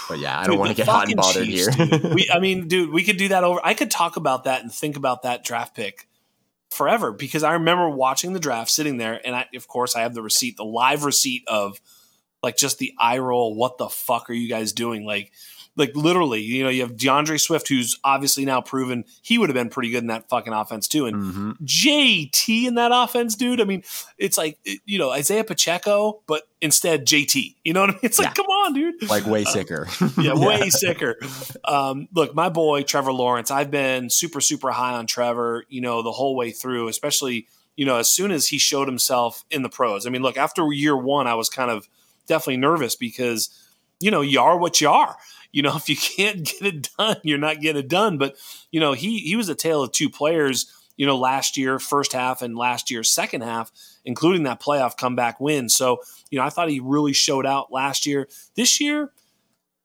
but 0.08 0.18
yeah, 0.18 0.38
I 0.38 0.44
Dude, 0.44 0.52
don't 0.52 0.58
want 0.60 0.70
to 0.70 0.76
get 0.76 0.86
hot 0.88 1.08
and 1.08 1.16
bothered 1.16 1.44
Chiefs, 1.44 1.74
here. 1.74 2.10
we, 2.14 2.30
I 2.32 2.40
mean, 2.40 2.68
dude, 2.68 2.90
we 2.90 3.04
could 3.04 3.18
do 3.18 3.28
that 3.28 3.44
over. 3.44 3.60
I 3.62 3.74
could 3.74 3.90
talk 3.90 4.16
about 4.16 4.44
that 4.44 4.62
and 4.62 4.72
think 4.72 4.96
about 4.96 5.24
that 5.24 5.44
draft 5.44 5.76
pick 5.76 6.07
forever 6.70 7.12
because 7.12 7.42
I 7.42 7.54
remember 7.54 7.88
watching 7.88 8.32
the 8.32 8.40
draft, 8.40 8.70
sitting 8.70 8.96
there, 8.96 9.20
and 9.24 9.34
I, 9.34 9.46
of 9.54 9.68
course, 9.68 9.96
I 9.96 10.00
have 10.00 10.14
the 10.14 10.22
receipt, 10.22 10.56
the 10.56 10.64
live 10.64 11.04
receipt 11.04 11.44
of 11.46 11.80
like 12.42 12.56
just 12.56 12.78
the 12.78 12.92
eye 12.98 13.18
roll. 13.18 13.54
What 13.54 13.78
the 13.78 13.88
fuck 13.88 14.30
are 14.30 14.34
you 14.34 14.48
guys 14.48 14.72
doing? 14.72 15.04
Like, 15.04 15.32
like 15.78 15.96
literally, 15.96 16.42
you 16.42 16.62
know, 16.62 16.68
you 16.68 16.82
have 16.82 16.96
D'Andre 16.98 17.38
Swift, 17.38 17.68
who's 17.68 17.98
obviously 18.04 18.44
now 18.44 18.60
proven 18.60 19.04
he 19.22 19.38
would 19.38 19.48
have 19.48 19.54
been 19.54 19.70
pretty 19.70 19.88
good 19.90 20.02
in 20.02 20.08
that 20.08 20.28
fucking 20.28 20.52
offense 20.52 20.86
too, 20.88 21.06
and 21.06 21.16
Mhm. 21.16 21.56
JT 21.64 22.66
in 22.66 22.74
that 22.74 22.90
offense, 22.92 23.34
dude. 23.34 23.60
I 23.60 23.64
mean, 23.64 23.82
it's 24.18 24.36
like 24.36 24.58
you 24.84 24.98
know 24.98 25.10
Isaiah 25.10 25.44
Pacheco, 25.44 26.20
but 26.26 26.42
instead 26.60 27.06
JT. 27.06 27.56
You 27.64 27.72
know 27.72 27.80
what 27.80 27.90
I 27.90 27.92
mean? 27.92 28.00
It's 28.02 28.18
like, 28.18 28.28
Yeah. 28.28 28.32
come 28.34 28.46
on, 28.46 28.74
dude. 28.74 29.08
Like 29.08 29.24
way 29.26 29.44
sicker. 29.44 29.86
yeah, 30.20 30.34
way 30.34 30.68
sicker. 30.70 31.16
Um, 31.64 32.08
look, 32.12 32.34
my 32.34 32.48
boy 32.48 32.82
Trevor 32.82 33.12
Lawrence. 33.12 33.50
I've 33.50 33.70
been 33.70 34.10
super, 34.10 34.40
super 34.40 34.70
high 34.72 34.94
on 34.94 35.06
Trevor. 35.06 35.64
You 35.68 35.80
know, 35.80 36.02
the 36.02 36.12
whole 36.12 36.34
way 36.36 36.50
through, 36.50 36.88
especially 36.88 37.46
you 37.76 37.84
know 37.86 37.96
as 37.98 38.08
soon 38.08 38.32
as 38.32 38.48
he 38.48 38.58
showed 38.58 38.88
himself 38.88 39.44
in 39.50 39.62
the 39.62 39.68
pros. 39.68 40.06
I 40.06 40.10
mean, 40.10 40.22
look, 40.22 40.36
after 40.36 40.66
year 40.72 40.96
one, 40.96 41.26
I 41.28 41.34
was 41.34 41.48
kind 41.48 41.70
of 41.70 41.88
definitely 42.26 42.56
nervous 42.56 42.96
because 42.96 43.48
you 44.00 44.10
know 44.10 44.20
you 44.20 44.40
are 44.40 44.58
what 44.58 44.80
you 44.80 44.88
are. 44.88 45.16
You 45.52 45.62
know, 45.62 45.76
if 45.76 45.88
you 45.88 45.96
can't 45.96 46.44
get 46.44 46.62
it 46.62 46.88
done, 46.96 47.16
you're 47.22 47.38
not 47.38 47.60
getting 47.60 47.80
it 47.80 47.88
done. 47.88 48.18
But 48.18 48.36
you 48.70 48.80
know, 48.80 48.92
he 48.92 49.18
he 49.18 49.36
was 49.36 49.48
a 49.48 49.54
tale 49.54 49.82
of 49.82 49.92
two 49.92 50.10
players. 50.10 50.72
You 50.96 51.06
know, 51.06 51.16
last 51.16 51.56
year 51.56 51.78
first 51.78 52.12
half 52.12 52.42
and 52.42 52.58
last 52.58 52.90
year 52.90 53.04
second 53.04 53.42
half, 53.42 53.70
including 54.04 54.42
that 54.42 54.60
playoff 54.60 54.96
comeback 54.96 55.38
win. 55.38 55.68
So 55.68 56.00
you 56.30 56.38
know, 56.38 56.44
I 56.44 56.50
thought 56.50 56.70
he 56.70 56.80
really 56.80 57.12
showed 57.12 57.46
out 57.46 57.72
last 57.72 58.04
year. 58.04 58.28
This 58.56 58.80
year, 58.80 59.12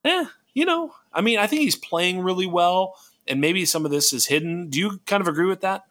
eh, 0.03 0.26
you 0.55 0.66
know, 0.66 0.93
I 1.14 1.22
mean, 1.22 1.38
I 1.38 1.45
think 1.45 1.61
he's 1.61 1.76
playing 1.76 2.22
really 2.22 2.47
well, 2.47 2.95
and 3.28 3.39
maybe 3.39 3.64
some 3.66 3.86
of 3.86 3.91
this 3.91 4.11
is 4.11 4.26
hidden. 4.26 4.70
Do 4.70 4.80
you 4.80 4.99
kind 5.05 5.22
of 5.22 5.28
agree 5.28 5.45
with 5.45 5.61
that? 5.61 5.84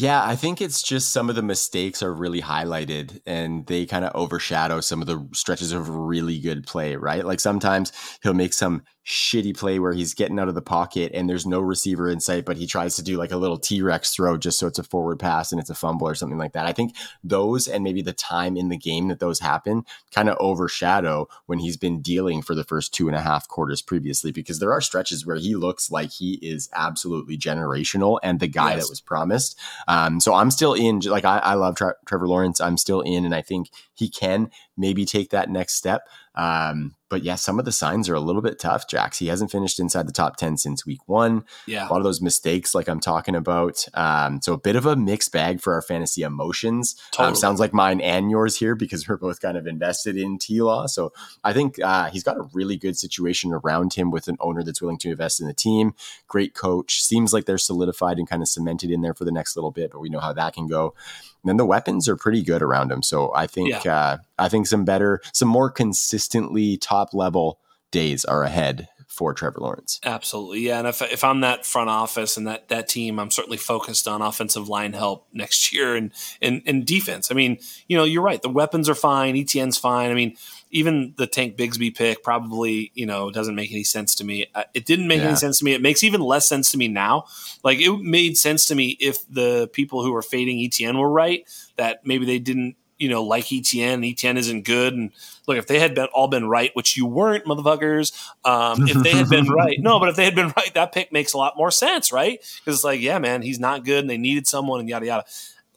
Yeah, 0.00 0.24
I 0.24 0.36
think 0.36 0.60
it's 0.60 0.80
just 0.80 1.10
some 1.12 1.28
of 1.28 1.34
the 1.34 1.42
mistakes 1.42 2.04
are 2.04 2.14
really 2.14 2.40
highlighted 2.40 3.20
and 3.26 3.66
they 3.66 3.84
kind 3.84 4.04
of 4.04 4.12
overshadow 4.14 4.80
some 4.80 5.00
of 5.00 5.08
the 5.08 5.26
stretches 5.34 5.72
of 5.72 5.88
really 5.88 6.38
good 6.38 6.64
play, 6.68 6.94
right? 6.94 7.24
Like 7.24 7.40
sometimes 7.40 7.90
he'll 8.22 8.32
make 8.32 8.52
some 8.52 8.84
shitty 9.04 9.56
play 9.56 9.78
where 9.78 9.94
he's 9.94 10.12
getting 10.12 10.38
out 10.38 10.48
of 10.48 10.54
the 10.54 10.60
pocket 10.60 11.10
and 11.14 11.28
there's 11.30 11.46
no 11.46 11.60
receiver 11.60 12.10
in 12.10 12.20
sight, 12.20 12.44
but 12.44 12.58
he 12.58 12.66
tries 12.66 12.94
to 12.94 13.02
do 13.02 13.16
like 13.16 13.32
a 13.32 13.36
little 13.38 13.56
T 13.58 13.80
Rex 13.82 14.14
throw 14.14 14.36
just 14.36 14.58
so 14.58 14.66
it's 14.66 14.78
a 14.78 14.82
forward 14.84 15.18
pass 15.18 15.50
and 15.50 15.58
it's 15.60 15.70
a 15.70 15.74
fumble 15.74 16.06
or 16.06 16.14
something 16.14 16.38
like 16.38 16.52
that. 16.52 16.66
I 16.66 16.72
think 16.72 16.94
those 17.24 17.66
and 17.66 17.82
maybe 17.82 18.02
the 18.02 18.12
time 18.12 18.56
in 18.56 18.68
the 18.68 18.76
game 18.76 19.08
that 19.08 19.18
those 19.18 19.40
happen 19.40 19.84
kind 20.14 20.28
of 20.28 20.36
overshadow 20.38 21.26
when 21.46 21.58
he's 21.58 21.78
been 21.78 22.02
dealing 22.02 22.42
for 22.42 22.54
the 22.54 22.64
first 22.64 22.92
two 22.92 23.08
and 23.08 23.16
a 23.16 23.22
half 23.22 23.48
quarters 23.48 23.80
previously, 23.82 24.30
because 24.30 24.58
there 24.60 24.72
are 24.72 24.80
stretches 24.82 25.26
where 25.26 25.36
he 25.36 25.56
looks 25.56 25.90
like 25.90 26.10
he 26.10 26.34
is 26.42 26.68
absolutely 26.74 27.36
generational 27.38 28.20
and 28.22 28.38
the 28.38 28.46
guy 28.46 28.74
Yes. 28.74 28.84
that 28.84 28.90
was 28.90 29.00
promised. 29.00 29.58
Um, 29.88 30.20
so 30.20 30.34
I'm 30.34 30.50
still 30.50 30.74
in. 30.74 31.00
Like 31.00 31.24
I, 31.24 31.38
I 31.38 31.54
love 31.54 31.74
Tre- 31.74 31.94
Trevor 32.06 32.28
Lawrence. 32.28 32.60
I'm 32.60 32.76
still 32.76 33.00
in, 33.00 33.24
and 33.24 33.34
I 33.34 33.42
think 33.42 33.70
he 33.94 34.08
can 34.08 34.50
maybe 34.78 35.04
take 35.04 35.30
that 35.30 35.50
next 35.50 35.74
step. 35.74 36.08
Um, 36.34 36.94
but 37.10 37.24
yeah, 37.24 37.34
some 37.34 37.58
of 37.58 37.64
the 37.64 37.72
signs 37.72 38.08
are 38.08 38.14
a 38.14 38.20
little 38.20 38.42
bit 38.42 38.60
tough. 38.60 38.86
Jax. 38.86 39.18
He 39.18 39.26
hasn't 39.26 39.50
finished 39.50 39.80
inside 39.80 40.06
the 40.06 40.12
top 40.12 40.36
ten 40.36 40.56
since 40.56 40.86
week 40.86 41.00
one. 41.06 41.44
Yeah. 41.66 41.88
A 41.88 41.90
lot 41.90 41.96
of 41.96 42.04
those 42.04 42.20
mistakes, 42.20 42.74
like 42.74 42.88
I'm 42.88 43.00
talking 43.00 43.34
about. 43.34 43.84
Um, 43.94 44.40
so 44.42 44.52
a 44.52 44.58
bit 44.58 44.76
of 44.76 44.86
a 44.86 44.94
mixed 44.94 45.32
bag 45.32 45.60
for 45.60 45.74
our 45.74 45.82
fantasy 45.82 46.22
emotions. 46.22 46.96
Um, 47.18 47.34
sounds 47.34 47.60
like 47.60 47.72
mine 47.72 48.00
and 48.00 48.30
yours 48.30 48.56
here 48.56 48.74
because 48.74 49.08
we're 49.08 49.16
both 49.16 49.40
kind 49.40 49.56
of 49.56 49.66
invested 49.66 50.16
in 50.16 50.38
T 50.38 50.60
Law. 50.60 50.86
So 50.86 51.12
I 51.42 51.52
think 51.52 51.80
uh, 51.82 52.10
he's 52.10 52.22
got 52.22 52.36
a 52.36 52.48
really 52.52 52.76
good 52.76 52.96
situation 52.96 53.52
around 53.52 53.94
him 53.94 54.10
with 54.10 54.28
an 54.28 54.36
owner 54.38 54.62
that's 54.62 54.82
willing 54.82 54.98
to 54.98 55.10
invest 55.10 55.40
in 55.40 55.48
the 55.48 55.54
team. 55.54 55.94
Great 56.28 56.54
coach. 56.54 57.02
Seems 57.02 57.32
like 57.32 57.46
they're 57.46 57.58
solidified 57.58 58.18
and 58.18 58.28
kind 58.28 58.42
of 58.42 58.48
cemented 58.48 58.90
in 58.90 59.00
there 59.00 59.14
for 59.14 59.24
the 59.24 59.32
next 59.32 59.56
little 59.56 59.72
bit, 59.72 59.90
but 59.90 60.00
we 60.00 60.10
know 60.10 60.20
how 60.20 60.34
that 60.34 60.54
can 60.54 60.68
go. 60.68 60.94
And 61.42 61.48
then 61.48 61.56
the 61.56 61.66
weapons 61.66 62.08
are 62.08 62.16
pretty 62.16 62.42
good 62.42 62.62
around 62.62 62.90
him. 62.90 63.02
So 63.02 63.32
I 63.34 63.46
think 63.46 63.86
uh, 63.86 64.18
I 64.38 64.48
think 64.48 64.66
some 64.66 64.84
better, 64.84 65.20
some 65.32 65.48
more 65.48 65.70
consistently 65.70 66.76
top 66.76 67.14
level 67.14 67.60
days 67.90 68.24
are 68.24 68.42
ahead 68.42 68.88
for 69.18 69.34
Trevor 69.34 69.60
Lawrence. 69.60 69.98
Absolutely, 70.04 70.60
yeah. 70.60 70.78
And 70.78 70.86
if, 70.86 71.02
if 71.02 71.24
I'm 71.24 71.40
that 71.40 71.66
front 71.66 71.90
office 71.90 72.36
and 72.36 72.46
that 72.46 72.68
that 72.68 72.88
team, 72.88 73.18
I'm 73.18 73.30
certainly 73.30 73.56
focused 73.56 74.06
on 74.06 74.22
offensive 74.22 74.68
line 74.68 74.92
help 74.92 75.26
next 75.32 75.72
year 75.72 75.96
and 75.96 76.12
and, 76.40 76.62
and 76.66 76.86
defense. 76.86 77.30
I 77.30 77.34
mean, 77.34 77.58
you 77.88 77.96
know, 77.96 78.04
you're 78.04 78.22
right. 78.22 78.40
The 78.40 78.48
weapons 78.48 78.88
are 78.88 78.94
fine. 78.94 79.34
ETN's 79.34 79.78
fine. 79.78 80.10
I 80.10 80.14
mean, 80.14 80.36
even 80.70 81.14
the 81.16 81.26
Tank 81.26 81.56
Bigsby 81.56 81.94
pick 81.94 82.22
probably 82.22 82.92
you 82.94 83.06
know 83.06 83.30
doesn't 83.30 83.54
make 83.54 83.70
any 83.70 83.84
sense 83.84 84.14
to 84.16 84.24
me. 84.24 84.46
Uh, 84.54 84.64
it 84.74 84.84
didn't 84.86 85.08
make 85.08 85.20
yeah. 85.20 85.28
any 85.28 85.36
sense 85.36 85.58
to 85.58 85.64
me. 85.64 85.74
It 85.74 85.82
makes 85.82 86.02
even 86.02 86.20
less 86.20 86.48
sense 86.48 86.70
to 86.72 86.78
me 86.78 86.88
now. 86.88 87.24
Like 87.62 87.80
it 87.80 87.98
made 88.00 88.36
sense 88.36 88.66
to 88.66 88.74
me 88.74 88.96
if 89.00 89.18
the 89.28 89.68
people 89.72 90.02
who 90.02 90.12
were 90.12 90.22
fading 90.22 90.58
ETN 90.58 90.98
were 90.98 91.10
right. 91.10 91.48
That 91.76 92.04
maybe 92.04 92.26
they 92.26 92.38
didn't 92.38 92.76
you 92.98 93.08
know, 93.08 93.22
like 93.22 93.44
ETN. 93.44 94.12
ETN 94.12 94.36
isn't 94.36 94.64
good. 94.64 94.94
And 94.94 95.12
look, 95.46 95.56
if 95.56 95.66
they 95.66 95.78
had 95.78 95.94
been 95.94 96.08
all 96.12 96.28
been 96.28 96.48
right, 96.48 96.70
which 96.74 96.96
you 96.96 97.06
weren't, 97.06 97.44
motherfuckers, 97.44 98.12
um, 98.44 98.88
if 98.88 99.02
they 99.02 99.12
had 99.12 99.28
been 99.28 99.46
right, 99.48 99.78
no, 99.80 100.00
but 100.00 100.08
if 100.08 100.16
they 100.16 100.24
had 100.24 100.34
been 100.34 100.52
right, 100.56 100.74
that 100.74 100.92
pick 100.92 101.12
makes 101.12 101.32
a 101.32 101.38
lot 101.38 101.56
more 101.56 101.70
sense, 101.70 102.12
right? 102.12 102.40
Because 102.58 102.78
it's 102.78 102.84
like, 102.84 103.00
yeah, 103.00 103.18
man, 103.18 103.42
he's 103.42 103.60
not 103.60 103.84
good, 103.84 104.00
and 104.00 104.10
they 104.10 104.18
needed 104.18 104.46
someone, 104.46 104.80
and 104.80 104.88
yada 104.88 105.06
yada. 105.06 105.24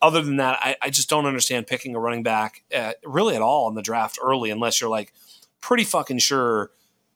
Other 0.01 0.21
than 0.21 0.37
that, 0.37 0.59
I, 0.61 0.75
I 0.81 0.89
just 0.89 1.09
don't 1.09 1.25
understand 1.25 1.67
picking 1.67 1.95
a 1.95 1.99
running 1.99 2.23
back 2.23 2.63
at, 2.71 2.97
really 3.05 3.35
at 3.35 3.41
all 3.41 3.67
in 3.69 3.75
the 3.75 3.81
draft 3.81 4.17
early, 4.21 4.49
unless 4.49 4.81
you're 4.81 4.89
like 4.89 5.13
pretty 5.61 5.83
fucking 5.83 6.17
sure 6.17 6.71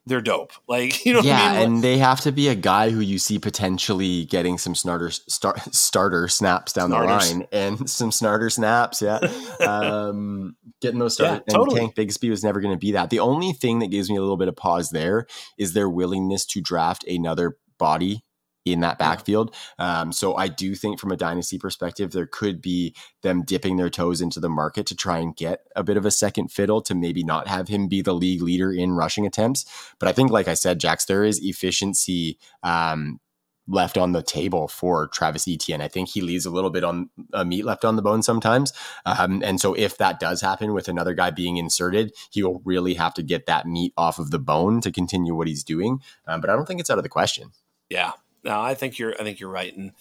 they're 0.06 0.20
dope. 0.20 0.52
Like, 0.68 1.06
you 1.06 1.12
know, 1.12 1.20
yeah, 1.20 1.42
I 1.42 1.52
mean? 1.52 1.62
and 1.62 1.84
they 1.84 1.98
have 1.98 2.20
to 2.22 2.32
be 2.32 2.48
a 2.48 2.54
guy 2.56 2.90
who 2.90 2.98
you 2.98 3.18
see 3.20 3.38
potentially 3.38 4.24
getting 4.24 4.58
some 4.58 4.74
starter 4.74 5.10
star, 5.10 5.54
starter 5.70 6.26
snaps 6.26 6.72
down 6.72 6.90
Snarters. 6.90 7.28
the 7.28 7.34
line 7.34 7.48
and 7.52 7.88
some 7.90 8.10
starter 8.10 8.50
snaps. 8.50 9.00
Yeah, 9.00 9.20
um, 9.66 10.56
getting 10.80 10.98
those 10.98 11.14
started. 11.14 11.44
Yeah, 11.46 11.54
totally. 11.54 11.80
And 11.80 11.94
Tank 11.94 12.10
Bigsby 12.10 12.28
was 12.30 12.42
never 12.42 12.60
going 12.60 12.74
to 12.74 12.78
be 12.78 12.92
that. 12.92 13.10
The 13.10 13.20
only 13.20 13.52
thing 13.52 13.78
that 13.78 13.88
gives 13.88 14.10
me 14.10 14.16
a 14.16 14.20
little 14.20 14.36
bit 14.36 14.48
of 14.48 14.56
pause 14.56 14.90
there 14.90 15.26
is 15.56 15.72
their 15.72 15.88
willingness 15.88 16.44
to 16.46 16.60
draft 16.60 17.04
another 17.06 17.56
body 17.78 18.24
in 18.66 18.80
that 18.80 18.98
backfield. 18.98 19.54
Um, 19.78 20.12
so 20.12 20.34
I 20.34 20.48
do 20.48 20.74
think 20.74 20.98
from 21.00 21.12
a 21.12 21.16
dynasty 21.16 21.58
perspective, 21.58 22.10
there 22.10 22.26
could 22.26 22.60
be 22.60 22.94
them 23.22 23.44
dipping 23.44 23.76
their 23.76 23.88
toes 23.88 24.20
into 24.20 24.40
the 24.40 24.50
market 24.50 24.84
to 24.86 24.96
try 24.96 25.18
and 25.18 25.34
get 25.34 25.60
a 25.74 25.84
bit 25.84 25.96
of 25.96 26.04
a 26.04 26.10
second 26.10 26.48
fiddle 26.52 26.82
to 26.82 26.94
maybe 26.94 27.22
not 27.22 27.46
have 27.46 27.68
him 27.68 27.88
be 27.88 28.02
the 28.02 28.12
league 28.12 28.42
leader 28.42 28.72
in 28.72 28.92
rushing 28.92 29.24
attempts. 29.24 29.64
But 29.98 30.08
I 30.08 30.12
think, 30.12 30.30
like 30.30 30.48
I 30.48 30.54
said, 30.54 30.80
Jax, 30.80 31.06
there 31.06 31.24
is 31.24 31.38
efficiency 31.42 32.38
um, 32.62 33.20
left 33.68 33.96
on 33.96 34.12
the 34.12 34.22
table 34.22 34.68
for 34.68 35.08
Travis 35.08 35.46
Etienne. 35.48 35.80
I 35.80 35.88
think 35.88 36.08
he 36.08 36.20
leaves 36.20 36.46
a 36.46 36.50
little 36.50 36.70
bit 36.70 36.84
on 36.84 37.10
uh, 37.32 37.44
meat 37.44 37.64
left 37.64 37.84
on 37.84 37.96
the 37.96 38.02
bone 38.02 38.22
sometimes. 38.22 38.72
Um, 39.04 39.42
and 39.44 39.60
so 39.60 39.74
if 39.74 39.98
that 39.98 40.20
does 40.20 40.40
happen 40.40 40.72
with 40.72 40.88
another 40.88 41.14
guy 41.14 41.30
being 41.30 41.56
inserted, 41.56 42.12
he 42.30 42.42
will 42.42 42.60
really 42.64 42.94
have 42.94 43.14
to 43.14 43.22
get 43.22 43.46
that 43.46 43.66
meat 43.66 43.92
off 43.96 44.18
of 44.18 44.30
the 44.30 44.38
bone 44.38 44.80
to 44.80 44.90
continue 44.90 45.34
what 45.34 45.48
he's 45.48 45.64
doing. 45.64 46.00
Um, 46.26 46.40
but 46.40 46.50
I 46.50 46.54
don't 46.54 46.66
think 46.66 46.80
it's 46.80 46.90
out 46.90 46.98
of 46.98 47.04
the 47.04 47.08
question. 47.08 47.52
Yeah, 47.88 48.12
no, 48.46 48.60
I 48.60 48.74
think 48.74 48.98
you're. 48.98 49.12
I 49.14 49.24
think 49.24 49.40
you're 49.40 49.50
right. 49.50 49.76
And 49.76 49.92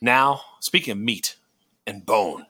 now, 0.00 0.40
speaking 0.60 0.92
of 0.92 0.98
meat 0.98 1.36
and 1.86 2.04
bone, 2.04 2.44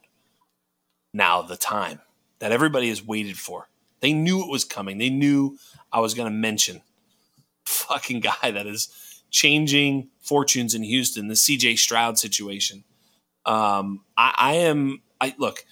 now 1.12 1.42
the 1.42 1.56
time 1.56 2.00
that 2.38 2.50
everybody 2.50 2.88
has 2.88 3.04
waited 3.04 3.38
for. 3.38 3.68
They 4.00 4.12
knew 4.12 4.42
it 4.42 4.50
was 4.50 4.64
coming. 4.64 4.98
They 4.98 5.10
knew 5.10 5.58
I 5.92 6.00
was 6.00 6.14
going 6.14 6.26
to 6.26 6.36
mention 6.36 6.82
fucking 7.66 8.20
guy 8.20 8.50
that 8.50 8.66
is 8.66 9.22
changing 9.30 10.08
fortunes 10.18 10.74
in 10.74 10.82
Houston. 10.82 11.28
The 11.28 11.36
C.J. 11.36 11.76
Stroud 11.76 12.18
situation. 12.18 12.82
Um, 13.46 14.00
I, 14.16 14.34
I 14.36 14.52
am. 14.54 15.02
I 15.20 15.34
look 15.38 15.64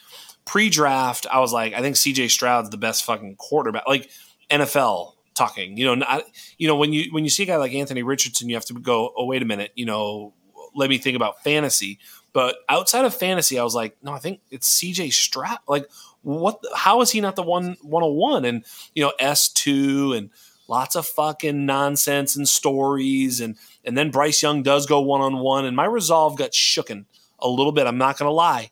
pre-draft. 0.44 1.26
I 1.30 1.40
was 1.40 1.52
like, 1.52 1.72
I 1.72 1.80
think 1.80 1.96
C.J. 1.96 2.28
Stroud's 2.28 2.70
the 2.70 2.76
best 2.76 3.04
fucking 3.04 3.36
quarterback. 3.36 3.88
Like 3.88 4.10
NFL 4.50 5.14
talking. 5.40 5.76
You 5.76 5.86
know, 5.86 5.94
not, 5.94 6.24
you 6.58 6.68
know 6.68 6.76
when 6.76 6.92
you 6.92 7.12
when 7.12 7.24
you 7.24 7.30
see 7.30 7.44
a 7.44 7.46
guy 7.46 7.56
like 7.56 7.72
Anthony 7.72 8.02
Richardson, 8.02 8.48
you 8.48 8.56
have 8.56 8.64
to 8.66 8.74
go, 8.74 9.12
oh 9.16 9.26
wait 9.26 9.42
a 9.42 9.46
minute, 9.46 9.72
you 9.74 9.86
know, 9.86 10.34
let 10.74 10.90
me 10.90 10.98
think 10.98 11.16
about 11.16 11.42
fantasy. 11.42 11.98
But 12.32 12.56
outside 12.68 13.04
of 13.04 13.14
fantasy, 13.14 13.58
I 13.58 13.64
was 13.64 13.74
like, 13.74 13.96
no, 14.02 14.12
I 14.12 14.18
think 14.18 14.40
it's 14.50 14.68
C.J. 14.68 15.10
Stroud. 15.10 15.58
Like, 15.66 15.86
what? 16.22 16.62
How 16.74 17.00
is 17.00 17.10
he 17.10 17.20
not 17.20 17.34
the 17.34 17.42
one 17.42 17.76
one 17.82 18.02
hundred 18.02 18.14
one? 18.14 18.44
And 18.44 18.64
you 18.94 19.02
know, 19.02 19.12
S 19.18 19.48
two 19.48 20.12
and 20.12 20.30
lots 20.68 20.94
of 20.94 21.06
fucking 21.06 21.66
nonsense 21.66 22.36
and 22.36 22.46
stories, 22.46 23.40
and 23.40 23.56
and 23.84 23.96
then 23.96 24.10
Bryce 24.10 24.42
Young 24.42 24.62
does 24.62 24.86
go 24.86 25.00
one 25.00 25.20
on 25.20 25.38
one, 25.38 25.64
and 25.64 25.74
my 25.74 25.86
resolve 25.86 26.36
got 26.36 26.52
shooken 26.52 27.06
a 27.40 27.48
little 27.48 27.72
bit. 27.72 27.86
I'm 27.86 27.98
not 27.98 28.18
to 28.18 28.30
lie, 28.30 28.70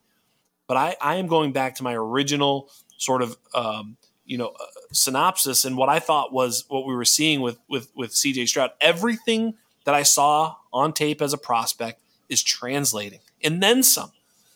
but 0.66 0.76
I 0.76 0.96
I 1.00 1.16
am 1.16 1.26
going 1.26 1.52
back 1.52 1.74
to 1.76 1.82
my 1.82 1.94
original 1.94 2.70
sort 2.96 3.22
of 3.22 3.36
um, 3.54 3.96
you 4.24 4.38
know 4.38 4.48
uh, 4.48 4.77
synopsis 4.92 5.64
and 5.64 5.76
what 5.76 5.88
I 5.88 5.98
thought 5.98 6.32
was 6.32 6.64
what 6.68 6.86
we 6.86 6.94
were 6.94 7.04
seeing 7.04 7.40
with 7.40 7.58
with 7.68 7.90
with 7.94 8.12
CJ 8.12 8.48
Stroud. 8.48 8.70
Everything 8.80 9.54
that 9.84 9.94
I 9.94 10.02
saw 10.02 10.56
on 10.72 10.92
tape 10.92 11.22
as 11.22 11.32
a 11.32 11.38
prospect 11.38 12.00
is 12.28 12.42
translating, 12.42 13.20
and 13.42 13.62
then 13.62 13.82
some. 13.82 14.12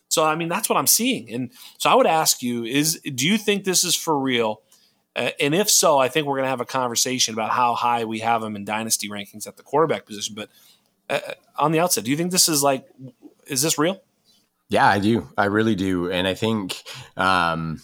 So 0.09 0.25
I 0.25 0.35
mean 0.35 0.49
that's 0.49 0.69
what 0.69 0.77
I'm 0.77 0.87
seeing, 0.87 1.33
and 1.33 1.51
so 1.79 1.91
I 1.91 1.95
would 1.95 2.07
ask 2.07 2.43
you: 2.43 2.65
Is 2.65 3.01
do 3.01 3.27
you 3.27 3.39
think 3.39 3.65
this 3.65 3.85
is 3.85 3.95
for 3.95 4.19
real? 4.19 4.63
Uh, 5.15 5.31
and 5.41 5.55
if 5.55 5.69
so, 5.69 5.99
I 5.99 6.09
think 6.09 6.27
we're 6.27 6.37
going 6.37 6.47
to 6.47 6.51
have 6.51 6.61
a 6.61 6.67
conversation 6.67 7.35
about 7.35 7.51
how 7.51 7.75
high 7.75 8.05
we 8.05 8.21
have 8.21 8.43
him 8.43 8.57
in 8.57 8.65
dynasty 8.65 9.09
rankings 9.09 9.47
at 9.47 9.57
the 9.57 9.63
quarterback 9.63 10.07
position. 10.07 10.35
But 10.35 10.49
uh, 11.11 11.21
uh, 11.27 11.35
on 11.59 11.73
the 11.73 11.81
outset, 11.81 12.05
do 12.05 12.11
you 12.11 12.17
think 12.17 12.33
this 12.33 12.49
is 12.49 12.63
like, 12.63 12.87
is 13.47 13.61
this 13.61 13.79
real? 13.79 14.01
Yeah, 14.69 14.89
I 14.89 15.01
do. 15.01 15.29
I 15.37 15.47
really 15.47 15.75
do. 15.75 16.11
And 16.11 16.27
I 16.27 16.33
think, 16.33 16.83
um, 17.19 17.83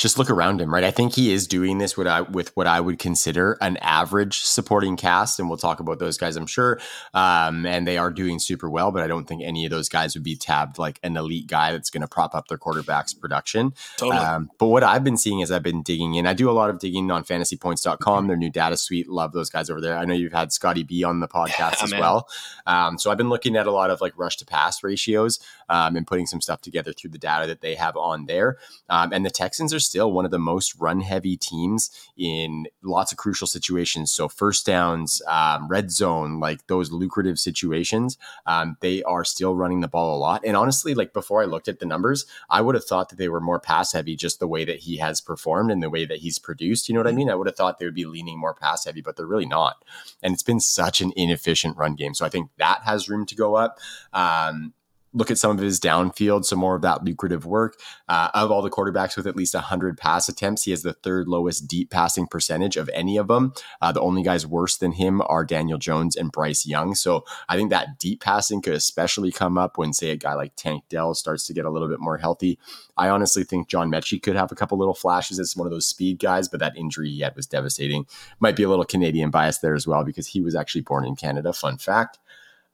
just 0.00 0.16
look 0.16 0.30
around 0.30 0.62
him, 0.62 0.72
right? 0.72 0.82
I 0.82 0.90
think 0.90 1.14
he 1.14 1.30
is 1.30 1.46
doing 1.46 1.76
this 1.76 1.94
with, 1.94 2.06
I, 2.06 2.22
with 2.22 2.56
what 2.56 2.66
I 2.66 2.80
would 2.80 2.98
consider 2.98 3.58
an 3.60 3.76
average 3.82 4.40
supporting 4.40 4.96
cast, 4.96 5.38
and 5.38 5.46
we'll 5.46 5.58
talk 5.58 5.78
about 5.78 5.98
those 5.98 6.16
guys, 6.16 6.36
I'm 6.36 6.46
sure. 6.46 6.80
Um, 7.12 7.66
and 7.66 7.86
they 7.86 7.98
are 7.98 8.10
doing 8.10 8.38
super 8.38 8.70
well, 8.70 8.92
but 8.92 9.02
I 9.02 9.06
don't 9.06 9.28
think 9.28 9.42
any 9.44 9.66
of 9.66 9.70
those 9.70 9.90
guys 9.90 10.14
would 10.14 10.24
be 10.24 10.36
tabbed 10.36 10.78
like 10.78 10.98
an 11.02 11.18
elite 11.18 11.48
guy 11.48 11.72
that's 11.72 11.90
going 11.90 12.00
to 12.00 12.08
prop 12.08 12.34
up 12.34 12.48
their 12.48 12.56
quarterback's 12.56 13.12
production. 13.12 13.74
Totally. 13.98 14.16
Um, 14.16 14.50
but 14.58 14.68
what 14.68 14.82
I've 14.82 15.04
been 15.04 15.18
seeing 15.18 15.42
as 15.42 15.52
I've 15.52 15.62
been 15.62 15.82
digging 15.82 16.14
in, 16.14 16.26
I 16.26 16.32
do 16.32 16.48
a 16.48 16.52
lot 16.52 16.70
of 16.70 16.78
digging 16.78 17.10
on 17.10 17.22
fantasypoints.com, 17.22 17.98
mm-hmm. 17.98 18.26
their 18.26 18.38
new 18.38 18.50
data 18.50 18.78
suite. 18.78 19.06
Love 19.06 19.32
those 19.32 19.50
guys 19.50 19.68
over 19.68 19.82
there. 19.82 19.98
I 19.98 20.06
know 20.06 20.14
you've 20.14 20.32
had 20.32 20.50
Scotty 20.50 20.82
B 20.82 21.04
on 21.04 21.20
the 21.20 21.28
podcast 21.28 21.58
yeah, 21.58 21.82
as 21.82 21.90
man. 21.90 22.00
well. 22.00 22.26
Um, 22.66 22.96
so 22.96 23.10
I've 23.10 23.18
been 23.18 23.28
looking 23.28 23.54
at 23.54 23.66
a 23.66 23.70
lot 23.70 23.90
of 23.90 24.00
like 24.00 24.14
rush 24.16 24.38
to 24.38 24.46
pass 24.46 24.82
ratios 24.82 25.40
um, 25.68 25.94
and 25.94 26.06
putting 26.06 26.24
some 26.24 26.40
stuff 26.40 26.62
together 26.62 26.94
through 26.94 27.10
the 27.10 27.18
data 27.18 27.46
that 27.48 27.60
they 27.60 27.74
have 27.74 27.98
on 27.98 28.24
there. 28.24 28.56
Um, 28.88 29.12
and 29.12 29.26
the 29.26 29.30
Texans 29.30 29.74
are 29.74 29.89
still 29.90 30.12
one 30.12 30.24
of 30.24 30.30
the 30.30 30.38
most 30.38 30.76
run 30.78 31.00
heavy 31.00 31.36
teams 31.36 31.90
in 32.16 32.66
lots 32.82 33.10
of 33.10 33.18
crucial 33.18 33.46
situations. 33.46 34.12
So, 34.12 34.28
first 34.28 34.64
downs, 34.64 35.20
um, 35.26 35.66
red 35.68 35.90
zone, 35.90 36.38
like 36.38 36.66
those 36.68 36.92
lucrative 36.92 37.38
situations, 37.38 38.16
um, 38.46 38.76
they 38.80 39.02
are 39.02 39.24
still 39.24 39.56
running 39.56 39.80
the 39.80 39.88
ball 39.88 40.16
a 40.16 40.18
lot. 40.18 40.42
And 40.44 40.56
honestly, 40.56 40.94
like 40.94 41.12
before 41.12 41.42
I 41.42 41.46
looked 41.46 41.68
at 41.68 41.80
the 41.80 41.86
numbers, 41.86 42.24
I 42.48 42.60
would 42.60 42.76
have 42.76 42.84
thought 42.84 43.08
that 43.08 43.16
they 43.16 43.28
were 43.28 43.40
more 43.40 43.58
pass 43.58 43.92
heavy 43.92 44.14
just 44.14 44.38
the 44.38 44.48
way 44.48 44.64
that 44.64 44.80
he 44.80 44.98
has 44.98 45.20
performed 45.20 45.72
and 45.72 45.82
the 45.82 45.90
way 45.90 46.04
that 46.04 46.18
he's 46.18 46.38
produced. 46.38 46.88
You 46.88 46.94
know 46.94 47.00
what 47.00 47.08
I 47.08 47.12
mean? 47.12 47.28
I 47.28 47.34
would 47.34 47.48
have 47.48 47.56
thought 47.56 47.78
they 47.78 47.84
would 47.84 47.94
be 47.94 48.04
leaning 48.04 48.38
more 48.38 48.54
pass 48.54 48.84
heavy, 48.84 49.00
but 49.00 49.16
they're 49.16 49.26
really 49.26 49.46
not. 49.46 49.84
And 50.22 50.32
it's 50.32 50.42
been 50.44 50.60
such 50.60 51.00
an 51.00 51.12
inefficient 51.16 51.76
run 51.76 51.96
game. 51.96 52.14
So, 52.14 52.24
I 52.24 52.28
think 52.28 52.50
that 52.58 52.82
has 52.84 53.08
room 53.08 53.26
to 53.26 53.34
go 53.34 53.56
up. 53.56 53.78
Um, 54.12 54.72
look 55.12 55.30
at 55.30 55.38
some 55.38 55.50
of 55.50 55.58
his 55.58 55.80
downfield, 55.80 56.44
some 56.44 56.58
more 56.58 56.76
of 56.76 56.82
that 56.82 57.04
lucrative 57.04 57.44
work. 57.44 57.78
Uh, 58.08 58.28
of 58.34 58.50
all 58.50 58.62
the 58.62 58.70
quarterbacks 58.70 59.16
with 59.16 59.26
at 59.26 59.36
least 59.36 59.54
100 59.54 59.98
pass 59.98 60.28
attempts, 60.28 60.64
he 60.64 60.70
has 60.70 60.82
the 60.82 60.92
third 60.92 61.26
lowest 61.26 61.66
deep 61.66 61.90
passing 61.90 62.26
percentage 62.26 62.76
of 62.76 62.88
any 62.94 63.16
of 63.16 63.28
them. 63.28 63.52
Uh, 63.80 63.90
the 63.92 64.00
only 64.00 64.22
guys 64.22 64.46
worse 64.46 64.76
than 64.76 64.92
him 64.92 65.20
are 65.26 65.44
Daniel 65.44 65.78
Jones 65.78 66.14
and 66.14 66.30
Bryce 66.30 66.64
Young. 66.64 66.94
So 66.94 67.24
I 67.48 67.56
think 67.56 67.70
that 67.70 67.98
deep 67.98 68.20
passing 68.20 68.62
could 68.62 68.74
especially 68.74 69.32
come 69.32 69.58
up 69.58 69.78
when, 69.78 69.92
say, 69.92 70.10
a 70.10 70.16
guy 70.16 70.34
like 70.34 70.52
Tank 70.56 70.84
Dell 70.88 71.14
starts 71.14 71.46
to 71.46 71.54
get 71.54 71.64
a 71.64 71.70
little 71.70 71.88
bit 71.88 72.00
more 72.00 72.18
healthy. 72.18 72.58
I 72.96 73.08
honestly 73.08 73.44
think 73.44 73.68
John 73.68 73.90
Metchie 73.90 74.22
could 74.22 74.36
have 74.36 74.52
a 74.52 74.56
couple 74.56 74.78
little 74.78 74.94
flashes 74.94 75.40
as 75.40 75.56
one 75.56 75.66
of 75.66 75.72
those 75.72 75.86
speed 75.86 76.18
guys, 76.18 76.48
but 76.48 76.60
that 76.60 76.76
injury 76.76 77.10
he 77.10 77.20
had 77.20 77.34
was 77.34 77.46
devastating. 77.46 78.06
Might 78.38 78.56
be 78.56 78.62
a 78.62 78.68
little 78.68 78.84
Canadian 78.84 79.30
bias 79.30 79.58
there 79.58 79.74
as 79.74 79.86
well 79.86 80.04
because 80.04 80.28
he 80.28 80.40
was 80.40 80.54
actually 80.54 80.82
born 80.82 81.04
in 81.04 81.16
Canada. 81.16 81.52
Fun 81.52 81.78
fact. 81.78 82.18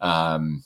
Um, 0.01 0.65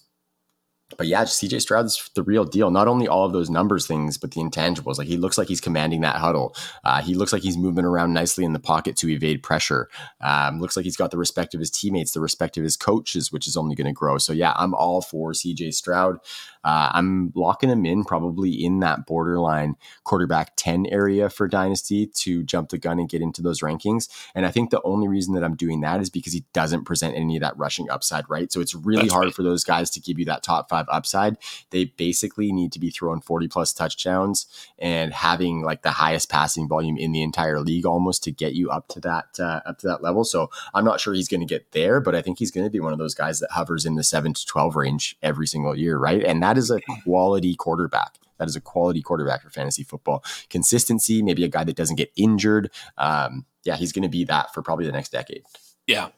but 0.96 1.06
yeah, 1.06 1.24
CJ 1.24 1.60
Stroud's 1.60 2.10
the 2.14 2.22
real 2.22 2.44
deal. 2.44 2.70
Not 2.70 2.88
only 2.88 3.08
all 3.08 3.24
of 3.24 3.32
those 3.32 3.50
numbers 3.50 3.86
things, 3.86 4.18
but 4.18 4.32
the 4.32 4.40
intangibles. 4.40 4.98
Like 4.98 5.08
he 5.08 5.16
looks 5.16 5.38
like 5.38 5.48
he's 5.48 5.60
commanding 5.60 6.00
that 6.02 6.16
huddle. 6.16 6.54
Uh, 6.84 7.02
he 7.02 7.14
looks 7.14 7.32
like 7.32 7.42
he's 7.42 7.56
moving 7.56 7.84
around 7.84 8.12
nicely 8.12 8.44
in 8.44 8.52
the 8.52 8.58
pocket 8.58 8.96
to 8.96 9.08
evade 9.08 9.42
pressure. 9.42 9.88
Um, 10.20 10.60
looks 10.60 10.76
like 10.76 10.84
he's 10.84 10.96
got 10.96 11.10
the 11.10 11.18
respect 11.18 11.54
of 11.54 11.60
his 11.60 11.70
teammates, 11.70 12.12
the 12.12 12.20
respect 12.20 12.56
of 12.56 12.64
his 12.64 12.76
coaches, 12.76 13.32
which 13.32 13.46
is 13.46 13.56
only 13.56 13.74
going 13.74 13.86
to 13.86 13.92
grow. 13.92 14.18
So 14.18 14.32
yeah, 14.32 14.52
I'm 14.56 14.74
all 14.74 15.00
for 15.00 15.32
CJ 15.32 15.74
Stroud. 15.74 16.18
Uh, 16.64 16.90
I'm 16.92 17.32
locking 17.34 17.70
him 17.70 17.86
in 17.86 18.04
probably 18.04 18.50
in 18.50 18.80
that 18.80 19.06
borderline 19.06 19.76
quarterback 20.04 20.52
10 20.56 20.86
area 20.86 21.30
for 21.30 21.48
Dynasty 21.48 22.06
to 22.06 22.42
jump 22.42 22.68
the 22.68 22.78
gun 22.78 22.98
and 22.98 23.08
get 23.08 23.22
into 23.22 23.42
those 23.42 23.60
rankings. 23.60 24.08
And 24.34 24.44
I 24.44 24.50
think 24.50 24.70
the 24.70 24.82
only 24.82 25.08
reason 25.08 25.34
that 25.34 25.44
I'm 25.44 25.56
doing 25.56 25.80
that 25.80 26.00
is 26.00 26.10
because 26.10 26.32
he 26.32 26.44
doesn't 26.52 26.84
present 26.84 27.16
any 27.16 27.36
of 27.36 27.40
that 27.40 27.56
rushing 27.56 27.88
upside, 27.90 28.28
right? 28.28 28.52
So 28.52 28.60
it's 28.60 28.74
really 28.74 29.02
That's 29.02 29.12
hard 29.12 29.24
right. 29.26 29.34
for 29.34 29.42
those 29.42 29.64
guys 29.64 29.90
to 29.90 30.00
give 30.00 30.18
you 30.18 30.24
that 30.26 30.42
top 30.42 30.68
five 30.68 30.86
upside. 30.88 31.36
They 31.70 31.86
basically 31.86 32.52
need 32.52 32.72
to 32.72 32.78
be 32.78 32.90
throwing 32.90 33.20
40 33.20 33.48
plus 33.48 33.72
touchdowns 33.72 34.46
and 34.78 35.12
having 35.12 35.62
like 35.62 35.82
the 35.82 35.90
highest 35.90 36.28
passing 36.28 36.68
volume 36.68 36.96
in 36.96 37.12
the 37.12 37.22
entire 37.22 37.60
league 37.60 37.86
almost 37.86 38.22
to 38.24 38.32
get 38.32 38.54
you 38.54 38.70
up 38.70 38.88
to 38.88 39.00
that 39.00 39.38
uh, 39.38 39.60
up 39.66 39.78
to 39.78 39.86
that 39.86 40.02
level. 40.02 40.24
So 40.24 40.50
I'm 40.74 40.84
not 40.84 41.00
sure 41.00 41.14
he's 41.14 41.28
going 41.28 41.40
to 41.40 41.46
get 41.46 41.72
there, 41.72 42.00
but 42.00 42.14
I 42.14 42.22
think 42.22 42.38
he's 42.38 42.50
going 42.50 42.64
to 42.64 42.70
be 42.70 42.80
one 42.80 42.92
of 42.92 42.98
those 42.98 43.14
guys 43.14 43.40
that 43.40 43.50
hovers 43.52 43.86
in 43.86 43.94
the 43.94 44.04
seven 44.04 44.34
to 44.34 44.46
12 44.46 44.76
range 44.76 45.16
every 45.22 45.46
single 45.46 45.76
year, 45.76 45.96
right? 45.96 46.22
And 46.22 46.42
that 46.42 46.49
is 46.58 46.70
a 46.70 46.80
quality 47.04 47.54
quarterback. 47.54 48.16
That 48.38 48.48
is 48.48 48.56
a 48.56 48.60
quality 48.60 49.02
quarterback 49.02 49.42
for 49.42 49.50
fantasy 49.50 49.82
football. 49.82 50.24
Consistency, 50.48 51.22
maybe 51.22 51.44
a 51.44 51.48
guy 51.48 51.62
that 51.64 51.76
doesn't 51.76 51.96
get 51.96 52.10
injured. 52.16 52.70
Um, 52.96 53.44
yeah, 53.64 53.76
he's 53.76 53.92
going 53.92 54.02
to 54.02 54.08
be 54.08 54.24
that 54.24 54.54
for 54.54 54.62
probably 54.62 54.86
the 54.86 54.92
next 54.92 55.12
decade. 55.12 55.44
Yeah, 55.86 56.08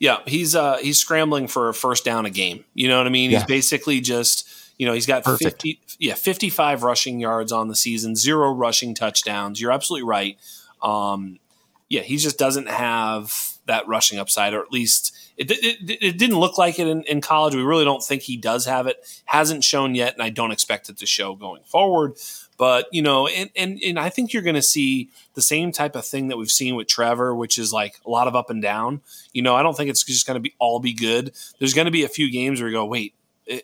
yeah, 0.00 0.18
he's 0.26 0.56
uh, 0.56 0.78
he's 0.78 0.98
scrambling 0.98 1.48
for 1.48 1.68
a 1.68 1.74
first 1.74 2.04
down 2.04 2.26
a 2.26 2.30
game. 2.30 2.64
You 2.74 2.88
know 2.88 2.98
what 2.98 3.06
I 3.06 3.10
mean? 3.10 3.30
Yeah. 3.30 3.38
He's 3.38 3.46
basically 3.46 4.00
just 4.00 4.48
you 4.78 4.86
know 4.86 4.92
he's 4.92 5.06
got 5.06 5.22
Perfect. 5.24 5.62
50 5.62 5.80
yeah 5.98 6.14
55 6.14 6.82
rushing 6.82 7.20
yards 7.20 7.52
on 7.52 7.68
the 7.68 7.74
season, 7.76 8.16
zero 8.16 8.52
rushing 8.52 8.94
touchdowns. 8.94 9.60
You're 9.60 9.72
absolutely 9.72 10.08
right. 10.08 10.38
Um, 10.82 11.38
yeah, 11.88 12.02
he 12.02 12.16
just 12.16 12.38
doesn't 12.38 12.68
have 12.68 13.58
that 13.66 13.86
rushing 13.86 14.18
upside, 14.18 14.54
or 14.54 14.62
at 14.62 14.72
least 14.72 15.16
it, 15.38 15.50
it, 15.52 15.98
it 16.02 16.18
didn't 16.18 16.38
look 16.38 16.58
like 16.58 16.78
it 16.78 16.88
in, 16.88 17.02
in, 17.04 17.20
college. 17.20 17.54
We 17.54 17.62
really 17.62 17.84
don't 17.84 18.02
think 18.02 18.22
he 18.22 18.36
does 18.36 18.66
have 18.66 18.88
it. 18.88 18.96
Hasn't 19.24 19.62
shown 19.62 19.94
yet, 19.94 20.14
and 20.14 20.22
I 20.22 20.30
don't 20.30 20.50
expect 20.50 20.88
it 20.88 20.98
to 20.98 21.06
show 21.06 21.36
going 21.36 21.62
forward. 21.62 22.14
But 22.56 22.88
you 22.90 23.02
know, 23.02 23.28
and 23.28 23.48
and, 23.54 23.80
and 23.82 24.00
I 24.00 24.08
think 24.08 24.32
you're 24.32 24.42
going 24.42 24.56
to 24.56 24.62
see 24.62 25.10
the 25.34 25.42
same 25.42 25.70
type 25.70 25.94
of 25.94 26.04
thing 26.04 26.28
that 26.28 26.36
we've 26.36 26.50
seen 26.50 26.74
with 26.74 26.88
Trevor, 26.88 27.34
which 27.34 27.56
is 27.56 27.72
like 27.72 28.00
a 28.04 28.10
lot 28.10 28.26
of 28.26 28.34
up 28.34 28.50
and 28.50 28.60
down. 28.60 29.00
You 29.32 29.42
know, 29.42 29.54
I 29.54 29.62
don't 29.62 29.76
think 29.76 29.90
it's 29.90 30.04
just 30.04 30.26
going 30.26 30.34
to 30.34 30.40
be 30.40 30.54
all 30.58 30.80
be 30.80 30.92
good. 30.92 31.32
There's 31.60 31.74
going 31.74 31.86
to 31.86 31.92
be 31.92 32.02
a 32.02 32.08
few 32.08 32.30
games 32.32 32.60
where 32.60 32.68
you 32.68 32.76
go, 32.76 32.84
wait, 32.84 33.14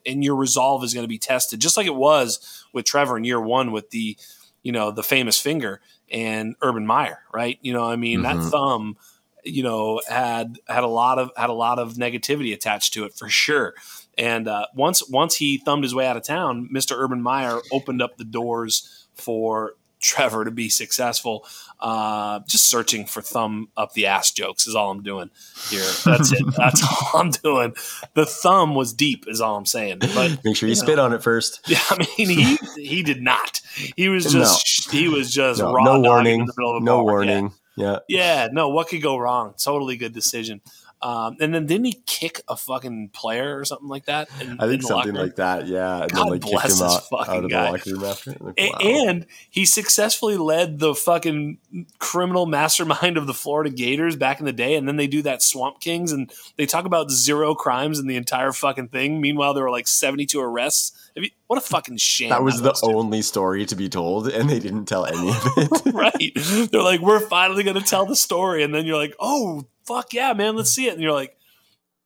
and 0.06 0.22
your 0.22 0.36
resolve 0.36 0.84
is 0.84 0.94
going 0.94 1.04
to 1.04 1.08
be 1.08 1.18
tested, 1.18 1.60
just 1.60 1.76
like 1.76 1.86
it 1.86 1.94
was 1.94 2.64
with 2.72 2.84
Trevor 2.84 3.16
in 3.16 3.24
year 3.24 3.40
one 3.40 3.72
with 3.72 3.90
the, 3.90 4.16
you 4.62 4.72
know, 4.72 4.92
the 4.92 5.02
famous 5.02 5.40
finger 5.40 5.80
and 6.10 6.54
Urban 6.62 6.86
Meyer, 6.86 7.18
right? 7.32 7.58
You 7.62 7.72
know, 7.72 7.84
I 7.84 7.96
mean, 7.96 8.20
mm-hmm. 8.20 8.40
that 8.40 8.50
thumb 8.50 8.96
you 9.44 9.62
know 9.62 10.00
had 10.08 10.58
had 10.68 10.84
a 10.84 10.88
lot 10.88 11.18
of 11.18 11.30
had 11.36 11.50
a 11.50 11.54
lot 11.54 11.78
of 11.78 11.94
negativity 11.94 12.52
attached 12.52 12.92
to 12.94 13.04
it 13.04 13.14
for 13.14 13.28
sure. 13.28 13.74
And 14.16 14.48
uh, 14.48 14.66
once 14.74 15.08
once 15.08 15.36
he 15.36 15.58
thumbed 15.58 15.82
his 15.82 15.94
way 15.94 16.06
out 16.06 16.16
of 16.16 16.22
town, 16.22 16.68
Mr. 16.72 16.96
Urban 16.96 17.22
Meyer 17.22 17.60
opened 17.72 18.00
up 18.00 18.16
the 18.16 18.24
doors 18.24 19.06
for 19.14 19.74
Trevor 20.00 20.44
to 20.44 20.50
be 20.50 20.68
successful. 20.68 21.46
Uh, 21.80 22.40
just 22.46 22.68
searching 22.68 23.06
for 23.06 23.20
thumb 23.20 23.68
up 23.76 23.92
the 23.94 24.06
ass 24.06 24.30
jokes 24.30 24.66
is 24.66 24.74
all 24.74 24.90
I'm 24.90 25.02
doing 25.02 25.30
here. 25.70 25.88
That's 26.04 26.32
it. 26.32 26.44
That's 26.56 26.82
all 26.82 27.20
I'm 27.20 27.30
doing. 27.30 27.74
The 28.14 28.26
thumb 28.26 28.74
was 28.74 28.92
deep, 28.92 29.24
is 29.26 29.40
all 29.40 29.56
I'm 29.56 29.66
saying. 29.66 29.98
But 30.14 30.40
make 30.44 30.56
sure 30.56 30.68
you, 30.68 30.72
you 30.72 30.76
spit 30.76 30.96
know, 30.96 31.06
on 31.06 31.12
it 31.12 31.22
first. 31.22 31.60
Yeah, 31.66 31.80
I 31.90 31.98
mean 31.98 32.28
he 32.28 32.58
he 32.76 33.02
did 33.02 33.22
not. 33.22 33.60
He 33.96 34.08
was 34.08 34.30
just 34.30 34.92
no. 34.92 34.98
he 34.98 35.08
was 35.08 35.32
just 35.32 35.60
no, 35.60 35.72
raw 35.72 35.84
no 35.84 36.00
warning. 36.00 36.48
no 36.58 37.02
warning. 37.02 37.44
Yeah. 37.44 37.63
Yeah. 37.76 37.98
Yeah. 38.08 38.48
No, 38.52 38.68
what 38.68 38.88
could 38.88 39.02
go 39.02 39.16
wrong? 39.16 39.54
Totally 39.58 39.96
good 39.96 40.12
decision. 40.12 40.60
Um, 41.02 41.36
and 41.40 41.54
then 41.54 41.66
didn't 41.66 41.84
he 41.84 42.02
kick 42.06 42.40
a 42.48 42.56
fucking 42.56 43.10
player 43.10 43.58
or 43.58 43.64
something 43.64 43.88
like 43.88 44.06
that? 44.06 44.28
In, 44.40 44.58
I 44.58 44.66
think 44.66 44.82
something 44.82 45.14
like 45.14 45.36
that. 45.36 45.66
Yeah. 45.66 46.02
And 46.02 46.10
God 46.10 46.24
then, 46.24 46.30
like, 46.30 46.40
bless 46.40 46.80
him 46.80 46.86
out, 46.86 47.28
out 47.28 47.44
of 47.44 47.50
guy. 47.50 47.66
the 47.66 47.72
locker 47.72 47.90
room 47.90 48.04
after. 48.04 48.30
Like, 48.40 48.58
wow. 48.58 48.78
And 48.80 49.26
he 49.50 49.66
successfully 49.66 50.36
led 50.36 50.78
the 50.78 50.94
fucking 50.94 51.58
criminal 51.98 52.46
mastermind 52.54 53.16
of 53.16 53.26
the 53.26 53.34
Florida 53.34 53.70
Gators 53.70 54.16
back 54.16 54.40
in 54.40 54.46
the 54.46 54.52
day. 54.52 54.74
And 54.74 54.88
then 54.88 54.96
they 54.96 55.06
do 55.06 55.20
that 55.22 55.42
Swamp 55.42 55.80
Kings 55.80 56.10
and 56.12 56.32
they 56.56 56.66
talk 56.66 56.86
about 56.86 57.10
zero 57.10 57.54
crimes 57.54 57.98
in 57.98 58.06
the 58.06 58.16
entire 58.16 58.52
fucking 58.52 58.88
thing. 58.88 59.20
Meanwhile, 59.20 59.54
there 59.54 59.64
were 59.64 59.70
like 59.70 59.88
72 59.88 60.40
arrests 60.40 61.04
you, 61.22 61.30
what 61.46 61.58
a 61.58 61.60
fucking 61.60 61.96
shame. 61.98 62.30
That 62.30 62.42
was 62.42 62.60
the 62.60 62.78
only 62.82 63.22
story 63.22 63.66
to 63.66 63.76
be 63.76 63.88
told, 63.88 64.28
and 64.28 64.50
they 64.50 64.58
didn't 64.58 64.86
tell 64.86 65.06
any 65.06 65.28
of 65.28 65.46
it. 65.56 65.94
right. 65.94 66.70
They're 66.70 66.82
like, 66.82 67.00
we're 67.00 67.20
finally 67.20 67.62
going 67.62 67.78
to 67.78 67.84
tell 67.84 68.06
the 68.06 68.16
story. 68.16 68.62
And 68.64 68.74
then 68.74 68.84
you're 68.84 68.96
like, 68.96 69.14
oh, 69.20 69.64
fuck 69.84 70.12
yeah, 70.12 70.32
man, 70.32 70.56
let's 70.56 70.70
see 70.70 70.86
it. 70.86 70.92
And 70.92 71.02
you're 71.02 71.12
like, 71.12 71.36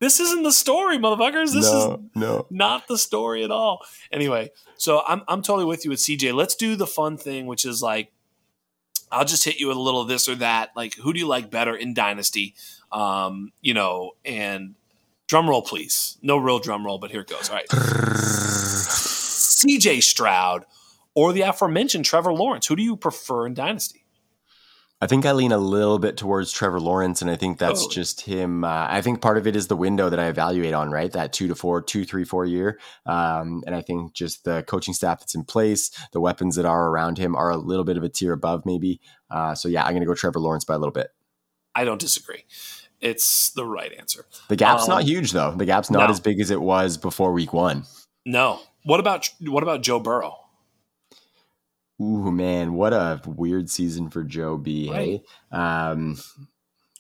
this 0.01 0.21
isn't 0.21 0.45
the 0.45 0.53
story, 0.53 0.97
motherfuckers. 0.99 1.53
This 1.53 1.71
no, 1.73 1.93
is 1.93 1.99
no. 2.15 2.47
not 2.51 2.87
the 2.87 2.99
story 2.99 3.43
at 3.43 3.51
all. 3.51 3.81
Anyway, 4.13 4.51
so 4.77 5.03
I'm, 5.07 5.23
I'm 5.27 5.43
totally 5.43 5.65
with 5.65 5.85
you 5.85 5.91
with 5.91 5.99
CJ. 5.99 6.35
Let's 6.35 6.55
do 6.55 6.77
the 6.77 6.87
fun 6.87 7.17
thing, 7.17 7.47
which 7.47 7.65
is 7.65 7.83
like, 7.83 8.13
I'll 9.11 9.25
just 9.25 9.45
hit 9.45 9.59
you 9.59 9.69
with 9.69 9.77
a 9.77 9.81
little 9.81 10.05
this 10.05 10.29
or 10.29 10.37
that. 10.37 10.71
Like, 10.77 10.95
who 10.97 11.13
do 11.13 11.19
you 11.19 11.27
like 11.27 11.51
better 11.51 11.75
in 11.75 11.95
Dynasty? 11.95 12.55
Um, 12.93 13.53
you 13.61 13.75
know, 13.75 14.13
and 14.25 14.75
drum 15.27 15.49
roll, 15.49 15.63
please. 15.63 16.19
No 16.23 16.37
real 16.37 16.59
drum 16.59 16.87
roll, 16.87 16.99
but 16.99 17.11
here 17.11 17.23
it 17.23 17.29
goes. 17.29 17.49
All 17.49 17.57
right. 17.57 17.67
CJ 19.59 20.03
Stroud 20.03 20.65
or 21.15 21.33
the 21.33 21.41
aforementioned 21.41 22.05
Trevor 22.05 22.33
Lawrence? 22.33 22.67
Who 22.69 22.77
do 22.77 22.83
you 22.83 22.97
prefer 22.97 23.47
in 23.47 23.55
Dynasty? 23.55 24.05
I 25.01 25.07
think 25.07 25.25
I 25.25 25.33
lean 25.33 25.53
a 25.53 25.59
little 25.59 26.01
bit 26.01 26.17
towards 26.17 26.51
Trevor 26.51 26.81
Lawrence, 26.81 27.23
and 27.23 27.31
I 27.31 27.37
think 27.37 27.59
that's 27.59 27.85
oh. 27.85 27.89
just 27.89 28.23
him. 28.23 28.65
Uh, 28.65 28.87
I 28.91 29.01
think 29.01 29.21
part 29.21 29.39
of 29.39 29.47
it 29.47 29.55
is 29.55 29.69
the 29.69 29.77
window 29.77 30.11
that 30.11 30.19
I 30.19 30.27
evaluate 30.27 30.75
on, 30.75 30.91
right? 30.91 31.13
That 31.13 31.33
two 31.33 31.47
to 31.47 31.55
four, 31.55 31.81
two, 31.81 32.05
three, 32.05 32.25
four 32.25 32.45
year. 32.45 32.81
Um, 33.07 33.63
and 33.65 33.77
I 33.77 33.81
think 33.81 34.13
just 34.13 34.43
the 34.43 34.65
coaching 34.67 34.95
staff 34.95 35.21
that's 35.21 35.37
in 35.37 35.45
place, 35.45 35.93
the 36.13 36.21
weapons 36.21 36.57
that 36.57 36.67
are 36.67 36.89
around 36.89 37.17
him 37.17 37.37
are 37.37 37.51
a 37.51 37.57
little 37.57 37.85
bit 37.85 37.97
of 37.97 38.03
a 38.03 38.09
tier 38.09 38.33
above, 38.33 38.67
maybe. 38.67 39.01
Uh, 39.31 39.55
so 39.55 39.69
yeah, 39.69 39.85
I'm 39.85 39.93
going 39.93 40.01
to 40.01 40.07
go 40.07 40.15
Trevor 40.15 40.41
Lawrence 40.41 40.65
by 40.65 40.75
a 40.75 40.79
little 40.79 40.93
bit. 40.93 41.11
I 41.77 41.85
don't 41.85 42.01
disagree. 42.01 42.45
It's 43.01 43.51
the 43.51 43.65
right 43.65 43.93
answer. 43.97 44.27
The 44.49 44.57
gap's 44.57 44.85
um, 44.85 44.89
not 44.89 45.05
huge 45.05 45.31
though. 45.31 45.53
The 45.53 45.67
gap's 45.67 45.93
not 45.93 46.07
no. 46.07 46.11
as 46.11 46.19
big 46.19 46.41
as 46.41 46.51
it 46.51 46.61
was 46.61 46.97
before 46.97 47.33
week 47.33 47.53
one. 47.53 47.85
No, 48.27 48.61
what 48.83 48.99
about 48.99 49.31
what 49.43 49.63
about 49.63 49.83
Joe 49.83 50.01
Burrow? 50.01 50.48
Ooh 52.01 52.31
man, 52.31 52.75
what 52.75 52.93
a 52.93 53.21
weird 53.27 53.71
season 53.71 54.11
for 54.11 54.23
Joe 54.23 54.57
B. 54.57 54.89
Right. 54.91 54.99
Hey, 54.99 55.23
um, 55.51 56.17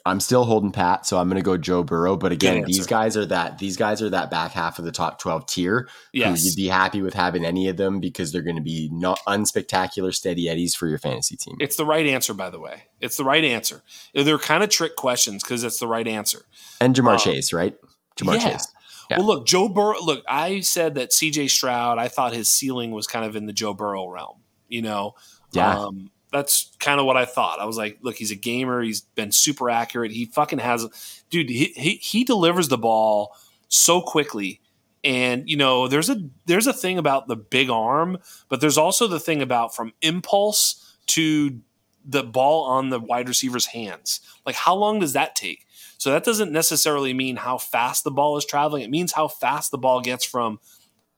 I'm 0.08 0.20
still 0.20 0.44
holding 0.44 0.72
pat, 0.72 1.04
so 1.06 1.18
I'm 1.18 1.28
going 1.28 1.40
to 1.40 1.44
go 1.44 1.58
Joe 1.58 1.82
Burrow. 1.82 2.16
But 2.16 2.32
again, 2.32 2.64
these 2.64 2.86
guys 2.86 3.16
are 3.16 3.26
that 3.26 3.58
these 3.58 3.76
guys 3.76 4.00
are 4.00 4.08
that 4.10 4.30
back 4.30 4.52
half 4.52 4.78
of 4.78 4.84
the 4.84 4.92
top 4.92 5.18
12 5.18 5.46
tier. 5.46 5.88
Yes, 6.12 6.44
you'd 6.44 6.56
be 6.56 6.68
happy 6.68 7.02
with 7.02 7.14
having 7.14 7.44
any 7.44 7.68
of 7.68 7.76
them 7.76 8.00
because 8.00 8.32
they're 8.32 8.42
going 8.42 8.56
to 8.56 8.62
be 8.62 8.88
not 8.90 9.20
unspectacular 9.26 10.14
steady 10.14 10.48
eddies 10.48 10.74
for 10.74 10.88
your 10.88 10.98
fantasy 10.98 11.36
team. 11.36 11.56
It's 11.60 11.76
the 11.76 11.84
right 11.84 12.06
answer, 12.06 12.32
by 12.32 12.48
the 12.48 12.58
way. 12.58 12.84
It's 13.00 13.16
the 13.16 13.24
right 13.24 13.44
answer. 13.44 13.82
They're 14.14 14.38
kind 14.38 14.64
of 14.64 14.70
trick 14.70 14.96
questions 14.96 15.42
because 15.42 15.62
it's 15.62 15.78
the 15.78 15.88
right 15.88 16.08
answer. 16.08 16.46
And 16.80 16.94
Ja'Marr 16.94 17.12
um, 17.12 17.18
Chase, 17.18 17.52
right? 17.52 17.76
Ja'Marr 18.16 18.40
yeah. 18.40 18.50
Chase. 18.52 18.68
Yeah. 19.10 19.18
Well, 19.18 19.26
look, 19.26 19.46
Joe 19.46 19.68
Burrow. 19.68 20.00
Look, 20.02 20.24
I 20.28 20.60
said 20.60 20.94
that 20.94 21.12
C.J. 21.12 21.48
Stroud. 21.48 21.98
I 21.98 22.08
thought 22.08 22.32
his 22.32 22.50
ceiling 22.50 22.92
was 22.92 23.06
kind 23.06 23.24
of 23.24 23.36
in 23.36 23.46
the 23.46 23.52
Joe 23.52 23.74
Burrow 23.74 24.08
realm. 24.08 24.42
You 24.68 24.82
know, 24.82 25.14
yeah. 25.52 25.78
Um, 25.78 26.10
that's 26.32 26.76
kind 26.78 27.00
of 27.00 27.06
what 27.06 27.16
I 27.16 27.24
thought. 27.24 27.58
I 27.58 27.64
was 27.64 27.76
like, 27.76 27.98
look, 28.02 28.16
he's 28.16 28.30
a 28.30 28.36
gamer. 28.36 28.82
He's 28.82 29.00
been 29.00 29.32
super 29.32 29.70
accurate. 29.70 30.12
He 30.12 30.26
fucking 30.26 30.58
has, 30.58 31.22
dude. 31.30 31.48
He 31.48 31.72
he, 31.76 31.92
he 31.94 32.24
delivers 32.24 32.68
the 32.68 32.78
ball 32.78 33.34
so 33.68 34.00
quickly. 34.00 34.60
And 35.04 35.48
you 35.48 35.56
know, 35.56 35.88
there's 35.88 36.10
a 36.10 36.20
there's 36.46 36.66
a 36.66 36.72
thing 36.72 36.98
about 36.98 37.28
the 37.28 37.36
big 37.36 37.70
arm, 37.70 38.18
but 38.48 38.60
there's 38.60 38.78
also 38.78 39.06
the 39.06 39.20
thing 39.20 39.40
about 39.40 39.74
from 39.74 39.92
impulse 40.02 40.96
to 41.06 41.60
the 42.04 42.22
ball 42.22 42.64
on 42.64 42.90
the 42.90 42.98
wide 42.98 43.28
receiver's 43.28 43.66
hands. 43.66 44.20
Like, 44.44 44.54
how 44.54 44.74
long 44.74 44.98
does 44.98 45.12
that 45.12 45.36
take? 45.36 45.66
So 45.98 46.10
that 46.10 46.24
doesn't 46.24 46.52
necessarily 46.52 47.12
mean 47.12 47.36
how 47.36 47.58
fast 47.58 48.04
the 48.04 48.10
ball 48.10 48.36
is 48.36 48.44
traveling. 48.44 48.82
It 48.82 48.90
means 48.90 49.12
how 49.12 49.28
fast 49.28 49.70
the 49.70 49.78
ball 49.78 50.00
gets 50.00 50.24
from 50.24 50.60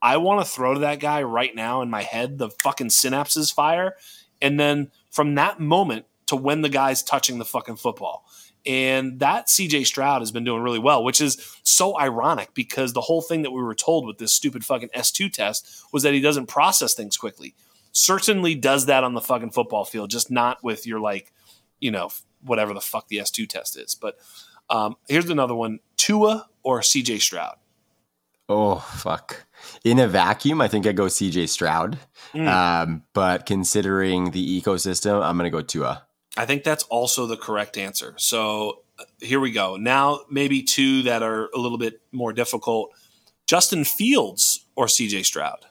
I 0.02 0.16
want 0.16 0.44
to 0.44 0.50
throw 0.50 0.74
to 0.74 0.80
that 0.80 1.00
guy 1.00 1.22
right 1.22 1.54
now 1.54 1.82
in 1.82 1.90
my 1.90 2.02
head, 2.02 2.38
the 2.38 2.50
fucking 2.50 2.88
synapses 2.88 3.52
fire. 3.52 3.96
And 4.40 4.58
then 4.58 4.90
from 5.10 5.34
that 5.34 5.60
moment 5.60 6.06
to 6.26 6.36
when 6.36 6.62
the 6.62 6.68
guy's 6.68 7.02
touching 7.02 7.38
the 7.38 7.44
fucking 7.44 7.76
football. 7.76 8.24
And 8.66 9.20
that 9.20 9.48
CJ 9.48 9.86
Stroud 9.86 10.20
has 10.20 10.30
been 10.30 10.44
doing 10.44 10.62
really 10.62 10.78
well, 10.78 11.02
which 11.02 11.20
is 11.20 11.58
so 11.62 11.98
ironic 11.98 12.54
because 12.54 12.92
the 12.92 13.00
whole 13.00 13.22
thing 13.22 13.42
that 13.42 13.50
we 13.50 13.62
were 13.62 13.74
told 13.74 14.06
with 14.06 14.18
this 14.18 14.32
stupid 14.32 14.64
fucking 14.64 14.90
S2 14.94 15.32
test 15.32 15.82
was 15.92 16.02
that 16.02 16.14
he 16.14 16.20
doesn't 16.20 16.46
process 16.46 16.94
things 16.94 17.16
quickly. 17.16 17.54
Certainly 17.92 18.56
does 18.56 18.86
that 18.86 19.02
on 19.02 19.14
the 19.14 19.20
fucking 19.20 19.50
football 19.50 19.84
field, 19.84 20.10
just 20.10 20.30
not 20.30 20.62
with 20.62 20.86
your 20.86 21.00
like, 21.00 21.32
you 21.80 21.90
know, 21.90 22.10
whatever 22.42 22.74
the 22.74 22.80
fuck 22.80 23.08
the 23.08 23.16
S2 23.16 23.48
test 23.48 23.78
is. 23.78 23.94
But 23.94 24.18
um, 24.68 24.96
here's 25.08 25.28
another 25.28 25.54
one: 25.54 25.80
Tua 25.96 26.48
or 26.62 26.82
C.J. 26.82 27.18
Stroud. 27.18 27.56
Oh 28.50 28.80
fuck! 28.80 29.46
In 29.84 30.00
a 30.00 30.08
vacuum, 30.08 30.60
I 30.60 30.66
think 30.66 30.84
I 30.84 30.90
go 30.90 31.06
C.J. 31.06 31.46
Stroud. 31.46 32.00
Mm. 32.34 32.48
Um, 32.48 33.02
but 33.12 33.46
considering 33.46 34.32
the 34.32 34.60
ecosystem, 34.60 35.22
I'm 35.22 35.38
going 35.38 35.50
to 35.50 35.56
go 35.56 35.62
Tua. 35.62 36.02
I 36.36 36.46
think 36.46 36.64
that's 36.64 36.82
also 36.84 37.26
the 37.26 37.36
correct 37.36 37.78
answer. 37.78 38.14
So 38.18 38.82
uh, 38.98 39.04
here 39.20 39.38
we 39.38 39.52
go. 39.52 39.76
Now 39.76 40.22
maybe 40.28 40.64
two 40.64 41.02
that 41.02 41.22
are 41.22 41.48
a 41.54 41.58
little 41.58 41.78
bit 41.78 42.00
more 42.10 42.32
difficult: 42.32 42.92
Justin 43.46 43.84
Fields 43.84 44.66
or 44.74 44.88
C.J. 44.88 45.22
Stroud. 45.22 45.66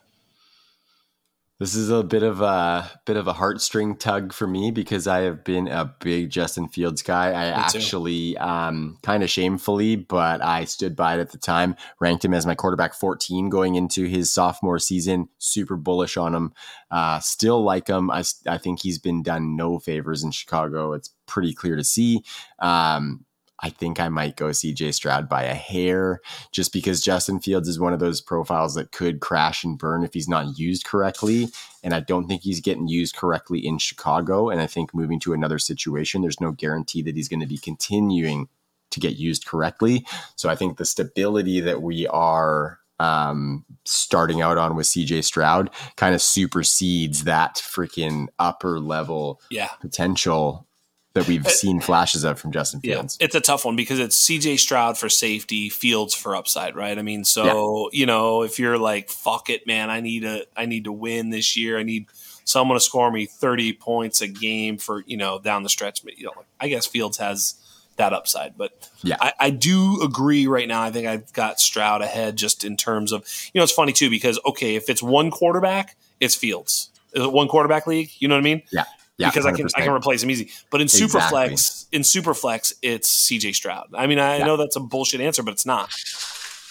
This 1.59 1.75
is 1.75 1.89
a 1.89 2.03
bit 2.03 2.23
of 2.23 2.39
a 2.39 2.89
bit 3.05 3.17
of 3.17 3.27
a 3.27 3.33
heartstring 3.33 3.99
tug 3.99 4.31
for 4.31 4.47
me 4.47 4.71
because 4.71 5.07
I 5.07 5.19
have 5.23 5.43
been 5.43 5.67
a 5.67 5.93
big 5.99 6.29
Justin 6.29 6.69
Fields 6.69 7.01
guy. 7.01 7.31
I 7.31 7.47
actually, 7.47 8.37
um, 8.37 8.97
kind 9.03 9.23
of 9.23 9.29
shamefully, 9.29 9.97
but 9.97 10.41
I 10.41 10.63
stood 10.63 10.95
by 10.95 11.17
it 11.17 11.19
at 11.19 11.31
the 11.31 11.37
time. 11.37 11.75
Ranked 11.99 12.23
him 12.23 12.33
as 12.33 12.45
my 12.45 12.55
quarterback 12.55 12.93
14 12.93 13.49
going 13.49 13.75
into 13.75 14.05
his 14.05 14.33
sophomore 14.33 14.79
season. 14.79 15.27
Super 15.37 15.75
bullish 15.75 16.15
on 16.15 16.33
him. 16.33 16.53
Uh, 16.91 17.19
still 17.19 17.61
like 17.61 17.89
him. 17.89 18.09
I, 18.09 18.23
I 18.47 18.57
think 18.57 18.81
he's 18.81 18.97
been 18.97 19.21
done 19.21 19.57
no 19.57 19.79
favors 19.79 20.23
in 20.23 20.31
Chicago. 20.31 20.93
It's 20.93 21.13
pretty 21.27 21.53
clear 21.53 21.75
to 21.75 21.83
see. 21.83 22.23
Um, 22.59 23.25
I 23.61 23.69
think 23.69 23.99
I 23.99 24.09
might 24.09 24.35
go 24.35 24.47
CJ 24.47 24.93
Stroud 24.93 25.27
by 25.27 25.43
a 25.43 25.53
hair 25.53 26.21
just 26.51 26.71
because 26.71 27.01
Justin 27.01 27.39
Fields 27.39 27.67
is 27.67 27.79
one 27.79 27.93
of 27.93 27.99
those 27.99 28.21
profiles 28.21 28.75
that 28.75 28.91
could 28.91 29.19
crash 29.19 29.63
and 29.63 29.77
burn 29.77 30.03
if 30.03 30.13
he's 30.13 30.29
not 30.29 30.57
used 30.57 30.85
correctly. 30.85 31.49
And 31.83 31.93
I 31.93 31.99
don't 31.99 32.27
think 32.27 32.41
he's 32.41 32.61
getting 32.61 32.87
used 32.87 33.15
correctly 33.15 33.65
in 33.65 33.77
Chicago. 33.77 34.49
And 34.49 34.61
I 34.61 34.67
think 34.67 34.93
moving 34.93 35.19
to 35.21 35.33
another 35.33 35.59
situation, 35.59 36.21
there's 36.21 36.41
no 36.41 36.51
guarantee 36.51 37.01
that 37.03 37.15
he's 37.15 37.29
going 37.29 37.41
to 37.41 37.45
be 37.45 37.57
continuing 37.57 38.47
to 38.91 38.99
get 38.99 39.17
used 39.17 39.45
correctly. 39.45 40.05
So 40.35 40.49
I 40.49 40.55
think 40.55 40.77
the 40.77 40.85
stability 40.85 41.59
that 41.59 41.81
we 41.81 42.07
are 42.07 42.79
um, 42.99 43.65
starting 43.85 44.41
out 44.41 44.57
on 44.57 44.75
with 44.75 44.87
CJ 44.87 45.23
Stroud 45.23 45.69
kind 45.95 46.13
of 46.13 46.21
supersedes 46.21 47.23
that 47.23 47.55
freaking 47.55 48.27
upper 48.37 48.79
level 48.79 49.41
yeah. 49.49 49.69
potential 49.79 50.67
that 51.13 51.27
we've 51.27 51.47
seen 51.47 51.81
flashes 51.81 52.23
of 52.23 52.39
from 52.39 52.51
Justin 52.51 52.81
Fields. 52.81 53.17
Yeah, 53.19 53.25
it's 53.25 53.35
a 53.35 53.41
tough 53.41 53.65
one 53.65 53.75
because 53.75 53.99
it's 53.99 54.27
CJ 54.27 54.59
Stroud 54.59 54.97
for 54.97 55.09
safety, 55.09 55.69
Fields 55.69 56.13
for 56.13 56.35
upside, 56.35 56.75
right? 56.75 56.97
I 56.97 57.01
mean, 57.01 57.23
so 57.23 57.89
yeah. 57.91 57.99
you 57.99 58.05
know, 58.05 58.43
if 58.43 58.59
you're 58.59 58.77
like, 58.77 59.09
fuck 59.09 59.49
it, 59.49 59.65
man, 59.65 59.89
I 59.89 60.01
need 60.01 60.23
a 60.23 60.43
I 60.55 60.65
need 60.65 60.83
to 60.85 60.91
win 60.91 61.29
this 61.29 61.57
year. 61.57 61.79
I 61.79 61.83
need 61.83 62.07
someone 62.49 62.75
to 62.75 62.81
score 62.81 63.11
me 63.11 63.25
30 63.25 63.73
points 63.73 64.21
a 64.21 64.27
game 64.27 64.77
for, 64.77 65.03
you 65.05 65.17
know, 65.17 65.39
down 65.39 65.63
the 65.63 65.69
stretch. 65.69 66.03
But 66.03 66.17
You 66.17 66.25
know, 66.25 66.43
I 66.59 66.67
guess 66.67 66.85
Fields 66.85 67.17
has 67.17 67.55
that 67.97 68.11
upside. 68.11 68.57
But 68.57 68.89
yeah, 69.03 69.17
I, 69.21 69.33
I, 69.39 69.49
do 69.51 70.01
agree 70.01 70.47
right 70.47 70.67
now. 70.67 70.81
I 70.81 70.89
think 70.89 71.05
I've 71.05 71.31
got 71.33 71.59
Stroud 71.59 72.01
ahead 72.01 72.37
just 72.37 72.65
in 72.65 72.75
terms 72.75 73.11
of, 73.11 73.23
you 73.53 73.59
know, 73.59 73.63
it's 73.63 73.71
funny 73.71 73.93
too, 73.93 74.09
because 74.09 74.39
okay, 74.45 74.75
if 74.75 74.89
it's 74.89 75.03
one 75.03 75.29
quarterback, 75.29 75.95
it's 76.19 76.33
Fields. 76.33 76.89
Is 77.13 77.23
it 77.23 77.31
one 77.31 77.47
quarterback 77.47 77.85
league? 77.85 78.09
You 78.19 78.27
know 78.27 78.35
what 78.35 78.41
I 78.41 78.43
mean? 78.43 78.63
Yeah. 78.71 78.85
Yeah, 79.19 79.29
because 79.29 79.45
100%. 79.45 79.49
I 79.49 79.55
can 79.55 79.67
I 79.75 79.81
can 79.81 79.93
replace 79.93 80.23
him 80.23 80.31
easy. 80.31 80.49
But 80.71 80.79
in 80.79 80.87
Superflex, 80.87 81.51
exactly. 81.51 81.97
in 81.97 82.01
Superflex, 82.03 82.73
it's 82.81 83.27
CJ 83.27 83.53
Stroud. 83.53 83.89
I 83.93 84.07
mean, 84.07 84.17
I 84.17 84.37
yeah. 84.37 84.45
know 84.45 84.55
that's 84.55 84.77
a 84.77 84.79
bullshit 84.79 85.19
answer, 85.19 85.43
but 85.43 85.51
it's 85.51 85.65
not. 85.65 85.93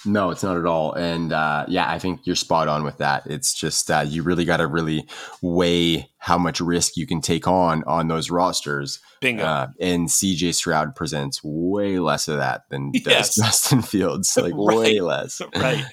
No, 0.06 0.30
it's 0.30 0.42
not 0.42 0.56
at 0.56 0.64
all. 0.64 0.94
And 0.94 1.32
uh, 1.32 1.66
yeah, 1.68 1.90
I 1.90 1.98
think 1.98 2.26
you're 2.26 2.36
spot 2.36 2.68
on 2.68 2.84
with 2.84 2.98
that. 2.98 3.26
It's 3.26 3.52
just 3.52 3.90
uh, 3.90 4.04
you 4.06 4.22
really 4.22 4.46
got 4.46 4.58
to 4.58 4.66
really 4.66 5.06
weigh 5.42 6.08
how 6.16 6.38
much 6.38 6.60
risk 6.60 6.96
you 6.96 7.06
can 7.06 7.20
take 7.20 7.46
on 7.46 7.84
on 7.84 8.08
those 8.08 8.30
rosters. 8.30 9.00
Bingo. 9.20 9.44
Uh, 9.44 9.66
and 9.78 10.08
CJ 10.08 10.54
Stroud 10.54 10.96
presents 10.96 11.42
way 11.44 11.98
less 11.98 12.28
of 12.28 12.38
that 12.38 12.68
than 12.70 12.92
yes. 12.94 13.36
Justin 13.36 13.82
Fields. 13.82 14.36
Like 14.48 14.54
right. 14.54 14.78
way 14.78 15.00
less. 15.00 15.42
right. 15.56 15.84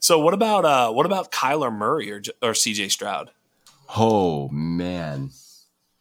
So 0.00 0.18
what 0.18 0.34
about 0.34 0.64
uh, 0.64 0.92
what 0.92 1.06
about 1.06 1.30
Kyler 1.30 1.72
Murray 1.72 2.10
or 2.10 2.18
or 2.42 2.52
CJ 2.52 2.90
Stroud? 2.90 3.30
Oh 3.96 4.48
man. 4.48 5.30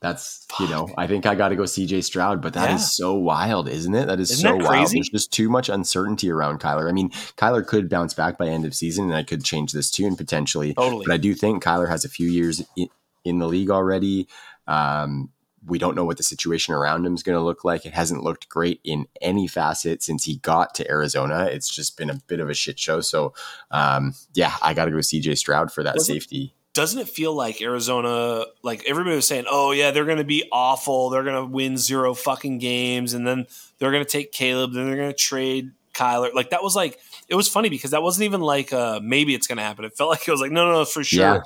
That's 0.02 0.46
Fuck. 0.50 0.60
you 0.62 0.68
know, 0.68 0.90
I 0.98 1.06
think 1.06 1.28
I 1.28 1.36
got 1.36 1.50
to 1.50 1.56
go 1.56 1.64
CJ 1.64 2.04
Stroud, 2.04 2.42
but 2.42 2.54
that 2.54 2.70
yeah. 2.70 2.76
is 2.76 2.96
so 2.96 3.14
wild, 3.14 3.70
isn't 3.70 3.94
it? 3.94 4.08
That 4.08 4.20
is 4.20 4.32
isn't 4.32 4.50
so 4.50 4.58
that 4.58 4.68
wild. 4.68 4.92
There's 4.92 5.10
just 5.10 5.32
too 5.32 5.48
much 5.48 5.70
uncertainty 5.70 6.32
around 6.32 6.60
Kyler. 6.60 6.90
I 6.90 6.92
mean, 6.92 7.12
Kyler 7.38 7.66
could 7.66 7.88
bounce 7.88 8.16
back 8.16 8.36
by 8.40 8.48
end 8.48 8.66
of 8.66 8.74
season, 8.74 9.06
and 9.06 9.14
I 9.14 9.22
could 9.22 9.44
change 9.44 9.74
this 9.74 9.92
tune 9.92 10.16
potentially. 10.16 10.74
Totally. 10.74 11.06
But 11.06 11.14
I 11.14 11.18
do 11.18 11.36
think 11.36 11.64
Kyler 11.64 11.88
has 11.88 12.04
a 12.04 12.10
few 12.10 12.28
years 12.28 12.64
in, 12.76 12.90
in 13.24 13.38
the 13.38 13.48
league 13.48 13.70
already. 13.70 14.28
Um, 14.66 15.30
we 15.64 15.78
don't 15.78 15.96
know 15.96 16.06
what 16.06 16.18
the 16.18 16.24
situation 16.24 16.74
around 16.74 17.06
him 17.06 17.14
is 17.14 17.22
going 17.22 17.38
to 17.38 17.44
look 17.44 17.64
like. 17.64 17.86
It 17.86 17.94
hasn't 17.94 18.24
looked 18.24 18.50
great 18.50 18.82
in 18.84 19.06
any 19.22 19.46
facet 19.46 20.02
since 20.02 20.24
he 20.24 20.38
got 20.38 20.74
to 20.76 20.90
Arizona. 20.90 21.48
It's 21.52 21.70
just 21.70 21.96
been 21.96 22.10
a 22.10 22.20
bit 22.26 22.40
of 22.40 22.50
a 22.50 22.56
shit 22.56 22.80
show. 22.80 23.02
So, 23.02 23.36
um, 23.70 24.16
yeah, 24.34 24.54
I 24.64 24.74
got 24.74 24.86
to 24.86 24.92
go 24.92 24.98
CJ 24.98 25.38
Stroud 25.38 25.72
for 25.72 25.84
that 25.84 26.02
safety 26.02 26.56
doesn't 26.74 27.00
it 27.00 27.10
feel 27.10 27.34
like 27.34 27.62
Arizona, 27.62 28.46
like 28.64 28.84
everybody 28.88 29.16
was 29.16 29.28
saying, 29.28 29.46
oh, 29.50 29.72
yeah, 29.72 29.92
they're 29.92 30.06
going 30.06 30.20
to 30.20 30.24
be 30.24 30.48
awful. 30.52 31.10
They're 31.10 31.24
going 31.24 31.36
to 31.36 31.46
win 31.46 31.78
zero 31.78 32.14
fucking 32.14 32.60
games. 32.60 33.14
And 33.14 33.28
then 33.28 33.46
they're 33.78 33.92
going 33.92 34.04
to 34.04 34.10
take 34.10 34.32
Caleb. 34.32 34.74
Then 34.74 34.88
they're 34.88 34.96
going 34.96 35.10
to 35.10 35.18
trade 35.18 35.72
Kyler. 35.94 36.34
Like 36.34 36.52
that 36.52 36.64
was 36.64 36.76
like, 36.76 37.00
it 37.28 37.36
was 37.36 37.50
funny 37.50 37.70
because 37.70 37.92
that 37.92 38.02
wasn't 38.02 38.26
even 38.26 38.40
like, 38.40 38.72
uh, 38.72 39.02
maybe 39.04 39.36
it's 39.36 39.48
going 39.48 39.58
to 39.58 39.64
happen. 39.64 39.84
It 39.84 39.98
felt 39.98 40.10
like 40.12 40.26
it 40.26 40.32
was 40.32 40.40
like, 40.40 40.52
no, 40.52 40.66
no, 40.66 40.72
no, 40.80 40.86
for 40.86 41.04
sure. 41.04 41.20
Yeah. 41.20 41.42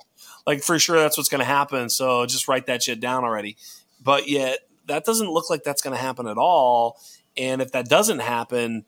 Like 0.45 0.61
for 0.61 0.77
sure 0.77 0.99
that's 0.99 1.17
what's 1.17 1.29
going 1.29 1.39
to 1.39 1.45
happen. 1.45 1.89
So 1.89 2.27
just 2.27 2.47
write 2.47 2.67
that 2.67 2.83
shit 2.83 2.99
down 2.99 3.23
already. 3.23 3.57
But 4.03 4.29
yet 4.29 4.59
that 4.85 5.05
doesn't 5.05 5.29
look 5.29 5.49
like 5.49 5.63
that's 5.63 5.81
going 5.81 5.95
to 5.95 6.01
happen 6.01 6.27
at 6.27 6.37
all. 6.37 6.99
And 7.35 7.63
if 7.63 7.71
that 7.71 7.89
doesn't 7.89 8.19
happen, 8.19 8.85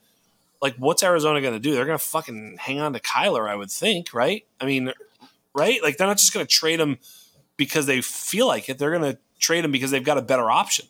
like 0.62 0.76
what's 0.78 1.02
Arizona 1.02 1.42
going 1.42 1.54
to 1.56 1.60
do? 1.60 1.74
They're 1.74 1.86
going 1.86 1.98
to 1.98 2.06
fucking 2.06 2.58
hang 2.60 2.80
on 2.80 2.94
to 2.94 3.00
Kyler, 3.00 3.50
I 3.50 3.56
would 3.56 3.72
think, 3.72 4.14
right? 4.14 4.46
I 4.62 4.66
mean, 4.66 4.94
right? 5.58 5.82
Like 5.82 5.98
they're 5.98 6.08
not 6.08 6.18
just 6.18 6.34
going 6.34 6.46
to 6.46 6.50
trade 6.50 6.80
him 6.80 6.98
because 7.58 7.86
they 7.86 8.02
feel 8.02 8.48
like 8.48 8.70
it. 8.70 8.78
They're 8.78 8.98
going 8.98 9.14
to 9.14 9.20
trade 9.40 9.66
him 9.66 9.72
because 9.72 9.92
they've 9.92 10.04
got 10.04 10.18
a 10.18 10.22
better 10.22 10.50
option. 10.50 10.86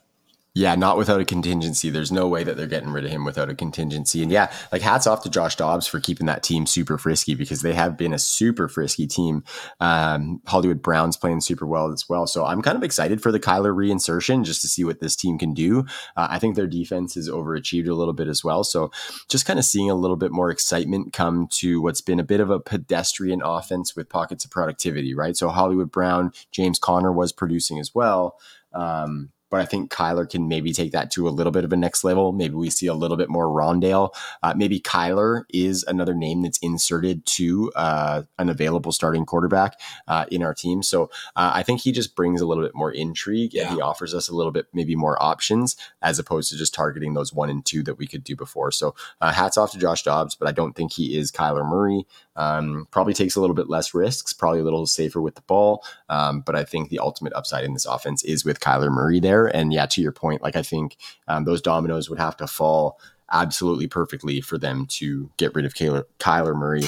Yeah, 0.58 0.74
not 0.74 0.98
without 0.98 1.22
a 1.22 1.26
contingency. 1.26 1.92
There's 1.92 2.12
no 2.12 2.28
way 2.28 2.44
that 2.44 2.58
they're 2.58 2.66
getting 2.66 2.90
rid 2.90 3.06
of 3.06 3.12
him 3.12 3.24
without 3.24 3.48
a 3.48 3.54
contingency. 3.54 4.24
And 4.24 4.32
yeah, 4.32 4.52
like 4.72 4.82
hats 4.82 5.06
off 5.06 5.22
to 5.22 5.30
Josh 5.30 5.56
Dobbs 5.56 5.86
for 5.86 6.00
keeping 6.00 6.26
that 6.26 6.42
team 6.42 6.66
super 6.66 6.98
frisky 6.98 7.36
because 7.36 7.62
they 7.62 7.76
have 7.76 7.96
been 7.96 8.12
a 8.12 8.18
super 8.18 8.68
frisky 8.68 9.06
team. 9.06 9.44
Um, 9.80 10.42
Hollywood 10.48 10.82
Browns 10.82 11.16
playing 11.16 11.42
super 11.42 11.68
well 11.68 11.92
as 11.92 12.10
well. 12.10 12.26
So 12.26 12.44
I'm 12.44 12.64
kind 12.64 12.76
of 12.76 12.82
excited 12.82 13.22
for 13.22 13.32
the 13.32 13.40
Kyler 13.40 13.72
reinsertion 13.72 14.44
just 14.44 14.64
to 14.64 14.68
see 14.68 14.84
what 14.84 15.00
this 15.00 15.16
team 15.16 15.38
can 15.38 15.54
do. 15.54 15.82
Uh, 16.16 16.26
I 16.32 16.40
think 16.40 16.56
their 16.56 16.66
defense 16.66 17.16
is 17.16 17.30
overachieved 17.30 17.88
a 17.88 17.94
little 17.94 18.16
bit 18.16 18.28
as 18.28 18.44
well. 18.44 18.64
So 18.64 18.90
just 19.30 19.46
kind 19.46 19.60
of 19.60 19.66
seeing 19.66 19.92
a 19.92 19.96
little 19.96 20.18
bit 20.18 20.32
more 20.32 20.50
excitement 20.50 21.14
come 21.14 21.46
to 21.60 21.84
what's 21.84 22.02
been 22.02 22.20
a 22.20 22.24
bit 22.24 22.40
of 22.40 22.50
a 22.50 22.60
pedestrian 22.60 23.44
offense 23.44 23.96
with 23.96 24.10
pockets 24.10 24.44
of 24.44 24.50
productivity, 24.50 25.14
right? 25.14 25.38
So 25.38 25.50
Hollywood 25.50 25.92
Brown, 25.92 26.32
James 26.52 26.80
Conner 26.80 27.12
was 27.12 27.32
producing 27.32 27.78
as 27.78 27.94
well. 27.94 28.40
Um, 28.74 29.30
but 29.49 29.61
I 29.61 29.65
think 29.65 29.91
Kyler 29.91 30.30
can 30.30 30.48
maybe 30.48 30.74
take 30.74 30.91
that 30.91 31.11
to 31.11 31.28
a 31.28 31.30
little 31.30 31.52
bit 31.52 31.64
of 31.64 31.74
a 31.74 31.78
next 31.78 32.03
level. 32.03 32.32
Maybe 32.32 32.56
we 32.56 32.69
see 32.69 32.88
a 32.88 32.94
little 32.94 33.18
bit 33.18 33.30
more 33.30 33.48
Rondale. 33.48 34.14
Uh, 34.44 34.53
maybe 34.56 34.80
Kyler 34.80 35.44
is 35.49 35.84
another 35.88 36.14
name 36.14 36.41
that's 36.41 36.57
inserted 36.60 37.26
to 37.26 37.72
uh, 37.76 38.24
an 38.38 38.49
available 38.49 38.91
starting 38.91 39.26
quarterback 39.26 39.80
uh, 40.07 40.26
in 40.32 40.44
our 40.44 40.53
team. 40.53 40.84
So 40.84 41.03
uh, 41.36 41.52
I 41.53 41.64
think 41.64 41.82
he 41.82 41.91
just 41.91 42.15
brings 42.15 42.41
a 42.41 42.45
little 42.45 42.64
bit 42.64 42.76
more 42.76 42.91
intrigue 42.91 43.53
yeah. 43.53 43.68
and 43.68 43.76
he 43.76 43.82
offers 43.82 44.14
us 44.14 44.30
a 44.30 44.36
little 44.36 44.52
bit 44.52 44.68
maybe 44.74 44.95
more 44.95 45.22
options 45.22 45.76
as 46.02 46.19
opposed 46.19 46.52
to 46.52 46.57
just 46.57 46.74
targeting 46.74 47.14
those 47.14 47.34
one 47.34 47.49
and 47.49 47.65
two 47.65 47.84
that 47.84 47.98
we 47.98 48.07
could 48.07 48.24
do 48.24 48.36
before. 48.36 48.72
So 48.72 48.95
uh, 49.22 49.32
hats 49.32 49.57
off 49.57 49.72
to 49.72 49.80
Josh 49.80 50.03
Dobbs, 50.03 50.36
but 50.36 50.48
I 50.48 50.52
don't 50.52 50.76
think 50.76 50.94
he 50.94 51.18
is 51.18 51.32
Kyler 51.32 51.68
Murray. 51.68 52.06
Um, 52.36 52.88
probably 52.91 53.14
takes 53.14 53.36
a 53.36 53.41
little 53.41 53.56
bit 53.56 53.69
less 53.69 53.94
risks, 53.94 54.34
probably 54.34 54.60
a 54.60 54.64
little 54.64 54.86
safer 54.86 55.22
with 55.22 55.36
the 55.36 55.41
ball. 55.41 55.84
Um, 56.10 56.41
but 56.41 56.56
I 56.56 56.64
think 56.64 56.90
the 56.90 56.99
ultimate 56.99 57.34
upside 57.34 57.64
in 57.64 57.74
this 57.74 57.86
offense 57.86 58.24
is 58.24 58.45
with 58.45 58.60
Kyler 58.60 58.91
Murray 58.91 59.19
there. 59.19 59.36
And 59.45 59.72
yeah, 59.72 59.85
to 59.85 60.01
your 60.01 60.11
point, 60.11 60.41
like 60.41 60.55
I 60.55 60.64
think 60.64 60.97
um, 61.27 61.45
those 61.45 61.61
dominoes 61.61 62.09
would 62.09 62.19
have 62.19 62.38
to 62.38 62.47
fall 62.47 62.99
absolutely 63.31 63.88
perfectly 63.88 64.41
for 64.41 64.57
them 64.57 64.85
to 64.88 65.30
get 65.38 65.53
rid 65.53 65.65
of 65.65 65.73
Kyler, 65.73 66.05
Kyler 66.19 66.55
Murray 66.55 66.84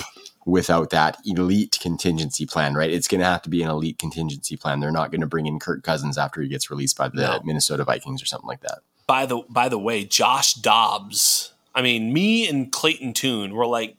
without 0.45 0.89
that 0.89 1.17
elite 1.25 1.77
contingency 1.81 2.45
plan, 2.45 2.73
right? 2.73 2.89
It's 2.89 3.07
going 3.07 3.19
to 3.19 3.25
have 3.25 3.41
to 3.43 3.49
be 3.49 3.61
an 3.61 3.69
elite 3.69 3.99
contingency 3.99 4.57
plan. 4.57 4.79
They're 4.79 4.91
not 4.91 5.11
going 5.11 5.21
to 5.21 5.27
bring 5.27 5.45
in 5.45 5.59
Kirk 5.59 5.83
Cousins 5.83 6.17
after 6.17 6.41
he 6.41 6.47
gets 6.47 6.69
released 6.71 6.97
by 6.97 7.09
the 7.09 7.21
no. 7.21 7.39
Minnesota 7.43 7.83
Vikings 7.83 8.23
or 8.23 8.25
something 8.25 8.47
like 8.47 8.61
that. 8.61 8.79
By 9.05 9.25
the 9.25 9.43
by 9.49 9.69
the 9.69 9.79
way, 9.79 10.05
Josh 10.05 10.53
Dobbs. 10.53 11.53
I 11.75 11.81
mean, 11.81 12.13
me 12.13 12.47
and 12.47 12.71
Clayton 12.71 13.13
Tune 13.13 13.53
were 13.53 13.67
like 13.67 13.97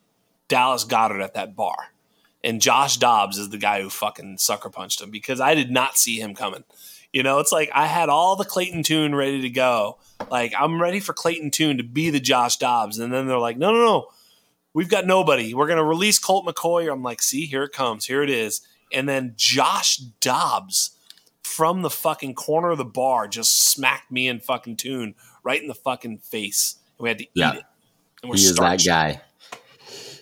Dallas 0.48 0.84
Goedert 0.84 1.22
at 1.22 1.34
that 1.34 1.54
bar. 1.54 1.76
And 2.42 2.60
Josh 2.60 2.96
Dobbs 2.96 3.38
is 3.38 3.50
the 3.50 3.58
guy 3.58 3.82
who 3.82 3.90
fucking 3.90 4.38
sucker 4.38 4.70
punched 4.70 5.00
him 5.00 5.10
because 5.10 5.40
I 5.40 5.54
did 5.54 5.70
not 5.70 5.98
see 5.98 6.20
him 6.20 6.34
coming. 6.34 6.64
You 7.12 7.22
know, 7.22 7.40
it's 7.40 7.52
like 7.52 7.70
I 7.74 7.86
had 7.86 8.08
all 8.08 8.36
the 8.36 8.44
Clayton 8.44 8.82
Tune 8.82 9.14
ready 9.14 9.42
to 9.42 9.50
go. 9.50 9.98
Like 10.30 10.52
I'm 10.58 10.80
ready 10.80 11.00
for 11.00 11.12
Clayton 11.12 11.50
Tune 11.50 11.76
to 11.78 11.82
be 11.82 12.10
the 12.10 12.20
Josh 12.20 12.56
Dobbs. 12.56 12.98
And 12.98 13.12
then 13.12 13.26
they're 13.26 13.38
like, 13.38 13.58
no, 13.58 13.72
no, 13.72 13.84
no. 13.84 14.08
We've 14.72 14.88
got 14.88 15.06
nobody. 15.06 15.52
We're 15.52 15.66
going 15.66 15.78
to 15.78 15.84
release 15.84 16.20
Colt 16.20 16.46
McCoy. 16.46 16.92
I'm 16.92 17.02
like, 17.02 17.20
see, 17.22 17.46
here 17.46 17.64
it 17.64 17.72
comes. 17.72 18.06
Here 18.06 18.22
it 18.22 18.30
is. 18.30 18.60
And 18.92 19.08
then 19.08 19.34
Josh 19.36 19.96
Dobbs 19.96 20.96
from 21.42 21.82
the 21.82 21.90
fucking 21.90 22.34
corner 22.34 22.70
of 22.70 22.78
the 22.78 22.84
bar 22.84 23.26
just 23.26 23.64
smacked 23.68 24.12
me 24.12 24.28
and 24.28 24.40
fucking 24.42 24.76
Tune 24.76 25.16
right 25.42 25.60
in 25.60 25.66
the 25.66 25.74
fucking 25.74 26.18
face. 26.18 26.76
And 26.98 27.02
we 27.02 27.08
had 27.08 27.18
to 27.18 27.24
eat 27.24 27.30
yeah. 27.34 27.54
it. 27.54 27.64
And 28.22 28.30
we're 28.30 28.36
he 28.36 28.44
is 28.44 28.54
that 28.54 28.84
guy 28.84 29.20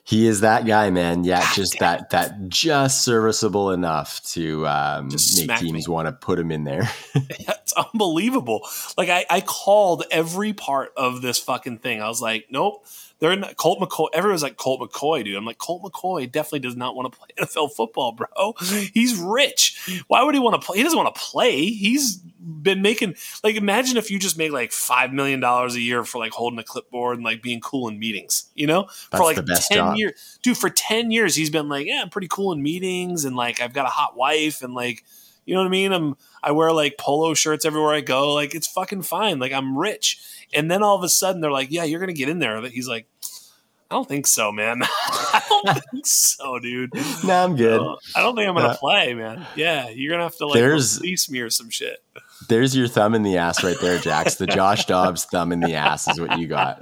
He 0.09 0.27
is 0.27 0.41
that 0.41 0.65
guy, 0.65 0.89
man. 0.89 1.25
Yeah, 1.25 1.41
God 1.41 1.55
just 1.55 1.77
that 1.81 2.09
that 2.11 2.49
just 2.49 3.05
serviceable 3.05 3.73
enough 3.73 4.23
to 4.31 4.67
um, 4.67 5.11
make 5.37 5.59
teams 5.59 5.87
want 5.87 6.07
to 6.07 6.13
put 6.13 6.39
him 6.39 6.51
in 6.51 6.65
there. 6.65 6.89
it's 7.15 7.75
unbelievable. 7.75 8.67
Like 8.97 9.11
I, 9.11 9.27
I 9.29 9.43
called 9.43 10.05
every 10.11 10.55
part 10.55 10.95
of 10.97 11.21
this 11.21 11.39
fucking 11.39 11.81
thing. 11.81 12.01
I 12.01 12.09
was 12.09 12.23
like, 12.23 12.47
nope 12.51 12.87
they're 13.21 13.33
in 13.33 13.45
Colt 13.57 13.81
McCoy. 13.81 14.09
Everyone's 14.13 14.43
like 14.43 14.57
Colt 14.57 14.81
McCoy, 14.81 15.25
dude. 15.25 15.37
I'm 15.37 15.45
like 15.45 15.59
Colt 15.59 15.83
McCoy 15.83 16.31
definitely 16.31 16.61
does 16.61 16.77
not 16.77 16.95
want 16.95 17.13
to 17.13 17.19
play 17.19 17.29
NFL 17.39 17.73
football, 17.73 18.13
bro. 18.13 18.55
He's 18.93 19.17
rich. 19.17 20.03
Why 20.07 20.23
would 20.23 20.35
he 20.35 20.41
want 20.41 20.61
to 20.61 20.65
play? 20.65 20.79
He 20.79 20.83
doesn't 20.85 20.99
want 20.99 21.15
to 21.15 21.21
play. 21.21 21.67
He's 21.67 22.17
been 22.17 22.81
making 22.81 23.15
like 23.43 23.57
imagine 23.57 23.97
if 23.97 24.11
you 24.11 24.19
just 24.19 24.39
make 24.39 24.53
like 24.53 24.73
five 24.73 25.13
million 25.13 25.41
dollars 25.41 25.75
a 25.75 25.81
year 25.81 26.05
for 26.05 26.19
like 26.19 26.33
holding 26.33 26.59
a 26.59 26.63
clipboard 26.63 27.17
and 27.17 27.25
like 27.25 27.43
being 27.43 27.61
cool 27.61 27.89
in 27.89 27.99
meetings. 27.99 28.49
You 28.55 28.67
know, 28.69 28.83
That's 29.11 29.21
for 29.21 29.25
like 29.25 29.37
the 29.37 29.43
best 29.43 29.69
ten 29.69 29.79
job. 29.79 29.97
years, 29.97 30.39
dude. 30.43 30.57
For 30.57 30.71
ten 30.71 31.11
years, 31.11 31.35
he's 31.35 31.51
been 31.51 31.69
like, 31.69 31.87
yeah, 31.87 32.03
I'm 32.03 32.11
pretty 32.11 32.29
cool 32.29 32.53
in 32.53 32.63
meetings 32.63 33.25
and 33.25 33.35
like 33.37 33.61
I've 33.61 33.73
got 33.73 33.87
a 33.87 33.91
hot 33.91 34.17
wife 34.17 34.63
and 34.63 34.75
like. 34.75 35.05
You 35.49 35.55
know 35.55 35.61
what 35.61 35.67
I 35.67 35.71
mean? 35.71 35.93
I'm 35.93 36.15
I 36.43 36.53
wear 36.53 36.73
like 36.73 36.99
polo 36.99 37.33
shirts 37.35 37.65
everywhere 37.65 37.95
I 37.95 38.01
go. 38.03 38.35
Like 38.35 38.55
it's 38.55 38.67
fucking 38.67 39.03
fine. 39.03 39.39
Like 39.39 39.53
I'm 39.53 39.77
rich. 39.79 40.21
And 40.55 40.71
then 40.71 40.83
all 40.83 40.95
of 40.97 41.03
a 41.03 41.09
sudden 41.09 41.41
they're 41.41 41.51
like, 41.51 41.69
"Yeah, 41.71 41.85
you're 41.85 42.01
gonna 42.01 42.13
get 42.13 42.29
in 42.29 42.39
there." 42.39 42.61
He's 42.69 42.87
like, 42.89 43.07
I 43.91 43.95
don't 43.95 44.07
think 44.07 44.27
so, 44.27 44.53
man. 44.53 44.83
I 44.85 45.43
don't 45.49 45.83
think 45.91 46.07
so, 46.07 46.59
dude. 46.59 46.93
No, 47.25 47.45
I'm 47.45 47.57
good. 47.57 47.81
Uh, 47.81 47.97
I 48.15 48.21
don't 48.21 48.37
think 48.37 48.47
I'm 48.47 48.55
gonna 48.55 48.69
Uh, 48.69 48.77
play, 48.77 49.15
man. 49.15 49.47
Yeah, 49.57 49.89
you're 49.89 50.11
gonna 50.13 50.25
have 50.25 50.37
to 50.37 50.47
like 50.47 50.55
There's- 50.55 51.01
release 51.01 51.31
me 51.31 51.41
or 51.41 51.49
some 51.51 51.71
shit. 51.71 51.99
There's 52.49 52.77
your 52.77 52.87
thumb 52.87 53.15
in 53.15 53.23
the 53.25 53.37
ass 53.39 53.65
right 53.65 53.77
there, 53.81 53.99
Jax. 53.99 54.37
The 54.37 54.47
Josh 54.47 54.85
Dobbs 54.87 55.25
thumb 55.25 55.51
in 55.53 55.61
the 55.61 55.75
ass 55.75 56.07
is 56.09 56.21
what 56.21 56.39
you 56.39 56.47
got. 56.47 56.79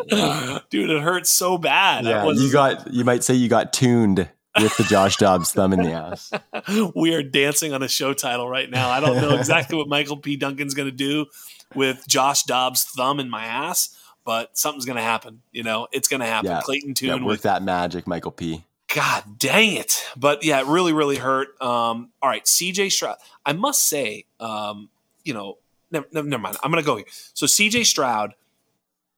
dude, 0.71 0.91
it 0.91 1.03
hurts 1.03 1.31
so 1.31 1.57
bad. 1.57 2.05
Yeah, 2.05 2.25
was- 2.25 2.43
you 2.43 2.53
got. 2.53 2.93
You 2.93 3.05
might 3.05 3.23
say 3.25 3.35
you 3.35 3.49
got 3.49 3.73
tuned 3.73 4.29
with 4.61 4.77
the 4.77 4.85
Josh 4.85 5.17
Dobbs 5.17 5.53
thumb 5.53 5.73
in 5.73 5.83
the 5.83 5.93
ass. 5.93 6.33
we 6.95 7.15
are 7.15 7.23
dancing 7.23 7.73
on 7.73 7.83
a 7.83 7.89
show 7.89 8.15
title 8.15 8.49
right 8.49 8.71
now. 8.71 8.91
I 8.91 9.01
don't 9.01 9.17
know 9.17 9.35
exactly 9.39 9.77
what 9.77 9.89
Michael 9.89 10.17
P. 10.17 10.37
Duncan's 10.37 10.75
gonna 10.75 10.91
do 10.91 11.27
with 11.75 12.07
Josh 12.07 12.45
Dobbs' 12.45 12.85
thumb 12.85 13.21
in 13.21 13.29
my 13.29 13.45
ass, 13.45 13.97
but 14.25 14.57
something's 14.57 14.85
gonna 14.85 15.03
happen. 15.03 15.43
You 15.53 15.63
know, 15.63 15.89
it's 15.93 16.09
gonna 16.09 16.27
happen. 16.27 16.51
Yeah, 16.51 16.61
Clayton 16.63 16.91
yeah, 16.91 16.95
Tune 16.95 17.25
work 17.25 17.33
with 17.33 17.43
that 17.43 17.63
magic, 17.63 18.07
Michael 18.07 18.33
P. 18.33 18.65
God 18.95 19.39
dang 19.39 19.75
it. 19.75 20.05
But 20.17 20.45
yeah, 20.45 20.61
it 20.61 20.67
really, 20.67 20.93
really 20.93 21.17
hurt. 21.17 21.61
Um, 21.61 22.11
all 22.23 22.29
right, 22.29 22.45
CJ 22.45 22.93
Stroud. 22.93 23.17
I 23.45 23.53
must 23.53 23.87
say, 23.89 24.25
um, 24.41 24.91
you 25.25 25.35
know, 25.35 25.59
never, 25.91 26.07
never, 26.13 26.29
never 26.29 26.43
mind. 26.43 26.57
I'm 26.63 26.71
going 26.71 26.83
to 26.83 26.87
go 26.87 26.97
here. 26.97 27.07
So 27.35 27.47
CJ 27.47 27.87
Stroud, 27.87 28.35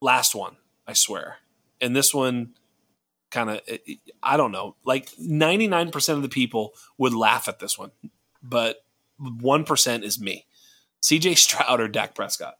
last 0.00 0.34
one, 0.34 0.56
I 0.86 0.94
swear. 0.94 1.36
And 1.80 1.94
this 1.94 2.14
one 2.14 2.54
kind 3.30 3.50
of, 3.50 3.60
eh, 3.68 3.78
eh, 3.88 3.94
I 4.22 4.36
don't 4.36 4.52
know, 4.52 4.76
like 4.84 5.10
99% 5.16 6.16
of 6.16 6.22
the 6.22 6.28
people 6.28 6.74
would 6.96 7.14
laugh 7.14 7.48
at 7.48 7.58
this 7.58 7.78
one, 7.78 7.90
but 8.42 8.84
1% 9.20 10.02
is 10.02 10.20
me. 10.20 10.46
CJ 11.02 11.36
Stroud 11.36 11.80
or 11.80 11.88
Dak 11.88 12.14
Prescott? 12.14 12.58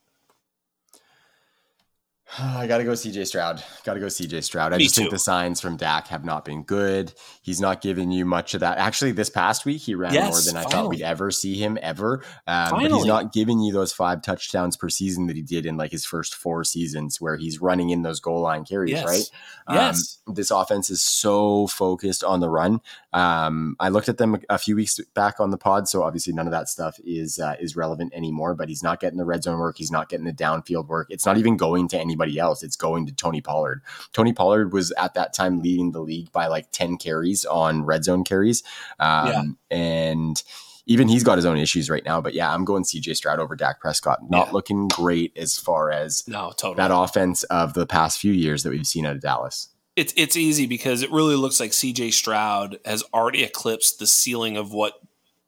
I 2.39 2.67
got 2.67 2.77
to 2.77 2.83
go 2.83 2.91
CJ 2.91 3.25
Stroud. 3.25 3.63
Got 3.83 3.95
to 3.95 3.99
go 3.99 4.05
CJ 4.05 4.43
Stroud. 4.43 4.71
I 4.71 4.77
Me 4.77 4.83
just 4.83 4.95
think 4.95 5.09
the 5.09 5.17
signs 5.17 5.59
from 5.59 5.77
Dak 5.77 6.07
have 6.09 6.23
not 6.23 6.45
been 6.45 6.61
good. 6.61 7.11
He's 7.41 7.59
not 7.59 7.81
giving 7.81 8.11
you 8.11 8.23
much 8.23 8.53
of 8.53 8.59
that. 8.59 8.77
Actually, 8.77 9.13
this 9.13 9.31
past 9.31 9.65
week, 9.65 9.81
he 9.81 9.95
ran 9.95 10.13
Yes, 10.13 10.29
more 10.29 10.39
than 10.41 10.55
I 10.55 10.69
thought 10.69 10.89
we'd 10.89 11.01
ever 11.01 11.31
see 11.31 11.55
him 11.55 11.79
ever. 11.81 12.23
Um, 12.45 12.81
but 12.83 12.91
he's 12.91 13.05
not 13.05 13.33
giving 13.33 13.59
you 13.59 13.73
those 13.73 13.91
five 13.91 14.21
touchdowns 14.21 14.77
per 14.77 14.89
season 14.89 15.25
that 15.25 15.35
he 15.37 15.41
did 15.41 15.65
in 15.65 15.75
like 15.75 15.91
his 15.91 16.05
first 16.05 16.35
four 16.35 16.63
seasons 16.63 17.19
where 17.19 17.35
he's 17.35 17.59
running 17.61 17.89
in 17.89 18.03
those 18.03 18.19
goal 18.19 18.41
line 18.41 18.63
carries, 18.63 18.91
Yes. 18.91 19.05
right? 19.05 19.29
Um, 19.67 19.75
Yes. 19.95 20.19
this 20.27 20.51
offense 20.51 20.91
is 20.91 21.01
so 21.01 21.65
focused 21.65 22.23
on 22.23 22.41
the 22.41 22.49
run. 22.49 22.79
Um, 23.11 23.75
I 23.79 23.89
looked 23.89 24.07
at 24.07 24.19
them 24.19 24.37
a 24.49 24.59
few 24.59 24.75
weeks 24.75 24.99
back 25.15 25.39
on 25.39 25.49
the 25.49 25.57
pod, 25.57 25.87
so 25.87 26.03
obviously 26.03 26.33
none 26.33 26.45
of 26.45 26.51
that 26.51 26.69
stuff 26.69 26.99
is 27.03 27.39
uh, 27.39 27.55
is 27.59 27.75
relevant 27.75 28.13
anymore. 28.13 28.53
But 28.53 28.69
he's 28.69 28.83
not 28.83 28.99
getting 28.99 29.17
the 29.17 29.25
red 29.25 29.41
zone 29.43 29.57
work. 29.57 29.77
He's 29.79 29.91
not 29.91 30.09
getting 30.09 30.25
the 30.27 30.31
downfield 30.33 30.87
work. 30.87 31.07
It's 31.09 31.25
not 31.25 31.37
even 31.39 31.57
going 31.57 31.87
to 31.87 31.99
anybody 31.99 32.18
else. 32.27 32.63
It's 32.63 32.75
going 32.75 33.05
to 33.05 33.13
Tony 33.13 33.39
Pollard. 33.39 33.81
Tony 34.11 34.33
Pollard 34.33 34.73
was 34.73 34.91
at 34.97 35.13
that 35.13 35.33
time 35.33 35.61
leading 35.61 35.91
the 35.93 36.01
league 36.01 36.31
by 36.33 36.47
like 36.47 36.71
ten 36.71 36.97
carries 36.97 37.45
on 37.45 37.85
red 37.85 38.03
zone 38.03 38.23
carries, 38.25 38.61
um, 38.99 39.57
and 39.71 40.43
even 40.85 41.07
he's 41.07 41.23
got 41.23 41.37
his 41.37 41.45
own 41.45 41.57
issues 41.57 41.89
right 41.89 42.03
now. 42.03 42.19
But 42.19 42.33
yeah, 42.33 42.53
I'm 42.53 42.65
going 42.65 42.83
CJ 42.83 43.15
Stroud 43.15 43.39
over 43.39 43.55
Dak 43.55 43.79
Prescott. 43.79 44.19
Not 44.29 44.47
Yeah. 44.47 44.53
looking 44.53 44.87
great 44.87 45.31
as 45.37 45.55
far 45.57 45.91
as 45.91 46.27
No, 46.27 46.51
totally. 46.57 46.75
that 46.77 46.91
offense 46.91 47.43
of 47.43 47.73
the 47.75 47.85
past 47.85 48.19
few 48.19 48.33
years 48.33 48.63
that 48.63 48.71
we've 48.71 48.87
seen 48.87 49.05
out 49.05 49.15
of 49.15 49.21
Dallas. 49.21 49.69
it's 49.95 50.13
it's 50.17 50.35
easy 50.37 50.65
because 50.65 51.01
it 51.03 51.11
really 51.11 51.35
looks 51.35 51.59
like 51.59 51.71
CJ 51.71 52.11
Stroud 52.13 52.79
has 52.85 53.03
already 53.13 53.43
eclipsed 53.43 53.99
the 53.99 54.07
ceiling 54.07 54.57
of 54.57 54.71
what 54.73 54.93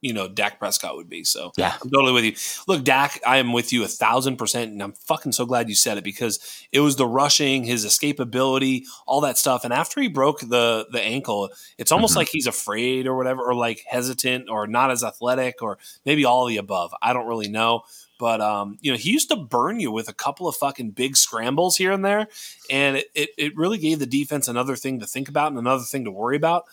you 0.02 0.14
know 0.14 0.28
Dak 0.28 0.60
Prescott 0.60 0.96
would 0.96 1.10
be. 1.10 1.24
So 1.24 1.52
Yeah. 1.58 1.76
I'm 1.82 1.90
totally 1.90 2.12
with 2.12 2.26
you. 2.26 2.34
Look, 2.68 2.84
Dak, 2.84 3.20
I 3.26 3.38
am 3.38 3.54
with 3.54 3.72
you 3.72 3.84
a 3.84 3.88
thousand 3.88 4.38
percent, 4.38 4.72
and 4.72 4.82
I'm 4.82 4.94
fucking 4.94 5.32
so 5.32 5.46
glad 5.46 5.70
you 5.70 5.76
said 5.76 5.98
it 5.98 6.04
because 6.04 6.40
it 6.72 6.80
was 6.82 6.96
the 6.96 7.08
rushing, 7.08 7.64
his 7.64 7.86
escapability, 7.86 8.86
all 9.06 9.22
that 9.22 9.38
stuff. 9.38 9.64
And 9.64 9.74
after 9.74 10.02
he 10.02 10.08
broke 10.08 10.40
the 10.42 10.88
the 10.92 11.02
ankle, 11.02 11.50
it's 11.78 11.92
almost 11.92 12.14
Mhm. 12.14 12.18
like 12.18 12.30
he's 12.30 12.48
afraid 12.48 13.08
or 13.08 13.16
whatever, 13.16 13.44
or 13.44 13.54
like 13.56 13.84
hesitant, 13.88 14.50
or 14.50 14.68
not 14.68 14.92
as 14.92 15.04
athletic, 15.04 15.62
or 15.62 15.78
maybe 16.06 16.26
all 16.26 16.44
of 16.46 16.50
the 16.50 16.58
above. 16.58 16.94
I 17.02 17.14
don't 17.14 17.28
really 17.28 17.50
know. 17.50 17.84
But 18.20 18.40
um, 18.40 18.78
you 18.82 18.92
know, 18.92 18.98
he 19.00 19.12
used 19.12 19.30
to 19.30 19.36
burn 19.36 19.80
you 19.80 19.92
with 19.92 20.08
a 20.08 20.14
couple 20.14 20.48
of 20.48 20.56
fucking 20.56 20.92
big 20.92 21.18
scrambles 21.18 21.78
here 21.78 21.92
and 21.92 22.06
there, 22.06 22.28
and 22.70 22.98
it, 22.98 23.08
it, 23.16 23.30
it 23.38 23.58
really 23.58 23.80
gave 23.80 23.98
the 23.98 24.06
defense 24.06 24.48
another 24.48 24.76
thing 24.76 25.00
to 25.00 25.08
think 25.08 25.28
about 25.28 25.48
and 25.52 25.58
another 25.58 25.84
thing 25.84 26.04
to 26.06 26.12
worry 26.12 26.36
about. 26.38 26.66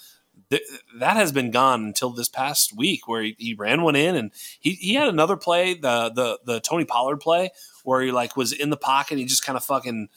Th- 0.50 0.62
that 0.98 1.16
has 1.16 1.32
been 1.32 1.50
gone 1.50 1.84
until 1.84 2.10
this 2.10 2.28
past 2.28 2.74
week, 2.76 3.06
where 3.06 3.22
he, 3.22 3.36
he 3.38 3.54
ran 3.54 3.82
one 3.82 3.96
in, 3.96 4.16
and 4.16 4.32
he, 4.60 4.72
he 4.72 4.94
had 4.94 5.08
another 5.08 5.36
play, 5.36 5.74
the 5.74 6.10
the 6.14 6.38
the 6.44 6.60
Tony 6.60 6.84
Pollard 6.84 7.18
play, 7.18 7.50
where 7.84 8.00
he 8.02 8.10
like 8.12 8.36
was 8.36 8.52
in 8.52 8.70
the 8.70 8.76
pocket, 8.76 9.12
and 9.12 9.20
he 9.20 9.26
just 9.26 9.44
kind 9.44 9.56
of 9.56 9.64
fucking 9.64 10.08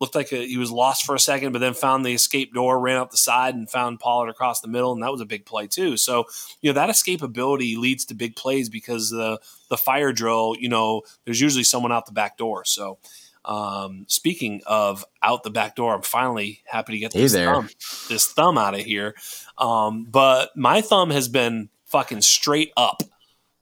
looked 0.00 0.14
like 0.14 0.32
a, 0.32 0.46
he 0.46 0.58
was 0.58 0.70
lost 0.70 1.04
for 1.04 1.14
a 1.14 1.20
second, 1.20 1.52
but 1.52 1.60
then 1.60 1.74
found 1.74 2.04
the 2.04 2.12
escape 2.12 2.52
door, 2.52 2.80
ran 2.80 2.96
up 2.96 3.10
the 3.10 3.16
side, 3.16 3.54
and 3.54 3.70
found 3.70 4.00
Pollard 4.00 4.28
across 4.28 4.60
the 4.60 4.68
middle, 4.68 4.92
and 4.92 5.02
that 5.02 5.12
was 5.12 5.20
a 5.20 5.26
big 5.26 5.46
play 5.46 5.66
too. 5.66 5.96
So 5.96 6.24
you 6.60 6.70
know 6.70 6.74
that 6.74 6.90
escapability 6.90 7.76
leads 7.76 8.04
to 8.06 8.14
big 8.14 8.36
plays 8.36 8.68
because 8.68 9.10
the 9.10 9.38
the 9.70 9.76
fire 9.76 10.12
drill, 10.12 10.54
you 10.58 10.68
know, 10.68 11.02
there's 11.24 11.40
usually 11.40 11.64
someone 11.64 11.92
out 11.92 12.06
the 12.06 12.12
back 12.12 12.36
door. 12.36 12.64
So 12.64 12.98
um, 13.44 14.04
speaking 14.08 14.62
of 14.66 15.04
out 15.22 15.42
the 15.42 15.50
back 15.50 15.76
door, 15.76 15.94
I'm 15.94 16.02
finally 16.02 16.62
happy 16.66 16.94
to 16.94 16.98
get 16.98 17.12
Hey 17.12 17.20
this 17.20 17.32
there. 17.32 17.52
thumb 17.52 17.68
this 18.08 18.26
thumb 18.26 18.58
out 18.58 18.74
of 18.74 18.80
here. 18.80 19.14
Um, 19.58 20.04
but 20.04 20.56
my 20.56 20.80
thumb 20.80 21.10
has 21.10 21.28
been 21.28 21.68
fucking 21.86 22.22
straight 22.22 22.72
up 22.76 23.02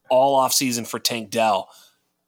all 0.09 0.37
off 0.37 0.53
season 0.53 0.85
for 0.85 0.99
Tank 0.99 1.31
Dell. 1.31 1.69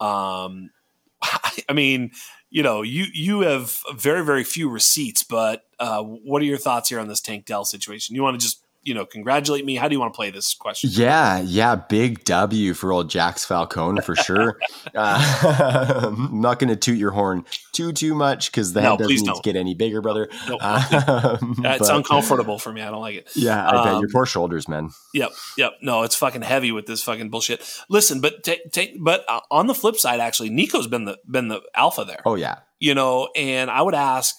Um, 0.00 0.70
I 1.68 1.72
mean, 1.72 2.12
you 2.50 2.62
know, 2.62 2.82
you 2.82 3.06
you 3.12 3.40
have 3.40 3.78
very 3.94 4.24
very 4.24 4.44
few 4.44 4.68
receipts, 4.68 5.22
but 5.22 5.64
uh, 5.78 6.02
what 6.02 6.42
are 6.42 6.46
your 6.46 6.58
thoughts 6.58 6.88
here 6.88 7.00
on 7.00 7.08
this 7.08 7.20
Tank 7.20 7.46
Dell 7.46 7.64
situation? 7.64 8.16
You 8.16 8.22
want 8.22 8.40
to 8.40 8.44
just 8.44 8.63
you 8.84 8.94
know 8.94 9.04
congratulate 9.06 9.64
me? 9.64 9.74
How 9.76 9.88
do 9.88 9.94
you 9.94 10.00
want 10.00 10.12
to 10.12 10.16
play 10.16 10.30
this 10.30 10.54
question? 10.54 10.90
Yeah, 10.92 11.40
yeah, 11.40 11.74
big 11.74 12.24
W 12.24 12.74
for 12.74 12.92
old 12.92 13.10
Jax 13.10 13.44
Falcone 13.44 14.00
for 14.02 14.14
sure. 14.14 14.58
uh, 14.94 16.10
I'm 16.12 16.40
not 16.40 16.58
going 16.58 16.68
to 16.68 16.76
toot 16.76 16.98
your 16.98 17.10
horn 17.10 17.44
too 17.72 17.92
too 17.92 18.14
much 18.14 18.50
because 18.50 18.72
the 18.72 18.82
No, 18.82 18.90
head 18.90 18.98
doesn't 18.98 19.08
please 19.10 19.20
need 19.22 19.26
to 19.28 19.32
don't. 19.32 19.44
get 19.44 19.56
any 19.56 19.74
bigger, 19.74 20.00
brother. 20.00 20.28
Nope. 20.48 20.62
Um, 20.62 21.56
It's 21.64 21.78
but- 21.88 21.96
uncomfortable 21.96 22.58
for 22.58 22.72
me. 22.72 22.82
I 22.82 22.90
don't 22.90 23.00
like 23.00 23.16
it. 23.16 23.30
Yeah, 23.34 23.66
I 23.66 23.72
bet 23.84 23.94
Um, 23.94 24.00
your 24.00 24.10
poor 24.10 24.26
shoulders, 24.26 24.68
man. 24.68 24.90
Yep, 25.14 25.30
yep. 25.56 25.72
No, 25.82 26.02
it's 26.02 26.14
fucking 26.16 26.42
heavy 26.42 26.72
with 26.72 26.86
this 26.86 27.02
fucking 27.02 27.30
bullshit. 27.30 27.62
Listen, 27.88 28.20
but 28.20 28.42
take, 28.44 28.70
take, 28.70 29.02
but 29.02 29.24
uh, 29.28 29.40
on 29.50 29.66
the 29.66 29.74
flip 29.74 29.96
side, 29.96 30.20
actually, 30.20 30.50
Nico's 30.50 30.86
been 30.86 31.04
the 31.04 31.18
been 31.28 31.48
the 31.48 31.60
alpha 31.74 32.04
there. 32.04 32.20
Oh 32.26 32.34
yeah, 32.34 32.58
You 32.80 32.94
know, 32.94 33.28
and 33.36 33.70
I 33.70 33.82
would 33.82 33.94
ask, 33.94 34.34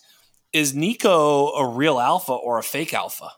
is 0.53 0.73
Nico 0.75 1.49
a 1.53 1.67
real 1.67 1.99
alpha 1.99 2.33
or 2.33 2.57
a 2.59 2.63
fake 2.63 2.93
alpha? 2.93 3.29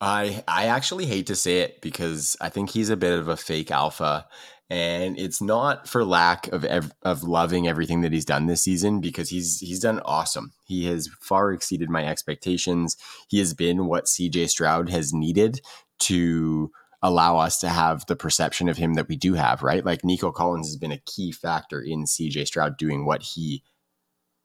I 0.00 0.42
I 0.48 0.66
actually 0.66 1.06
hate 1.06 1.26
to 1.28 1.36
say 1.36 1.60
it 1.60 1.80
because 1.80 2.36
I 2.40 2.48
think 2.48 2.70
he's 2.70 2.90
a 2.90 2.96
bit 2.96 3.18
of 3.18 3.28
a 3.28 3.36
fake 3.36 3.70
alpha, 3.70 4.26
and 4.68 5.18
it's 5.18 5.40
not 5.40 5.88
for 5.88 6.04
lack 6.04 6.48
of 6.48 6.64
ev- 6.64 6.92
of 7.02 7.22
loving 7.22 7.68
everything 7.68 8.00
that 8.02 8.12
he's 8.12 8.24
done 8.24 8.46
this 8.46 8.62
season 8.62 9.00
because 9.00 9.28
he's 9.30 9.60
he's 9.60 9.80
done 9.80 10.00
awesome. 10.04 10.52
He 10.64 10.86
has 10.86 11.08
far 11.20 11.52
exceeded 11.52 11.90
my 11.90 12.04
expectations. 12.04 12.96
He 13.28 13.38
has 13.38 13.54
been 13.54 13.86
what 13.86 14.06
CJ 14.06 14.48
Stroud 14.50 14.88
has 14.90 15.12
needed 15.12 15.60
to 16.00 16.70
allow 17.02 17.36
us 17.36 17.58
to 17.60 17.68
have 17.68 18.06
the 18.06 18.16
perception 18.16 18.68
of 18.68 18.78
him 18.78 18.94
that 18.94 19.08
we 19.08 19.16
do 19.16 19.34
have, 19.34 19.62
right? 19.62 19.84
Like 19.84 20.04
Nico 20.04 20.32
Collins 20.32 20.68
has 20.68 20.76
been 20.76 20.92
a 20.92 21.02
key 21.04 21.32
factor 21.32 21.80
in 21.80 22.04
CJ 22.04 22.46
Stroud 22.46 22.78
doing 22.78 23.04
what 23.04 23.22
he 23.22 23.62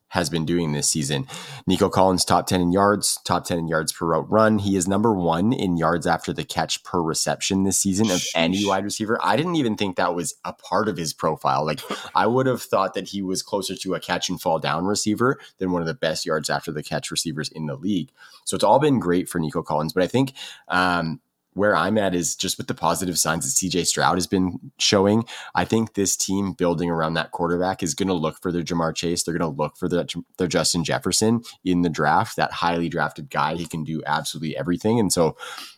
has 0.10 0.30
been 0.30 0.46
doing 0.46 0.72
this 0.72 0.90
season. 0.90 1.28
Nico 1.68 1.90
Collins, 1.90 2.26
top 2.26 2.48
10 2.48 2.62
in 2.62 2.72
yards, 2.72 3.20
top 3.24 3.46
10 3.46 3.60
in 3.60 3.68
yards 3.68 3.92
per 3.94 4.06
route 4.06 4.30
run. 4.30 4.60
He 4.60 4.76
is 4.76 4.88
number 4.88 5.14
one 5.14 5.54
in 5.54 5.78
yards 5.78 6.06
after 6.06 6.34
the 6.34 6.44
catch 6.44 6.84
per 6.84 7.02
reception 7.02 7.64
this 7.64 7.80
season 7.80 8.10
of 8.12 8.24
any 8.36 8.66
wide 8.66 8.84
receiver. 8.84 9.20
I 9.24 9.36
didn't 9.36 9.56
even 9.56 9.76
think 9.76 9.96
that 9.96 10.16
was 10.16 10.36
a 10.46 10.54
part 10.54 10.88
of 10.88 10.98
his 10.98 11.14
profile. 11.14 11.66
Like, 11.66 11.82
I 12.16 12.28
would 12.28 12.48
have 12.48 12.62
thought 12.62 12.94
that 12.96 13.10
he 13.10 13.22
was 13.22 13.42
closer 13.42 13.76
to 13.76 13.96
a 13.96 14.00
catch 14.00 14.30
and 14.30 14.42
fall 14.42 14.60
down 14.60 14.86
receiver 14.86 15.40
than 15.58 15.72
one 15.72 15.82
of 15.82 15.88
the 15.88 15.94
best 15.94 16.26
yards 16.26 16.50
after 16.50 16.72
the 16.72 16.84
catch 16.84 17.12
receivers 17.12 17.50
in 17.50 17.68
the 17.68 17.76
league. 17.76 18.12
So 18.46 18.56
it's 18.56 18.64
all 18.64 18.80
been 18.80 19.00
great 19.00 19.30
for 19.30 19.40
Nico 19.40 19.62
Collins. 19.62 19.94
But 19.94 20.04
I 20.04 20.08
think, 20.08 20.34
um, 20.68 21.22
where 21.60 21.76
I'm 21.76 21.98
at 21.98 22.16
is 22.16 22.38
just 22.38 22.58
with 22.58 22.68
the 22.68 22.74
positive 22.74 23.20
signs 23.20 23.44
that 23.44 23.68
CJ 23.68 23.86
Stroud 23.86 24.16
has 24.16 24.28
been 24.28 24.72
showing. 24.78 25.26
I 25.54 25.66
think 25.66 25.94
this 25.94 26.16
team 26.16 26.54
building 26.54 26.90
around 26.90 27.16
that 27.16 27.32
quarterback 27.32 27.84
is 27.84 27.94
going 27.94 28.08
to 28.08 28.14
look 28.14 28.42
for 28.42 28.50
their 28.50 28.62
Ja'Marr 28.62 28.96
Chase. 28.96 29.24
They're 29.24 29.38
going 29.38 29.54
to 29.54 29.62
look 29.62 29.76
for 29.76 29.90
their, 29.90 30.06
their 30.38 30.48
Justin 30.48 30.86
Jefferson 30.86 31.42
in 31.66 31.82
the 31.82 31.90
draft, 31.90 32.38
that 32.38 32.54
highly 32.54 32.88
drafted 32.88 33.30
guy. 33.30 33.56
He 33.56 33.66
can 33.66 33.84
do 33.84 34.02
absolutely 34.06 34.56
everything. 34.56 35.02
And 35.02 35.12
so 35.12 35.36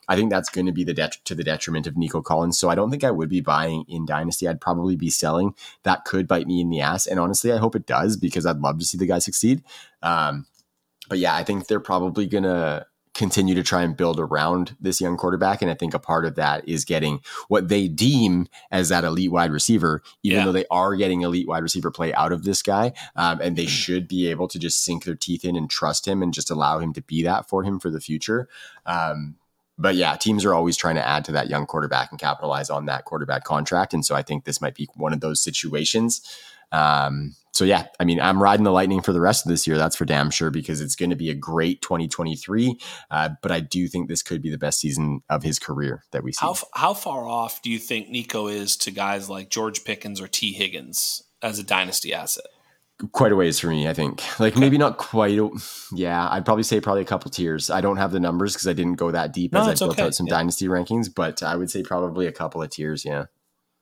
I 0.07 0.15
think 0.15 0.29
that's 0.29 0.49
going 0.49 0.67
to 0.67 0.71
be 0.71 0.83
the 0.83 0.93
det- 0.93 1.17
to 1.25 1.33
the 1.33 1.43
detriment 1.43 1.87
of 1.87 1.97
Nico 1.97 2.21
Collins. 2.21 2.59
So 2.59 2.69
I 2.69 2.75
don't 2.75 2.91
think 2.91 3.03
I 3.03 3.09
would 3.09 3.29
be 3.29 3.41
buying 3.41 3.83
in 3.87 4.05
Dynasty. 4.05 4.47
I'd 4.47 4.61
probably 4.61 4.95
be 4.95 5.09
selling. 5.09 5.55
That 5.81 6.05
could 6.05 6.27
bite 6.27 6.45
me 6.45 6.61
in 6.61 6.69
the 6.69 6.81
ass. 6.81 7.07
And 7.07 7.19
honestly, 7.19 7.51
I 7.51 7.57
hope 7.57 7.75
it 7.75 7.87
does 7.87 8.17
because 8.17 8.45
I'd 8.45 8.59
love 8.59 8.77
to 8.77 8.85
see 8.85 8.99
the 8.99 9.07
guy 9.07 9.17
succeed. 9.17 9.63
Um, 10.03 10.45
but 11.09 11.17
yeah, 11.17 11.35
I 11.35 11.43
think 11.43 11.65
they're 11.65 11.79
probably 11.79 12.27
going 12.27 12.43
to 12.43 12.85
continue 13.13 13.53
to 13.53 13.63
try 13.63 13.83
and 13.83 13.97
build 13.97 14.19
around 14.19 14.75
this 14.79 15.01
young 15.01 15.17
quarterback. 15.17 15.61
And 15.61 15.69
I 15.69 15.73
think 15.73 15.93
a 15.93 15.99
part 15.99 16.25
of 16.25 16.35
that 16.35 16.67
is 16.67 16.85
getting 16.85 17.19
what 17.49 17.67
they 17.67 17.87
deem 17.87 18.47
as 18.71 18.89
that 18.89 19.03
elite 19.03 19.31
wide 19.31 19.51
receiver, 19.51 20.01
even 20.23 20.39
yeah. 20.39 20.45
though 20.45 20.51
they 20.51 20.65
are 20.71 20.95
getting 20.95 21.21
elite 21.21 21.47
wide 21.47 21.63
receiver 21.63 21.91
play 21.91 22.13
out 22.13 22.31
of 22.31 22.43
this 22.43 22.61
guy. 22.61 22.93
Um, 23.15 23.41
and 23.41 23.57
they 23.57 23.65
should 23.65 24.07
be 24.07 24.27
able 24.27 24.47
to 24.47 24.59
just 24.59 24.83
sink 24.83 25.03
their 25.03 25.15
teeth 25.15 25.43
in 25.43 25.55
and 25.55 25.69
trust 25.69 26.07
him 26.07 26.23
and 26.23 26.33
just 26.33 26.49
allow 26.49 26.79
him 26.79 26.93
to 26.93 27.01
be 27.01 27.23
that 27.23 27.49
for 27.49 27.63
him 27.63 27.79
for 27.79 27.89
the 27.89 27.99
future. 27.99 28.47
Um, 28.85 29.35
but 29.77 29.95
yeah, 29.95 30.15
teams 30.15 30.45
are 30.45 30.53
always 30.53 30.77
trying 30.77 30.95
to 30.95 31.05
add 31.05 31.25
to 31.25 31.31
that 31.31 31.49
young 31.49 31.65
quarterback 31.65 32.11
and 32.11 32.19
capitalize 32.19 32.69
on 32.69 32.85
that 32.85 33.05
quarterback 33.05 33.43
contract. 33.43 33.93
And 33.93 34.05
so 34.05 34.15
I 34.15 34.21
think 34.21 34.43
this 34.43 34.61
might 34.61 34.75
be 34.75 34.87
one 34.95 35.11
of 35.11 35.21
those 35.21 35.41
situations. 35.41 36.21
Um, 36.71 37.35
so 37.53 37.65
yeah, 37.65 37.87
I 37.99 38.05
mean, 38.05 38.19
I'm 38.19 38.41
riding 38.41 38.63
the 38.63 38.71
lightning 38.71 39.01
for 39.01 39.11
the 39.11 39.19
rest 39.19 39.45
of 39.45 39.49
this 39.49 39.67
year. 39.67 39.77
That's 39.77 39.95
for 39.95 40.05
damn 40.05 40.31
sure 40.31 40.49
because 40.49 40.79
it's 40.79 40.95
going 40.95 41.09
to 41.09 41.15
be 41.15 41.29
a 41.29 41.35
great 41.35 41.81
2023. 41.81 42.79
Uh, 43.09 43.29
but 43.41 43.51
I 43.51 43.59
do 43.59 43.87
think 43.87 44.07
this 44.07 44.23
could 44.23 44.41
be 44.41 44.49
the 44.49 44.57
best 44.57 44.79
season 44.79 45.21
of 45.29 45.43
his 45.43 45.59
career 45.59 46.03
that 46.11 46.23
we 46.23 46.31
see. 46.31 46.45
How, 46.45 46.55
how 46.73 46.93
far 46.93 47.27
off 47.27 47.61
do 47.61 47.69
you 47.69 47.77
think 47.77 48.09
Nico 48.09 48.47
is 48.47 48.77
to 48.77 48.91
guys 48.91 49.29
like 49.29 49.49
George 49.49 49.83
Pickens 49.83 50.21
or 50.21 50.27
T. 50.27 50.53
Higgins 50.53 51.23
as 51.41 51.59
a 51.59 51.63
dynasty 51.63 52.13
asset? 52.13 52.45
Quite 53.11 53.31
a 53.31 53.35
ways 53.35 53.59
for 53.59 53.67
me, 53.67 53.87
I 53.87 53.93
think. 53.93 54.23
Like 54.39 54.55
maybe 54.55 54.77
not 54.77 54.97
quite. 54.97 55.37
Yeah, 55.91 56.29
I'd 56.29 56.45
probably 56.45 56.63
say 56.63 56.79
probably 56.79 57.01
a 57.01 57.05
couple 57.05 57.31
tiers. 57.31 57.71
I 57.71 57.81
don't 57.81 57.97
have 57.97 58.11
the 58.11 58.19
numbers 58.19 58.53
because 58.53 58.67
I 58.67 58.73
didn't 58.73 58.95
go 58.95 59.11
that 59.11 59.33
deep 59.33 59.53
no, 59.53 59.61
as 59.61 59.67
I 59.67 59.85
built 59.85 59.97
okay. 59.97 60.03
out 60.03 60.13
some 60.13 60.27
yeah. 60.27 60.35
dynasty 60.35 60.67
rankings, 60.67 61.13
but 61.13 61.41
I 61.41 61.55
would 61.55 61.71
say 61.71 61.81
probably 61.81 62.27
a 62.27 62.31
couple 62.31 62.61
of 62.61 62.69
tiers. 62.69 63.03
Yeah 63.03 63.25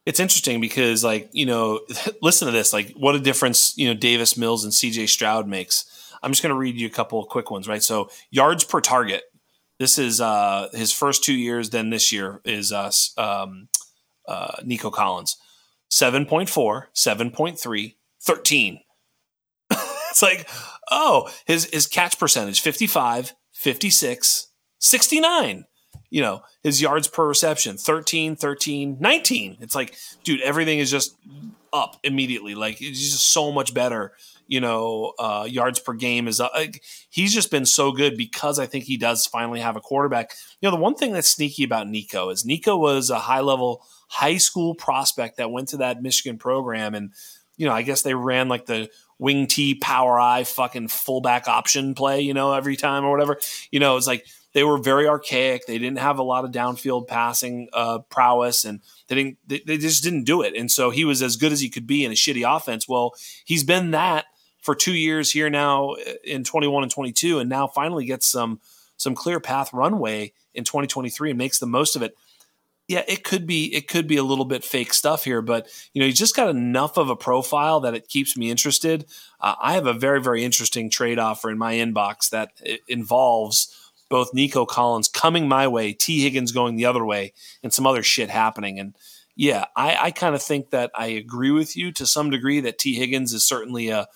it's 0.05 0.19
interesting 0.19 0.61
because 0.61 1.03
like 1.03 1.29
you 1.33 1.45
know 1.45 1.81
listen 2.21 2.45
to 2.47 2.51
this 2.51 2.73
like 2.73 2.91
what 2.91 3.15
a 3.15 3.19
difference 3.19 3.77
you 3.77 3.87
know 3.87 3.93
davis 3.93 4.37
mills 4.37 4.63
and 4.63 4.73
cj 4.73 5.07
stroud 5.07 5.47
makes. 5.47 5.85
I'm 6.21 6.31
just 6.31 6.43
going 6.43 6.53
to 6.53 6.59
read 6.59 6.75
you 6.75 6.85
a 6.85 6.91
couple 6.91 7.21
of 7.21 7.29
quick 7.29 7.49
ones 7.49 7.67
right? 7.67 7.83
So 7.83 8.09
yards 8.29 8.63
per 8.63 8.81
target. 8.81 9.23
This 9.77 9.97
is 9.97 10.19
uh 10.19 10.69
his 10.73 10.91
first 10.91 11.23
two 11.23 11.33
years 11.33 11.69
then 11.69 11.89
this 11.89 12.11
year 12.11 12.41
is 12.43 12.71
uh, 12.71 12.91
um, 13.17 13.69
uh 14.27 14.55
nico 14.63 14.89
collins. 14.89 15.37
7.4 15.91 16.83
7.3 16.93 17.95
13 18.21 18.79
it's 19.71 20.21
like 20.21 20.47
oh 20.91 21.29
his 21.45 21.65
his 21.65 21.87
catch 21.87 22.19
percentage 22.19 22.61
55 22.61 23.33
56 23.53 24.47
69 24.77 25.65
you 26.09 26.21
know, 26.21 26.41
his 26.63 26.81
yards 26.81 27.07
per 27.07 27.27
reception 27.27 27.77
13, 27.77 28.35
13, 28.35 28.97
19. 28.99 29.57
It's 29.61 29.75
like, 29.75 29.95
dude, 30.23 30.41
everything 30.41 30.79
is 30.79 30.89
just 30.89 31.15
up 31.71 31.97
immediately. 32.03 32.55
Like, 32.55 32.81
it's 32.81 32.99
just 32.99 33.31
so 33.31 33.51
much 33.51 33.73
better. 33.73 34.13
You 34.47 34.61
know, 34.61 35.13
uh, 35.19 35.45
yards 35.47 35.79
per 35.79 35.93
game 35.93 36.27
is 36.27 36.39
up. 36.39 36.51
Like, 36.55 36.83
he's 37.09 37.33
just 37.33 37.51
been 37.51 37.67
so 37.67 37.91
good 37.91 38.17
because 38.17 38.57
I 38.57 38.65
think 38.65 38.85
he 38.85 38.97
does 38.97 39.27
finally 39.27 39.59
have 39.59 39.75
a 39.75 39.81
quarterback. 39.81 40.31
You 40.59 40.67
know, 40.67 40.75
the 40.75 40.81
one 40.81 40.95
thing 40.95 41.13
that's 41.13 41.29
sneaky 41.29 41.63
about 41.63 41.87
Nico 41.87 42.29
is 42.29 42.45
Nico 42.45 42.75
was 42.75 43.11
a 43.11 43.19
high 43.19 43.41
level 43.41 43.85
high 44.07 44.37
school 44.37 44.73
prospect 44.73 45.37
that 45.37 45.51
went 45.51 45.67
to 45.69 45.77
that 45.77 46.01
Michigan 46.01 46.39
program. 46.39 46.95
And, 46.95 47.13
you 47.57 47.67
know, 47.67 47.73
I 47.73 47.83
guess 47.83 48.01
they 48.01 48.15
ran 48.15 48.49
like 48.49 48.65
the 48.65 48.89
wing 49.19 49.45
T 49.45 49.75
power 49.75 50.19
I 50.19 50.45
fucking 50.45 50.87
fullback 50.87 51.47
option 51.47 51.93
play, 51.93 52.21
you 52.21 52.33
know, 52.33 52.53
every 52.53 52.75
time 52.75 53.05
or 53.05 53.11
whatever. 53.11 53.37
You 53.69 53.79
know, 53.79 53.97
it's 53.97 54.07
like, 54.07 54.25
they 54.53 54.63
were 54.63 54.77
very 54.77 55.07
archaic. 55.07 55.65
They 55.65 55.77
didn't 55.77 55.99
have 55.99 56.17
a 56.17 56.23
lot 56.23 56.43
of 56.43 56.51
downfield 56.51 57.07
passing 57.07 57.69
uh, 57.73 57.99
prowess, 58.09 58.65
and 58.65 58.81
they 59.07 59.15
didn't. 59.15 59.37
They, 59.45 59.61
they, 59.65 59.77
just 59.77 60.03
didn't 60.03 60.23
do 60.23 60.41
it. 60.41 60.55
And 60.55 60.71
so 60.71 60.89
he 60.89 61.05
was 61.05 61.21
as 61.21 61.35
good 61.35 61.51
as 61.51 61.61
he 61.61 61.69
could 61.69 61.85
be 61.85 62.03
in 62.03 62.11
a 62.11 62.15
shitty 62.15 62.43
offense. 62.45 62.87
Well, 62.87 63.13
he's 63.45 63.63
been 63.63 63.91
that 63.91 64.25
for 64.61 64.75
two 64.75 64.93
years 64.93 65.31
here 65.31 65.49
now 65.49 65.91
uh, 65.91 66.13
in 66.23 66.43
21 66.43 66.83
and 66.83 66.91
22, 66.91 67.39
and 67.39 67.49
now 67.49 67.67
finally 67.67 68.05
gets 68.05 68.27
some 68.27 68.59
some 68.97 69.15
clear 69.15 69.39
path 69.39 69.71
runway 69.71 70.33
in 70.53 70.63
2023 70.63 71.29
and 71.29 71.37
makes 71.37 71.59
the 71.59 71.65
most 71.65 71.95
of 71.95 72.01
it. 72.01 72.15
Yeah, 72.87 73.03
it 73.07 73.23
could 73.23 73.45
be 73.45 73.73
it 73.75 73.87
could 73.87 74.07
be 74.07 74.17
a 74.17 74.23
little 74.23 74.45
bit 74.45 74.63
fake 74.63 74.95
stuff 74.95 75.25
here, 75.25 75.43
but 75.43 75.67
you 75.93 75.99
know 75.99 76.07
he's 76.07 76.17
just 76.17 76.35
got 76.35 76.49
enough 76.49 76.97
of 76.97 77.11
a 77.11 77.15
profile 77.15 77.81
that 77.81 77.93
it 77.93 78.07
keeps 78.07 78.35
me 78.35 78.49
interested. 78.49 79.05
Uh, 79.39 79.53
I 79.61 79.73
have 79.73 79.85
a 79.85 79.93
very 79.93 80.19
very 80.19 80.43
interesting 80.43 80.89
trade 80.89 81.19
offer 81.19 81.51
in 81.51 81.59
my 81.59 81.75
inbox 81.75 82.31
that 82.31 82.53
involves 82.87 83.88
both 84.09 84.33
Nico 84.33 84.65
Collins 84.65 85.07
coming 85.07 85.47
my 85.47 85.67
way, 85.67 85.93
Tee 85.93 86.21
Higgins 86.21 86.51
going 86.51 86.75
the 86.75 86.85
other 86.85 87.05
way, 87.05 87.33
and 87.63 87.73
some 87.73 87.87
other 87.87 88.03
shit 88.03 88.29
happening. 88.29 88.79
And 88.79 88.95
yeah, 89.35 89.65
I, 89.75 89.97
I 90.07 90.11
kind 90.11 90.35
of 90.35 90.41
think 90.41 90.71
that 90.71 90.91
I 90.95 91.07
agree 91.07 91.51
with 91.51 91.77
you 91.77 91.91
to 91.93 92.05
some 92.05 92.29
degree 92.29 92.59
that 92.61 92.77
Tee 92.79 92.95
Higgins 92.95 93.33
is 93.33 93.45
certainly 93.45 93.89
a 93.89 94.07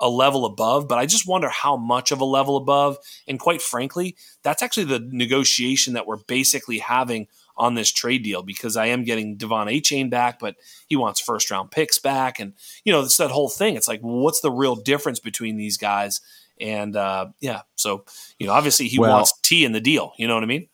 a 0.00 0.08
level 0.08 0.44
above, 0.44 0.86
but 0.86 0.98
I 0.98 1.06
just 1.06 1.26
wonder 1.26 1.48
how 1.48 1.76
much 1.76 2.12
of 2.12 2.20
a 2.20 2.24
level 2.24 2.56
above. 2.56 2.98
And 3.26 3.38
quite 3.38 3.60
frankly, 3.60 4.16
that's 4.42 4.62
actually 4.62 4.84
the 4.84 5.08
negotiation 5.10 5.94
that 5.94 6.06
we're 6.06 6.18
basically 6.18 6.78
having 6.78 7.26
on 7.56 7.74
this 7.74 7.90
trade 7.90 8.22
deal 8.22 8.42
because 8.42 8.76
I 8.76 8.86
am 8.86 9.02
getting 9.02 9.36
De'Von 9.36 9.66
Achane 9.66 10.08
back, 10.08 10.38
but 10.38 10.54
he 10.86 10.94
wants 10.94 11.20
first 11.20 11.50
round 11.50 11.72
picks 11.72 11.98
back. 11.98 12.38
And, 12.38 12.52
you 12.84 12.92
know, 12.92 13.00
it's 13.00 13.16
that 13.16 13.32
whole 13.32 13.48
thing. 13.48 13.74
It's 13.74 13.88
like, 13.88 14.00
what's 14.00 14.40
the 14.40 14.52
real 14.52 14.76
difference 14.76 15.18
between 15.18 15.56
these 15.56 15.76
guys? 15.76 16.20
And 16.60 16.96
uh, 16.96 17.28
yeah, 17.40 17.62
so 17.76 18.04
you 18.38 18.46
know, 18.46 18.52
obviously 18.52 18.88
he 18.88 18.98
well, 18.98 19.16
wants 19.16 19.32
T 19.42 19.64
in 19.64 19.72
the 19.72 19.80
deal. 19.80 20.12
You 20.16 20.28
know 20.28 20.34
what 20.34 20.42
I 20.42 20.46
mean? 20.46 20.68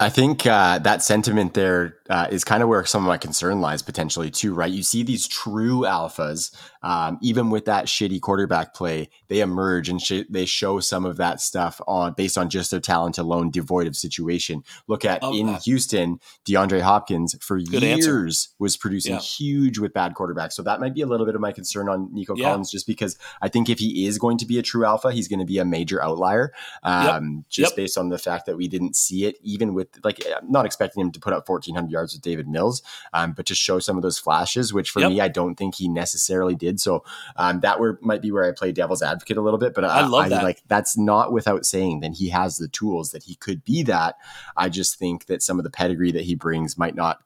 I 0.00 0.10
think 0.10 0.46
uh, 0.46 0.78
that 0.80 1.02
sentiment 1.02 1.54
there 1.54 1.98
uh, 2.10 2.28
is 2.30 2.44
kind 2.44 2.62
of 2.62 2.68
where 2.68 2.84
some 2.84 3.02
of 3.02 3.08
my 3.08 3.16
concern 3.16 3.60
lies 3.60 3.80
potentially 3.80 4.30
too, 4.30 4.52
right? 4.52 4.70
You 4.70 4.82
see 4.82 5.02
these 5.02 5.26
true 5.26 5.80
alphas, 5.80 6.54
um, 6.82 7.18
even 7.22 7.48
with 7.48 7.64
that 7.64 7.86
shitty 7.86 8.20
quarterback 8.20 8.74
play, 8.74 9.08
they 9.28 9.40
emerge 9.40 9.88
and 9.88 10.00
sh- 10.00 10.28
they 10.28 10.44
show 10.44 10.80
some 10.80 11.06
of 11.06 11.16
that 11.16 11.40
stuff 11.40 11.80
on 11.86 12.12
based 12.12 12.36
on 12.36 12.50
just 12.50 12.70
their 12.70 12.80
talent 12.80 13.16
alone, 13.16 13.50
devoid 13.50 13.86
of 13.86 13.96
situation. 13.96 14.62
Look 14.86 15.04
at 15.04 15.22
in 15.22 15.46
that. 15.46 15.62
Houston, 15.62 16.20
DeAndre 16.46 16.82
Hopkins 16.82 17.36
for 17.40 17.58
Good 17.58 17.82
years 17.82 18.06
answer. 18.06 18.54
was 18.58 18.76
producing 18.76 19.14
yeah. 19.14 19.20
huge 19.20 19.78
with 19.78 19.94
bad 19.94 20.14
quarterbacks. 20.14 20.52
So 20.52 20.62
that 20.62 20.80
might 20.80 20.94
be 20.94 21.00
a 21.00 21.06
little 21.06 21.24
bit 21.24 21.34
of 21.34 21.40
my 21.40 21.52
concern 21.52 21.88
on 21.88 22.12
Nico 22.12 22.36
yeah. 22.36 22.50
Collins, 22.50 22.70
just 22.70 22.86
because 22.86 23.16
I 23.40 23.48
think 23.48 23.70
if 23.70 23.78
he 23.78 24.06
is 24.06 24.18
going 24.18 24.36
to 24.38 24.46
be 24.46 24.58
a 24.58 24.62
true 24.62 24.84
alpha, 24.84 25.10
he's 25.10 25.28
going 25.28 25.40
to 25.40 25.46
be 25.46 25.58
a 25.58 25.64
major 25.64 26.02
outlier, 26.02 26.52
um, 26.82 27.36
yep. 27.36 27.44
just 27.48 27.72
yep. 27.72 27.76
based 27.76 27.96
on 27.96 28.10
the 28.10 28.18
fact 28.18 28.44
that 28.44 28.58
we 28.58 28.68
didn't 28.68 28.94
see 28.94 29.24
it, 29.24 29.36
even 29.42 29.72
with 29.72 29.88
like 30.04 30.22
I'm 30.26 30.50
not 30.50 30.66
expecting 30.66 31.00
him 31.00 31.10
to 31.12 31.20
put 31.20 31.32
up 31.32 31.48
1,400 31.48 31.93
yards 31.94 32.12
with 32.12 32.22
Davis 32.22 32.46
Mills, 32.46 32.82
um, 33.12 33.32
but 33.32 33.46
to 33.46 33.54
show 33.54 33.78
some 33.78 33.96
of 33.96 34.02
those 34.02 34.18
flashes, 34.18 34.72
which 34.72 34.90
for 34.90 35.00
yep. 35.00 35.10
me 35.10 35.20
I 35.20 35.28
don't 35.28 35.54
think 35.54 35.76
he 35.76 35.88
necessarily 35.88 36.54
did. 36.54 36.80
So 36.80 37.04
um, 37.36 37.60
that 37.60 37.80
were 37.80 37.98
might 38.02 38.22
be 38.22 38.30
where 38.30 38.44
I 38.44 38.52
play 38.52 38.72
devil's 38.72 39.02
advocate 39.02 39.36
a 39.36 39.42
little 39.42 39.58
bit, 39.58 39.74
but 39.74 39.84
I, 39.84 40.00
I 40.00 40.06
love 40.06 40.26
I, 40.26 40.28
that. 40.30 40.44
Like 40.44 40.62
that's 40.68 40.96
not 40.96 41.32
without 41.32 41.64
saying 41.64 42.00
that 42.00 42.12
he 42.12 42.28
has 42.28 42.58
the 42.58 42.68
tools 42.68 43.10
that 43.12 43.22
he 43.24 43.36
could 43.36 43.64
be 43.64 43.82
that. 43.84 44.16
I 44.56 44.68
just 44.68 44.98
think 44.98 45.26
that 45.26 45.42
some 45.42 45.58
of 45.58 45.64
the 45.64 45.70
pedigree 45.70 46.12
that 46.12 46.24
he 46.24 46.34
brings 46.34 46.76
might 46.76 46.94
not 46.94 47.20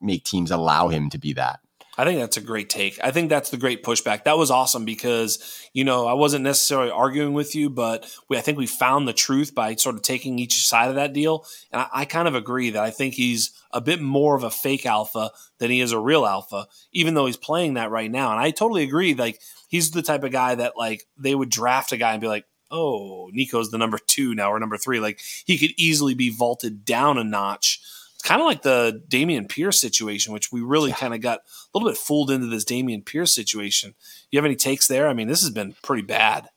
make 0.00 0.24
teams 0.24 0.50
allow 0.50 0.88
him 0.88 1.08
to 1.10 1.18
be 1.18 1.32
that. 1.34 1.60
I 1.98 2.04
think 2.04 2.20
that's 2.20 2.38
a 2.38 2.42
great 2.42 2.70
take. 2.70 2.98
I 3.04 3.10
think 3.10 3.28
that's 3.28 3.50
the 3.50 3.58
great 3.58 3.84
pushback. 3.84 4.24
That 4.24 4.38
was 4.38 4.50
awesome 4.50 4.86
because, 4.86 5.68
you 5.74 5.84
know, 5.84 6.06
I 6.06 6.14
wasn't 6.14 6.44
necessarily 6.44 6.90
arguing 6.90 7.34
with 7.34 7.54
you, 7.54 7.68
but 7.68 8.10
we, 8.30 8.38
I 8.38 8.40
think 8.40 8.56
we 8.56 8.66
found 8.66 9.06
the 9.06 9.12
truth 9.12 9.54
by 9.54 9.74
sort 9.74 9.96
of 9.96 10.02
taking 10.02 10.38
each 10.38 10.66
side 10.66 10.88
of 10.88 10.94
that 10.94 11.12
deal. 11.12 11.44
And 11.70 11.82
I, 11.82 11.88
I 11.92 12.04
kind 12.06 12.28
of 12.28 12.34
agree 12.34 12.70
that 12.70 12.82
I 12.82 12.90
think 12.90 13.12
he's 13.12 13.50
a 13.72 13.82
bit 13.82 14.00
more 14.00 14.34
of 14.34 14.42
a 14.42 14.50
fake 14.50 14.86
alpha 14.86 15.32
than 15.58 15.70
he 15.70 15.82
is 15.82 15.92
a 15.92 15.98
real 15.98 16.24
alpha, 16.24 16.66
even 16.92 17.12
though 17.12 17.26
he's 17.26 17.36
playing 17.36 17.74
that 17.74 17.90
right 17.90 18.10
now. 18.10 18.32
And 18.32 18.40
I 18.40 18.52
totally 18.52 18.84
agree. 18.84 19.12
Like, 19.14 19.40
he's 19.68 19.90
the 19.90 20.02
type 20.02 20.24
of 20.24 20.32
guy 20.32 20.54
that, 20.54 20.78
like, 20.78 21.04
they 21.18 21.34
would 21.34 21.50
draft 21.50 21.92
a 21.92 21.98
guy 21.98 22.12
and 22.12 22.22
be 22.22 22.26
like, 22.26 22.46
oh, 22.70 23.28
Nico's 23.34 23.70
the 23.70 23.76
number 23.76 23.98
two 23.98 24.34
now 24.34 24.50
or 24.50 24.58
number 24.58 24.78
three. 24.78 24.98
Like, 24.98 25.20
he 25.44 25.58
could 25.58 25.72
easily 25.76 26.14
be 26.14 26.30
vaulted 26.30 26.86
down 26.86 27.18
a 27.18 27.24
notch 27.24 27.82
kind 28.22 28.40
of 28.40 28.46
like 28.46 28.62
the 28.62 29.02
Dameon 29.08 29.48
Pierce 29.48 29.80
situation, 29.80 30.32
which 30.32 30.52
we 30.52 30.60
really 30.60 30.90
yeah. 30.90 30.96
kind 30.96 31.14
of 31.14 31.20
got 31.20 31.40
a 31.40 31.78
little 31.78 31.88
bit 31.88 31.98
fooled 31.98 32.30
into 32.30 32.46
this 32.46 32.64
Dameon 32.64 33.04
Pierce 33.04 33.34
situation. 33.34 33.94
You 34.30 34.38
have 34.38 34.44
any 34.44 34.56
takes 34.56 34.86
there? 34.86 35.08
I 35.08 35.14
mean, 35.14 35.28
this 35.28 35.42
has 35.42 35.50
been 35.50 35.74
pretty 35.82 36.02
bad. 36.02 36.48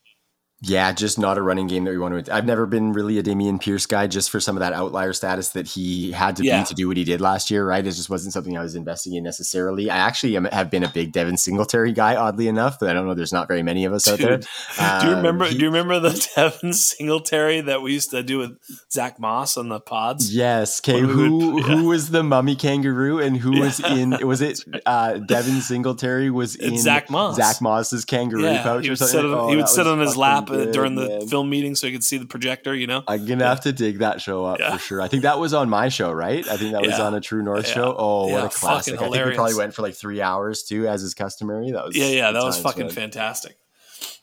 Yeah, 0.62 0.94
just 0.94 1.20
not 1.20 1.38
a 1.38 1.42
running 1.42 1.68
game 1.68 1.84
that 1.84 1.92
we 1.92 1.98
want 1.98 2.26
to. 2.26 2.34
I've 2.34 2.46
never 2.46 2.66
been 2.66 2.94
really 2.94 3.18
a 3.20 3.24
Dameon 3.24 3.60
Pierce 3.60 3.86
guy, 3.86 4.08
just 4.08 4.30
for 4.30 4.40
some 4.40 4.56
of 4.56 4.62
that 4.62 4.72
outlier 4.72 5.12
status 5.12 5.50
that 5.50 5.68
he 5.68 6.14
had 6.14 6.38
to 6.38 6.44
yeah. 6.44 6.62
be 6.62 6.68
to 6.68 6.74
do 6.74 6.88
what 6.88 6.96
he 6.96 7.04
did 7.04 7.20
last 7.20 7.52
year. 7.52 7.68
Right, 7.68 7.86
it 7.86 7.92
just 7.92 8.10
wasn't 8.10 8.32
something 8.32 8.58
I 8.58 8.62
was 8.62 8.74
investing 8.74 9.16
in 9.16 9.24
necessarily. 9.24 9.90
I 9.90 9.98
actually 9.98 10.38
am, 10.38 10.46
have 10.46 10.72
been 10.72 10.84
a 10.84 10.88
big 10.88 11.12
Devin 11.12 11.38
Singletary 11.38 11.92
guy, 11.92 12.16
oddly 12.16 12.48
enough, 12.48 12.80
but 12.80 12.90
I 12.90 12.94
don't 12.94 13.06
know. 13.06 13.14
There's 13.14 13.34
not 13.34 13.50
very 13.50 13.64
many 13.64 13.84
of 13.84 13.92
us 13.92 14.06
Dude, 14.06 14.14
out 14.14 14.20
there. 14.20 14.40
Um, 14.80 15.02
do 15.02 15.10
you 15.10 15.16
remember? 15.18 15.44
Um, 15.44 15.52
he, 15.52 15.58
do 15.58 15.66
you 15.66 15.70
remember 15.70 16.00
the 16.00 16.30
Devin 16.36 16.72
Singletary 16.72 17.60
that 17.62 17.82
we 17.82 17.92
used 17.92 18.12
to 18.12 18.24
do 18.24 18.38
with 18.38 18.58
Zach 18.90 19.20
Moss 19.20 19.58
on 19.58 19.68
the 19.68 19.82
pods? 19.82 20.34
Yes. 20.34 20.80
Okay. 20.80 21.02
Who 21.02 21.56
would, 21.56 21.66
yeah. 21.66 21.76
who 21.76 21.90
was 21.90 22.12
the 22.12 22.24
mummy 22.24 22.56
kangaroo 22.56 23.20
and 23.20 23.36
who 23.36 23.56
yeah. 23.56 23.62
was 23.62 23.80
in? 23.82 24.26
Was 24.26 24.42
it 24.42 24.62
uh, 24.86 25.16
Devin 25.18 25.60
Singletary 25.60 26.30
was 26.30 26.56
in 26.56 26.78
Zach 26.78 27.10
Moss? 27.10 27.36
Zach 27.36 27.62
Moss's 27.62 28.06
kangaroo 28.06 28.58
pouch 28.64 28.88
or 28.88 28.96
something. 28.96 29.20
On, 29.20 29.34
oh, 29.34 29.48
he 29.50 29.58
would 29.58 29.68
sit 29.68 29.86
on 29.86 30.00
his 30.00 30.16
lap 30.16 30.45
good, 30.46 30.70
uh, 30.70 30.72
during 30.72 30.96
the 30.96 31.08
man. 31.08 31.28
film 31.28 31.50
meeting 31.50 31.76
so 31.76 31.88
you 31.88 31.94
could 31.94 32.04
see 32.04 32.18
the 32.18 32.26
projector, 32.26 32.76
you 32.76 32.88
know? 32.88 33.04
I'm 33.08 33.26
going 33.26 33.40
to 33.40 33.46
yeah. 33.46 33.50
have 33.50 33.62
to 33.62 33.74
dig 33.74 34.00
that 34.00 34.22
show 34.22 34.46
up 34.46 34.60
yeah. 34.60 34.72
for 34.74 34.80
sure. 34.80 35.02
I 35.02 35.08
think 35.08 35.24
that 35.24 35.40
was 35.40 35.54
on 35.54 35.70
my 35.70 35.90
show, 35.90 36.12
right? 36.12 36.48
I 36.48 36.58
think 36.58 36.74
that 36.74 36.82
was 36.82 37.00
on 37.00 37.14
a 37.14 37.22
True 37.22 37.44
North 37.44 37.68
show. 37.68 37.96
Oh, 37.98 38.28
what 38.28 38.46
a 38.46 38.50
classic. 38.50 38.96
I 38.96 39.10
think 39.10 39.26
we 39.26 39.36
probably 39.36 39.56
went 39.56 39.74
for 39.74 39.82
like 39.82 39.96
three 39.96 40.22
hours 40.22 40.64
too, 40.64 40.88
as 40.88 41.04
is 41.04 41.14
customary. 41.14 41.72
That 41.72 41.86
was, 41.86 41.98
yeah, 41.98 42.08
yeah, 42.08 42.32
that 42.32 42.44
was 42.44 42.60
fucking 42.60 42.90
fantastic. 42.90 43.58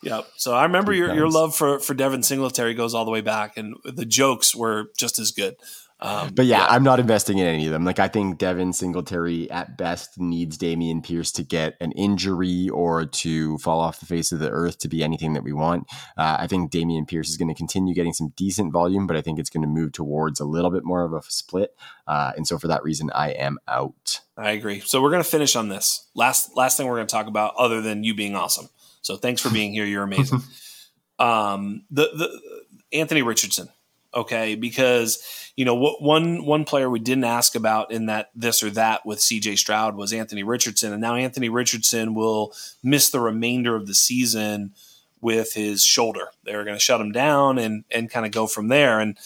Yeah. 0.03 0.23
So 0.37 0.53
I 0.53 0.65
remember 0.65 0.93
your, 0.93 1.15
your 1.15 1.29
love 1.29 1.55
for, 1.55 1.79
for 1.79 1.95
Devin 1.95 2.23
Singletary 2.23 2.75
goes 2.75 2.93
all 2.95 3.05
the 3.05 3.11
way 3.11 3.21
back, 3.21 3.57
and 3.57 3.77
the 3.85 4.05
jokes 4.05 4.55
were 4.55 4.87
just 4.99 5.19
as 5.19 5.31
good. 5.31 5.55
Um, 6.03 6.31
but 6.35 6.47
yeah, 6.47 6.59
yeah, 6.59 6.67
I'm 6.69 6.83
not 6.83 6.99
investing 6.99 7.39
in 7.39 7.47
any 7.47 7.65
of 7.67 7.73
them. 7.73 7.85
Like 7.85 8.01
I 8.01 8.09
think 8.09 8.39
Devin 8.39 8.73
Singletary 8.73 9.49
at 9.53 9.79
best 9.79 10.19
needs 10.19 10.59
Dameon 10.59 11.05
Pierce 11.05 11.31
to 11.33 11.45
get 11.45 11.77
an 11.81 11.93
injury 11.93 12.69
or 12.71 13.07
to 13.07 13.57
fall 13.59 13.79
off 13.79 14.01
the 14.01 14.07
face 14.07 14.33
of 14.33 14.41
the 14.41 14.51
earth 14.51 14.79
to 14.79 14.89
be 14.89 15.05
anything 15.05 15.35
that 15.35 15.45
we 15.45 15.53
want. 15.53 15.87
Uh, 16.19 16.39
I 16.41 16.49
think 16.49 16.73
Dameon 16.73 17.07
Pierce 17.07 17.29
is 17.29 17.37
going 17.37 17.49
to 17.49 17.55
continue 17.55 17.95
getting 17.95 18.13
some 18.13 18.33
decent 18.37 18.73
volume, 18.73 19.07
but 19.07 19.17
I 19.17 19.23
think 19.23 19.39
it's 19.39 19.49
going 19.49 19.63
to 19.63 19.69
move 19.69 19.93
towards 19.93 20.41
a 20.41 20.45
little 20.45 20.73
bit 20.73 20.85
more 20.85 21.05
of 21.05 21.13
a 21.13 21.23
split. 21.23 21.77
Uh, 22.09 22.33
and 22.37 22.49
so 22.49 22.59
for 22.59 22.67
that 22.67 22.83
reason, 22.83 23.09
I 23.15 23.31
am 23.31 23.59
out. 23.69 24.23
I 24.37 24.51
agree. 24.51 24.81
So 24.81 25.01
we're 25.01 25.11
going 25.11 25.23
to 25.23 25.29
finish 25.29 25.55
on 25.55 25.69
this 25.69 26.09
last 26.17 26.57
last 26.57 26.77
thing 26.77 26.89
we're 26.89 26.97
going 26.97 27.07
to 27.07 27.13
talk 27.13 27.29
about, 27.29 27.55
other 27.57 27.81
than 27.81 28.03
you 28.03 28.13
being 28.13 28.35
awesome. 28.35 28.69
So 29.03 29.17
thanks 29.17 29.41
for 29.41 29.51
being 29.51 29.73
here. 29.73 29.85
You're 29.85 30.03
amazing. 30.03 30.43
um, 31.21 31.85
the 31.93 32.09
the 32.13 32.41
Anthony 32.93 33.23
Richardson 33.23 33.69
okay? 34.15 34.55
Because 34.55 35.23
you 35.57 35.65
know 35.65 35.75
what 35.75 36.03
one 36.03 36.45
one 36.45 36.65
player 36.65 36.89
we 36.89 37.01
didn't 37.01 37.25
ask 37.25 37.55
about 37.55 37.93
in 37.93 38.07
that 38.07 38.31
this 38.35 38.63
or 38.63 38.71
that 38.71 39.05
with 39.05 39.19
CJ 39.19 39.59
Stroud 39.59 39.97
was 39.97 40.13
Anthony 40.13 40.43
Richardson 40.43 40.93
and 40.93 41.01
now 41.01 41.15
Anthony 41.15 41.49
Richardson 41.49 42.15
will 42.15 42.55
miss 42.83 43.11
the 43.11 43.21
remainder 43.21 43.77
of 43.77 43.87
the 43.87 43.95
season 43.95 44.73
with 45.21 45.53
his 45.53 45.85
shoulder. 45.85 46.29
They're 46.45 46.65
going 46.65 46.77
to 46.77 46.83
shut 46.83 47.01
him 47.01 47.13
down 47.13 47.59
and 47.59 47.85
and 47.91 48.11
kind 48.11 48.27
of 48.27 48.33
go 48.33 48.47
from 48.47 48.69
there. 48.69 48.99
And 49.01 49.19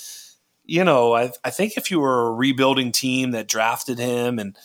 you 0.65 0.85
know 0.85 1.15
I, 1.15 1.33
I 1.45 1.51
think 1.51 1.77
if 1.77 1.91
you 1.91 2.01
were 2.01 2.27
a 2.27 2.33
rebuilding 2.33 2.93
team 2.93 3.31
that 3.31 3.49
drafted 3.49 3.99
him 3.99 4.39
and 4.39 4.57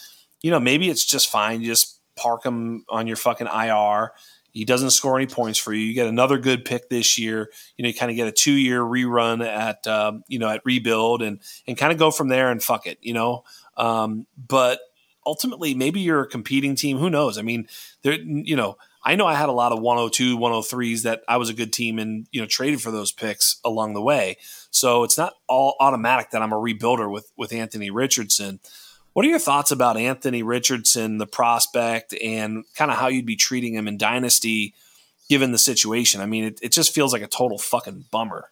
you 0.42 0.52
know 0.52 0.60
maybe 0.60 0.90
it's 0.90 1.06
just 1.06 1.30
fine 1.30 1.62
you 1.62 1.68
just 1.68 2.00
park 2.16 2.44
him 2.44 2.84
on 2.90 3.08
your 3.08 3.16
fucking 3.16 3.48
IR 3.48 4.12
he 4.52 4.66
doesn't 4.66 4.92
score 4.92 5.18
any 5.18 5.28
points 5.28 5.58
for 5.58 5.74
you. 5.74 5.82
You 5.82 5.94
get 5.94 6.08
another 6.08 6.38
good 6.38 6.66
pick 6.66 6.90
this 6.90 7.18
year. 7.18 7.50
You 7.78 7.84
know, 7.84 7.88
you 7.88 7.94
kind 7.94 8.12
of 8.12 8.18
get 8.18 8.28
a 8.28 8.32
two 8.32 8.54
year 8.54 8.82
rerun 8.82 9.46
at 9.46 9.88
um, 9.88 10.24
you 10.28 10.40
know 10.40 10.50
at 10.50 10.62
rebuild 10.66 11.22
and 11.22 11.40
and 11.68 11.78
kind 11.78 11.92
of 11.92 11.98
go 11.98 12.12
from 12.12 12.28
there 12.28 12.52
and 12.52 12.62
fuck 12.62 12.86
it. 12.86 12.98
You 13.02 13.14
know, 13.14 13.44
um, 13.78 14.28
but 14.38 14.80
ultimately 15.26 15.74
maybe 15.74 16.02
you're 16.02 16.22
a 16.22 16.28
competing 16.28 16.76
team. 16.76 16.98
Who 16.98 17.10
knows? 17.10 17.38
I 17.38 17.42
mean, 17.42 17.68
there 18.04 18.14
you 18.14 18.56
know. 18.56 18.78
I 19.04 19.16
know 19.16 19.26
I 19.26 19.34
had 19.34 19.50
a 19.50 19.52
lot 19.52 19.72
of 19.72 19.80
102, 19.80 20.38
103s 20.38 21.02
that 21.04 21.24
I 21.28 21.38
was 21.38 21.50
a 21.50 21.56
good 21.56 21.74
team 21.74 21.98
and 21.98 22.28
you 22.32 22.40
know 22.40 22.46
traded 22.46 22.82
for 22.82 22.92
those 22.92 23.12
picks 23.12 23.60
along 23.66 23.96
the 23.96 24.02
way. 24.02 24.38
So 24.70 25.04
it's 25.04 25.18
not 25.18 25.34
all 25.48 25.76
automatic 25.80 26.30
that 26.32 26.44
I'm 26.44 26.54
a 26.54 26.58
rebuilder 26.58 27.12
with 27.12 27.32
with 27.36 27.52
Anthony 27.52 27.90
Richardson. 27.90 28.60
What 29.14 29.26
are 29.26 29.30
your 29.30 29.40
thoughts 29.40 29.72
about 29.72 29.98
Anthony 29.98 30.42
Richardson, 30.42 31.18
the 31.18 31.28
prospect, 31.28 32.14
and 32.24 32.64
kind 32.76 32.92
of 32.92 32.98
how 32.98 33.08
you'd 33.08 33.26
be 33.26 33.36
treating 33.36 33.74
him 33.74 33.88
in 33.88 33.98
Dynasty 33.98 34.74
given 35.30 35.52
the 35.52 35.58
situation? 35.58 36.22
I 36.22 36.26
mean, 36.26 36.46
it, 36.46 36.60
it 36.62 36.72
just 36.72 36.94
feels 36.94 37.12
like 37.12 37.22
a 37.22 37.28
total 37.28 37.58
fucking 37.58 38.06
bummer. 38.12 38.50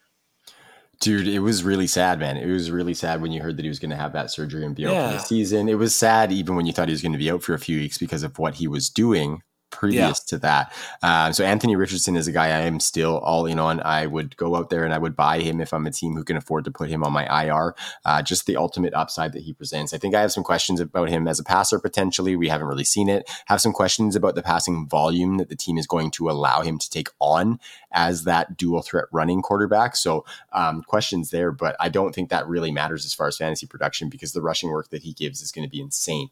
Dude, 1.00 1.30
it 1.30 1.40
was 1.40 1.64
really 1.64 1.88
sad, 1.88 2.20
man. 2.20 2.36
It 2.36 2.52
was 2.52 2.72
really 2.72 2.94
sad 2.94 3.22
when 3.22 3.32
you 3.32 3.42
heard 3.42 3.56
that 3.56 3.64
he 3.64 3.70
was 3.70 3.80
going 3.80 3.92
to 3.92 3.96
have 3.96 4.12
that 4.12 4.32
surgery 4.32 4.66
and 4.66 4.76
be 4.76 4.86
out 4.86 5.12
for 5.12 5.18
the 5.18 5.24
season. 5.24 5.70
It 5.70 5.78
was 5.78 5.96
sad 5.96 6.34
even 6.34 6.58
when 6.58 6.66
you 6.66 6.74
thought 6.74 6.90
he 6.90 6.94
was 6.94 7.02
going 7.02 7.14
to 7.14 7.18
be 7.18 7.32
out 7.32 7.42
for 7.42 7.54
a 7.54 7.60
few 7.60 7.78
weeks 7.78 7.98
because 7.98 8.24
of 8.24 8.38
what 8.38 8.56
he 8.56 8.68
was 8.68 8.90
doing 8.90 9.42
previous 9.70 10.22
yeah. 10.26 10.28
to 10.28 10.38
that. 10.40 10.74
Uh, 11.02 11.32
so 11.32 11.44
Anthony 11.44 11.76
Richardson 11.76 12.16
is 12.16 12.28
a 12.28 12.32
guy 12.32 12.48
I 12.48 12.62
am 12.62 12.80
still 12.80 13.20
all 13.20 13.46
in 13.46 13.60
on. 13.60 13.82
I 13.82 14.06
would 14.06 14.36
go 14.38 14.56
out 14.56 14.70
there 14.70 14.84
and 14.84 14.94
I 14.94 14.98
would 14.98 15.16
buy 15.16 15.40
him 15.40 15.62
if 15.62 15.74
I'm 15.74 15.88
a 15.88 15.92
team 15.92 16.16
who 16.16 16.24
can 16.24 16.38
afford 16.38 16.66
to 16.66 16.72
put 16.72 16.90
him 16.90 17.04
on 17.04 17.14
my 17.14 17.44
IR. 17.44 17.76
Uh, 18.06 18.22
just 18.22 18.46
the 18.46 18.58
ultimate 18.58 18.94
upside 18.94 19.34
that 19.34 19.44
he 19.44 19.54
presents. 19.54 19.94
I 19.94 19.98
think 19.98 20.16
I 20.16 20.22
have 20.22 20.32
some 20.32 20.44
questions 20.44 20.80
about 20.80 21.10
him 21.10 21.28
as 21.28 21.40
a 21.40 21.44
passer 21.44 21.80
potentially. 21.80 22.36
We 22.36 22.50
haven't 22.50 22.68
really 22.68 22.84
seen 22.84 23.10
it. 23.10 23.30
Have 23.46 23.62
some 23.62 23.74
questions 23.74 24.16
about 24.16 24.36
the 24.36 24.44
passing 24.44 24.88
volume 24.88 25.38
that 25.38 25.50
the 25.50 25.56
team 25.56 25.78
is 25.78 25.88
going 25.88 26.12
to 26.12 26.30
allow 26.30 26.62
him 26.62 26.78
to 26.78 26.90
take 26.90 27.10
on 27.20 27.60
as 27.92 28.24
that 28.24 28.58
dual 28.58 28.82
threat 28.82 29.06
running 29.12 29.42
quarterback. 29.42 29.96
So 29.96 30.26
um, 30.54 30.84
questions 30.84 31.32
there, 31.32 31.52
but 31.52 31.76
I 31.80 31.90
don't 31.90 32.14
think 32.14 32.30
that 32.30 32.48
really 32.48 32.72
matters 32.72 33.06
as 33.06 33.14
far 33.14 33.28
as 33.28 33.38
fantasy 33.38 33.68
production 33.68 34.10
because 34.10 34.34
the 34.34 34.42
rushing 34.42 34.70
work 34.70 34.90
that 34.90 35.04
he 35.04 35.14
gives 35.14 35.42
is 35.42 35.52
going 35.52 35.68
to 35.68 35.72
be 35.72 35.82
insane. 35.82 36.30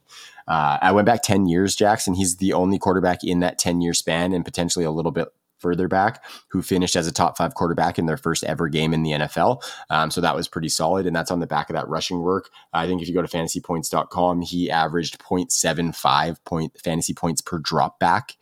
Uh, 0.47 0.77
I 0.81 0.91
went 0.91 1.05
back 1.05 1.23
10 1.23 1.47
years, 1.47 1.75
Jackson. 1.75 2.13
He's 2.13 2.37
the 2.37 2.53
only 2.53 2.79
quarterback 2.79 3.23
in 3.23 3.39
that 3.41 3.59
10 3.59 3.81
year 3.81 3.93
span 3.93 4.33
and 4.33 4.45
potentially 4.45 4.85
a 4.85 4.91
little 4.91 5.11
bit 5.11 5.27
further 5.59 5.87
back 5.87 6.23
who 6.49 6.61
finished 6.61 6.95
as 6.95 7.07
a 7.07 7.11
top 7.11 7.37
five 7.37 7.55
quarterback 7.55 7.97
in 7.97 8.05
their 8.05 8.17
first 8.17 8.43
ever 8.43 8.69
game 8.69 8.93
in 8.93 9.03
the 9.03 9.11
NFL. 9.11 9.63
Um, 9.89 10.11
so 10.11 10.21
that 10.21 10.35
was 10.35 10.47
pretty 10.47 10.69
solid. 10.69 11.05
And 11.05 11.15
that's 11.15 11.31
on 11.31 11.39
the 11.39 11.47
back 11.47 11.69
of 11.69 11.75
that 11.75 11.87
rushing 11.87 12.21
work. 12.21 12.49
I 12.73 12.85
think 12.85 13.01
if 13.01 13.07
you 13.07 13.13
go 13.13 13.21
to 13.21 13.27
fantasypoints.com, 13.27 14.41
he 14.41 14.69
averaged 14.69 15.19
0.75 15.19 16.37
point 16.45 16.79
fantasy 16.79 17.13
points 17.13 17.41
per 17.41 17.57
drop 17.59 17.99
back, 17.99 18.37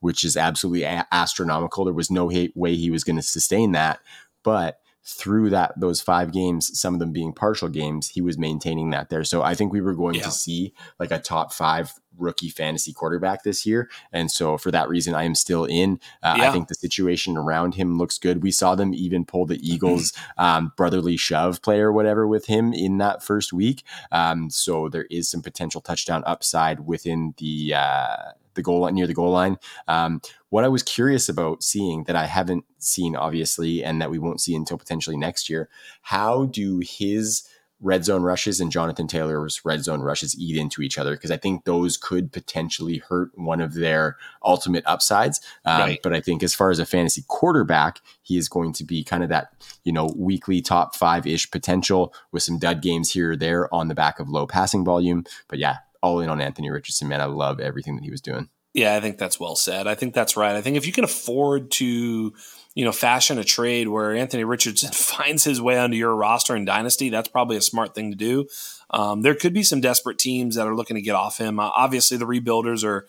which 0.00 0.24
is 0.24 0.36
absolutely 0.36 0.84
a- 0.84 1.06
astronomical. 1.12 1.84
There 1.84 1.94
was 1.94 2.10
no 2.10 2.30
way 2.54 2.74
he 2.74 2.90
was 2.90 3.04
going 3.04 3.16
to 3.16 3.22
sustain 3.22 3.72
that. 3.72 4.00
But 4.42 4.78
through 5.06 5.50
that 5.50 5.78
those 5.78 6.00
five 6.00 6.32
games, 6.32 6.78
some 6.78 6.94
of 6.94 7.00
them 7.00 7.12
being 7.12 7.32
partial 7.32 7.68
games, 7.68 8.08
he 8.08 8.20
was 8.20 8.38
maintaining 8.38 8.90
that 8.90 9.10
there. 9.10 9.24
So 9.24 9.42
I 9.42 9.54
think 9.54 9.72
we 9.72 9.80
were 9.80 9.94
going 9.94 10.14
yeah. 10.16 10.22
to 10.22 10.30
see 10.30 10.72
like 10.98 11.10
a 11.10 11.18
top 11.18 11.52
five 11.52 11.92
rookie 12.16 12.48
fantasy 12.48 12.92
quarterback 12.92 13.42
this 13.42 13.66
year. 13.66 13.90
And 14.12 14.30
so 14.30 14.56
for 14.56 14.70
that 14.70 14.88
reason, 14.88 15.14
I 15.14 15.24
am 15.24 15.34
still 15.34 15.64
in. 15.64 16.00
Uh, 16.22 16.36
yeah. 16.38 16.48
I 16.48 16.52
think 16.52 16.68
the 16.68 16.74
situation 16.74 17.36
around 17.36 17.74
him 17.74 17.98
looks 17.98 18.18
good. 18.18 18.42
We 18.42 18.50
saw 18.50 18.74
them 18.74 18.94
even 18.94 19.24
pull 19.24 19.46
the 19.46 19.58
Eagles 19.60 20.12
um, 20.38 20.72
brotherly 20.76 21.16
shove 21.16 21.60
play 21.60 21.80
or 21.80 21.92
whatever 21.92 22.26
with 22.26 22.46
him 22.46 22.72
in 22.72 22.98
that 22.98 23.22
first 23.22 23.52
week. 23.52 23.82
Um, 24.12 24.48
so 24.48 24.88
there 24.88 25.06
is 25.10 25.28
some 25.28 25.42
potential 25.42 25.80
touchdown 25.80 26.22
upside 26.26 26.80
within 26.80 27.34
the 27.38 27.74
uh, 27.74 28.16
the 28.54 28.62
goal 28.62 28.80
line 28.80 28.94
near 28.94 29.06
the 29.06 29.14
goal 29.14 29.30
line. 29.30 29.58
Um, 29.88 30.20
what 30.50 30.64
I 30.64 30.68
was 30.68 30.82
curious 30.82 31.28
about 31.28 31.62
seeing 31.62 32.04
that 32.04 32.16
I 32.16 32.26
haven't 32.26 32.64
seen 32.78 33.16
obviously, 33.16 33.84
and 33.84 34.00
that 34.00 34.10
we 34.10 34.18
won't 34.18 34.40
see 34.40 34.54
until 34.54 34.78
potentially 34.78 35.16
next 35.16 35.48
year, 35.48 35.68
how 36.02 36.46
do 36.46 36.80
his 36.84 37.48
red 37.84 38.04
zone 38.04 38.22
rushes 38.22 38.60
and 38.60 38.72
Jonathan 38.72 39.06
Taylor's 39.06 39.62
red 39.64 39.84
zone 39.84 40.00
rushes 40.00 40.38
eat 40.38 40.56
into 40.56 40.80
each 40.80 40.98
other 40.98 41.12
because 41.12 41.30
I 41.30 41.36
think 41.36 41.64
those 41.64 41.96
could 41.96 42.32
potentially 42.32 42.98
hurt 42.98 43.30
one 43.34 43.60
of 43.60 43.74
their 43.74 44.16
ultimate 44.42 44.84
upsides. 44.86 45.40
Um, 45.64 45.80
right. 45.80 46.00
But 46.02 46.14
I 46.14 46.20
think 46.20 46.42
as 46.42 46.54
far 46.54 46.70
as 46.70 46.78
a 46.78 46.86
fantasy 46.86 47.24
quarterback, 47.28 48.00
he 48.22 48.38
is 48.38 48.48
going 48.48 48.72
to 48.74 48.84
be 48.84 49.04
kind 49.04 49.22
of 49.22 49.28
that 49.28 49.52
you 49.84 49.92
know 49.92 50.12
weekly 50.16 50.62
top 50.62 50.96
five 50.96 51.26
ish 51.26 51.50
potential 51.50 52.14
with 52.32 52.42
some 52.42 52.58
dud 52.58 52.80
games 52.80 53.12
here 53.12 53.32
or 53.32 53.36
there 53.36 53.72
on 53.72 53.88
the 53.88 53.94
back 53.94 54.18
of 54.18 54.28
low 54.28 54.46
passing 54.46 54.84
volume. 54.84 55.24
But 55.48 55.58
yeah, 55.58 55.78
all 56.04 56.20
in 56.20 56.28
on 56.28 56.40
Anthony 56.40 56.70
Richardson, 56.70 57.08
man. 57.08 57.22
I 57.22 57.24
love 57.24 57.60
everything 57.60 57.96
that 57.96 58.04
he 58.04 58.10
was 58.10 58.20
doing. 58.20 58.50
Yeah, 58.74 58.94
I 58.94 59.00
think 59.00 59.16
that's 59.16 59.40
well 59.40 59.56
said. 59.56 59.86
I 59.86 59.94
think 59.94 60.14
that's 60.14 60.36
right. 60.36 60.54
I 60.54 60.60
think 60.60 60.76
if 60.76 60.86
you 60.86 60.92
can 60.92 61.04
afford 61.04 61.70
to, 61.72 62.34
you 62.74 62.84
know, 62.84 62.92
fashion 62.92 63.38
a 63.38 63.44
trade 63.44 63.88
where 63.88 64.14
Anthony 64.14 64.44
Richardson 64.44 64.90
finds 64.92 65.44
his 65.44 65.62
way 65.62 65.78
onto 65.78 65.96
your 65.96 66.14
roster 66.14 66.54
in 66.54 66.66
Dynasty, 66.66 67.08
that's 67.08 67.28
probably 67.28 67.56
a 67.56 67.62
smart 67.62 67.94
thing 67.94 68.10
to 68.10 68.16
do. 68.16 68.46
Um, 68.90 69.22
there 69.22 69.34
could 69.34 69.54
be 69.54 69.62
some 69.62 69.80
desperate 69.80 70.18
teams 70.18 70.56
that 70.56 70.66
are 70.66 70.74
looking 70.74 70.96
to 70.96 71.02
get 71.02 71.14
off 71.14 71.38
him. 71.38 71.58
Uh, 71.58 71.70
obviously, 71.74 72.18
the 72.18 72.26
rebuilders 72.26 72.84
are 72.84 73.06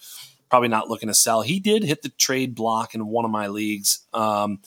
probably 0.49 0.69
not 0.69 0.87
looking 0.87 1.07
to 1.07 1.13
sell. 1.13 1.41
He 1.41 1.59
did 1.59 1.83
hit 1.83 2.01
the 2.01 2.09
trade 2.09 2.55
block 2.55 2.95
in 2.95 3.07
one 3.07 3.25
of 3.25 3.31
my 3.31 3.47
leagues. 3.47 4.05
Um, 4.13 4.59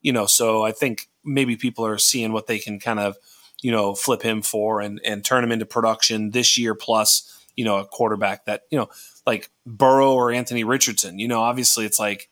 you 0.00 0.12
know, 0.12 0.26
so 0.26 0.64
I 0.64 0.72
think 0.72 1.08
maybe 1.22 1.54
people 1.56 1.86
are 1.86 1.98
seeing 1.98 2.32
what 2.32 2.46
they 2.46 2.58
can 2.58 2.80
kind 2.80 2.98
of, 2.98 3.16
you 3.62 3.70
know, 3.70 3.94
flip 3.94 4.22
him 4.22 4.42
for 4.42 4.80
and 4.80 5.00
and 5.04 5.24
turn 5.24 5.44
him 5.44 5.52
into 5.52 5.66
production 5.66 6.30
this 6.30 6.56
year 6.56 6.74
plus 6.74 7.35
you 7.56 7.64
know, 7.64 7.78
a 7.78 7.86
quarterback 7.86 8.44
that, 8.44 8.62
you 8.70 8.78
know, 8.78 8.88
like 9.26 9.50
Burrow 9.64 10.12
or 10.12 10.30
Anthony 10.30 10.62
Richardson. 10.62 11.18
You 11.18 11.28
know, 11.28 11.40
obviously 11.40 11.86
it's 11.86 11.98
like, 11.98 12.28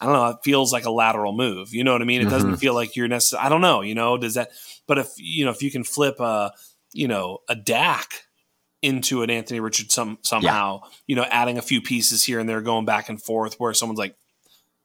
I 0.00 0.06
don't 0.06 0.14
know, 0.14 0.28
it 0.30 0.38
feels 0.42 0.72
like 0.72 0.86
a 0.86 0.90
lateral 0.90 1.32
move. 1.32 1.72
You 1.72 1.84
know 1.84 1.92
what 1.92 2.02
I 2.02 2.04
mean? 2.04 2.20
It 2.20 2.24
mm-hmm. 2.24 2.32
doesn't 2.32 2.56
feel 2.56 2.74
like 2.74 2.96
you're 2.96 3.08
necessarily, 3.08 3.46
I 3.46 3.48
don't 3.48 3.60
know, 3.60 3.82
you 3.82 3.94
know, 3.94 4.16
does 4.16 4.34
that, 4.34 4.50
but 4.86 4.98
if, 4.98 5.08
you 5.16 5.44
know, 5.44 5.50
if 5.50 5.62
you 5.62 5.70
can 5.70 5.84
flip 5.84 6.18
a, 6.18 6.52
you 6.92 7.08
know, 7.08 7.38
a 7.48 7.54
Dak 7.54 8.24
into 8.82 9.22
an 9.22 9.30
Anthony 9.30 9.60
Richard 9.60 9.90
some, 9.90 10.18
somehow, 10.22 10.80
yeah. 10.82 10.90
you 11.06 11.16
know, 11.16 11.24
adding 11.30 11.58
a 11.58 11.62
few 11.62 11.80
pieces 11.80 12.24
here 12.24 12.38
and 12.38 12.48
there, 12.48 12.60
going 12.60 12.84
back 12.84 13.08
and 13.08 13.22
forth 13.22 13.54
where 13.58 13.72
someone's 13.72 13.98
like, 13.98 14.16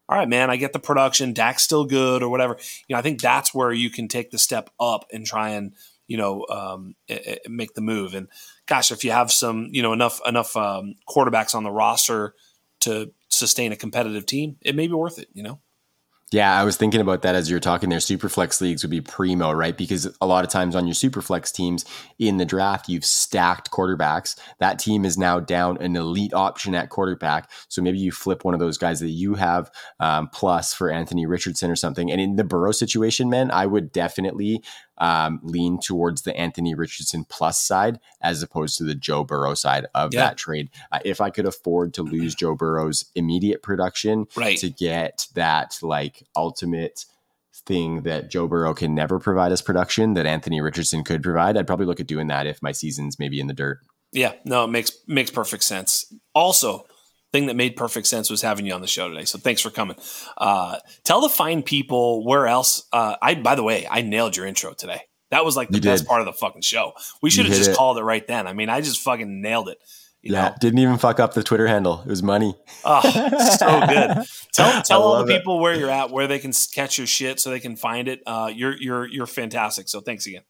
all 0.07 0.17
right, 0.17 0.27
man, 0.27 0.49
I 0.49 0.55
get 0.55 0.73
the 0.73 0.79
production, 0.79 1.33
Dak's 1.33 1.63
still 1.63 1.85
good 1.85 2.23
or 2.23 2.29
whatever. 2.29 2.57
You 2.87 2.95
know, 2.95 2.99
I 2.99 3.03
think 3.03 3.21
that's 3.21 3.53
where 3.53 3.71
you 3.71 3.89
can 3.89 4.07
take 4.07 4.31
the 4.31 4.39
step 4.39 4.71
up 4.79 5.05
and 5.13 5.25
try 5.25 5.49
and, 5.49 5.73
you 6.07 6.17
know, 6.17 6.45
um, 6.49 6.95
it, 7.07 7.41
it 7.45 7.51
make 7.51 7.75
the 7.75 7.81
move. 7.81 8.15
And 8.15 8.27
gosh, 8.69 8.91
if 8.91 9.03
you 9.03 9.11
have 9.11 9.31
some, 9.31 9.67
you 9.71 9.81
know, 9.81 9.91
enough, 9.91 10.21
enough 10.25 10.55
um, 10.55 10.95
quarterbacks 11.09 11.55
on 11.55 11.63
the 11.63 11.71
roster 11.71 12.35
to 12.81 13.11
sustain 13.27 13.71
a 13.71 13.75
competitive 13.75 14.25
team, 14.25 14.57
it 14.61 14.75
may 14.75 14.87
be 14.87 14.93
worth 14.93 15.17
it, 15.17 15.27
you 15.33 15.43
know? 15.43 15.59
Yeah, 16.31 16.53
I 16.53 16.63
was 16.63 16.77
thinking 16.77 17.01
about 17.01 17.23
that 17.23 17.33
as 17.33 17.49
you're 17.49 17.59
talking 17.59 17.89
there. 17.89 17.97
Superflex 17.97 18.61
leagues 18.61 18.83
would 18.83 18.91
be 18.91 19.01
primo, 19.01 19.51
right? 19.51 19.75
Because 19.75 20.15
a 20.21 20.27
lot 20.27 20.43
of 20.43 20.51
times 20.51 20.75
on 20.75 20.85
your 20.85 20.93
Superflex 20.93 21.51
teams 21.51 21.85
in 22.19 22.37
the 22.37 22.45
draft, 22.45 22.87
you've 22.87 23.03
stacked 23.03 23.71
quarterbacks. 23.71 24.37
That 24.59 24.77
team 24.77 25.05
is 25.05 25.17
now 25.17 25.39
down 25.39 25.81
an 25.81 25.95
elite 25.95 26.35
option 26.35 26.75
at 26.75 26.89
quarterback. 26.89 27.49
So 27.67 27.81
maybe 27.81 27.97
you 27.97 28.11
flip 28.11 28.45
one 28.45 28.53
of 28.53 28.59
those 28.59 28.77
guys 28.77 28.99
that 28.99 29.09
you 29.09 29.33
have 29.33 29.71
um, 29.99 30.29
plus 30.31 30.71
for 30.71 30.91
Anthony 30.91 31.25
Richardson 31.25 31.71
or 31.71 31.75
something. 31.75 32.11
And 32.11 32.21
in 32.21 32.35
the 32.35 32.43
Burrow 32.43 32.73
situation, 32.73 33.31
man, 33.31 33.49
I 33.49 33.65
would 33.65 33.91
definitely 33.91 34.61
um, 34.99 35.39
lean 35.43 35.79
towards 35.79 36.23
the 36.23 36.35
Anthony 36.35 36.75
Richardson 36.75 37.25
plus 37.25 37.59
side 37.59 37.99
as 38.21 38.43
opposed 38.43 38.77
to 38.77 38.83
the 38.83 38.95
Joe 38.95 39.23
Burrow 39.23 39.53
side 39.53 39.87
of 39.95 40.13
yeah. 40.13 40.21
that 40.21 40.37
trade. 40.37 40.69
Uh, 40.91 40.99
if 41.05 41.21
I 41.21 41.29
could 41.29 41.45
afford 41.45 41.93
to 41.95 42.03
lose 42.03 42.35
Joe 42.35 42.55
Burrow's 42.55 43.05
immediate 43.15 43.63
production 43.63 44.27
right. 44.35 44.57
to 44.57 44.69
get 44.69 45.27
that 45.35 45.79
like 45.81 46.23
ultimate 46.35 47.05
thing 47.65 48.01
that 48.03 48.29
Joe 48.29 48.47
Burrow 48.47 48.73
can 48.73 48.95
never 48.95 49.19
provide 49.19 49.51
us 49.51 49.61
production 49.61 50.13
that 50.13 50.25
Anthony 50.25 50.61
Richardson 50.61 51.03
could 51.03 51.21
provide, 51.21 51.57
I'd 51.57 51.67
probably 51.67 51.85
look 51.85 51.99
at 51.99 52.07
doing 52.07 52.27
that 52.27 52.47
if 52.47 52.61
my 52.61 52.71
season's 52.71 53.19
maybe 53.19 53.39
in 53.39 53.47
the 53.47 53.53
dirt. 53.53 53.79
Yeah, 54.11 54.33
no, 54.43 54.63
it 54.63 54.69
makes 54.69 54.91
makes 55.07 55.29
perfect 55.29 55.63
sense. 55.63 56.11
Also, 56.33 56.85
thing 57.31 57.45
that 57.47 57.55
made 57.55 57.75
perfect 57.75 58.07
sense 58.07 58.29
was 58.29 58.41
having 58.41 58.65
you 58.65 58.73
on 58.73 58.81
the 58.81 58.87
show 58.87 59.07
today. 59.09 59.25
So 59.25 59.37
thanks 59.37 59.61
for 59.61 59.69
coming. 59.69 59.95
Uh, 60.37 60.77
tell 61.03 61.21
the 61.21 61.29
fine 61.29 61.63
people 61.63 62.25
where 62.25 62.47
else. 62.47 62.87
Uh, 62.91 63.15
I 63.21 63.35
by 63.35 63.55
the 63.55 63.63
way, 63.63 63.87
I 63.89 64.01
nailed 64.01 64.35
your 64.35 64.45
intro 64.45 64.73
today. 64.73 65.01
That 65.31 65.45
was 65.45 65.55
like 65.55 65.69
the 65.69 65.75
you 65.75 65.81
best 65.81 66.03
did. 66.03 66.09
part 66.09 66.21
of 66.21 66.25
the 66.25 66.33
fucking 66.33 66.61
show. 66.63 66.93
We 67.21 67.29
should 67.29 67.45
have 67.45 67.55
just 67.55 67.71
it. 67.71 67.75
called 67.75 67.97
it 67.97 68.03
right 68.03 68.25
then. 68.27 68.47
I 68.47 68.53
mean, 68.53 68.69
I 68.69 68.81
just 68.81 68.99
fucking 69.01 69.41
nailed 69.41 69.69
it. 69.69 69.77
yeah, 70.23 70.49
know? 70.49 70.55
didn't 70.59 70.79
even 70.79 70.97
fuck 70.97 71.19
up 71.19 71.35
the 71.35 71.43
Twitter 71.43 71.67
handle. 71.67 72.01
It 72.01 72.09
was 72.09 72.23
money. 72.23 72.55
Oh, 72.83 73.01
so 73.57 73.79
good. 73.87 74.25
Tell 74.53 74.81
tell 74.81 75.01
all 75.03 75.23
the 75.23 75.31
people 75.31 75.59
it. 75.59 75.61
where 75.61 75.75
you're 75.75 75.91
at, 75.91 76.09
where 76.09 76.27
they 76.27 76.39
can 76.39 76.51
catch 76.73 76.97
your 76.97 77.05
shit, 77.07 77.39
so 77.39 77.51
they 77.51 77.59
can 77.59 77.75
find 77.75 78.07
it. 78.07 78.21
Uh, 78.25 78.51
you're 78.53 78.75
you're 78.75 79.07
you're 79.07 79.27
fantastic. 79.27 79.87
So 79.87 80.01
thanks 80.01 80.25
again. 80.25 80.41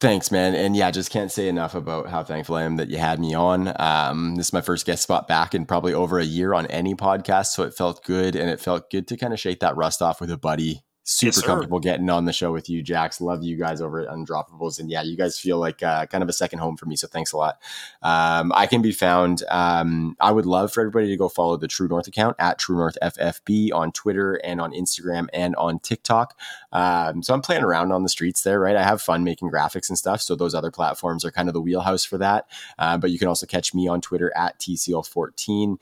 Thanks, 0.00 0.30
man. 0.30 0.54
And 0.54 0.74
yeah, 0.74 0.90
just 0.90 1.10
can't 1.10 1.30
say 1.30 1.46
enough 1.46 1.74
about 1.74 2.08
how 2.08 2.24
thankful 2.24 2.56
I 2.56 2.62
am 2.62 2.76
that 2.76 2.88
you 2.88 2.96
had 2.96 3.20
me 3.20 3.34
on. 3.34 3.70
Um, 3.78 4.36
this 4.36 4.46
is 4.46 4.52
my 4.54 4.62
first 4.62 4.86
guest 4.86 5.02
spot 5.02 5.28
back 5.28 5.54
in 5.54 5.66
probably 5.66 5.92
over 5.92 6.18
a 6.18 6.24
year 6.24 6.54
on 6.54 6.64
any 6.68 6.94
podcast. 6.94 7.48
So 7.48 7.64
it 7.64 7.74
felt 7.74 8.02
good. 8.02 8.34
And 8.34 8.48
it 8.48 8.60
felt 8.60 8.90
good 8.90 9.06
to 9.08 9.18
kind 9.18 9.34
of 9.34 9.38
shake 9.38 9.60
that 9.60 9.76
rust 9.76 10.00
off 10.00 10.18
with 10.18 10.30
a 10.30 10.38
buddy 10.38 10.84
super 11.02 11.36
yes, 11.36 11.42
comfortable 11.42 11.80
getting 11.80 12.08
on 12.10 12.24
the 12.24 12.32
show 12.32 12.52
with 12.52 12.68
you, 12.68 12.82
Jax. 12.82 13.20
Love 13.20 13.42
you 13.42 13.56
guys 13.56 13.80
over 13.80 14.00
at 14.00 14.08
Undroppables. 14.08 14.78
And 14.78 14.90
yeah, 14.90 15.02
you 15.02 15.16
guys 15.16 15.38
feel 15.38 15.58
like 15.58 15.82
uh, 15.82 16.06
kind 16.06 16.22
of 16.22 16.28
a 16.28 16.32
second 16.32 16.58
home 16.58 16.76
for 16.76 16.86
me. 16.86 16.96
So 16.96 17.08
thanks 17.08 17.32
a 17.32 17.36
lot. 17.36 17.60
Um, 18.02 18.52
I 18.54 18.66
can 18.66 18.82
be 18.82 18.92
found. 18.92 19.42
Um, 19.50 20.16
I 20.20 20.30
would 20.30 20.46
love 20.46 20.72
for 20.72 20.80
everybody 20.80 21.08
to 21.08 21.16
go 21.16 21.28
follow 21.28 21.56
the 21.56 21.68
True 21.68 21.88
North 21.88 22.06
account 22.06 22.36
at 22.38 22.58
True 22.58 22.76
North 22.76 22.98
FFB 23.02 23.72
on 23.72 23.92
Twitter 23.92 24.34
and 24.44 24.60
on 24.60 24.72
Instagram 24.72 25.28
and 25.32 25.56
on 25.56 25.78
TikTok. 25.78 26.38
Um, 26.72 27.22
so 27.22 27.34
I'm 27.34 27.42
playing 27.42 27.64
around 27.64 27.92
on 27.92 28.02
the 28.02 28.08
streets 28.08 28.42
there, 28.42 28.60
right? 28.60 28.76
I 28.76 28.84
have 28.84 29.02
fun 29.02 29.24
making 29.24 29.50
graphics 29.50 29.88
and 29.88 29.98
stuff. 29.98 30.20
So 30.20 30.36
those 30.36 30.54
other 30.54 30.70
platforms 30.70 31.24
are 31.24 31.30
kind 31.30 31.48
of 31.48 31.54
the 31.54 31.60
wheelhouse 31.60 32.04
for 32.04 32.18
that. 32.18 32.46
Uh, 32.78 32.98
but 32.98 33.10
you 33.10 33.18
can 33.18 33.28
also 33.28 33.46
catch 33.46 33.74
me 33.74 33.88
on 33.88 34.00
Twitter 34.00 34.32
at 34.36 34.58
TSeel14 34.60 35.78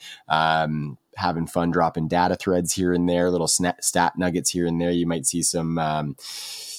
having 1.18 1.46
fun 1.46 1.70
dropping 1.70 2.08
data 2.08 2.36
threads 2.36 2.72
here 2.74 2.92
and 2.92 3.08
there, 3.08 3.30
little 3.30 3.48
stat 3.48 4.12
nuggets 4.16 4.50
here 4.50 4.66
and 4.66 4.80
there. 4.80 4.90
You 4.90 5.06
might 5.06 5.26
see 5.26 5.42
some 5.42 5.78
um, 5.78 6.16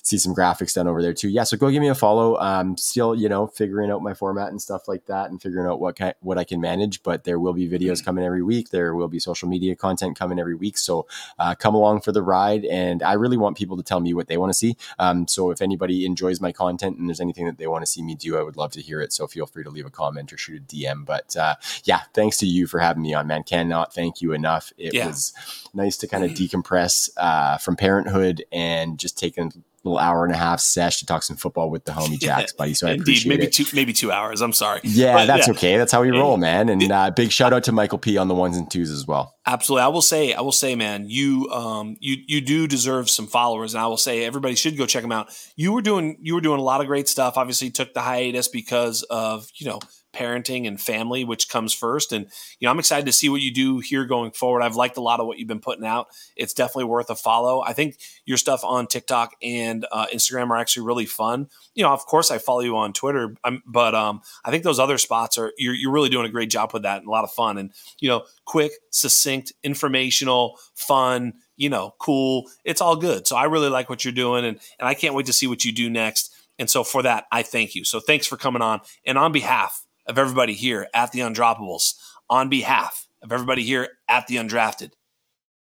see 0.10 0.18
some 0.18 0.34
graphics 0.34 0.74
done 0.74 0.88
over 0.88 1.02
there 1.02 1.14
too. 1.14 1.30
Yeah, 1.30 1.44
so 1.44 1.56
go 1.56 1.70
give 1.70 1.82
me 1.82 1.88
a 1.88 1.96
follow. 1.96 2.38
Um, 2.38 2.76
still, 2.78 3.14
you 3.14 3.30
know, 3.30 3.48
figuring 3.48 3.92
out 3.92 4.02
my 4.02 4.14
format 4.14 4.50
and 4.50 4.62
stuff 4.62 4.88
like 4.88 5.06
that, 5.06 5.30
and 5.30 5.42
figuring 5.42 5.68
out 5.68 5.80
what 5.80 5.96
kind, 5.96 6.16
what 6.22 6.38
I 6.38 6.44
can 6.44 6.60
manage. 6.60 7.04
But 7.04 7.24
there 7.24 7.40
will 7.40 7.54
be 7.54 7.70
videos 7.70 8.04
coming 8.04 8.26
every 8.26 8.42
week. 8.42 8.70
There 8.70 8.96
will 8.96 9.08
be 9.08 9.20
social 9.20 9.48
media 9.48 9.76
content 9.76 10.18
coming 10.18 10.40
every 10.40 10.56
week. 10.56 10.78
So 10.78 11.08
uh, 11.38 11.54
come 11.56 11.76
along 11.76 12.02
for 12.02 12.12
the 12.12 12.24
ride. 12.24 12.66
And 12.66 13.04
I 13.04 13.14
really 13.14 13.38
want 13.38 13.58
people 13.58 13.78
to 13.78 13.84
tell 13.84 14.00
me 14.00 14.14
what 14.14 14.28
they 14.28 14.38
want 14.38 14.52
to 14.52 14.58
see. 14.58 14.76
Um, 14.98 15.28
so 15.28 15.52
if 15.52 15.62
anybody 15.62 16.06
enjoys 16.06 16.42
my 16.42 16.52
content 16.52 16.98
and 16.98 17.08
there's 17.08 17.22
anything 17.22 17.46
that 17.46 17.58
they 17.58 17.68
want 17.68 17.84
to 17.84 17.92
see 17.92 18.02
me 18.02 18.16
do, 18.16 18.38
I 18.38 18.42
would 18.42 18.58
love 18.58 18.72
to 18.74 18.82
hear 18.82 19.02
it. 19.02 19.14
So 19.14 19.28
feel 19.28 19.46
free 19.46 19.64
to 19.64 19.70
leave 19.70 19.86
a 19.86 19.92
comment 19.92 20.34
or 20.34 20.38
shoot 20.38 20.64
a 20.64 20.66
DM. 20.66 21.06
But 21.06 21.38
uh, 21.38 21.56
yeah, 21.84 22.02
thanks 22.14 22.38
to 22.38 22.48
you 22.48 22.66
for 22.66 22.80
having 22.80 23.04
me 23.04 23.14
on, 23.14 23.28
man. 23.28 23.44
Cannot 23.44 23.94
thank 23.94 24.22
you 24.22 24.34
enough. 24.34 24.74
It 24.78 24.94
yeah. 24.94 25.08
was 25.08 25.34
nice 25.74 25.98
to 25.98 26.08
kind 26.08 26.24
of 26.24 26.32
decompress 26.40 27.10
uh, 27.18 27.58
from 27.58 27.76
parenthood 27.76 28.44
and 28.52 28.98
just 28.98 29.18
taking 29.18 29.64
little 29.84 29.98
hour 29.98 30.26
and 30.26 30.34
a 30.34 30.38
half 30.38 30.60
sesh 30.60 31.00
to 31.00 31.06
talk 31.06 31.24
some 31.24 31.38
football 31.38 31.70
with 31.70 31.86
the 31.86 31.92
homie 31.92 32.20
Jax, 32.20 32.54
buddy. 32.54 32.74
So 32.74 32.88
I 32.88 32.92
Indeed, 32.92 33.02
appreciate 33.04 33.30
maybe 33.30 33.44
it. 33.44 33.54
two, 33.54 33.66
maybe 33.74 33.94
two 33.94 34.12
hours. 34.12 34.42
I'm 34.42 34.54
sorry. 34.54 34.82
Yeah, 34.84 35.14
but, 35.14 35.26
that's 35.26 35.48
yeah. 35.48 35.54
okay. 35.54 35.78
That's 35.78 35.92
how 35.92 36.02
we 36.02 36.12
roll, 36.12 36.38
man. 36.38 36.70
And 36.70 36.92
uh, 36.92 37.12
big 37.12 37.32
shout 37.32 37.54
out 37.54 37.64
to 37.66 37.72
Michael 37.72 37.98
P 37.98 38.18
on 38.18 38.28
the 38.28 38.36
ones 38.36 38.58
and 38.58 38.70
twos 38.70 38.90
as 38.90 39.08
well. 39.08 39.36
Absolutely. 39.46 39.84
I 39.84 39.88
will 39.88 40.02
say, 40.02 40.34
I 40.34 40.42
will 40.42 40.52
say, 40.52 40.76
man, 40.76 41.06
you, 41.10 41.50
um, 41.50 41.96
you, 42.00 42.18
you 42.28 42.42
do 42.42 42.68
deserve 42.68 43.10
some 43.10 43.26
followers, 43.28 43.74
and 43.74 43.82
I 43.82 43.88
will 43.88 43.98
say 43.98 44.24
everybody 44.26 44.56
should 44.56 44.78
go 44.78 44.86
check 44.86 45.02
them 45.02 45.12
out. 45.12 45.30
You 45.56 45.74
were 45.74 45.82
doing, 45.82 46.18
you 46.22 46.36
were 46.36 46.42
doing 46.42 46.60
a 46.60 46.64
lot 46.64 46.82
of 46.82 46.88
great 46.88 47.08
stuff. 47.08 47.38
Obviously, 47.38 47.72
took 47.72 47.94
the 47.94 48.02
hiatus 48.02 48.48
because 48.48 49.04
of 49.04 49.48
you 49.56 49.68
know 49.68 49.80
parenting 50.14 50.68
and 50.68 50.80
family, 50.80 51.24
which 51.24 51.50
comes 51.50 51.74
first. 51.74 52.12
And, 52.12 52.26
you 52.60 52.66
know, 52.66 52.72
I'm 52.72 52.80
excited 52.80 53.06
to 53.06 53.14
see 53.14 53.30
what 53.30 53.42
you 53.42 53.54
do 53.54 53.80
here 53.80 54.06
going 54.06 54.32
forward. 54.32 54.62
I've 54.62 54.76
liked 54.76 54.98
a 54.98 55.02
lot 55.02 55.20
of 55.20 55.28
what 55.28 55.38
you've 55.38 55.48
been 55.48 55.60
putting 55.60 55.86
out. 55.86 56.08
It's 56.36 56.54
definitely 56.54 56.86
worth 56.86 57.10
a 57.10 57.16
follow. 57.16 57.62
I 57.62 57.74
think 57.74 57.98
your 58.26 58.38
stuff 58.38 58.64
on 58.64 58.88
TikTok 58.88 59.36
and 59.42 59.86
uh, 59.92 60.08
Instagram 60.14 60.50
are 60.50 60.58
actually 60.58 60.86
really 60.86 61.06
fun. 61.06 61.48
You 61.76 61.84
know, 61.84 61.92
of 61.92 62.06
course, 62.06 62.32
I 62.32 62.38
follow 62.38 62.62
you 62.62 62.76
on 62.78 62.94
Twitter, 62.94 63.36
um, 63.44 63.62
but 63.66 63.94
um, 63.94 64.22
I 64.44 64.52
think 64.52 64.64
those 64.64 64.80
other 64.80 64.98
spots 64.98 65.38
are, 65.38 65.54
you're, 65.58 65.76
you're 65.76 65.92
really 65.92 66.10
doing 66.10 66.26
a 66.26 66.32
great 66.32 66.50
job 66.50 66.74
with 66.74 66.84
that 66.84 66.98
and 67.00 67.08
a 67.08 67.12
lot 67.12 67.24
of 67.24 67.32
fun. 67.32 67.58
And, 67.58 67.72
you 68.00 68.10
know, 68.10 68.24
quick, 68.46 68.72
succinct, 68.92 69.54
informational, 69.64 70.58
fun, 70.76 71.34
you 71.56 71.70
know, 71.70 71.94
cool. 72.00 72.50
It's 72.66 72.82
all 72.82 72.96
good. 72.96 73.28
So 73.28 73.36
I 73.36 73.44
really 73.44 73.70
like 73.70 73.90
what 73.90 74.04
you're 74.04 74.12
doing. 74.14 74.46
And, 74.46 74.60
and 74.80 74.88
I 74.88 74.94
can't 74.94 75.14
wait 75.14 75.28
to 75.28 75.34
see 75.34 75.48
what 75.48 75.66
you 75.66 75.72
do 75.72 75.90
next. 75.90 76.34
And 76.58 76.70
so 76.70 76.84
for 76.84 77.04
that, 77.04 77.26
I 77.32 77.44
thank 77.44 77.76
you. 77.76 77.86
So 77.86 78.00
thanks 78.00 78.28
for 78.28 78.36
coming 78.38 78.62
on. 78.62 78.82
And 79.06 79.18
on 79.18 79.32
behalf 79.32 79.86
of 80.10 80.18
everybody 80.18 80.54
here 80.54 80.88
at 80.92 81.12
the 81.12 81.20
Undroppables, 81.20 81.94
on 82.30 82.50
behalf 82.50 83.08
of 83.22 83.32
everybody 83.32 83.64
here 83.64 83.88
at 84.08 84.26
the 84.26 84.38
Undrafted, 84.38 84.92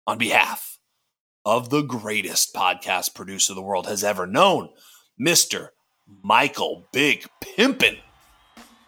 on 0.07 0.17
behalf 0.17 0.79
of 1.45 1.69
the 1.69 1.81
greatest 1.81 2.55
podcast 2.55 3.13
producer 3.13 3.53
the 3.53 3.61
world 3.61 3.85
has 3.85 4.01
ever 4.01 4.25
known, 4.25 4.69
Mr. 5.19 5.69
Michael 6.23 6.87
Big 6.93 7.25
Pimpin' 7.43 7.99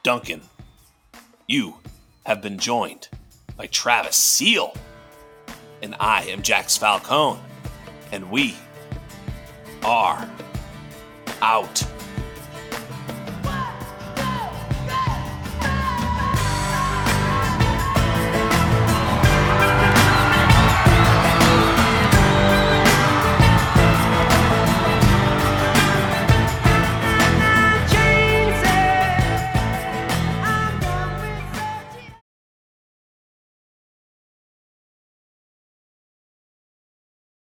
Duncan. 0.03 0.41
You 1.47 1.75
have 2.25 2.41
been 2.41 2.57
joined 2.57 3.09
by 3.57 3.67
Travis 3.67 4.15
Seel, 4.15 4.73
and 5.81 5.95
I 5.99 6.23
am 6.23 6.43
Jax 6.43 6.77
Falcone, 6.77 7.41
and 8.13 8.31
we 8.31 8.55
are 9.83 10.29
out. 11.41 11.83